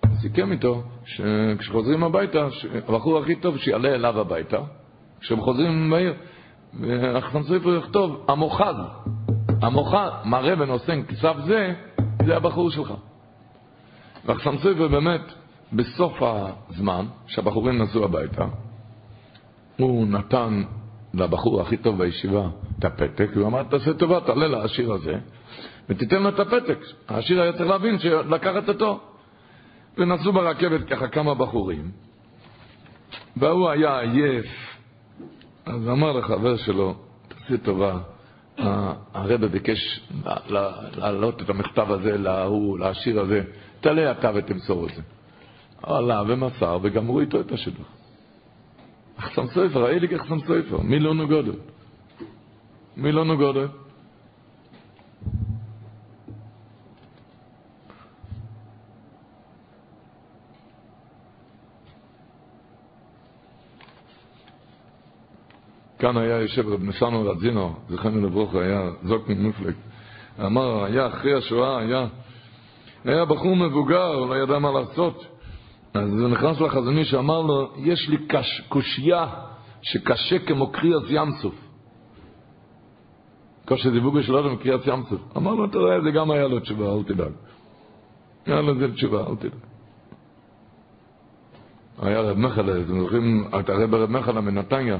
הוא 0.00 0.16
סיכם 0.20 0.52
איתו 0.52 0.82
שכשחוזרים 1.04 2.04
הביתה, 2.04 2.48
הבחור 2.88 3.18
הכי 3.18 3.36
טוב 3.36 3.58
שיעלה 3.58 3.88
אליו 3.88 4.20
הביתה. 4.20 4.60
כשהם 5.20 5.40
חוזרים 5.40 5.90
בעיר, 5.90 6.14
והחסם 6.74 7.42
סופר 7.42 7.76
יכתוב, 7.76 8.24
המוחד, 8.28 8.74
המוחד, 9.62 10.10
מראה 10.24 10.54
ונושא 10.58 10.94
כסף 11.08 11.34
זה, 11.46 11.74
זה 12.26 12.36
הבחור 12.36 12.70
שלך. 12.70 12.94
והחסם 14.24 14.56
סופר 14.56 14.88
באמת, 14.88 15.20
בסוף 15.72 16.22
הזמן, 16.22 17.06
שהבחורים 17.26 17.82
נסעו 17.82 18.04
הביתה, 18.04 18.44
הוא 19.76 20.06
נתן 20.06 20.62
לבחור 21.14 21.60
הכי 21.60 21.76
טוב 21.76 21.98
בישיבה 21.98 22.48
את 22.78 22.84
הפתק, 22.84 23.30
והוא 23.34 23.46
אמר, 23.46 23.62
תעשה 23.62 23.94
טובה, 23.94 24.20
תעלה 24.20 24.48
לעשיר 24.48 24.92
הזה, 24.92 25.18
ותיתן 25.88 26.22
לו 26.22 26.28
את 26.28 26.40
הפתק. 26.40 26.78
העשיר 27.08 27.42
היה 27.42 27.52
צריך 27.52 27.70
להבין 27.70 27.98
שלקחת 27.98 28.68
אותו. 28.68 29.00
ונסעו 29.98 30.32
ברכבת 30.32 30.88
ככה 30.88 31.08
כמה 31.08 31.34
בחורים, 31.34 31.90
והוא 33.36 33.70
היה 33.70 34.00
עייף, 34.00 34.69
אז 35.74 35.88
אמר 35.88 36.12
לחבר 36.12 36.56
שלו, 36.56 36.94
תעשי 37.28 37.58
טובה, 37.58 37.98
הרבה 39.14 39.48
ביקש 39.48 40.00
להעלות 40.96 41.42
את 41.42 41.50
המכתב 41.50 41.90
הזה 41.90 42.18
להוא, 42.18 42.78
לעשיר 42.78 43.20
הזה, 43.20 43.42
תעלה 43.80 44.10
אתה 44.10 44.30
ותמסור 44.34 44.86
את 44.86 44.94
זה. 44.94 45.02
עלה 45.82 46.22
ומסר 46.28 46.78
וגמרו 46.82 47.20
איתו 47.20 47.40
את 47.40 47.52
השידוך. 47.52 47.86
אחסם 49.16 49.46
סופר, 49.46 49.84
האליג 49.84 50.14
אחסם 50.14 50.38
סופר, 50.38 50.80
מי 50.82 50.98
לא 50.98 51.14
נוגדת? 51.14 51.58
מי 52.96 53.12
כאן 66.00 66.16
היה 66.16 66.40
יושב 66.40 66.68
רב 66.68 66.82
נסנו 66.82 67.22
רזינו, 67.30 67.74
זכרנו 67.88 68.26
לברוכה, 68.26 68.62
היה 68.62 68.90
זוק 69.02 69.28
ממופלג. 69.28 69.74
אמר, 70.46 70.84
היה 70.84 71.06
אחרי 71.06 71.34
השואה, 71.34 71.78
היה, 71.78 72.06
היה 73.04 73.24
בחור 73.24 73.56
מבוגר, 73.56 74.16
לא 74.16 74.34
ידע 74.42 74.58
מה 74.58 74.70
לעשות. 74.70 75.26
אז 75.94 76.10
נכנס 76.14 76.60
לחזון 76.60 76.98
איש 76.98 77.10
שאמר 77.10 77.40
לו, 77.40 77.72
יש 77.76 78.08
לי 78.08 78.16
קש, 78.26 78.62
קושייה 78.68 79.26
שקשה 79.82 80.38
כמו 80.38 80.72
קריאת 80.72 81.02
ים 81.08 81.30
סוף. 81.42 81.54
כושר 83.68 83.90
דיבוגו 83.90 84.22
של 84.22 84.36
אדם 84.36 84.56
קריאת 84.56 84.86
ים 84.86 85.02
סוף. 85.08 85.20
אמר 85.36 85.54
לו, 85.54 85.64
אתה 85.64 85.78
רואה, 85.78 86.00
זה 86.00 86.10
גם 86.10 86.30
היה 86.30 86.48
לו 86.48 86.60
תשובה, 86.60 86.94
אל 86.94 87.02
תדאג. 87.02 87.32
היה 88.46 88.60
לו 88.60 88.74
זה 88.78 88.94
תשובה, 88.94 89.26
אל 89.26 89.36
תדאג. 89.36 89.60
היה 92.02 92.20
רב 92.20 92.38
מחלה, 92.38 92.80
אתם 92.80 93.00
זוכרים, 93.00 93.44
אתה 93.60 93.72
רב 93.72 94.06
מחלה 94.06 94.40
מנתניה. 94.40 94.98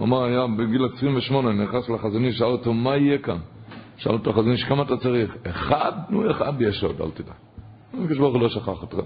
הוא 0.00 0.06
אמר, 0.06 0.24
היה 0.24 0.46
בגיל 0.46 0.88
28, 0.96 1.52
נכנס 1.52 1.88
לחזון 1.88 2.24
איש, 2.24 2.38
שאל 2.38 2.46
אותו, 2.46 2.72
מה 2.72 2.96
יהיה 2.96 3.18
כאן? 3.18 3.36
שאל 3.96 4.12
אותו 4.12 4.30
החזון 4.30 4.52
איש, 4.52 4.64
כמה 4.64 4.82
אתה 4.82 4.96
צריך? 4.96 5.36
אחד? 5.46 5.92
נו, 6.08 6.30
אחד 6.30 6.52
יש 6.60 6.84
עוד, 6.84 7.00
אל 7.00 7.10
תדאג. 7.10 7.34
הקדוש 7.92 8.18
ברוך 8.18 8.34
הוא 8.34 8.42
לא 8.42 8.48
שכח 8.48 8.68
אותך. 8.68 8.96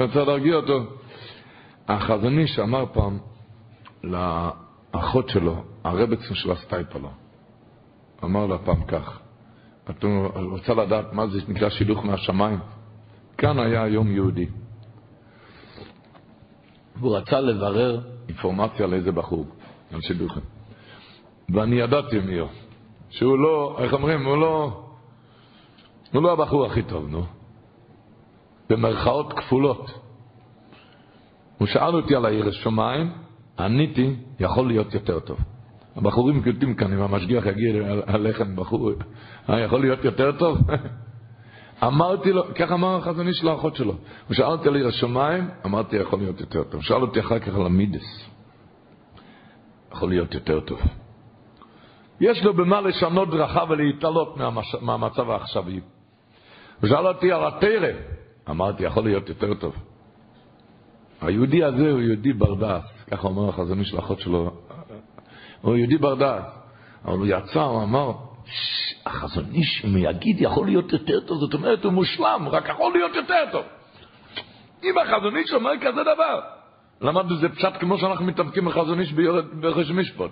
רצה 0.00 0.24
להרגיע 0.24 0.54
אותו. 0.54 0.82
החזון 1.88 2.38
איש 2.38 2.58
אמר 2.58 2.84
פעם 2.92 3.18
לאחות 4.04 5.28
שלו, 5.28 5.64
הרבצן 5.84 6.34
של 6.34 6.50
הסטייפלו, 6.50 7.10
אמר 8.24 8.46
לה 8.46 8.58
פעם 8.58 8.84
כך, 8.84 9.20
את 9.90 10.04
רוצה 10.34 10.74
לדעת 10.74 11.12
מה 11.12 11.26
זה 11.26 11.38
נקרא 11.48 11.68
שילוך 11.68 12.04
מהשמיים? 12.04 12.58
כאן 13.38 13.58
היה 13.58 13.82
היום 13.82 14.10
יהודי. 14.10 14.46
והוא 16.96 17.16
רצה 17.16 17.40
לברר 17.40 18.00
אינפורמציה 18.30 18.86
על 18.86 18.94
איזה 18.94 19.12
בחור, 19.12 19.46
על 19.92 20.00
שידוכים. 20.00 20.42
ואני 21.48 21.76
ידעתי 21.76 22.18
מי 22.18 22.38
הוא. 22.38 22.48
שהוא 23.10 23.38
לא, 23.38 23.76
איך 23.78 23.92
אומרים, 23.92 24.26
הוא 24.26 24.36
לא, 24.36 24.82
הוא 26.12 26.22
לא 26.22 26.32
הבחור 26.32 26.66
הכי 26.66 26.82
טוב, 26.82 27.08
נו. 27.08 27.24
במרכאות 28.70 29.32
כפולות. 29.32 29.90
הוא 31.58 31.68
שאל 31.68 31.94
אותי 31.94 32.14
על 32.14 32.26
העיר 32.26 32.48
השמיים, 32.48 33.12
עניתי, 33.58 34.16
יכול 34.40 34.68
להיות 34.68 34.94
יותר 34.94 35.20
טוב. 35.20 35.38
הבחורים 35.96 36.42
קולטים 36.42 36.74
כאן, 36.74 36.92
אם 36.92 37.00
המשגיח 37.00 37.46
יגיד 37.46 37.74
עליכם 38.06 38.56
בחור, 38.56 38.90
אה, 39.50 39.60
יכול 39.60 39.80
להיות 39.80 40.04
יותר 40.04 40.32
טוב? 40.38 40.58
אמרתי 41.84 42.32
לו, 42.32 42.42
כך 42.54 42.72
אמר 42.72 42.96
החזון 42.96 43.28
איש 43.28 43.44
לאחות 43.44 43.76
שלו. 43.76 43.94
הוא 44.28 44.34
שאל 44.34 44.46
אותי 44.46 44.68
על 44.68 44.76
עיר 44.76 44.88
השמיים, 44.88 45.48
אמרתי, 45.66 45.96
יכול 45.96 46.18
להיות 46.18 46.40
יותר 46.40 46.64
טוב. 46.64 46.82
שאל 46.82 47.02
אותי 47.02 47.20
אחר 47.20 47.38
כך 47.38 47.54
על 47.54 47.66
המידס. 47.66 48.28
יכול 49.92 50.08
להיות 50.08 50.34
יותר 50.34 50.60
טוב. 50.60 50.80
יש 52.20 52.44
לו 52.44 52.54
במה 52.54 52.80
לשנות 52.80 53.30
דרכה 53.30 53.64
ולהתעלות. 53.68 54.36
מהמצב 54.80 55.30
העכשווי. 55.30 55.80
הוא 56.80 56.88
שאל 56.88 57.06
אותי 57.06 57.32
על 57.32 57.46
התרא, 57.46 57.88
אמרתי, 58.50 58.82
יכול 58.82 59.04
להיות 59.04 59.28
יותר 59.28 59.54
טוב. 59.54 59.74
היהודי 61.20 61.64
הזה 61.64 61.90
הוא 61.90 62.00
יהודי 62.00 62.32
בר 62.32 62.54
דעת, 62.54 62.82
ככה 63.10 63.28
אומר 63.28 63.48
החזון 63.48 63.78
איש 63.78 63.94
לאחות 63.94 64.20
שלו. 64.20 64.50
הוא 65.60 65.76
יהודי 65.76 65.98
בר 65.98 66.14
דעת. 66.14 66.44
אבל 67.04 67.18
הוא 67.18 67.26
יצא, 67.26 67.62
הוא 67.62 67.82
אמר, 67.82 68.12
החזון 69.06 69.44
איש, 69.52 69.84
אם 69.84 69.96
יגיד 69.96 70.40
יכול 70.40 70.66
להיות 70.66 70.92
יותר 70.92 71.20
טוב, 71.20 71.38
זאת 71.38 71.54
אומרת 71.54 71.84
הוא 71.84 71.92
מושלם, 71.92 72.48
רק 72.50 72.68
יכול 72.68 72.92
להיות 72.92 73.14
יותר 73.14 73.44
טוב. 73.52 73.64
אם 74.84 74.98
החזון 74.98 75.36
איש 75.36 75.52
אומר 75.52 75.70
כזה 75.80 76.02
דבר, 76.02 76.40
למדנו 77.00 77.36
זה 77.36 77.48
פשט 77.48 77.72
כמו 77.80 77.98
שאנחנו 77.98 78.24
מתאבקים 78.24 78.64
בחזון 78.64 79.00
איש 79.00 79.12
בראש 79.52 79.90
משפט. 79.90 80.30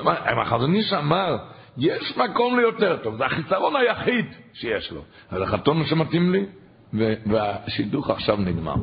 אם 0.00 0.38
החזון 0.42 0.74
איש 0.74 0.92
אמר, 0.92 1.36
יש 1.78 2.16
מקום 2.16 2.58
ליותר 2.58 2.96
טוב, 3.02 3.16
זה 3.16 3.26
החיסרון 3.26 3.76
היחיד 3.76 4.26
שיש 4.52 4.92
לו. 4.92 5.02
אבל 5.32 5.42
החתון 5.42 5.84
שמתאים 5.84 6.32
לי, 6.32 6.46
והשידוך 7.26 8.10
עכשיו 8.10 8.36
נגמר. 8.36 8.74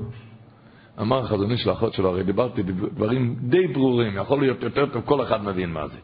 אמר 1.02 1.20
החזון 1.20 1.52
איש 1.52 1.68
לאחות 1.68 1.94
שלו, 1.94 2.10
הרי 2.10 2.24
דיברתי 2.24 2.64
דברים 2.94 3.36
די 3.40 3.68
ברורים, 3.68 4.18
יכול 4.18 4.40
להיות 4.40 4.64
יותר 4.64 4.86
טוב, 4.86 5.02
כל 5.06 5.24
אחד 5.24 5.46
מבין 5.46 5.74
מה 5.74 5.88
זה. 5.88 5.98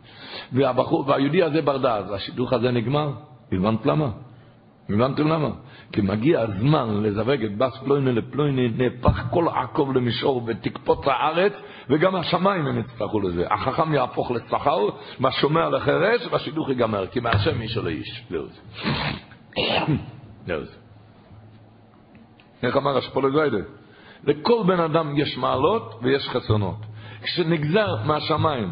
והבחור, 0.51 1.03
והיהודי 1.07 1.43
הזה 1.43 1.61
ברדה, 1.61 1.95
אז 1.97 2.13
השידוך 2.13 2.53
הזה 2.53 2.71
נגמר. 2.71 3.11
הבנת 3.51 3.85
למה? 3.85 4.09
הבנתם 4.89 5.27
למה? 5.27 5.49
כי 5.91 6.01
מגיע 6.01 6.41
הזמן 6.41 7.03
לזווג 7.03 7.43
את 7.43 7.57
בס 7.57 7.77
פלוינה 7.77 8.11
לפלוינה, 8.11 8.61
נהפך 8.77 9.23
כל 9.29 9.47
עקוב 9.47 9.97
למישור 9.97 10.43
ותקפוץ 10.47 11.07
הארץ, 11.07 11.53
וגם 11.89 12.15
השמיים 12.15 12.67
הם 12.67 12.79
יצטרכו 12.79 13.19
לזה. 13.19 13.45
החכם 13.51 13.93
יהפוך 13.93 14.31
לשכר, 14.31 14.79
והשומע 15.19 15.69
לחירש, 15.69 16.27
והשידוך 16.31 16.69
ייגמר, 16.69 17.07
כי 17.07 17.19
מהשם 17.19 17.61
איש 17.61 17.77
או 17.77 17.83
לאיש. 17.83 18.23
זהו 18.29 18.45
זה. 18.45 18.61
זהו 20.47 20.65
זה. 20.65 20.75
איך 22.63 22.77
אמר 22.77 22.97
השפולער 22.97 23.32
זיידע? 23.32 23.57
לכל 24.25 24.63
בן 24.67 24.79
אדם 24.79 25.17
יש 25.17 25.37
מעלות 25.37 25.99
ויש 26.01 26.29
חסרונות. 26.29 26.77
כשנגזר 27.21 27.95
מהשמיים, 28.05 28.71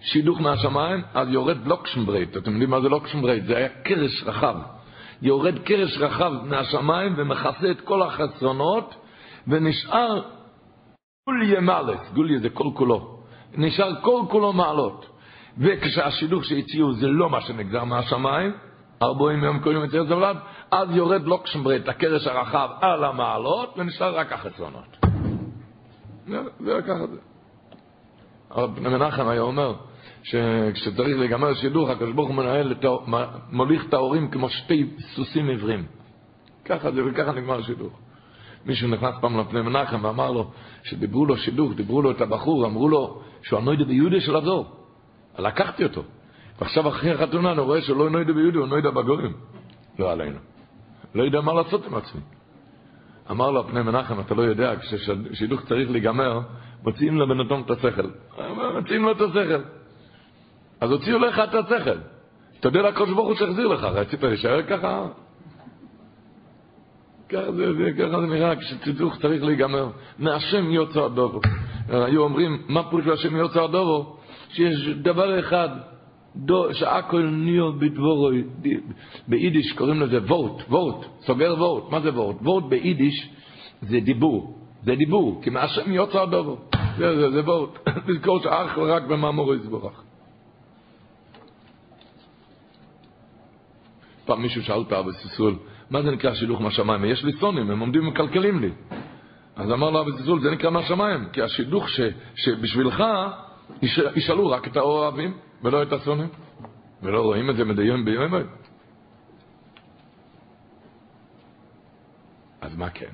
שידוך 0.00 0.40
מהשמיים, 0.40 1.02
אז 1.14 1.28
יורד 1.28 1.66
לאקשנברעט. 1.66 2.36
אתם 2.36 2.50
יודעים 2.50 2.70
מה 2.70 2.80
זה 2.80 2.88
לאקשנברעט? 2.88 3.44
זה 3.44 3.56
היה 3.56 3.68
קרש 3.68 4.24
רחב. 4.26 4.56
יורד 5.22 5.58
קרש 5.58 5.98
רחב 5.98 6.32
מהשמיים 6.44 7.14
ומכסה 7.16 7.70
את 7.70 7.80
כל 7.80 8.02
החסרונות, 8.02 8.94
ונשאר 9.48 10.22
כוליה 11.28 11.60
מעלות, 11.60 12.12
כוליה 12.14 12.38
זה 12.38 12.50
כל 12.50 12.68
כולו. 12.74 13.20
נשאר 13.54 14.00
כל 14.02 14.22
כולו 14.30 14.52
מעלות. 14.52 15.06
וכשהשידוך 15.58 16.44
שהציעו 16.44 16.92
זה 16.92 17.06
לא 17.06 17.30
מה 17.30 17.40
שנגזר 17.40 17.84
מהשמיים, 17.84 18.52
ארבעים 19.02 19.44
יום 19.44 19.58
קוראים 19.58 19.84
את 19.84 19.90
זה 19.90 20.04
זולד, 20.04 20.36
אז 20.70 20.88
יורד 20.90 21.22
לוקשנברט, 21.22 21.88
הקרש 21.88 22.26
הרחב, 22.26 22.68
על 22.80 23.04
המעלות, 23.04 23.74
ונשאר 23.78 24.16
רק 24.18 24.32
החסרונות. 24.32 24.96
זה 26.60 26.78
את 26.78 27.10
זה. 27.10 27.18
הרב 28.50 28.80
מנחם 28.80 29.28
היה 29.28 29.40
אומר, 29.40 29.74
שכשצריך 30.22 31.18
להיגמר 31.18 31.54
שידוך, 31.54 31.90
הקדוש 31.90 32.12
ברוך 32.12 32.28
הוא 32.28 32.44
מוליך 33.50 33.84
את 33.88 33.94
ההורים 33.94 34.30
כמו 34.30 34.48
שתי 34.48 34.90
סוסים 35.14 35.48
עיוורים. 35.48 35.84
ככה 36.64 36.92
זה, 36.92 37.00
וככה 37.06 37.32
נגמר 37.32 37.58
השידוך. 37.58 37.92
מישהו 38.66 38.88
נכנס 38.88 39.14
פעם 39.20 39.40
לפני 39.40 39.62
מנחם 39.62 40.04
ואמר 40.04 40.30
לו, 40.30 40.50
שדיברו 40.82 41.26
לו 41.26 41.36
שידוך, 41.36 41.72
דיברו 41.72 42.02
לו 42.02 42.10
את 42.10 42.20
הבחור, 42.20 42.66
אמרו 42.66 42.88
לו 42.88 43.20
שהוא 43.42 43.58
הנוידה 43.58 43.84
ביהודה 43.84 44.20
של 44.20 44.36
הדור. 44.36 44.66
לקחתי 45.38 45.84
אותו. 45.84 46.02
ועכשיו 46.60 46.88
אחרי 46.88 47.10
החתונה 47.10 47.52
אני 47.52 47.60
רואה 47.60 47.80
לא 47.94 48.10
נוידה 48.10 48.32
ביהודה, 48.32 48.58
הוא 48.58 48.66
נוידה 48.66 48.90
בגויים. 48.90 49.32
לא 49.98 50.12
עלינו. 50.12 50.38
לא 51.14 51.22
יודע 51.22 51.40
מה 51.40 51.52
לעשות 51.52 51.86
עם 51.86 51.94
עצמי. 51.94 52.20
אמר 53.30 53.50
לו 53.50 53.68
פני 53.68 53.82
מנחם, 53.82 54.20
אתה 54.20 54.34
לא 54.34 54.42
יודע, 54.42 54.74
כששידוך 54.76 55.60
צריך 55.60 55.90
להיגמר, 55.90 56.40
מוציאים 56.84 57.18
לבן 57.18 57.40
אדם 57.40 57.62
את 57.62 57.70
השכל. 57.70 58.10
מוציאים 58.74 59.02
לו 59.02 59.12
את 59.12 59.20
השכל. 59.20 59.62
אז 60.80 60.90
הוציאו 60.90 61.18
לך 61.18 61.38
את 61.38 61.54
השכל. 61.54 61.98
יודע 62.64 62.82
לקדוש 62.82 63.10
ברוך 63.10 63.28
הוא 63.28 63.36
שהחזיר 63.36 63.68
לך, 63.68 63.84
רצית 63.84 64.22
להישאר 64.22 64.62
ככה? 64.62 65.06
ככה 67.28 67.52
זה, 67.52 67.74
זה, 67.74 67.90
ככה 67.98 68.20
זה 68.20 68.26
נראה 68.26 68.56
כששידוך 68.56 69.18
צריך 69.20 69.42
להיגמר. 69.42 69.88
מהשם 70.18 70.70
יוצא 70.70 71.00
הדובו. 71.00 71.40
היו 71.88 72.22
אומרים, 72.22 72.62
מה 72.68 72.90
פירוש 72.90 73.06
להשם 73.06 73.36
יוצא 73.36 73.62
הדובו? 73.62 74.16
שיש 74.48 74.88
דבר 74.88 75.40
אחד, 75.40 75.68
שהכל 76.72 77.22
נהיה 77.22 77.62
בדבורוי, 77.78 78.44
ביידיש 79.28 79.72
קוראים 79.72 80.00
לזה 80.00 80.18
וורט, 80.18 80.62
וורט, 80.68 81.06
סוגר 81.20 81.54
וורט, 81.58 81.90
מה 81.90 82.00
זה 82.00 82.10
וורט? 82.10 82.36
וורט 82.42 82.64
ביידיש 82.64 83.30
זה 83.82 84.00
דיבור, 84.00 84.58
זה 84.82 84.94
דיבור, 84.94 85.40
כי 85.42 85.50
מהשם 85.50 85.92
יוצא 85.92 86.22
הדובו, 86.22 86.56
זה, 86.98 87.16
זה, 87.16 87.30
זה 87.30 87.40
וורט, 87.40 87.88
לזכור 88.08 88.42
שאך 88.42 88.78
ורק 88.78 89.02
במאמורו 89.02 89.54
יסבורך. 89.54 90.02
פעם 94.24 94.42
מישהו 94.42 94.62
שאל 94.62 94.82
את 94.86 94.92
אבא 94.92 95.12
סיסול, 95.12 95.54
מה 95.90 96.02
זה 96.02 96.10
נקרא 96.10 96.34
שילוך 96.34 96.60
מהשמיים? 96.60 97.04
יש 97.04 97.24
לי 97.24 97.32
סונים, 97.32 97.70
הם 97.70 97.80
עומדים 97.80 98.06
ומקלקלים 98.06 98.60
לי. 98.60 98.70
אז 99.56 99.72
אמר 99.72 99.90
לו 99.90 100.00
אבא 100.00 100.10
סיסול, 100.16 100.40
זה 100.40 100.50
נקרא 100.50 100.70
מהשמיים, 100.70 101.28
כי 101.32 101.42
השילוך 101.42 101.88
ש, 101.88 102.00
שבשבילך 102.34 103.04
ישאלו 104.16 104.50
רק 104.50 104.66
את 104.66 104.76
האוהבים. 104.76 105.34
ולא 105.62 105.82
את 105.82 105.92
השונאים. 105.92 106.28
ולא 107.02 107.22
רואים 107.22 107.50
את 107.50 107.56
זה 107.56 107.64
מדי 107.64 107.82
יום 107.82 108.04
ביום. 108.04 108.34
אז 112.60 112.76
מה 112.76 112.90
כן? 112.90 113.12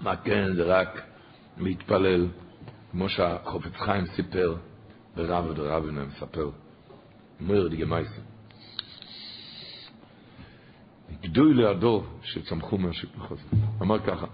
מה 0.00 0.16
כן, 0.16 0.54
זה 0.54 0.64
רק 0.64 1.02
להתפלל, 1.58 2.28
כמו 2.90 3.08
שהחופץ 3.08 3.76
חיים 3.76 4.06
סיפר, 4.06 4.56
ורב 5.16 5.44
ורבינו 5.56 6.06
מספר, 6.06 6.50
מויר 7.40 7.68
דגמייסר. 7.68 8.22
גדוי 11.22 11.54
לידו 11.54 12.04
שצמחו 12.22 12.78
מהשיפוך 12.78 13.32
הזה. 13.32 13.56
אמר 13.82 13.98
ככה, 13.98 14.26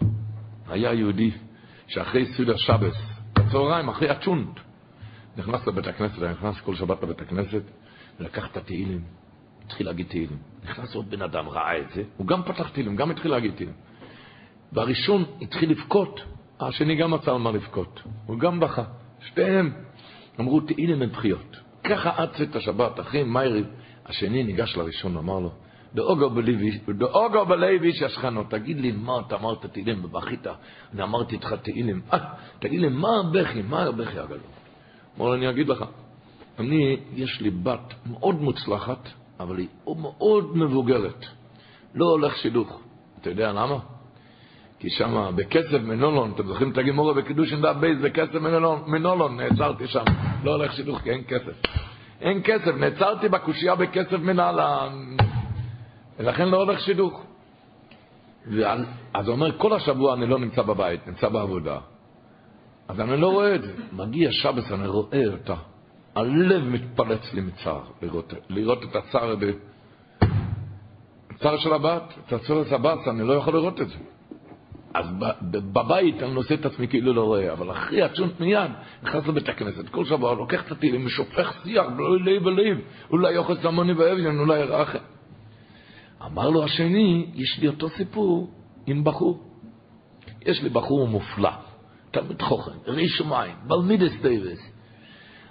היה 0.67 0.95
יהודי 0.95 1.31
שאחרי 1.87 2.27
סעודה 2.27 2.59
שבס, 2.59 2.97
בצהריים, 3.33 3.89
אחרי 3.89 4.09
הצ'ונט, 4.11 4.61
נכנס 5.37 5.67
לבית 5.67 5.87
הכנסת, 5.87 6.23
היה 6.23 6.33
נכנס 6.33 6.61
כל 6.61 6.75
שבת 6.75 7.03
לבית 7.03 7.21
הכנסת, 7.21 7.63
ולקח 8.21 8.47
את 8.51 8.57
התהילים, 8.57 9.05
התחיל 9.67 9.87
להגיד 9.87 10.07
תהילים. 10.07 10.39
נכנס 10.65 10.95
עוד 10.95 11.11
בן 11.11 11.23
אדם, 11.23 11.49
ראה 11.49 11.79
את 11.79 11.91
זה, 11.95 12.03
הוא 12.17 12.27
גם 12.27 12.43
פתח 12.43 12.69
תהילים, 12.69 12.97
גם 12.97 13.11
התחיל 13.11 13.31
להגיד 13.31 13.55
תהילים. 13.55 13.75
והראשון 14.73 15.25
התחיל 15.43 15.71
לבכות, 15.71 16.21
השני 16.61 16.97
גם 16.97 17.11
מצא 17.11 17.31
על 17.31 17.39
מה 17.39 17.51
לבכות, 17.51 18.03
הוא 18.27 18.39
גם 18.39 18.61
בכה. 18.61 18.85
שתיהם 19.21 19.73
אמרו 20.41 20.61
תהילים 20.61 21.03
הם 21.03 21.11
בחיות. 21.11 21.57
ככה 21.85 22.11
עד 22.17 22.29
צאת 22.37 22.57
השבת, 22.57 23.01
אחרי 23.01 23.23
מייריב, 23.23 23.67
השני 24.07 24.43
ניגש 24.43 24.77
לראשון 24.77 25.17
ואמר 25.17 25.39
לו, 25.39 25.51
דאוגו 25.95 27.45
בלוי 27.45 27.93
ששכנו, 27.93 28.45
תגיד 28.45 28.81
לי 28.81 28.93
מה 28.93 29.21
אתה 29.27 29.37
אמרת 29.37 29.67
תהילים 29.67 30.05
ובכית, 30.05 30.47
אני 30.93 31.03
אמרתי 31.03 31.35
איתך 31.35 31.55
תהילים, 31.63 32.03
אה, 32.13 32.19
תגיד 32.59 32.81
לי 32.81 32.89
מה 32.89 33.09
הבכי, 33.21 33.63
מה 33.63 33.83
הבכי 33.83 34.19
הגדול? 34.19 34.39
אמר 35.19 35.27
לו, 35.27 35.35
אני 35.35 35.51
אגיד 35.51 35.69
לך, 35.69 35.85
אני, 36.59 36.97
יש 37.15 37.41
לי 37.41 37.51
בת 37.51 37.95
מאוד 38.07 38.43
מוצלחת, 38.43 39.09
אבל 39.41 39.59
היא 39.59 39.69
מאוד 39.85 40.57
מבוגרת, 40.57 41.27
לא 41.95 42.05
הולך 42.05 42.37
שידוך. 42.37 42.81
אתה 43.21 43.31
יודע 43.31 43.53
למה? 43.53 43.79
כי 44.79 44.91
שם 44.91 45.33
בכסף 45.37 45.81
מנולון, 45.81 46.33
אתם 46.35 46.47
זוכרים 46.47 46.73
את 46.73 46.79
הגימורה 46.79 47.15
בקידושין 47.15 47.61
דף 47.61 47.77
בייס, 47.81 47.99
בכסף 48.03 48.35
מנולון, 48.35 48.83
מנולון, 48.87 49.37
נעצרתי 49.37 49.87
שם, 49.87 50.05
לא 50.43 50.51
הולך 50.51 50.73
שידוך 50.73 51.01
כי 51.01 51.11
אין 51.11 51.23
כסף. 51.29 51.63
אין 52.21 52.41
כסף, 52.45 52.75
נעצרתי 52.77 53.29
בקושייה 53.29 53.75
בכסף 53.75 54.19
מנהלן, 54.19 55.17
ולכן 56.19 56.49
לא 56.49 56.57
הולך 56.57 56.81
שידוך. 56.81 57.25
ועל, 58.47 58.85
אז 59.15 59.27
הוא 59.27 59.35
אומר, 59.35 59.59
כל 59.59 59.73
השבוע 59.73 60.15
אני 60.15 60.27
לא 60.27 60.39
נמצא 60.39 60.63
בבית, 60.63 61.07
נמצא 61.07 61.29
בעבודה. 61.29 61.79
אז 62.89 63.01
אני 63.01 63.21
לא 63.21 63.33
רואה 63.33 63.55
את 63.55 63.63
זה. 63.63 63.73
מגיע 63.93 64.33
שבס, 64.33 64.73
אני 64.73 64.87
רואה 64.87 65.27
אותה. 65.33 65.55
הלב 66.15 66.65
מתפלץ 66.65 67.35
לי 67.35 67.41
מצער 67.41 67.83
לראות, 68.03 68.35
לראות 68.49 68.85
את 68.85 68.97
הצער, 68.97 69.35
הצער 71.31 71.59
של 71.59 71.73
הבת, 71.73 72.15
את 72.33 72.45
של 72.45 72.75
הבת, 72.75 73.09
אני 73.09 73.27
לא 73.29 73.33
יכול 73.33 73.55
לראות 73.55 73.81
את 73.81 73.89
זה. 73.89 73.97
אז 74.95 75.07
בבית 75.51 76.23
אני 76.23 76.35
נושא 76.35 76.55
את 76.55 76.67
עצמי 76.67 76.89
כאילו 76.89 77.13
לא 77.13 77.25
רואה, 77.25 77.53
אבל 77.53 77.71
אחרי 77.71 78.03
הצ'ולנט 78.03 78.41
מיד 78.41 78.71
נכנס 79.03 79.27
לבית 79.27 79.49
הכנסת, 79.49 79.89
כל 79.89 80.05
שבוע 80.05 80.35
לוקח 80.35 80.67
את 80.67 80.73
התהילים, 80.73 81.07
ושופך 81.07 81.53
שיח, 81.65 81.85
לא 81.97 82.21
לב 82.21 82.45
בלב, 82.45 82.79
אולי 83.11 83.33
יחוס 83.33 83.65
דל 83.65 83.76
עני 83.76 83.93
ואביון, 83.93 84.39
אולי 84.39 84.59
ירחם. 84.59 84.99
אמר 86.27 86.51
לו 86.51 86.65
השני, 86.65 87.31
יש 87.35 87.59
לי 87.59 87.69
אותו 87.69 87.89
סיפור 87.89 88.51
עם 88.87 89.05
בחור. 89.05 89.43
יש 90.47 90.63
לי 90.63 90.69
בחור 90.69 91.09
מופלא, 91.09 91.51
תלמיד 92.15 92.43
חכם, 92.43 92.73
ירא 92.87 93.21
שמיים, 93.21 93.57
בעל 93.67 93.84
מידות 93.84 94.13
טובות. 94.23 94.75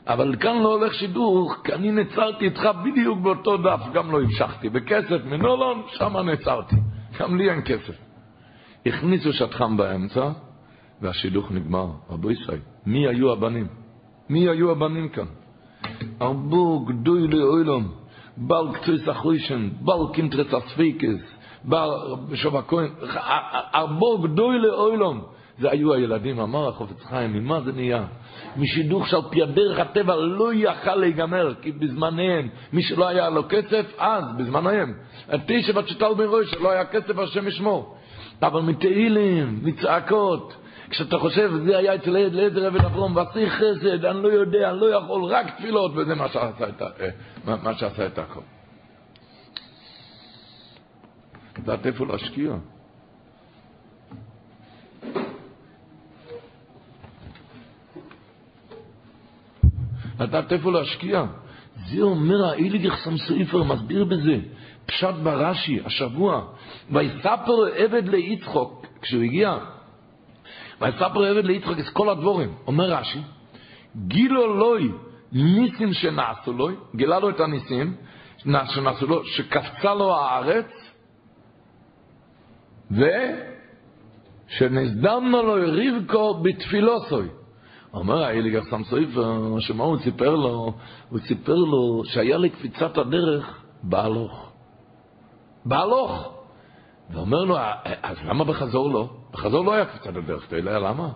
אבל 0.07 0.35
כאן 0.39 0.61
לא 0.61 0.73
הולך 0.73 0.93
שידוך, 0.93 1.53
כי 1.63 1.73
אני 1.73 1.91
נעצרתי 1.91 2.45
איתך 2.45 2.69
בדיוק 2.85 3.19
באותו 3.19 3.57
דף, 3.57 3.81
גם 3.93 4.11
לא 4.11 4.21
המשכתי. 4.21 4.69
בכסף 4.69 5.25
מנולון, 5.25 5.81
שם 5.87 6.17
נעצרתי. 6.17 6.75
גם 7.19 7.37
לי 7.37 7.49
אין 7.51 7.61
כסף. 7.65 7.95
הכניסו 8.85 9.33
שטחם 9.33 9.77
באמצע, 9.77 10.29
והשידוך 11.01 11.51
נגמר. 11.51 11.87
רבו 12.09 12.31
ישראל, 12.31 12.59
מי 12.85 13.07
היו 13.07 13.31
הבנים? 13.31 13.67
מי 14.29 14.49
היו 14.49 14.71
הבנים 14.71 15.09
כאן? 15.09 15.25
ארבו 16.21 16.79
גדוי 16.79 17.27
לאוילום, 17.27 17.91
בל 18.37 18.67
קצוי 18.73 18.97
סחוישן, 18.99 19.69
בל 19.81 20.13
קינטרס 20.13 20.53
אספיקס, 20.53 21.19
בל 21.63 21.89
שוב 22.33 22.55
הכהן, 22.55 22.89
ארבו 23.75 24.17
גדוי 24.17 24.59
לאוילום. 24.59 25.21
זה 25.59 25.71
היו 25.71 25.93
הילדים, 25.93 26.39
אמר 26.39 26.67
החופץ 26.67 27.03
חיים, 27.03 27.33
ממה 27.33 27.61
זה 27.61 27.71
נהיה? 27.71 28.05
משידוך 28.57 29.07
שעל 29.07 29.21
פי 29.29 29.43
הדרך 29.43 29.79
הטבע 29.79 30.15
לא 30.15 30.53
יכל 30.53 30.95
להיגמר, 30.95 31.53
כי 31.61 31.71
בזמניהם, 31.71 32.49
מי 32.73 32.83
שלא 32.83 33.07
היה 33.07 33.29
לו 33.29 33.43
כסף, 33.49 33.85
אז, 33.97 34.23
בזמניהם, 34.37 34.93
תשע 35.45 35.73
בת 35.73 35.87
שטל 35.87 36.13
בן 36.13 36.25
ראש, 36.27 36.53
לא 36.53 36.71
היה 36.71 36.85
כסף, 36.85 37.17
השם 37.17 37.47
ישמור. 37.47 37.97
אבל 38.41 38.61
מתהילים, 38.61 39.59
מצעקות, 39.63 40.53
כשאתה 40.89 41.17
חושב, 41.17 41.51
זה 41.65 41.77
היה 41.77 41.95
אצל 41.95 42.17
אליעזר 42.17 42.67
אבן 42.67 42.85
אברום, 42.85 43.15
ועשי 43.15 43.49
חסד, 43.49 44.05
אני 44.05 44.23
לא 44.23 44.27
יודע, 44.27 44.71
אני 44.71 44.79
לא 44.79 44.85
יכול, 44.85 45.23
רק 45.23 45.57
תפילות, 45.57 45.91
וזה 45.95 46.15
מה 46.15 46.27
שעשה 46.27 46.69
את, 46.69 46.81
אה, 46.81 47.55
מה 47.63 47.73
שעשה 47.73 48.05
את 48.05 48.19
הכל. 48.19 48.39
לדעת 51.57 51.85
איפה 51.85 52.05
להשקיע. 52.05 52.53
לדעת 60.23 60.53
איפה 60.53 60.71
להשקיע. 60.71 61.23
זה 61.75 62.01
אומר 62.01 62.45
האיליגר 62.45 62.95
סמסויפר, 62.95 63.63
מסביר 63.63 64.05
בזה. 64.05 64.37
פשט 64.85 65.15
ברש"י, 65.23 65.79
השבוע. 65.85 66.45
ויספר 66.91 67.65
עבד 67.75 68.07
ליצחוק, 68.07 68.85
כשהוא 69.01 69.23
הגיע, 69.23 69.57
ויספר 70.81 71.23
עבד 71.25 71.45
ליצחוק 71.45 71.79
את 71.79 71.89
כל 71.93 72.09
הדבורים. 72.09 72.53
אומר 72.67 72.93
רש"י, 72.93 73.19
גילו 74.07 74.57
לוי 74.57 74.91
ניסים 75.31 75.93
שנעשו 75.93 76.53
לו, 76.53 76.69
גילה 76.95 77.19
לו 77.19 77.29
את 77.29 77.39
הניסים 77.39 77.95
שנעשו 78.37 79.07
לו, 79.07 79.25
שקפצה 79.25 79.93
לו 79.93 80.15
הארץ, 80.15 80.71
ושנזדמנו 84.51 85.41
לו 85.41 85.53
רבקו 85.53 86.33
בתפילוסוי. 86.43 87.27
אומר 87.93 88.23
האליגר 88.23 88.63
סמסויפר, 88.63 89.59
שמה 89.59 89.83
הוא 89.83 89.97
סיפר 89.97 90.35
לו? 90.35 90.73
הוא 91.09 91.19
סיפר 91.19 91.55
לו 91.55 92.01
שהיה 92.05 92.37
לקפיצת 92.37 92.97
הדרך 92.97 93.63
בהלוך. 93.83 94.51
בהלוך. 95.65 96.33
ואומר 97.09 97.43
לו, 97.43 97.57
אז 98.03 98.17
למה 98.25 98.43
בחזור 98.43 98.89
לא? 98.89 99.09
בחזור 99.31 99.65
לא 99.65 99.73
היה 99.73 99.85
קפיצת 99.85 100.15
הדרך, 100.15 100.47
אתה 100.47 100.57
יודע 100.57 100.79
למה? 100.79 101.09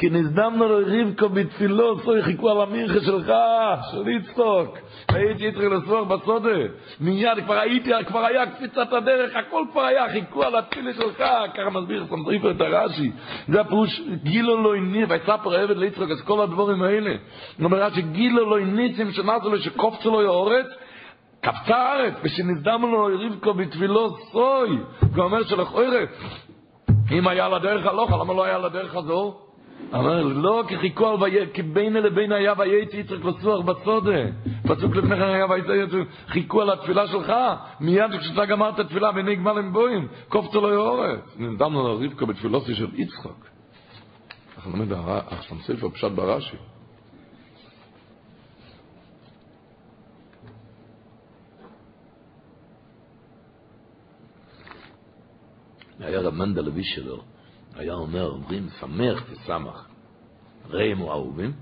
כי 0.00 0.10
נזדמנו 0.10 0.68
לו 0.68 0.78
רבקו 0.86 1.28
בתפילו, 1.28 2.00
סוי 2.00 2.22
חיכו 2.22 2.50
על 2.50 2.60
המנחה 2.60 3.00
שלך, 3.00 3.32
של 3.92 4.08
יצחוק. 4.08 4.78
הייתי 5.08 5.44
יצחק 5.44 5.64
לסוח 5.64 6.08
בסודה. 6.08 6.58
מיד 7.00 7.44
כבר 7.44 7.58
הייתי, 7.58 7.90
כבר 8.06 8.24
היה 8.24 8.46
קפיצת 8.46 8.92
הדרך, 8.92 9.36
הכל 9.36 9.64
כבר 9.72 9.80
היה, 9.80 10.08
חיכו 10.12 10.42
על 10.42 10.56
התפילה 10.56 10.92
שלך. 10.92 11.24
ככה 11.54 11.70
מסביר 11.70 12.06
סמטריפר 12.06 12.50
את 12.50 12.60
הרש"י. 12.60 13.10
זה 13.48 13.60
הפירוש, 13.60 14.00
גילו 14.22 14.62
לו 14.62 14.74
הניס, 14.74 15.08
ויספר 15.10 15.54
עבד 15.54 15.76
ליצחוק, 15.76 16.10
אז 16.10 16.22
כל 16.22 16.42
הדבורים 16.42 16.82
האלה. 16.82 17.14
אומר 17.64 17.82
רש"י, 17.82 18.02
גילו 18.02 18.50
לו 18.50 18.58
הניסים 18.58 19.12
שנעשו 19.12 19.50
לו, 19.50 19.58
שקופצו 19.58 20.10
לו 20.10 20.22
יאורץ, 20.22 20.66
קפצה 21.40 21.76
הארץ, 21.76 22.14
ושנזדמנו 22.22 22.86
לו 22.86 23.26
רבקו 23.26 23.54
בתפילו 23.54 24.16
סוי. 24.32 24.78
הוא 25.16 25.24
אומר 25.24 25.42
שלכאורה, 25.42 26.04
אם 27.12 27.28
היה 27.28 27.48
לדרך 27.48 27.86
הלוך, 27.86 28.10
למה 28.12 28.34
לא 28.34 28.44
היה 28.44 28.58
לדרך 28.58 28.96
הזו? 28.96 29.49
אמר, 29.94 30.22
לא, 30.22 30.64
כי 30.68 30.78
חיכו 30.78 31.06
על 31.06 31.22
ויהיה, 31.22 31.46
כי 31.46 31.62
בין 31.62 31.92
לבין 31.92 32.32
היה 32.32 32.52
וייצא 32.58 32.96
יצחק 32.96 33.24
לסוח 33.24 33.64
בסודה. 33.64 34.24
פסוק 34.62 34.96
לפני 34.96 35.16
כן 35.16 35.22
היה 35.22 35.46
וייצא 35.46 35.72
יצחק, 35.72 36.06
חיכו 36.28 36.62
על 36.62 36.70
התפילה 36.70 37.06
שלך, 37.06 37.32
מיד 37.80 38.10
כשאתה 38.20 38.46
גמרת 38.46 38.78
התפילה 38.78 39.12
בעיני 39.12 39.36
גמל 39.36 39.58
עם 39.58 39.72
בוים, 39.72 40.08
קופצו 40.28 40.60
לו 40.60 40.72
יאורץ. 40.74 41.20
נדמנו 41.38 41.82
לו 41.88 41.98
רבקו 41.98 42.26
בתפילוסי 42.26 42.74
של 42.74 42.88
יצחק. 42.94 43.50
אנחנו 44.56 44.70
לומד 44.70 44.92
הסמספר 45.30 45.88
פשט 45.88 46.10
ברש"י. 46.10 46.56
היה 56.00 56.20
רב 56.20 56.34
מנדל 56.34 56.68
אבי 56.68 56.84
שלו, 56.84 57.22
היה 57.76 57.94
אומר, 57.94 58.28
אומרים, 58.28 58.68
שמח 58.80 59.24
תשמח. 59.32 59.88
ראימו 60.70 61.10
אהובים, 61.10 61.52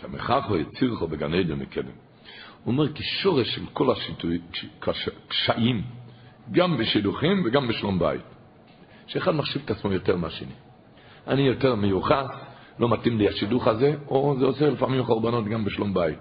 שמחך 0.00 0.44
או 0.50 0.56
יצירך 0.56 1.02
בגן 1.02 1.34
עדן 1.34 1.54
מקדם. 1.54 1.92
הוא 2.64 2.72
אומר, 2.72 2.92
כשורש 2.92 3.54
של 3.54 3.66
כל 3.72 3.94
הקשיים, 4.82 5.82
גם 6.52 6.78
בשידוכים 6.78 7.42
וגם 7.46 7.68
בשלום 7.68 7.98
בית, 7.98 8.22
שאחד 9.06 9.30
מחשיב 9.30 9.62
את 9.64 9.70
עצמו 9.70 9.92
יותר 9.92 10.16
מהשני. 10.16 10.52
אני 11.26 11.42
יותר 11.42 11.74
מיוחס, 11.74 12.26
לא 12.78 12.88
מתאים 12.88 13.18
לי 13.18 13.28
השידוך 13.28 13.66
הזה, 13.66 13.94
או 14.08 14.36
זה 14.38 14.44
עושה 14.44 14.70
לפעמים 14.70 15.04
חורבנות 15.04 15.44
גם 15.44 15.64
בשלום 15.64 15.94
בית. 15.94 16.18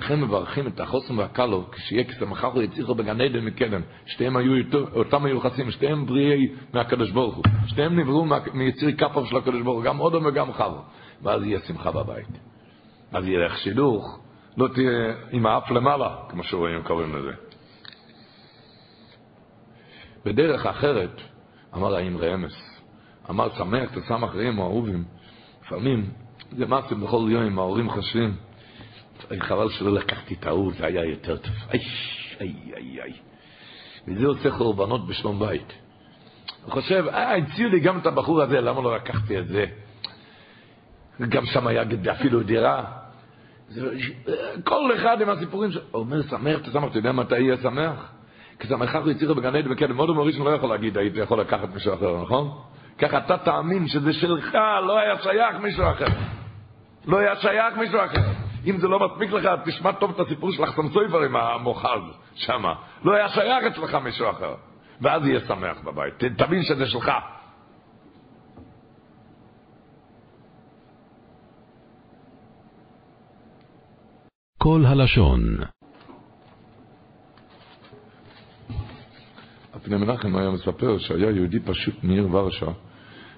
לכן 0.00 0.20
מברכים 0.20 0.66
את 0.66 0.80
החוסן 0.80 1.18
והקלו, 1.18 1.70
כשיהיה 1.70 2.04
כסמכך 2.04 2.48
יציחו 2.62 2.94
בגן 2.94 3.20
עדן 3.20 3.44
מקדם. 3.44 3.80
שתיהם 4.06 4.36
היו, 4.36 4.52
אותם 4.94 5.24
היו 5.24 5.36
יחסים, 5.36 5.70
שתיהם 5.70 6.06
בריאי 6.06 6.48
מהקדוש 6.74 7.10
ברוך 7.10 7.36
הוא. 7.36 7.44
שתיהם 7.66 8.00
נבראו 8.00 8.26
מיציר 8.54 8.96
כפיו 8.96 9.26
של 9.26 9.36
הקדוש 9.36 9.62
ברוך 9.62 9.76
הוא, 9.76 9.84
גם 9.84 10.00
אודו 10.00 10.20
וגם 10.24 10.52
חבו. 10.52 10.82
ואז 11.22 11.42
יהיה 11.42 11.60
שמחה 11.60 11.90
בבית. 11.90 12.38
אז 13.12 13.28
יהיה 13.28 13.46
לך 13.46 13.58
שידוך, 13.58 14.20
לא 14.56 14.68
תהיה 14.74 15.14
עם 15.30 15.46
האף 15.46 15.70
למעלה, 15.70 16.16
כמו 16.28 16.44
שרואים, 16.44 16.82
קוראים 16.82 17.16
לזה. 17.16 17.32
בדרך 20.24 20.66
אחרת, 20.66 21.20
אמר 21.74 21.94
האמרי 21.94 22.34
אמס, 22.34 22.82
אמר 23.30 23.48
שמח 23.58 23.98
תשם 23.98 24.24
אחריהם 24.24 24.60
אהובים, 24.60 25.04
לפעמים 25.64 26.10
זה 26.50 26.66
מעשה 26.66 26.94
בכל 26.94 27.28
יום, 27.30 27.58
ההורים 27.58 27.90
חושבים, 27.90 28.34
חבל 29.40 29.68
שלא 29.68 29.92
לקחתי 29.92 30.34
את 30.34 30.46
ההוא, 30.46 30.72
זה 30.72 30.86
היה 30.86 31.04
יותר 31.04 31.36
טוב. 31.36 31.52
איי, 31.72 31.80
איי, 32.40 32.54
איי, 32.76 33.02
איי. 33.02 33.12
וזה 34.08 34.26
עושה 34.26 34.50
חורבנות 34.50 35.06
בשלום 35.06 35.38
בית. 35.38 35.72
הוא 36.64 36.72
חושב, 36.72 37.04
אה, 37.08 37.36
הציעו 37.36 37.70
לי 37.70 37.80
גם 37.80 37.98
את 37.98 38.06
הבחור 38.06 38.42
הזה, 38.42 38.60
למה 38.60 38.82
לא 38.82 38.96
לקחתי 38.96 39.38
את 39.38 39.48
זה? 39.48 39.66
גם 41.28 41.46
שם 41.46 41.66
היה 41.66 41.82
אפילו 42.12 42.42
דירה. 42.42 42.84
כל 44.64 44.94
אחד 44.94 45.20
עם 45.20 45.28
הסיפורים 45.28 45.72
שלו. 45.72 45.82
הוא 45.90 46.00
אומר, 46.00 46.22
שמח, 46.22 46.60
אתה 46.60 46.70
שמח, 46.70 46.90
אתה 46.90 46.98
יודע 46.98 47.12
מתי 47.12 47.40
יהיה 47.40 47.56
שמח? 47.56 48.12
כי 48.58 48.68
שמחך 48.68 49.00
הוא 49.02 49.10
יצליח 49.10 49.30
בגן 49.30 49.56
עדן 49.56 49.72
וקדם. 49.72 49.96
מאוד 49.96 50.10
מורישן 50.10 50.42
לא 50.42 50.50
יכול 50.50 50.68
להגיד, 50.68 50.98
היית 50.98 51.16
יכול 51.16 51.40
לקחת 51.40 51.74
מישהו 51.74 51.94
אחר, 51.94 52.22
נכון? 52.22 52.50
ככה 52.98 53.18
אתה 53.18 53.38
תאמין 53.38 53.88
שזה 53.88 54.12
שלך, 54.12 54.54
לא 54.86 54.98
היה 54.98 55.18
שייך 55.22 55.56
מישהו 55.62 55.84
אחר. 55.90 56.06
לא 57.06 57.18
היה 57.18 57.36
שייך 57.36 57.76
מישהו 57.78 57.98
אחר. 58.04 58.47
אם 58.70 58.78
זה 58.78 58.88
לא 58.88 58.98
מספיק 59.08 59.32
לך, 59.32 59.48
תשמע 59.64 59.92
טוב 59.92 60.10
את 60.10 60.20
הסיפור 60.20 60.52
של 60.52 60.62
לחסם 60.62 60.88
סויפר 60.88 61.22
עם 61.22 61.36
המוחז 61.36 62.02
שם. 62.34 62.62
לא 63.04 63.14
היה 63.14 63.28
שייך 63.28 63.64
אצלך 63.64 63.94
מישהו 63.94 64.30
אחר. 64.30 64.54
ואז 65.00 65.26
יהיה 65.26 65.40
שמח 65.40 65.80
בבית. 65.84 66.14
תבין 66.36 66.62
שזה 66.62 66.86
שלך. 66.86 67.10
כל 74.58 74.84
הלשון 74.86 75.40
הפני 79.74 79.96
מנחם 79.96 80.36
היה 80.36 80.50
מספר 80.50 80.98
שהיה 80.98 81.30
יהודי 81.30 81.60
פשוט 81.60 82.04
מעיר 82.04 82.28
ורשה, 82.30 82.66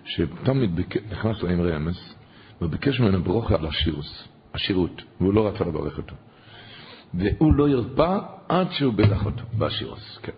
שתמיד 0.04 0.80
נכנס 1.10 1.42
לאמרי 1.42 1.76
אמס, 1.76 2.14
וביקש 2.62 3.00
ממנו 3.00 3.22
ברוכה 3.22 3.54
על 3.54 3.66
השירוס, 3.66 4.28
השירות, 4.54 5.02
והוא 5.20 5.34
לא 5.34 5.48
רצה 5.48 5.64
לברך 5.64 5.98
אותו. 5.98 6.14
והוא 7.14 7.54
לא 7.54 7.68
הרפא 7.68 8.18
עד 8.48 8.72
שהוא 8.72 8.94
ברך 8.94 9.26
אותו, 9.26 9.42
בשירוס, 9.58 10.18
כן. 10.22 10.32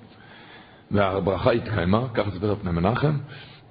והברכה 0.90 1.50
התקיימה, 1.50 2.08
ככה 2.14 2.30
סיפר 2.30 2.54
פני 2.54 2.70
מנחם, 2.70 3.18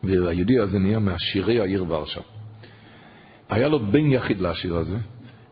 והיהודי 0.03 0.59
הזה 0.59 0.80
נהיה 0.80 0.99
מעשירי 0.99 1.59
העיר 1.59 1.85
ורשה. 1.88 2.22
היה 3.49 3.68
לו 3.68 3.80
בן 3.80 4.11
יחיד 4.11 4.41
לעשיר 4.41 4.76
הזה, 4.76 4.97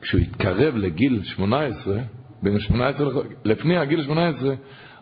כשהוא 0.01 0.21
התקרב 0.21 0.75
לגיל 0.75 1.23
18, 1.23 1.97
בין 2.43 2.59
18, 2.59 3.23
לפני 3.45 3.77
הגיל 3.77 4.03
18, 4.03 4.53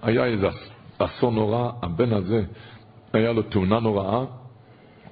היה 0.01 0.25
איזה 0.25 0.47
אסון 0.97 1.35
נורא, 1.35 1.71
הבן 1.81 2.13
הזה, 2.13 2.43
היה 3.13 3.31
לו 3.31 3.41
תאונה 3.41 3.79
נוראה, 3.79 4.25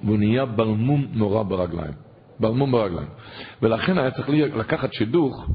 והוא 0.04 0.18
נהיה 0.18 0.46
בלמום 0.46 1.06
נורא 1.12 1.42
ברגליים. 1.42 2.05
בלמום 2.40 2.72
ברגליים. 2.72 3.08
ולכן 3.62 3.98
היה 3.98 4.10
צריך 4.10 4.28
לקחת 4.28 4.92
שידוך, 4.92 5.46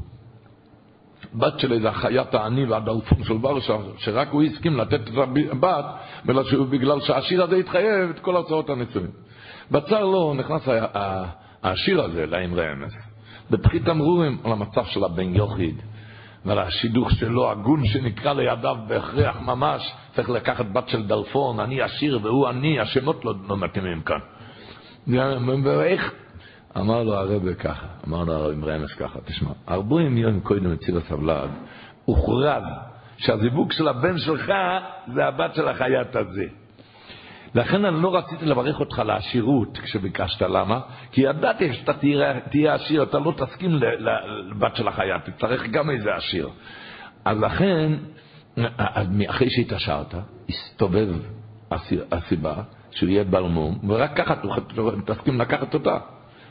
בת 1.34 1.58
של 1.58 1.72
איזה 1.72 1.92
חיית 1.92 2.34
העני 2.34 2.64
והדלפון 2.64 3.24
של 3.24 3.46
ורשה, 3.46 3.76
שרק 3.96 4.28
הוא 4.28 4.42
הסכים 4.42 4.76
לתת 4.76 5.00
את 5.08 5.14
הבת, 5.50 5.84
בגלל 6.70 7.00
שהשיר 7.00 7.42
הזה 7.42 7.56
התחייב 7.56 8.10
את 8.10 8.20
כל 8.20 8.36
הצעות 8.36 8.70
הנישואים. 8.70 9.10
בצר 9.70 10.04
לו 10.04 10.34
נכנס 10.34 10.62
השיר 11.62 12.02
הזה 12.02 12.26
לאמרי 12.26 12.72
אמס. 12.72 12.92
בפחית 13.50 13.84
תמרורים 13.84 14.38
על 14.44 14.52
המצב 14.52 14.84
של 14.84 15.04
הבן 15.04 15.34
יוחיד. 15.34 15.76
ועל 16.44 16.58
השידוך 16.58 17.10
שלו, 17.10 17.50
הגון 17.50 17.86
שנקרא 17.86 18.32
לידיו 18.32 18.76
בהכרח 18.88 19.36
ממש, 19.40 19.92
צריך 20.14 20.30
לקחת 20.30 20.66
בת 20.66 20.88
של 20.88 21.06
דלפון, 21.06 21.60
אני 21.60 21.80
עשיר 21.82 22.18
והוא 22.22 22.48
עני, 22.48 22.80
השמות 22.80 23.24
לא, 23.24 23.34
לא 23.48 23.56
מתאימים 23.56 24.02
כאן. 24.02 24.18
ואיך? 25.64 26.12
אמר 26.76 27.02
לו 27.02 27.14
הרבה 27.14 27.54
ככה, 27.54 27.86
אמר 28.08 28.24
לו 28.24 28.32
הרב 28.32 28.64
רמז 28.64 28.94
ככה, 28.94 29.18
תשמע, 29.24 29.50
ארבעים 29.68 30.18
יום 30.18 30.40
קודם 30.40 30.72
אצל 30.72 30.98
הסבלד, 30.98 31.50
הוכרז 32.04 32.62
שהזיווג 33.16 33.72
של 33.72 33.88
הבן 33.88 34.18
שלך 34.18 34.52
זה 35.14 35.26
הבת 35.26 35.54
של 35.54 35.68
החייט 35.68 36.16
הזה. 36.16 36.44
לכן 37.54 37.84
אני 37.84 38.02
לא 38.02 38.14
רציתי 38.16 38.46
לברך 38.46 38.80
אותך 38.80 38.98
לעשירות 38.98 39.78
כשביקשת, 39.78 40.42
למה? 40.42 40.80
כי 41.12 41.20
ידעתי 41.20 41.72
שאתה 41.72 41.92
תהיה, 41.92 42.40
תהיה 42.40 42.74
עשיר, 42.74 43.02
אתה 43.02 43.18
לא 43.18 43.32
תסכים 43.36 43.70
לבת 43.98 44.76
של 44.76 44.88
החיה, 44.88 45.18
תצטרך 45.18 45.66
גם 45.66 45.90
איזה 45.90 46.14
עשיר. 46.14 46.48
אז 47.24 47.40
לכן, 47.40 47.92
אחרי 49.28 49.50
שהתעשרת, 49.50 50.14
הסתובב 50.48 51.08
הסיבה 52.12 52.54
שהוא 52.90 53.08
יהיה 53.08 53.24
בלמום, 53.24 53.78
ורק 53.88 54.16
ככה 54.16 54.34
תסכים 55.06 55.40
לקחת 55.40 55.74
אותה. 55.74 55.98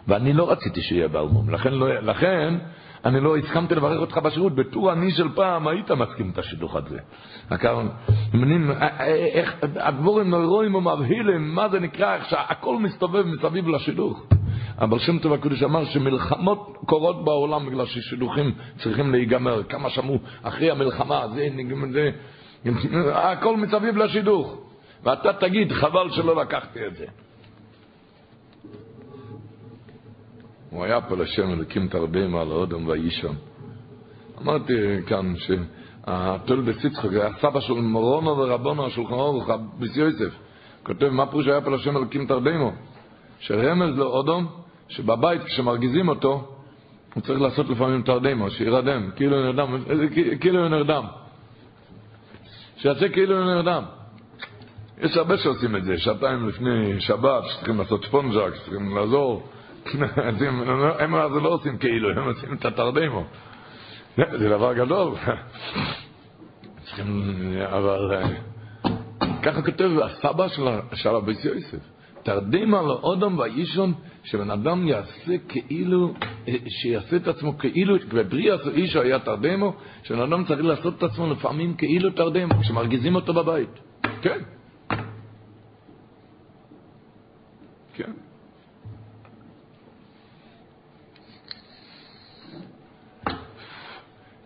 ואני 0.08 0.34
לא 0.34 0.52
רציתי 0.52 0.82
שיהיה 0.82 1.08
בלמום, 1.08 1.50
לכן, 1.50 1.74
לא, 1.74 2.00
לכן 2.00 2.58
אני 3.06 3.20
לא 3.20 3.38
הסכמתי 3.38 3.76
לברך 3.76 4.00
אותך 4.00 4.18
בשירות, 4.18 4.56
בתור 4.56 4.94
אני 4.94 5.12
של 5.12 5.30
פעם 5.36 5.68
היית 5.68 5.92
מסכים 5.92 6.30
את 6.34 6.38
השידוך 6.38 6.76
הזה. 6.76 7.00
הדבורים 9.76 10.30
נוירואים 10.30 10.76
ומבהילים, 10.76 11.56
מה 11.56 11.70
זה 11.70 11.80
נקרא, 11.80 12.16
איך 12.16 12.30
שהכל 12.30 12.78
מסתובב 12.80 13.26
מסביב 13.26 13.68
לשידוך. 13.68 14.26
אבל 14.80 15.00
שם 15.00 15.20
טוב 15.20 15.34
הקדוש 15.34 15.64
אמר 15.64 15.86
שמלחמות 15.86 16.78
קורות 16.86 17.26
בעולם 17.26 17.66
בגלל 17.66 17.86
ששידוכים 17.86 18.52
צריכים 18.78 19.12
להיגמר. 19.12 19.64
כמה 19.64 19.90
שמעו 19.90 20.18
אחרי 20.44 20.72
המלחמה, 20.72 21.28
זה, 21.36 21.48
זה, 21.92 22.10
הכל 23.14 23.58
מסביב 23.58 23.98
לשידוך. 23.98 24.58
ואתה 25.04 25.34
תגיד, 25.34 25.72
חבל 25.72 26.10
שלא 26.12 26.42
לקחתי 26.42 26.88
את 26.88 26.96
זה. 26.96 27.06
הוא 30.72 30.84
היה 30.84 31.02
פה 31.02 31.16
לשם 31.16 31.50
אלוקים 31.50 31.88
תרבים 31.88 32.36
על 32.36 32.52
האודם 32.52 32.88
והאישם. 32.88 33.34
אמרתי 34.42 34.74
כאן 35.08 35.34
שהתול 35.36 36.62
בציצחוק, 36.62 37.12
הסבא 37.14 37.60
של 37.60 37.74
מורונו 37.74 38.38
ורבונו, 38.38 38.86
השולחן 38.86 39.14
אורוך, 39.14 39.50
ביס 39.80 39.98
יוסף, 39.98 40.34
כותב 40.84 41.10
מה 41.10 41.26
פירוש 41.26 41.48
היה 41.48 41.62
פה 41.62 41.72
לשם 41.72 41.98
אלוקים 41.98 42.28
תרבימו, 42.28 42.72
שרמז 43.40 43.98
לאודום, 43.98 44.48
שבבית 44.88 45.44
כשמרגיזים 45.44 46.10
אותו, 46.10 46.48
הוא 47.14 47.24
צריך 47.24 47.42
לעשות 47.42 47.70
לפעמים 47.70 48.02
תרדימו, 48.02 48.50
שירדם, 48.50 49.10
כאילו 49.16 49.44
נרדם, 49.44 49.78
כאילו 50.40 50.70
נרדם. 50.70 51.04
שיעשה 52.78 53.10
כאילו 53.10 53.46
נרדם. 53.46 53.84
יש 55.02 55.18
הרבה 55.18 55.38
שעושים 55.38 55.76
את 55.76 55.84
זה, 55.84 55.98
שעתיים 55.98 56.50
לפני 56.50 57.02
שבת, 57.02 57.44
שצריכים 57.50 57.78
לעשות 57.78 58.06
ספונג'ק, 58.06 58.56
שצריכים 58.56 58.98
לעזור. 58.98 59.50
הם 61.00 61.16
אז 61.16 61.32
לא 61.32 61.50
עושים 61.50 61.78
כאילו, 61.78 62.10
הם 62.12 62.28
עושים 62.28 62.54
את 62.54 62.66
התרדמו. 62.66 63.24
זה 64.18 64.50
דבר 64.50 64.74
גדול. 64.74 65.16
צריכים, 66.84 67.34
אבל 67.66 68.14
אה, 68.14 68.30
ככה 69.44 69.62
כותב 69.62 69.90
הסבא 70.04 70.48
של 70.94 71.10
רבי 71.10 71.34
יוסף. 71.44 71.78
תרדימה 72.24 72.82
לאודם 72.82 73.40
ואישון, 73.40 73.94
שבן 74.24 74.52
אדם 74.52 74.88
יעשה 74.88 75.38
כאילו, 75.50 76.14
אה, 76.48 76.54
שיעשה 76.68 77.16
את 77.16 77.28
עצמו 77.28 77.58
כאילו, 77.58 77.96
בבריאה 78.14 78.56
איש 78.74 78.96
היה 78.96 79.20
תרדמו, 79.20 79.74
שבן 80.04 80.22
אדם 80.22 80.46
צריך 80.46 80.64
לעשות 80.64 80.98
את 80.98 81.04
עצמו 81.04 81.34
לפעמים 81.34 81.74
כאילו 81.74 82.10
תרדמו, 82.12 82.60
כשמרגיזים 82.62 83.16
אותו 83.16 83.34
בבית. 83.34 83.80
כן. 84.22 84.40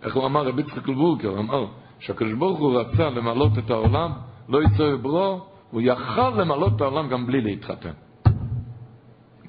איך 0.05 0.15
הוא 0.15 0.25
אמר, 0.25 0.47
רבי 0.47 0.61
יצחק 0.61 0.87
לבורקר, 0.87 1.39
אמר 1.39 1.65
שהקדוש 1.99 2.33
ברוך 2.33 2.59
הוא 2.59 2.79
רצה 2.79 3.09
למלות 3.09 3.57
את 3.57 3.69
העולם, 3.69 4.11
לא 4.49 4.63
יצא 4.63 4.95
ברור, 5.01 5.45
הוא 5.71 5.81
יכל 5.81 6.29
למלות 6.29 6.75
את 6.75 6.81
העולם 6.81 7.09
גם 7.09 7.27
בלי 7.27 7.41
להתחתן. 7.41 7.91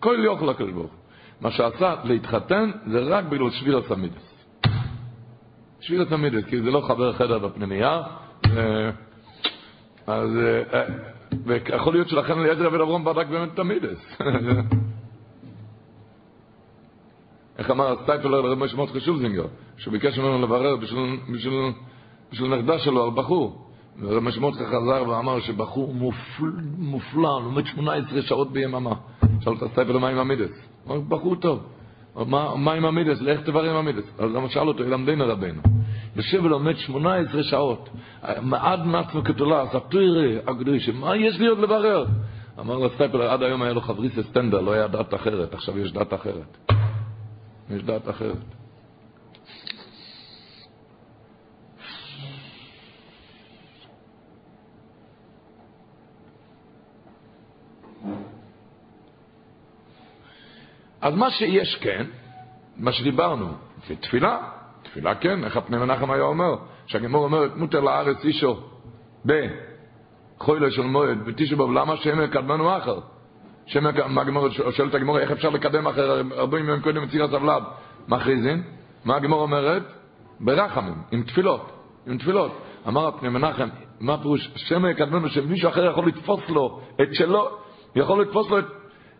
כל 0.01 0.17
יוכל 0.25 0.49
הקדוש 0.49 0.73
ברוך 0.73 0.91
הוא. 0.93 1.01
מה 1.41 1.51
שעשה 1.51 1.95
להתחתן 2.05 2.71
זה 2.87 2.99
רק 3.01 3.25
בגלל 3.25 3.51
בשביל 3.51 3.77
המידס. 3.77 4.45
בשביל 5.81 6.03
המידס, 6.03 6.45
כי 6.45 6.63
זה 6.63 6.71
לא 6.71 6.81
חבר 6.81 7.13
חדר 7.13 7.39
בפנימייה, 7.39 8.03
אז 10.07 10.31
ויכול 11.47 11.93
להיות 11.93 12.09
שלכן 12.09 12.39
אליעזר 12.39 12.67
רבי 12.67 12.77
אברהם 12.77 13.05
בדק 13.05 13.27
באמת 13.27 13.55
את 13.55 13.59
המידס. 13.59 14.19
איך 17.59 17.71
אמר 17.71 17.93
הסטייפלר 17.93 18.41
לרב 18.41 18.59
משה 18.59 18.77
מרדכי 18.77 19.01
שולזינגר, 19.01 19.47
שהוא 19.77 19.93
ביקש 19.93 20.19
ממנו 20.19 20.43
לברר 20.43 20.77
בשביל, 20.77 21.17
בשביל, 21.35 21.73
בשביל 22.33 22.55
נכדה 22.55 22.79
שלו 22.79 23.05
על 23.05 23.11
בחור. 23.15 23.63
ורב 24.01 24.23
משה 24.23 24.41
מרדכי 24.41 24.67
חזר 24.67 25.05
ואמר 25.09 25.41
שבחור 25.41 25.95
מופל, 25.95 26.51
מופלא, 26.79 27.41
לומד 27.45 27.67
18 27.67 28.23
שעות 28.23 28.53
ביממה. 28.53 28.95
שאל 29.41 29.53
את 29.53 29.63
הסטייפלר 29.63 29.99
מה 29.99 30.09
עם 30.09 30.19
המידס? 30.19 30.51
הוא 30.85 30.97
אמר, 30.97 31.01
בחור 31.09 31.37
טוב. 31.37 31.63
מה, 32.27 32.55
מה 32.57 32.73
עם 32.73 32.85
המידס? 32.85 33.21
לך 33.21 33.41
תברר 33.41 33.71
עם 33.71 33.77
המידס. 33.77 34.05
אז 34.19 34.31
למה 34.35 34.49
שאל 34.49 34.69
אותו, 34.69 34.85
ילמדנו 34.85 35.25
רבנו. 35.27 35.63
יושב 36.17 36.45
ולומד 36.45 36.77
18 36.77 37.43
שעות, 37.43 37.89
מעיד 38.43 38.87
על 38.87 38.98
עצמו 38.98 39.25
כתולע, 39.25 39.61
אז 39.61 39.69
התוירה 39.73 40.41
הקדושה, 40.47 40.93
מה 40.93 41.17
יש 41.17 41.41
לי 41.41 41.47
עוד 41.47 41.59
לברר? 41.59 42.07
אמר 42.61 42.79
לו 42.79 42.91
סטייפלר, 42.95 43.31
עד 43.31 43.43
היום 43.43 43.63
היה 43.63 43.73
לו 43.73 43.81
חברותא 43.81 44.23
סטנדר, 44.23 44.61
לא 44.61 44.73
היה 44.73 44.89
דעת 44.89 45.15
אחרת, 45.15 45.55
עכשיו 45.55 45.79
יש 45.79 45.93
דעת 45.93 46.15
אחרת. 46.15 46.76
יש 47.71 47.83
דת 47.83 48.09
אחרת. 48.09 48.37
אז 61.01 61.15
מה 61.15 61.31
שיש 61.31 61.79
כן, 61.81 62.07
מה 62.77 62.93
שדיברנו, 62.93 63.53
זה 63.89 63.97
תפילה. 63.97 64.39
תפילה 64.83 65.15
כן, 65.15 65.45
איך 65.45 65.57
הפני 65.57 65.77
מנחם 65.77 66.11
היה 66.11 66.23
אומר? 66.23 66.57
שהגמור 66.87 67.25
אומרת, 67.25 67.57
מותר 67.57 67.81
לארץ 67.81 68.25
אישו 68.25 68.61
בחוילו 69.25 70.71
של 70.71 70.83
מועד, 70.83 71.25
בתשע 71.25 71.57
בוב, 71.57 71.73
למה 71.73 71.97
שהם 71.97 72.25
יקדמנו 72.25 72.79
אחר? 72.79 73.01
שואלת 73.67 74.95
הגמור, 74.95 75.19
איך 75.19 75.31
אפשר 75.31 75.51
לקדם 75.51 75.87
אחר 75.87 76.23
הרבה 76.37 76.59
ימים 76.59 76.81
קודם 76.81 77.03
מציר 77.03 77.25
הסבלד? 77.25 77.63
מכריזין? 78.09 78.63
מה 79.05 79.17
הגמור 79.17 79.43
אומרת? 79.43 79.83
ברחמים, 80.41 80.95
עם 81.13 81.23
תפילות, 81.23 81.73
עם 82.07 82.19
תפילות. 82.19 82.53
אמר 82.89 83.07
הפני 83.07 83.29
מנחם, 83.29 83.69
מה 84.01 84.15
הפירוש? 84.15 84.51
שם 84.57 84.87
יקדמנו 84.87 85.29
שמישהו 85.29 85.71
אחר 85.71 85.85
יכול 85.85 86.07
לתפוס 86.07 86.41
לו 86.49 86.81
את 87.03 87.15
שלו, 87.15 87.49
יכול 87.97 88.23
לתפוס 88.23 88.51
לו 88.51 88.59
את... 88.59 88.65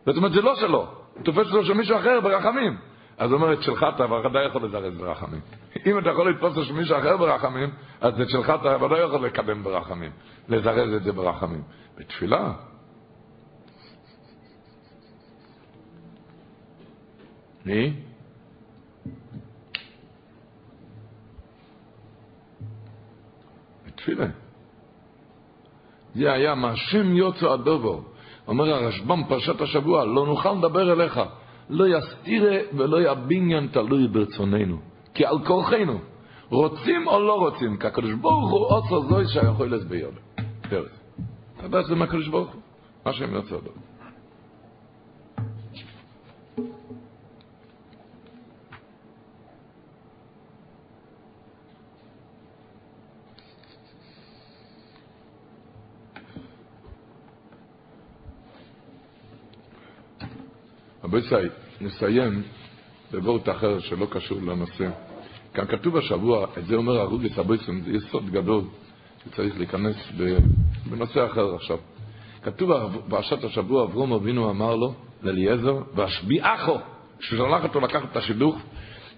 זאת 0.07 0.17
אומרת, 0.17 0.33
זה 0.33 0.43
לא 0.43 0.55
שלו, 0.57 0.87
תופס 1.23 1.51
לו 1.51 1.65
של 1.65 1.73
מישהו 1.73 1.97
אחר 1.97 2.21
ברחמים. 2.21 2.77
אז 3.19 3.33
אומר, 3.33 3.53
את 3.53 3.63
שלך 3.63 3.87
אתה 3.95 4.05
ודאי 4.05 4.47
יכול 4.47 4.65
לזרז 4.65 4.99
ברחמים. 4.99 5.41
אם 5.87 5.99
אתה 5.99 6.11
יכול 6.11 6.31
לתפוס 6.31 6.67
של 6.67 6.75
מישהו 6.75 6.99
אחר 6.99 7.17
ברחמים, 7.17 7.71
אז 8.01 8.21
את 8.21 8.29
שלך 8.29 8.53
אתה 8.61 8.85
ודאי 8.85 9.01
יכול 9.01 9.27
לקדם 9.27 9.63
ברחמים, 9.63 10.11
לזרז 10.49 10.95
את 10.95 11.03
זה 11.03 11.13
ברחמים. 11.13 11.63
בתפילה. 11.99 12.53
מי? 17.67 17.93
בתפילה. 23.87 24.27
זה 26.15 26.33
היה 26.33 26.55
מהשם 26.55 27.13
יוצא 27.13 27.47
הדובו. 27.47 28.05
אומר 28.49 28.75
הרשב"ם 28.75 29.23
פרשת 29.29 29.61
השבוע, 29.61 30.05
לא 30.05 30.27
נוכל 30.27 30.53
לדבר 30.53 30.93
אליך. 30.93 31.21
לא 31.71 31.85
יסתירה 31.99 32.57
ולא 32.77 33.11
יבניין 33.11 33.69
תלוי 33.69 34.09
ברצוננו. 34.09 34.79
כי 35.15 35.27
על 35.27 35.45
כורחנו, 35.47 35.99
רוצים 36.49 37.07
או 37.07 37.21
לא 37.21 37.39
רוצים, 37.39 37.77
כי 37.77 37.87
הקדוש 37.87 38.13
ברוך 38.13 38.51
הוא 38.51 38.67
עוצר 38.67 39.01
זוי 39.01 39.29
שיכול 39.29 39.71
להסביר. 39.71 40.11
פרס. 40.71 41.01
אתה 41.57 41.67
יודע 41.67 41.83
שזה 41.83 41.95
מהקדוש 41.95 42.29
ברוך 42.29 42.53
הוא? 42.53 42.61
מה 43.07 43.13
שהם 43.13 43.35
יוצא 43.35 43.55
לו. 43.55 43.86
רבותיי, 61.17 61.49
נסיים 61.81 62.43
בבורט 63.13 63.49
אחר 63.49 63.79
שלא 63.79 64.07
קשור 64.11 64.39
לנושא. 64.43 64.89
כאן 65.55 65.67
כתוב 65.67 65.97
השבוע, 65.97 66.47
את 66.59 66.67
זה 66.67 66.75
אומר 66.75 67.01
הרוגס 67.01 67.39
הבויסון, 67.39 67.81
זה 67.81 67.91
יסוד 67.91 68.31
גדול 68.31 68.65
שצריך 69.25 69.59
להיכנס 69.59 69.97
בנושא 70.91 71.27
אחר 71.27 71.55
עכשיו. 71.55 71.79
כתוב 72.43 72.71
בפרשת 72.73 73.45
השבוע, 73.45 73.85
אברום 73.85 74.13
אבינו 74.13 74.51
אמר 74.51 74.77
לו, 74.77 74.95
לאליעזר, 75.23 75.79
והשביעכו, 75.95 76.79
כששלח 77.19 77.65
אותו 77.65 77.81
לקחת 77.81 78.11
את 78.13 78.17
השידוך, 78.17 78.57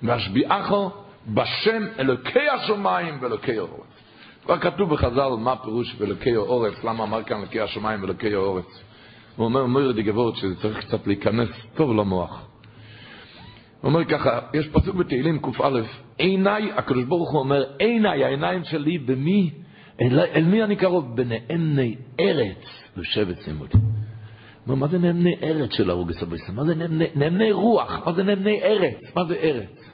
והשביעכו 0.03 0.91
בשם 1.27 1.83
אלוקי 1.99 2.49
השמיים 2.49 3.19
ואלוקי 3.21 3.59
האורץ. 3.59 3.89
כבר 4.45 4.59
כתוב 4.59 4.95
בחז"ל 4.95 5.29
מה 5.39 5.57
פירוש 5.57 5.97
ואלוקי 5.99 6.35
האורץ, 6.35 6.85
למה 6.85 7.05
אמר 7.05 7.23
כאן 7.23 7.39
אלוקי 7.39 7.61
השמיים 7.61 8.03
ואלוקי 8.03 8.35
האורץ. 8.35 8.83
הוא 9.39 9.45
אומר, 9.45 9.61
אומר 9.61 9.93
די 9.93 10.03
גבורת 10.03 10.37
שזה 10.37 10.57
צריך 10.57 10.79
קצת 10.79 11.07
להיכנס 11.07 11.49
טוב 11.75 11.93
למוח. 11.93 12.47
הוא 13.81 13.89
אומר 13.89 14.05
ככה, 14.05 14.41
יש 14.55 14.69
פסוק 14.69 14.97
בתהילים 14.97 15.39
קא, 15.39 15.69
עיניי, 16.19 16.73
הקדוש 16.73 17.05
ברוך 17.05 17.31
הוא 17.31 17.41
אומר, 17.41 17.65
עיניי, 17.79 18.25
העיניים 18.25 18.65
שלי, 18.65 18.99
במי, 18.99 19.51
אל, 20.01 20.21
אל 20.21 20.45
מי 20.45 20.65
אני 20.65 20.77
קרוב? 20.77 21.17
בנאמני 21.17 21.95
ארץ 22.21 22.83
ושבט 22.97 23.39
צימוד. 23.39 23.69
מה 24.67 24.89
זה 24.89 24.99
נאמני 24.99 25.35
ארץ 25.43 25.73
של 25.73 25.91
הרוגס 25.91 26.23
אבויסם? 26.23 26.57
מה 26.57 26.65
זה 26.65 26.75
נאמני, 26.75 27.07
נאמני 27.15 27.53
רוח? 27.53 28.07
מה 28.07 28.13
זה 28.13 28.23
נאמני 28.23 28.63
ארץ? 28.63 29.17
מה 29.17 29.25
זה 29.25 29.35
ארץ? 29.35 29.91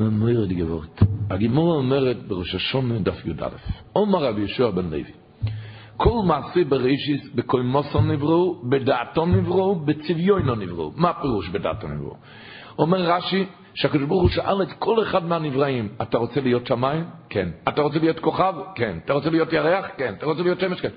אומר 0.00 0.44
גבורת. 0.46 1.02
הגימורה 1.30 1.76
אומרת 1.76 2.26
בראש 2.28 2.54
השונה 2.54 2.98
דף 2.98 3.26
י"א, 3.26 3.48
עומר 3.92 4.24
רבי 4.24 4.40
יהושע 4.40 4.70
בן 4.70 4.84
לוי. 4.84 5.19
כל 6.02 6.22
מעשה 6.26 6.64
בראשיס, 6.64 7.34
בכל 7.34 7.62
מוסר 7.62 8.00
נבראו, 8.00 8.62
בדעתו 8.70 9.26
נבראו, 9.26 9.74
בצביונו 9.74 10.54
נבראו. 10.54 10.92
מה 10.96 11.10
הפירוש 11.10 11.48
בדעתו 11.48 11.88
נבראו? 11.88 12.14
אומר 12.78 12.98
רש"י, 12.98 13.46
שהקדוש 13.74 14.08
ברוך 14.08 14.22
הוא 14.22 14.30
שאל 14.30 14.62
את 14.62 14.72
כל 14.78 15.02
אחד 15.02 15.24
מהנבראים, 15.24 15.88
אתה 16.02 16.18
רוצה 16.18 16.40
להיות 16.40 16.66
שמיים? 16.66 17.04
כן. 17.28 17.48
אתה 17.68 17.82
רוצה 17.82 17.98
להיות 17.98 18.20
כוכב? 18.20 18.54
כן. 18.74 18.98
אתה 19.04 19.12
רוצה 19.12 19.30
להיות 19.30 19.52
ירח? 19.52 19.86
כן. 19.96 20.14
אתה 20.18 20.26
רוצה 20.26 20.42
להיות 20.42 20.60
שמש? 20.60 20.80
כן. 20.80 20.88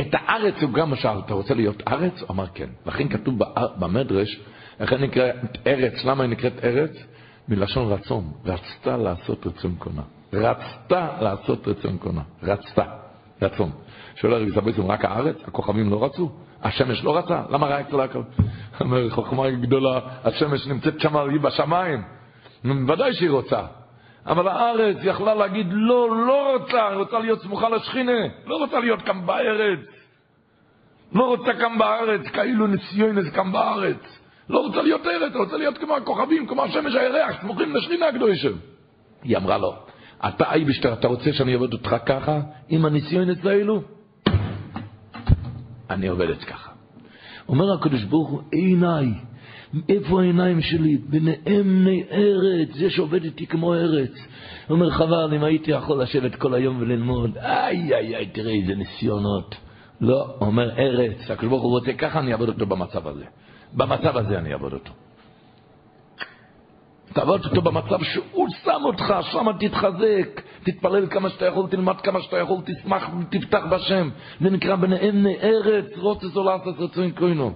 את 0.00 0.08
הארץ 0.12 0.62
הוא 0.62 0.72
גם 0.72 0.96
שאל, 0.96 1.18
אתה 1.26 1.34
רוצה 1.34 1.54
להיות 1.54 1.82
ארץ? 1.88 2.20
הוא 2.20 2.30
אמר 2.30 2.46
כן. 2.54 2.68
לכן 2.86 3.08
כתוב 3.08 3.38
במדרש, 3.78 4.40
איך 4.80 4.92
נקראת 4.92 5.34
ארץ, 5.66 6.04
למה 6.04 6.24
היא 6.24 6.30
נקראת 6.30 6.64
ארץ? 6.64 7.06
מלשון 7.48 7.92
רצון. 7.92 8.24
רצתה 8.44 8.96
לעשות 8.96 9.46
רצון 9.46 9.74
קונה. 9.78 10.02
רצתה 10.32 11.08
לעשות 11.20 11.68
רצון 11.68 11.98
קונה. 11.98 12.22
רצתה. 12.42 12.84
רצון. 13.42 13.70
שואל 14.22 14.34
הרי 14.34 14.50
סבייסום, 14.50 14.90
רק 14.90 15.04
הארץ? 15.04 15.36
הכוכבים 15.46 15.90
לא 15.90 16.04
רצו? 16.04 16.30
השמש 16.62 17.04
לא 17.04 17.18
רצה? 17.18 17.42
למה 17.50 17.66
רק 17.66 17.92
לא 17.92 18.02
הכל? 18.02 18.22
אומר, 18.80 19.10
חוכמה 19.10 19.50
גדולה, 19.50 20.00
השמש 20.24 20.66
נמצאת 20.66 21.00
שם 21.00 21.16
היא 21.16 21.40
בשמיים. 21.40 22.02
ודאי 22.64 23.12
שהיא 23.12 23.30
רוצה. 23.30 23.60
אבל 24.26 24.48
הארץ 24.48 24.96
יכלה 25.02 25.34
להגיד, 25.34 25.66
לא, 25.70 26.26
לא 26.26 26.56
רוצה, 26.56 26.88
היא 26.88 26.96
רוצה 26.96 27.18
להיות 27.18 27.40
סמוכה 27.40 27.68
לשכינה, 27.68 28.20
לא 28.46 28.56
רוצה 28.56 28.80
להיות 28.80 29.02
כאן 29.02 29.26
בארץ. 29.26 29.80
לא 31.12 31.24
רוצה 31.24 31.52
כאן 31.54 31.78
בארץ, 31.78 32.20
כאילו 32.32 32.66
נסיונס 32.66 33.30
כאן 33.34 33.52
בארץ. 33.52 34.18
לא 34.48 34.58
רוצה 34.58 34.82
להיות 34.82 35.06
ארץ, 35.06 35.36
רוצה 35.36 35.56
להיות 35.56 35.78
כמו 35.78 35.96
הכוכבים, 35.96 36.46
כמו 36.46 36.64
השמש 36.64 36.94
הירח, 36.94 37.40
סמוכים 37.40 37.76
לשכינה 37.76 38.08
הקדושה. 38.08 38.48
היא 39.22 39.36
אמרה 39.36 39.58
לו, 39.58 39.74
אתה 40.28 40.52
אייבשטר, 40.52 40.92
אתה 40.92 41.08
רוצה 41.08 41.32
שאני 41.32 41.52
אעבוד 41.52 41.72
אותך 41.72 41.96
ככה, 42.06 42.40
עם 42.68 42.84
הניסיונס 42.84 43.46
האלו? 43.46 43.82
אני 45.92 46.06
עובדת 46.06 46.44
ככה. 46.44 46.70
אומר 47.48 47.72
הקדוש 47.72 48.04
ברוך 48.04 48.30
הוא, 48.30 48.40
עיניי, 48.52 49.06
איפה 49.88 50.20
העיניים 50.20 50.60
שלי? 50.60 50.96
בנאמני 50.96 52.04
ארץ, 52.10 52.68
זה 52.74 52.90
שעובד 52.90 53.24
איתי 53.24 53.46
כמו 53.46 53.74
ארץ. 53.74 54.12
הוא 54.68 54.74
אומר, 54.74 54.90
חבל, 54.90 55.34
אם 55.34 55.44
הייתי 55.44 55.70
יכול 55.70 56.02
לשבת 56.02 56.34
כל 56.34 56.54
היום 56.54 56.80
וללמוד, 56.80 57.38
איי, 57.38 57.94
איי, 57.94 58.16
איי, 58.16 58.26
תראה 58.26 58.52
איזה 58.52 58.74
ניסיונות. 58.74 59.54
לא, 60.00 60.36
אומר, 60.40 60.70
ארץ, 60.78 61.30
הקדוש 61.30 61.50
ברוך 61.50 61.62
הוא 61.62 61.70
רוצה 61.70 61.92
ככה, 61.92 62.20
אני 62.20 62.32
אעבוד 62.32 62.48
אותו 62.48 62.66
במצב 62.66 63.08
הזה. 63.08 63.24
במצב 63.72 64.16
הזה 64.16 64.38
אני 64.38 64.52
אעבוד 64.52 64.72
אותו. 64.72 64.92
תעבוד 67.12 67.44
אותו 67.44 67.62
במצב 67.62 68.02
שהוא 68.02 68.48
שם 68.64 68.80
אותך, 68.84 69.14
שם 69.22 69.46
תתחזק, 69.60 70.40
תתפלל 70.62 71.06
כמה 71.06 71.30
שאתה 71.30 71.46
יכול, 71.46 71.68
תלמד 71.70 72.00
כמה 72.00 72.22
שאתה 72.22 72.38
יכול, 72.38 72.56
תשמח 72.64 73.08
ותפתח 73.20 73.62
בשם. 73.70 74.08
זה 74.40 74.50
נקרא 74.50 74.76
ביניהם 74.76 75.26
ארץ, 75.42 75.98
רוצס 75.98 76.36
לעשות 76.36 76.78
רצון 76.78 77.10
קוינו. 77.10 77.52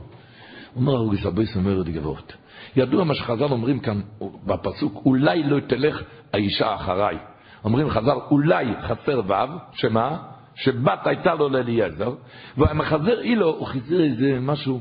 אומר 0.76 0.92
הרוגס 0.92 1.26
אבויס 1.26 1.56
אומר 1.56 1.80
את 1.80 1.88
גבות. 1.88 2.32
ידוע 2.76 3.04
מה 3.04 3.14
שחז"ל 3.14 3.52
אומרים 3.52 3.80
כאן 3.80 4.00
בפסוק, 4.46 5.02
אולי 5.06 5.42
לא 5.42 5.60
תלך 5.60 6.02
האישה 6.32 6.74
אחריי. 6.74 7.18
אומרים 7.64 7.90
חז"ל, 7.90 8.18
אולי 8.30 8.66
חסר 8.82 9.20
ו', 9.26 9.32
שמה? 9.72 10.16
שבת 10.54 11.06
הייתה 11.06 11.34
לו 11.34 11.48
לאליעזר, 11.48 12.14
והמחזר 12.56 13.20
אילו, 13.20 13.48
הוא 13.48 13.66
חיזר 13.66 14.00
איזה 14.00 14.38
משהו 14.40 14.80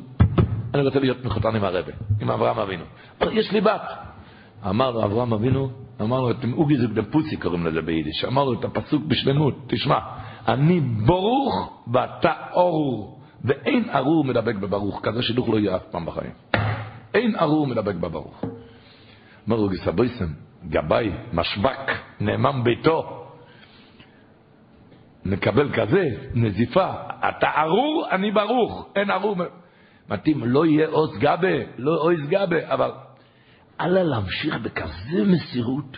אני 0.75 0.83
רוצה 0.83 0.99
להיות 0.99 1.25
מחותן 1.25 1.55
עם 1.55 1.63
הרבה, 1.63 1.91
עם 2.21 2.31
אברהם 2.31 2.59
אבינו. 2.59 2.83
יש 3.31 3.51
לי 3.51 3.61
בת. 3.61 4.04
אמר 4.69 5.05
אברהם 5.05 5.33
אבינו, 5.33 5.69
אמר 6.01 6.21
לו, 6.21 6.31
אתם 6.31 6.53
אוגי 6.53 6.77
זוג 6.77 6.93
דפוסי 6.93 7.37
קוראים 7.37 7.65
לזה 7.65 7.81
ביידיש, 7.81 8.25
אמר 8.25 8.43
לו 8.43 8.53
את 8.53 8.65
הפסוק 8.65 9.03
בשלמות, 9.05 9.53
תשמע, 9.67 9.99
אני 10.47 10.79
ברוך 10.79 11.83
ואתה 11.93 12.33
אור, 12.53 13.19
ואין 13.43 13.89
ארור 13.89 14.25
מדבק 14.25 14.55
בברוך, 14.55 14.99
כזה 15.03 15.21
שידוך 15.21 15.49
לא 15.49 15.59
יהיה 15.59 15.75
אף 15.75 15.85
פעם 15.91 16.05
בחיים. 16.05 16.31
אין 17.13 17.35
ארור 17.35 17.67
מדבק 17.67 17.95
בברוך. 17.95 18.43
אמר 19.47 19.57
לו 19.57 19.69
גיסבויסם, 19.69 20.27
גבאי, 20.69 21.11
משבק, 21.33 21.91
נאמן 22.19 22.63
ביתו, 22.63 23.25
מקבל 25.25 25.73
כזה, 25.73 26.09
נזיפה, 26.33 26.91
אתה 27.29 27.47
ארור, 27.57 28.07
אני 28.11 28.31
ברוך, 28.31 28.89
אין 28.95 29.11
ארור. 29.11 29.35
מתאים, 30.09 30.43
לא 30.43 30.65
יהיה 30.65 30.87
עוז 30.87 31.17
גבה, 31.17 31.57
לא 31.77 32.01
עוז 32.01 32.29
גבה, 32.29 32.73
אבל 32.73 32.91
אלה 33.81 34.03
להמשיך 34.03 34.55
בכזה 34.55 35.23
מסירות, 35.25 35.97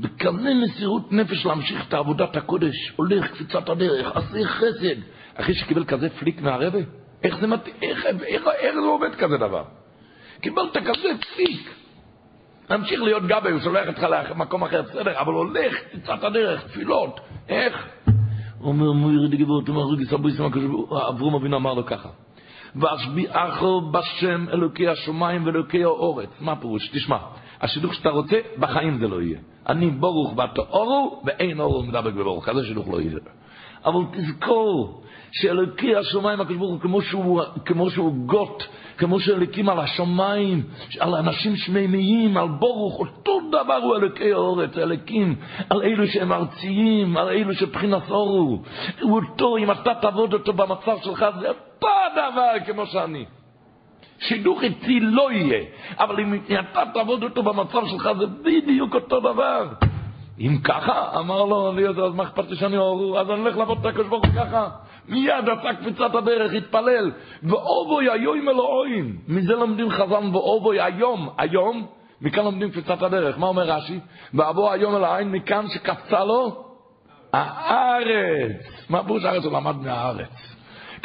בכזה 0.00 0.50
מסירות 0.64 1.12
נפש 1.12 1.46
להמשיך 1.46 1.88
את 1.88 1.94
עבודת 1.94 2.36
הקודש, 2.36 2.92
הולך 2.96 3.30
קפיצת 3.30 3.68
הדרך, 3.68 4.16
עשה 4.16 4.44
חסד, 4.44 5.00
אחרי 5.34 5.54
שקיבל 5.54 5.84
כזה 5.84 6.10
פליק 6.10 6.40
מהרבה, 6.40 6.78
איך 7.22 7.36
זה 7.40 7.46
מתאים, 7.46 7.74
איך, 7.82 8.06
איך, 8.06 8.22
איך, 8.22 8.42
איך 8.58 8.74
זה 8.74 8.86
עובד 8.86 9.14
כזה 9.14 9.36
דבר? 9.36 9.64
קיבלת 10.40 10.76
כזה 10.76 11.08
פליק. 11.34 11.74
להמשיך 12.70 13.02
להיות 13.02 13.22
גבי, 13.22 13.50
הוא 13.50 13.60
שולח 13.60 13.88
אותך 13.88 14.06
למקום 14.30 14.64
אחר, 14.64 14.82
בסדר, 14.82 15.20
אבל 15.20 15.32
הולך 15.32 15.74
קפיצת 15.74 16.24
הדרך, 16.24 16.66
תפילות, 16.66 17.20
איך? 17.48 17.88
אומר 18.60 18.92
מוירי 18.92 19.28
דגיבות, 19.28 19.68
אומר 19.68 19.82
רגי 19.82 20.04
סבוי 20.04 20.32
אברום 21.08 21.34
אבינו 21.34 21.56
אמר 21.56 21.74
לו 21.74 21.86
ככה. 21.86 22.08
ואשביעכו 22.80 23.80
בשם 23.80 24.48
אלוקי 24.48 24.88
השמיים 24.88 25.46
ואלוקי 25.46 25.84
האורץ. 25.84 26.28
מה 26.40 26.52
הפירוש? 26.52 26.88
תשמע, 26.88 27.16
השידוך 27.60 27.94
שאתה 27.94 28.08
רוצה, 28.08 28.36
בחיים 28.58 28.98
זה 28.98 29.08
לא 29.08 29.22
יהיה. 29.22 29.38
אני 29.68 29.90
ברוך 29.90 30.32
ואתה 30.36 30.60
אורו, 30.60 31.22
ואין 31.24 31.60
אורו 31.60 31.82
מדבק 31.82 32.12
בברוך. 32.12 32.48
כזה 32.48 32.64
שידוך 32.64 32.88
לא 32.88 33.00
יהיה. 33.00 33.18
אבל 33.84 34.00
תזכור 34.12 35.02
שאלוקי 35.32 35.96
השמיים 35.96 36.40
הקדוש 36.40 36.56
ברוך 36.56 36.82
הוא 37.12 37.40
כמו 37.64 37.90
שהוא 37.90 38.14
גוט, 38.26 38.62
כמו 38.98 39.20
שאלוקים 39.20 39.68
על 39.68 39.78
השמיים, 39.78 40.62
על 41.00 41.14
אנשים 41.14 41.56
שמימיים, 41.56 42.36
על 42.36 42.48
ברוך, 42.48 43.00
אותו 43.00 43.40
דבר 43.48 43.76
הוא 43.82 43.96
אלוקי 43.96 44.32
האורץ, 44.32 44.78
אלוקים, 44.78 45.36
על 45.70 45.82
אלו 45.82 46.06
שהם 46.06 46.32
ארציים, 46.32 47.16
על 47.16 47.28
אלו 47.28 47.54
שבחינת 47.54 48.10
אורו. 48.10 48.62
הוא 49.00 49.20
אותו, 49.20 49.56
אם 49.56 49.70
אתה 49.70 49.94
תעבוד 49.94 50.32
אותו 50.32 50.52
במצב 50.52 50.96
שלך, 51.02 51.26
זה 51.40 51.48
אותו 51.48 51.88
דבר 52.12 52.52
כמו 52.66 52.86
שאני. 52.86 53.24
שידוך 54.18 54.62
איתי 54.62 55.00
לא 55.00 55.32
יהיה, 55.32 55.64
אבל 55.98 56.20
אם 56.20 56.34
אתה 56.60 56.82
תעבוד 56.94 57.22
אותו 57.22 57.42
במצב 57.42 57.86
שלך, 57.86 58.10
זה 58.18 58.26
בדיוק 58.26 58.94
אותו 58.94 59.20
דבר. 59.20 59.68
אם 60.40 60.58
ככה, 60.64 61.18
אמר 61.18 61.44
לו 61.44 61.72
אז 62.06 62.14
מה 62.14 62.22
אכפת 62.22 62.50
לי 62.50 62.56
שאני 62.56 62.76
אור? 62.76 63.20
אז 63.20 63.30
אני 63.30 63.40
הולך 63.40 63.56
לעבוד 63.56 63.78
את 63.80 63.86
הקדוש 63.86 64.06
ברוך 64.06 64.24
הוא 64.24 64.34
ככה. 64.34 64.68
מיד 65.08 65.48
עשה 65.48 65.74
קפיצת 65.74 66.14
הדרך, 66.14 66.52
התפלל. 66.52 67.12
ואובוי 67.42 68.10
היום 68.10 68.48
אלוהים. 68.48 69.18
מזה 69.28 69.52
לומדים 69.52 69.90
חז"ל 69.90 70.28
ואובוי 70.32 70.80
היום, 70.80 71.28
היום, 71.38 71.86
מכאן 72.20 72.44
לומדים 72.44 72.70
קפיצת 72.70 73.02
הדרך. 73.02 73.38
מה 73.38 73.46
אומר 73.46 73.62
רש"י? 73.62 74.00
ואבוא 74.34 74.70
היום 74.72 74.96
אל 74.96 75.04
העין 75.04 75.32
מכאן 75.32 75.68
שקפצה 75.68 76.24
לו 76.24 76.64
הארץ. 77.32 78.86
מה 78.90 79.04
פירוש 79.04 79.24
הארץ? 79.24 79.44
הוא 79.44 79.52
למד 79.52 79.76
מהארץ. 79.76 80.55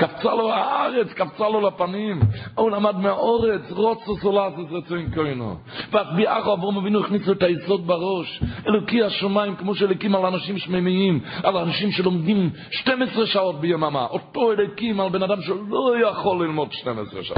קפצה 0.02 0.36
לו 0.36 0.52
הארץ, 0.52 1.14
קפצה 1.14 1.50
לו 1.50 1.68
לפנים. 1.68 2.20
הוא 2.56 2.72
למד 2.72 2.98
מהאורץ, 2.98 3.72
רוצו 3.72 4.18
סולסס 4.18 4.72
רצוין 4.72 5.12
כהנו. 5.16 5.56
ואז 5.92 6.08
ביחו 6.16 6.54
אברום 6.54 6.78
אבינו 6.78 7.00
הכניסו 7.00 7.32
את 7.32 7.44
היסוד 7.44 7.88
בראש. 7.88 8.44
אלוקי 8.68 9.04
השמיים, 9.04 9.56
כמו 9.56 9.76
שאלוקים 9.76 10.16
על 10.16 10.26
אנשים 10.26 10.58
שמימיים, 10.58 11.20
על 11.44 11.58
אנשים 11.58 11.92
שלומדים 11.92 12.50
12 12.72 13.26
שעות 13.26 13.62
ביממה. 13.62 14.06
אותו 14.06 14.52
אלוקים 14.52 15.00
על 15.00 15.10
בן 15.10 15.24
אדם 15.24 15.42
שלא 15.42 15.94
יכול 16.08 16.46
ללמוד 16.46 16.72
12 16.72 17.24
שעות. 17.24 17.38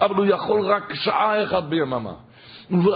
אבל 0.00 0.14
הוא 0.14 0.26
יכול 0.26 0.60
רק 0.60 0.94
שעה 0.94 1.44
אחת 1.44 1.62
ביממה. 1.62 2.12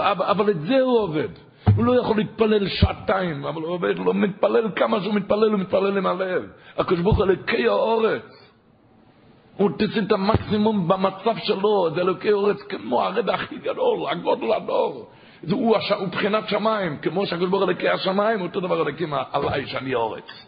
אבל 0.05 0.49
את 0.49 0.61
זה 0.61 0.79
הוא 0.81 0.99
עובד. 0.99 1.29
הוא 1.75 1.85
לא 1.85 2.01
יכול 2.01 2.17
להתפלל 2.17 2.67
שעתיים, 2.67 3.45
אבל 3.45 3.61
הוא 3.61 3.71
עובד, 3.71 3.97
הוא 3.97 4.05
לא 4.05 4.13
מתפלל 4.13 4.71
כמה 4.75 5.01
שהוא 5.01 5.13
מתפלל, 5.13 5.51
הוא 5.51 5.59
מתפלל 5.59 5.97
עם 5.97 6.05
הלב. 6.05 6.43
הקדוש 6.77 6.99
ברוך 6.99 7.17
הוא 7.17 7.25
אלוקי 7.25 7.67
האורץ. 7.67 8.38
הוא 9.59 9.69
תצא 9.77 9.99
את 10.07 10.11
המקסימום 10.11 10.87
במצב 10.87 11.37
שלו, 11.37 11.89
זה 11.95 12.01
אלוקי 12.01 12.31
אורץ 12.31 12.61
כמו 12.69 13.03
הרד 13.03 13.29
הכי 13.29 13.57
גדול, 13.57 14.09
הגודל 14.11 14.53
הדור. 14.53 15.09
זה 15.43 15.55
הוא, 15.55 15.77
הש... 15.77 15.91
הוא 15.91 16.07
בחינת 16.07 16.49
שמיים, 16.49 16.97
כמו 16.97 17.25
שהקדוש 17.25 17.49
ברוך 17.49 17.63
הוא 17.63 17.69
אלוקי 17.69 17.89
השמיים, 17.89 18.41
אותו 18.41 18.59
דבר 18.59 18.81
אלוקים 18.81 19.13
עליי 19.31 19.67
שאני 19.67 19.95
אורץ. 19.95 20.47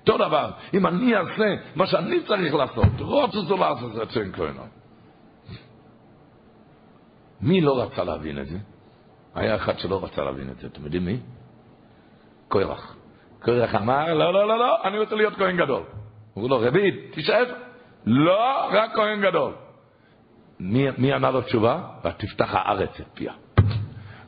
אותו 0.00 0.18
דבר, 0.18 0.50
אם 0.74 0.86
אני 0.86 1.16
אעשה 1.16 1.54
מה 1.74 1.86
שאני 1.86 2.22
צריך 2.26 2.54
לעשות, 2.54 3.00
רוצה 3.00 3.40
זו 3.40 3.56
לעשות, 3.56 3.92
זה 3.92 4.06
צוין 4.06 4.32
כהנו. 4.32 4.62
מי 7.40 7.60
לא 7.60 7.82
רצה 7.82 8.04
להבין 8.04 8.38
את 8.38 8.46
זה? 8.46 8.58
היה 9.34 9.56
אחד 9.56 9.78
שלא 9.78 10.04
רצה 10.04 10.22
להבין 10.22 10.50
את 10.50 10.58
זה, 10.60 10.66
אתם 10.66 10.84
יודעים 10.84 11.04
מי? 11.04 11.16
קורח. 12.48 12.96
קורח 13.42 13.74
אמר, 13.74 14.14
לא, 14.14 14.32
לא, 14.32 14.48
לא, 14.48 14.58
לא, 14.58 14.84
אני 14.84 14.98
רוצה 14.98 15.14
להיות 15.14 15.34
כהן 15.34 15.56
גדול. 15.56 15.82
אמרו 16.36 16.48
לו, 16.48 16.58
רבי, 16.60 17.08
תישאר. 17.10 17.71
לא, 18.06 18.68
רק 18.72 18.94
כהן 18.94 19.20
גדול. 19.20 19.52
מי, 20.60 20.86
מי 20.98 21.12
ענה 21.12 21.30
לו 21.30 21.42
תשובה? 21.42 21.80
ותפתח 22.04 22.54
הארץ 22.54 23.00
את 23.00 23.06
פיה. 23.14 23.32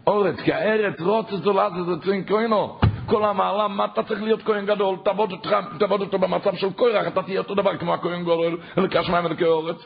אורץ, 0.06 0.36
כי 0.40 0.52
הארץ 0.52 1.00
רוצה 1.00 1.36
זולת 1.36 1.72
זה 1.86 1.92
צוין 2.04 2.24
כהנו. 2.26 2.78
כל 3.06 3.24
המעלה, 3.24 3.68
מה 3.68 3.84
אתה 3.84 4.02
צריך 4.02 4.22
להיות 4.22 4.42
כהן 4.42 4.66
גדול? 4.66 4.96
תעבוד 5.04 5.32
אותו, 5.32 5.50
תעבוד 5.78 6.00
אותו 6.00 6.18
במצב 6.18 6.54
של 6.54 6.68
כהרח, 6.76 7.06
אתה 7.06 7.22
תהיה 7.22 7.38
אותו 7.38 7.54
דבר 7.54 7.76
כמו 7.76 7.94
הכהן 7.94 8.22
גדול, 8.22 8.58
אלוקי 8.78 8.98
השמיים 8.98 9.26
אלוקי 9.26 9.44
אורץ. 9.44 9.76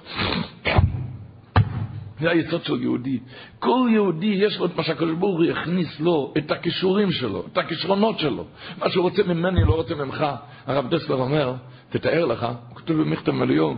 זה 2.20 2.30
היסוד 2.30 2.64
של 2.64 2.82
יהודי. 2.82 3.18
כל 3.58 3.88
יהודי 3.92 4.26
יש 4.26 4.58
לו 4.58 4.66
את 4.66 4.76
מה 4.76 4.82
שהקדוש 4.82 5.16
ברוך 5.18 5.36
הוא 5.36 5.44
יכניס 5.44 6.00
לו, 6.00 6.32
את 6.38 6.50
הכישורים 6.50 7.12
שלו, 7.12 7.44
את 7.52 7.58
הכישרונות 7.58 8.18
שלו. 8.18 8.44
מה 8.78 8.90
שהוא 8.90 9.02
רוצה 9.02 9.22
ממני, 9.22 9.64
לא 9.64 9.74
רוצה 9.74 9.94
ממך. 9.94 10.26
הרב 10.66 10.90
דסלר 10.90 11.16
אומר, 11.16 11.54
תתאר 11.90 12.24
לך, 12.24 12.46
הוא 12.68 12.76
כתוב 12.76 13.00
במכתב 13.00 13.32
מליום, 13.32 13.76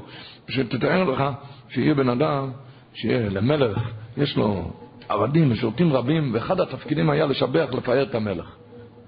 שתתאר 0.49 1.05
לך 1.05 1.23
שיהיה 1.69 1.95
בן 1.95 2.09
אדם, 2.09 2.51
שיהיה 2.95 3.29
למלך, 3.29 3.79
יש 4.17 4.37
לו 4.37 4.73
עבדים 5.09 5.53
ושירותים 5.53 5.93
רבים, 5.93 6.35
ואחד 6.35 6.61
התפקידים 6.61 7.11
היה 7.11 7.27
לשבח, 7.27 7.69
לפאר 7.73 8.03
את 8.03 8.15
המלך. 8.15 8.57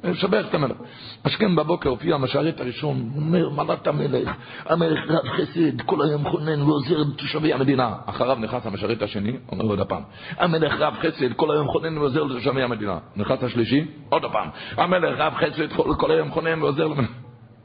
לשבח 0.04 0.44
את 0.48 0.54
המלך. 0.54 0.76
השכם 1.24 1.56
בבוקר 1.56 1.88
הופיע 1.88 2.14
המשרת 2.14 2.60
הראשון, 2.60 3.10
אומר, 3.16 3.50
מלאת 3.50 3.86
המלך, 3.86 4.30
המלך 4.66 4.98
רב 5.08 5.28
חסד, 5.28 5.80
כל 5.80 6.02
היום 6.02 6.24
חונן 6.30 6.62
ועוזר 6.62 6.98
לתושבי 6.98 7.52
המדינה. 7.52 7.94
אחריו 8.06 8.36
נכנס 8.40 8.66
המשרת 8.66 9.02
השני, 9.02 9.36
אומר 9.52 9.64
עוד 9.64 9.80
הפעם, 9.80 10.02
המלך 10.36 10.72
רב 10.78 10.94
חסד, 10.94 11.32
כל 11.32 11.50
היום 11.50 11.68
חונן 11.68 11.98
ועוזר 11.98 12.22
לתושבי 12.22 12.62
המדינה. 12.62 12.98
נכנס 13.16 13.42
השלישי, 13.42 13.84
עוד 14.08 14.24
הפעם, 14.24 14.48
המלך 14.76 15.18
רב 15.18 15.34
חסד, 15.34 15.72
כל, 15.96 16.10
היום 16.10 16.30
חונן 16.30 16.62
ועוזר 16.62 16.86
למדינה. 16.86 17.08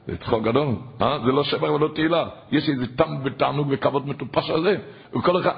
זה 0.08 0.18
צחוק 0.18 0.44
גדול, 0.44 0.76
אה? 1.02 1.20
זה 1.26 1.32
לא 1.32 1.44
שבר 1.44 1.74
ולא 1.74 1.90
תהילה. 1.96 2.26
יש 2.52 2.70
איזה 2.70 2.86
טעם 2.96 3.18
ותענוג 3.26 3.68
וכבוד 3.72 4.08
מטופש 4.08 4.50
על 4.50 4.64
זה. 4.64 4.78
וכל 5.16 5.42
אחד, 5.42 5.52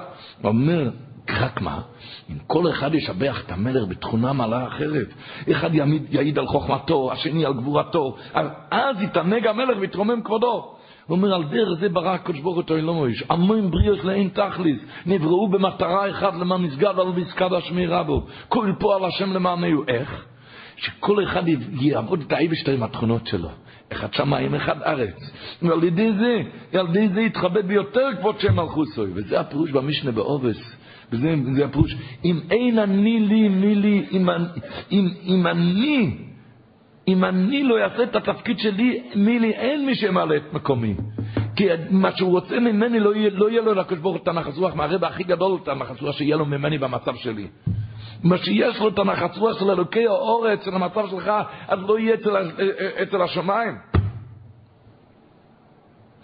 אומר, 0.44 0.90
רק 1.28 1.60
מה, 1.60 1.80
אם 2.30 2.36
כל 2.46 2.70
אחד 2.70 2.94
ישבח 2.94 3.42
את 3.46 3.52
המלך 3.52 3.88
בתכונה 3.88 4.32
מעלה 4.32 4.66
אחרת, 4.66 5.06
אחד 5.50 5.74
יעמיד, 5.74 6.14
יעיד 6.14 6.38
על 6.38 6.46
חוכמתו, 6.46 7.12
השני 7.12 7.44
על 7.44 7.52
גבורתו, 7.52 8.16
אז 8.70 9.02
יתענג 9.02 9.46
המלך 9.46 9.78
ויתרומם 9.80 10.22
כבודו. 10.22 10.74
הוא 11.06 11.16
אומר, 11.16 11.34
על 11.34 11.44
דרך 11.44 11.80
זה 11.80 11.88
ברא 11.88 12.10
הקדוש 12.10 12.40
ברוך 12.40 12.56
הוא 12.56 12.76
אלוהים 12.76 13.04
איש. 13.04 13.24
עמים 13.30 13.70
בריאות 13.70 14.04
לאין 14.04 14.28
תכליס, 14.28 14.78
נבראו 15.06 15.48
במטרה 15.48 16.10
אחת 16.10 16.34
למען 16.34 16.62
מסגד 16.62 16.98
על 16.98 17.08
מסגד 17.16 17.52
השמי 17.52 17.86
רבו. 17.86 18.26
כל 18.48 18.72
פועל 18.78 19.04
השם 19.04 19.32
למענהו. 19.32 19.84
איך? 19.88 20.24
שכל 20.76 21.24
אחד 21.24 21.42
יעבוד 21.80 22.20
את 22.26 22.32
האיבשטר 22.32 22.72
עם 22.72 22.82
התכונות 22.82 23.26
שלו. 23.26 23.48
אחד 23.92 24.14
שמיים, 24.14 24.54
אחד 24.54 24.82
ארץ. 24.82 25.30
ועל 25.62 25.84
ידי 25.84 26.12
זה, 26.12 26.42
על 26.78 26.88
ידי 26.88 27.08
זה 27.08 27.20
יתכבד 27.20 27.66
ביותר 27.66 28.08
כבוד 28.18 28.40
שם 28.40 28.56
מלכוסוי. 28.56 29.10
וזה 29.14 29.40
הפירוש 29.40 29.70
במשנה 29.70 30.12
בעובס. 30.12 30.79
וזה 31.12 31.34
זה 31.54 31.64
הפירוש. 31.64 31.96
אם 32.24 32.40
אין 32.50 32.78
אני 32.78 33.20
לי, 33.20 33.48
מי 33.48 33.74
לי, 33.74 34.06
אם, 34.12 34.28
אם, 34.92 35.08
אם 35.24 35.46
אני, 35.46 36.16
אם 37.08 37.24
אני 37.24 37.64
לא 37.64 37.78
אעשה 37.84 38.02
את 38.02 38.16
התפקיד 38.16 38.58
שלי, 38.58 39.02
מי 39.14 39.38
לי, 39.38 39.50
אין 39.50 39.86
מי 39.86 39.94
שימלא 39.94 40.36
את 40.36 40.52
מקומי. 40.52 40.94
כי 41.56 41.66
מה 41.90 42.16
שהוא 42.16 42.30
רוצה 42.30 42.60
ממני 42.60 43.00
לא 43.00 43.14
יהיה, 43.14 43.30
לא 43.30 43.50
יהיה 43.50 43.62
לו 43.62 43.74
לקדוש 43.74 43.98
ברוך 43.98 44.16
הוא 44.16 44.24
תנ"ך 44.24 44.46
רוח, 44.56 44.74
מהרבה 44.74 45.08
הכי 45.08 45.24
גדול 45.24 45.58
תנ"ך 45.64 46.02
רוח 46.02 46.16
שיהיה 46.16 46.36
לו 46.36 46.44
ממני 46.44 46.78
במצב 46.78 47.14
שלי. 47.16 47.46
מה 48.24 48.38
שיש 48.38 48.80
לו 48.80 48.90
תנ"ך 48.90 49.36
רוח 49.36 49.58
של 49.58 49.70
אלוקי 49.70 50.06
האורץ, 50.06 50.64
של 50.64 50.74
המצב 50.74 51.08
שלך, 51.10 51.30
אז 51.68 51.78
לא 51.88 51.98
יהיה 51.98 52.14
אצל, 52.14 52.36
אצל 53.02 53.22
השמיים. 53.22 53.74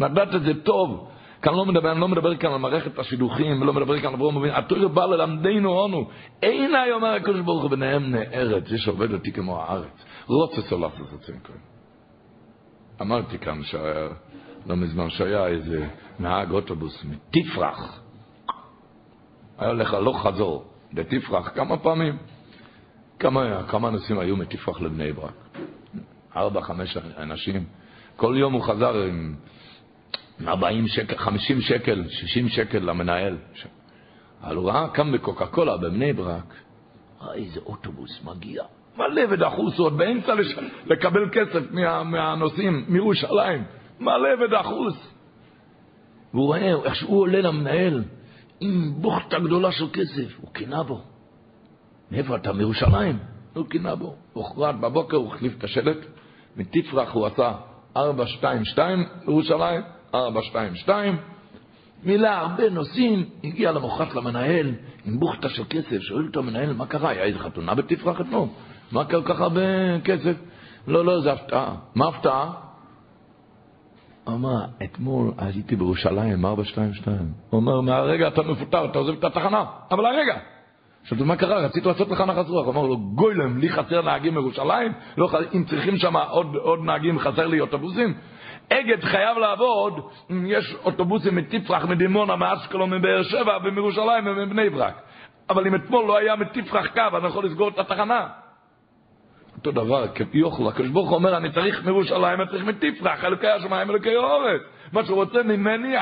לדעת 0.01 0.35
את 0.35 0.43
זה 0.43 0.55
טוב. 0.63 1.09
כאן 1.47 1.55
לא 1.55 1.67
מדבר, 1.67 1.93
אני 1.93 2.01
לא 2.01 2.09
מדבר 2.09 2.37
כאן 2.37 2.53
על 2.53 2.59
מערכת 2.59 2.99
השידוכים, 2.99 3.63
ולא 3.63 3.73
מדבר 3.73 3.99
כאן 3.99 4.09
על 4.09 4.15
אברום 4.15 4.37
אבינו, 4.37 4.57
התורה 4.57 4.89
בא 4.89 5.07
ללמדנו 5.07 5.71
אונו. 5.71 6.09
אין 6.43 6.75
אי 6.75 6.93
אומר 6.93 7.09
הקדוש 7.09 7.41
ברוך 7.41 7.63
הוא 7.63 7.71
ביניהם 7.71 8.11
נארץ, 8.11 8.69
זה 8.69 8.79
שעובד 8.79 9.13
אותי 9.13 9.33
כמו 9.33 9.61
הארץ. 9.61 10.05
רוצה 10.27 10.63
סולף 10.63 11.01
וחוצים 11.01 11.39
כאן. 11.39 11.55
אמרתי 13.01 13.39
כאן 13.39 13.63
שהיה, 13.63 14.09
לא 14.67 14.77
מזמן 14.77 15.11
שהיה 15.11 15.47
איזה 15.47 15.89
נהג 16.19 16.51
אוטובוס 16.51 17.05
מתפרח. 17.05 18.01
היה 19.59 19.71
הולך 19.71 19.95
הלוך 19.95 20.27
חזור 20.27 20.65
לתפרח 20.93 21.51
כמה 21.55 21.77
פעמים. 21.77 22.17
כמה, 23.19 23.63
כמה 23.69 23.89
אנשים 23.89 24.19
היו 24.19 24.37
מתפרח 24.37 24.81
לבני 24.81 25.13
ברק? 25.13 25.59
ארבע, 26.37 26.61
חמש 26.61 26.97
אנשים. 26.97 27.65
כל 28.17 28.35
יום 28.39 28.53
הוא 28.53 28.63
חזר 28.63 29.03
עם 29.03 29.37
40 30.45 30.89
שקל, 30.89 31.17
50 31.17 31.61
שקל, 31.61 32.05
60 32.09 32.49
שקל 32.49 32.79
למנהל. 32.79 33.37
אבל 34.43 34.57
הוא 34.57 34.71
ראה 34.71 34.89
כאן 34.89 35.13
בקוקה 35.13 35.47
קולה 35.47 35.77
בבני 35.77 36.13
ברק, 36.13 36.55
ראה 37.21 37.35
איזה 37.35 37.61
אוטובוס 37.61 38.25
מגיע, 38.25 38.63
מלא 38.97 39.23
ודחוס, 39.31 39.79
עוד 39.79 39.97
באמצע 39.97 40.35
לש... 40.35 40.57
לקבל 40.87 41.29
כסף 41.33 41.71
מה... 41.71 42.05
מהנוסעים 42.05 42.85
מירושלים, 42.89 43.65
מלא 44.01 44.45
ודחוס. 44.45 45.13
והוא 46.35 46.47
רואה 46.47 46.75
איך 46.85 46.95
שהוא 46.95 47.21
עולה 47.21 47.41
למנהל 47.41 48.05
עם 48.61 48.93
בוכטה 48.97 49.39
גדולה 49.39 49.73
של 49.73 49.85
כסף, 49.93 50.41
הוא 50.41 50.53
קינה 50.53 50.83
בו. 50.83 51.01
מאיפה 52.11 52.37
אתה? 52.37 52.53
מירושלים? 52.53 53.19
הוא 53.55 53.67
קינה 53.67 53.95
בו. 53.95 54.17
הוחרט 54.33 54.75
בבוקר, 54.75 55.17
הוא 55.17 55.35
החליף 55.35 55.59
את 55.59 55.65
השלט, 55.65 55.99
מתפרח 56.57 57.13
הוא 57.13 57.27
עשה 57.27 57.53
422 57.97 59.05
לירושלים, 59.27 59.83
422, 60.25 61.17
מילא 62.05 62.29
הרבה 62.29 62.71
נושאים, 62.71 63.25
הגיע 63.45 63.73
למוחרת 63.73 64.15
למנהל 64.15 64.75
עם 65.05 65.21
בוכטה 65.21 65.49
של 65.49 65.63
כסף, 65.71 65.99
שואל 66.01 66.27
אותו 66.27 66.41
המנהל, 66.41 66.73
מה 66.73 66.87
קרה? 66.87 67.11
היה 67.11 67.25
איזה 67.25 67.39
חתונה 67.39 67.75
בתפרח 67.75 68.21
אתמול? 68.21 68.49
מה 68.93 69.05
קרה 69.05 69.23
ככה 69.23 69.43
הרבה 69.43 69.61
כסף? 70.05 70.37
לא, 70.87 71.05
לא, 71.05 71.21
זה 71.21 71.33
הפתעה. 71.33 71.75
מה 71.95 72.09
הפתעה? 72.09 72.53
אמר, 74.29 74.65
אתמול 74.85 75.33
הייתי 75.39 75.77
בירושלים, 75.77 76.47
422. 76.47 77.19
הוא 77.51 77.61
אומר, 77.61 77.81
מהרגע 77.81 78.29
אתה 78.29 78.43
מפוטר, 78.43 78.85
אתה 78.85 78.99
עוזב 78.99 79.13
את 79.13 79.25
התחנה, 79.25 79.65
אבל 79.91 80.07
הרגע. 80.07 80.39
עכשיו, 81.03 81.19
מה 81.25 81.37
קרה? 81.37 81.59
רציתי 81.59 81.89
לעשות 81.89 82.09
לך 82.09 82.21
נחת 82.21 82.49
רוח. 82.49 82.69
אמר 82.69 82.83
לו, 82.83 82.97
גוילם, 82.99 83.59
לי 83.59 83.69
חסר 83.69 84.03
נהגים 84.03 84.35
בירושלים? 84.35 84.93
לא, 85.17 85.29
אם 85.55 85.65
צריכים 85.65 85.97
שם 85.97 86.17
עוד, 86.17 86.47
עוד 86.55 86.79
נהגים, 86.85 87.19
חסר 87.19 87.47
לי 87.47 87.61
אוטובוסים? 87.61 88.15
אגד 88.73 89.05
חייב 89.05 89.39
לעבוד 89.39 90.01
יש 90.47 90.77
אוטובוסים 90.85 91.37
מתפרח, 91.37 91.85
מדימונה, 91.85 92.37
מאשקלון, 92.37 92.91
מבאר 92.91 93.23
שבע, 93.23 93.59
ומירושלים 93.65 94.27
ומבני 94.27 94.71
ברק. 94.71 94.95
אבל 95.51 95.67
אם 95.67 95.75
אתמול 95.75 96.05
לא 96.07 96.17
היה 96.17 96.37
מתפרח 96.37 96.87
קו, 96.87 97.17
אני 97.19 97.27
יכול 97.27 97.47
לסגור 97.47 97.69
את 97.69 97.79
התחנה. 97.79 98.29
אותו 99.57 99.73
דבר, 99.73 100.09
כיוכל, 100.09 100.69
הקדוש 100.69 100.89
ברוך 100.89 101.09
הוא 101.09 101.17
אומר, 101.17 101.37
אני 101.37 101.53
צריך 101.53 101.85
מירושלים, 101.85 102.41
אני 102.41 102.51
צריך 102.51 102.65
מתפרח, 102.65 103.25
אלוקי 103.25 103.47
השמיים, 103.47 103.91
אלוקי 103.91 104.17
האורץ. 104.17 104.61
מה 104.93 105.05
שהוא 105.05 105.17
רוצה 105.17 105.43
ממני, 105.43 105.95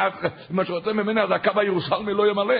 מה 0.50 0.64
שהוא 0.64 0.76
רוצה 0.78 0.92
ממני, 0.92 1.20
אז 1.20 1.30
הקו 1.30 1.60
הירושלמי 1.60 2.12
לא 2.12 2.30
ימלא. 2.30 2.54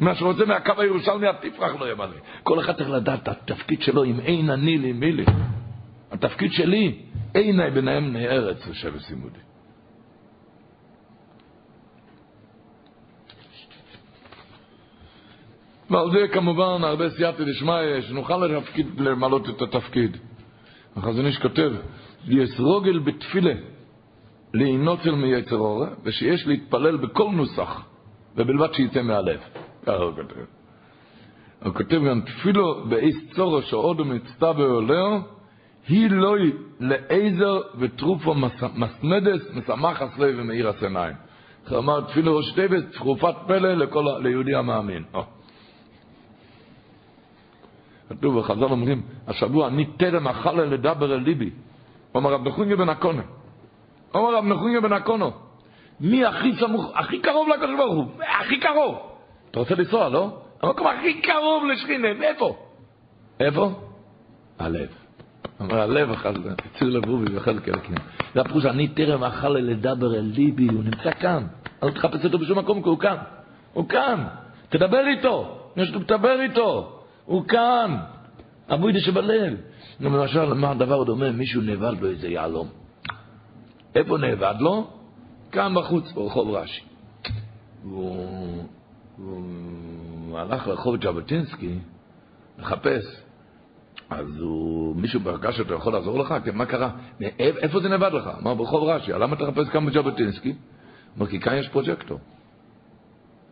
מה 0.00 0.14
שהוא 0.14 0.32
רוצה 0.32 0.44
מהקו 0.44 0.72
הירושלמי, 0.78 1.28
התפרח 1.28 1.80
לא 1.80 1.92
ימלא. 1.92 2.16
כל 2.42 2.60
אחד 2.60 2.72
צריך 2.72 2.90
לדעת 2.90 3.22
את 3.22 3.28
התפקיד 3.28 3.82
שלו, 3.82 4.04
אם 4.04 4.20
אין 4.20 4.50
אני 4.50 4.78
לי, 4.78 4.92
מי 4.92 5.12
לי. 5.12 5.24
התפקיד 6.12 6.52
שלי, 6.52 6.98
עיני 7.34 7.70
ביניהם 7.70 8.10
בני 8.10 8.28
ארץ, 8.28 8.66
יושב 8.66 8.92
וסימודי. 8.94 9.38
ועל 15.90 16.10
זה 16.10 16.28
כמובן 16.32 16.84
הרבה 16.84 17.10
סייעתא 17.10 17.44
דשמיא, 17.44 18.00
שנוכל 18.00 18.46
למלות 18.98 19.48
את 19.48 19.62
התפקיד. 19.62 20.16
החזון 20.96 21.26
איש 21.26 21.38
כותב, 21.38 21.72
יסרוגל 22.28 22.98
בתפילה 22.98 23.54
להינוצל 24.54 25.10
מיצר 25.10 25.56
אורה, 25.56 25.88
ושיש 26.04 26.46
להתפלל 26.46 26.96
בכל 26.96 27.30
נוסח, 27.32 27.84
ובלבד 28.36 28.74
שיצא 28.74 29.02
מהלב. 29.02 29.40
ככה 29.82 29.94
הוא 29.96 30.12
כותב. 30.14 30.44
הוא 31.64 31.74
כותב 31.74 32.00
גם 32.08 32.20
תפילו 32.20 32.84
באיס 32.88 33.16
צורו 33.34 33.62
שעודו 33.62 34.04
מצטבר 34.04 34.70
עולהו, 34.70 35.20
היא 35.88 36.10
לא 36.10 36.34
לעזר 36.80 37.60
וטרופו 37.78 38.34
מסנדס, 38.74 39.50
משמח 39.54 40.02
הסלב 40.02 40.34
ומאיר 40.38 40.68
הסניים. 40.68 41.14
הוא 41.68 41.78
אמר 41.78 42.00
תפילו 42.00 42.36
ראש 42.36 42.52
טבס, 42.52 42.82
תרופת 42.92 43.34
פלא 43.46 43.74
לכל, 43.74 44.04
ליהודי 44.22 44.54
המאמין. 44.54 45.04
כתוב 48.08 48.36
וחז"ל 48.36 48.64
אומרים, 48.64 49.02
השבוע 49.26 49.68
אני 49.68 49.86
טרם 49.86 50.28
אכל 50.28 50.52
לדבר 50.52 51.14
אל 51.14 51.20
ליבי. 51.20 51.50
אומר 52.14 52.32
רב 52.32 52.48
נחוניה 52.48 52.76
בן 52.76 52.88
הקונה. 52.88 53.22
אומר 54.14 54.36
רב 54.36 54.44
נחוניה 54.44 54.80
בן 54.80 54.92
הקונו, 54.92 55.30
מי 56.00 56.24
הכי 56.24 56.52
סמוך, 56.56 56.92
הכי 56.94 57.18
קרוב 57.18 57.48
לקדוש 57.48 57.76
ברוך 57.76 57.94
הוא, 57.94 58.06
הכי 58.40 58.60
קרוב. 58.60 58.98
אתה 59.50 59.60
רוצה 59.60 59.74
לנסוע, 59.74 60.08
לא? 60.08 60.38
המקום 60.62 60.86
הכי 60.86 61.20
קרוב 61.20 61.64
לשכינה, 61.64 62.14
מאיפה? 62.14 62.56
איפה? 63.40 63.70
הלב. 64.58 65.01
אומר 65.62 65.80
הלב 65.80 66.10
אכל, 66.10 66.32
ציר 66.78 66.88
לבובי 66.88 67.34
ואכל 67.34 67.58
קלקים. 67.58 67.94
זה 68.34 68.40
הפירוש, 68.40 68.66
אני 68.66 68.88
טרם 68.88 69.24
אכל 69.24 69.48
לדבר 69.48 70.14
אל 70.14 70.30
ליבי, 70.34 70.66
הוא 70.66 70.84
נמצא 70.84 71.10
כאן. 71.10 71.46
אל 71.82 71.90
תחפש 71.90 72.24
אותו 72.24 72.38
בשום 72.38 72.58
מקום, 72.58 72.82
כי 72.82 72.88
הוא 72.88 72.98
כאן. 72.98 73.16
הוא 73.72 73.88
כאן. 73.88 74.24
תדבר 74.68 75.06
איתו. 75.06 75.58
יש 75.76 75.90
לדבר 75.90 76.40
איתו. 76.40 77.00
הוא 77.24 77.44
כאן. 77.48 77.96
אבוידה 78.68 79.00
שבלב. 79.00 79.54
למשל, 80.00 80.54
מה 80.54 80.70
הדבר 80.70 81.04
דומה? 81.04 81.30
מישהו 81.30 81.62
נאבד 81.62 82.00
לו 82.00 82.08
איזה 82.08 82.28
יהלום. 82.28 82.68
איפה 83.94 84.18
נאבד 84.18 84.54
לו? 84.60 84.90
כאן 85.52 85.74
בחוץ, 85.74 86.12
ברחוב 86.12 86.50
רש"י. 86.50 86.82
והוא 87.84 88.64
הלך 90.38 90.66
לרחוב 90.66 90.96
ז'בוטינסקי 91.04 91.78
לחפש. 92.58 93.22
אז 94.18 94.40
הוא, 94.40 94.96
מישהו 94.96 95.20
פגש 95.20 95.60
אותו 95.60 95.74
יכול 95.74 95.92
לעזור 95.92 96.18
לך? 96.18 96.34
כן, 96.44 96.56
מה 96.56 96.66
קרה? 96.66 96.90
איפה 97.38 97.80
זה 97.80 97.88
נאבד 97.88 98.12
לך? 98.12 98.30
אמר, 98.42 98.54
ברחוב 98.54 98.88
רש"י. 98.88 99.12
למה 99.12 99.36
אתה 99.36 99.44
מחפש 99.44 99.68
כאן 99.68 99.86
בז'בוטינסקי? 99.86 100.54
אמר, 101.18 101.26
כי 101.26 101.40
כאן 101.40 101.54
יש 101.54 101.68
פרוג'קטור. 101.68 102.18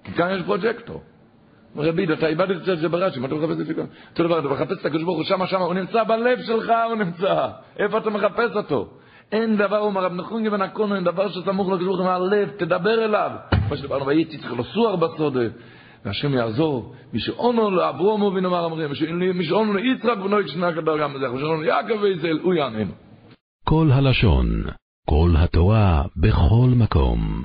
כי 0.05 0.13
כאן 0.13 0.31
יש 0.31 0.43
פרוג'קטור. 0.43 1.03
רבי, 1.77 2.13
אתה 2.13 2.27
איבדת 2.27 2.69
את 2.69 2.79
זה 2.79 2.89
ברש"י, 2.89 3.21
מה 3.21 3.27
אתה 3.27 3.35
מחפש 3.35 3.61
את 3.61 3.67
זה 3.67 3.75
כאן? 3.75 3.85
אותו 4.11 4.25
דבר, 4.25 4.39
אתה 4.39 4.49
מחפש 4.49 4.81
את 4.81 4.87
הקדוש 4.87 5.03
ברוך 5.03 5.17
הוא 5.17 5.25
שמה, 5.25 5.47
שמה, 5.47 5.65
הוא 5.65 5.75
נמצא 5.75 6.05
בלב 6.05 6.43
שלך, 6.43 6.73
הוא 6.89 6.95
נמצא. 6.95 7.49
איפה 7.79 7.99
אתה 7.99 8.11
מחפש 8.11 8.57
אותו? 8.57 8.89
אין 9.33 9.57
דבר, 9.57 9.77
הוא 9.77 9.87
אומר, 9.87 10.05
רב 10.05 10.13
נחוניה 10.13 10.51
בן 10.51 10.63
הקונו, 10.63 10.95
אין 10.95 11.05
דבר 11.05 11.29
שסמוך 11.29 11.69
לקדוש 11.69 11.87
ברוך 11.87 11.99
הוא 11.99 12.07
מהלב, 12.07 12.49
תדבר 12.57 13.05
אליו. 13.05 13.31
מה 13.71 13.77
שדיברנו, 13.77 14.07
והייתי 14.07 14.39
צריך 14.39 14.53
לסוח 14.53 14.95
בסודה. 14.95 15.41
והשם 16.05 16.35
יעזור, 16.35 16.95
מי 17.13 17.21
שאונו 17.21 17.71
לאברום 17.71 18.23
אבינו 18.23 18.49
אמר 18.49 18.67
אמרים, 18.67 18.91
מי 19.35 19.45
שאונו 19.45 19.75
ליצחק 19.75 20.17
ונויק 20.25 20.47
שנק 20.47 20.77
הדרגה 20.77 21.09
מזה, 21.09 21.29
מי 21.29 21.41
שאונו 21.41 21.63
ליעקב 21.63 22.03
וישראל, 22.03 22.39
הוא 22.43 22.55
יעננו. 22.55 22.93
כל 23.65 23.91
הלשון, 23.93 24.47
כל 25.09 25.31
התורה, 25.39 26.03
בכל 26.17 26.69
מקום. 26.77 27.45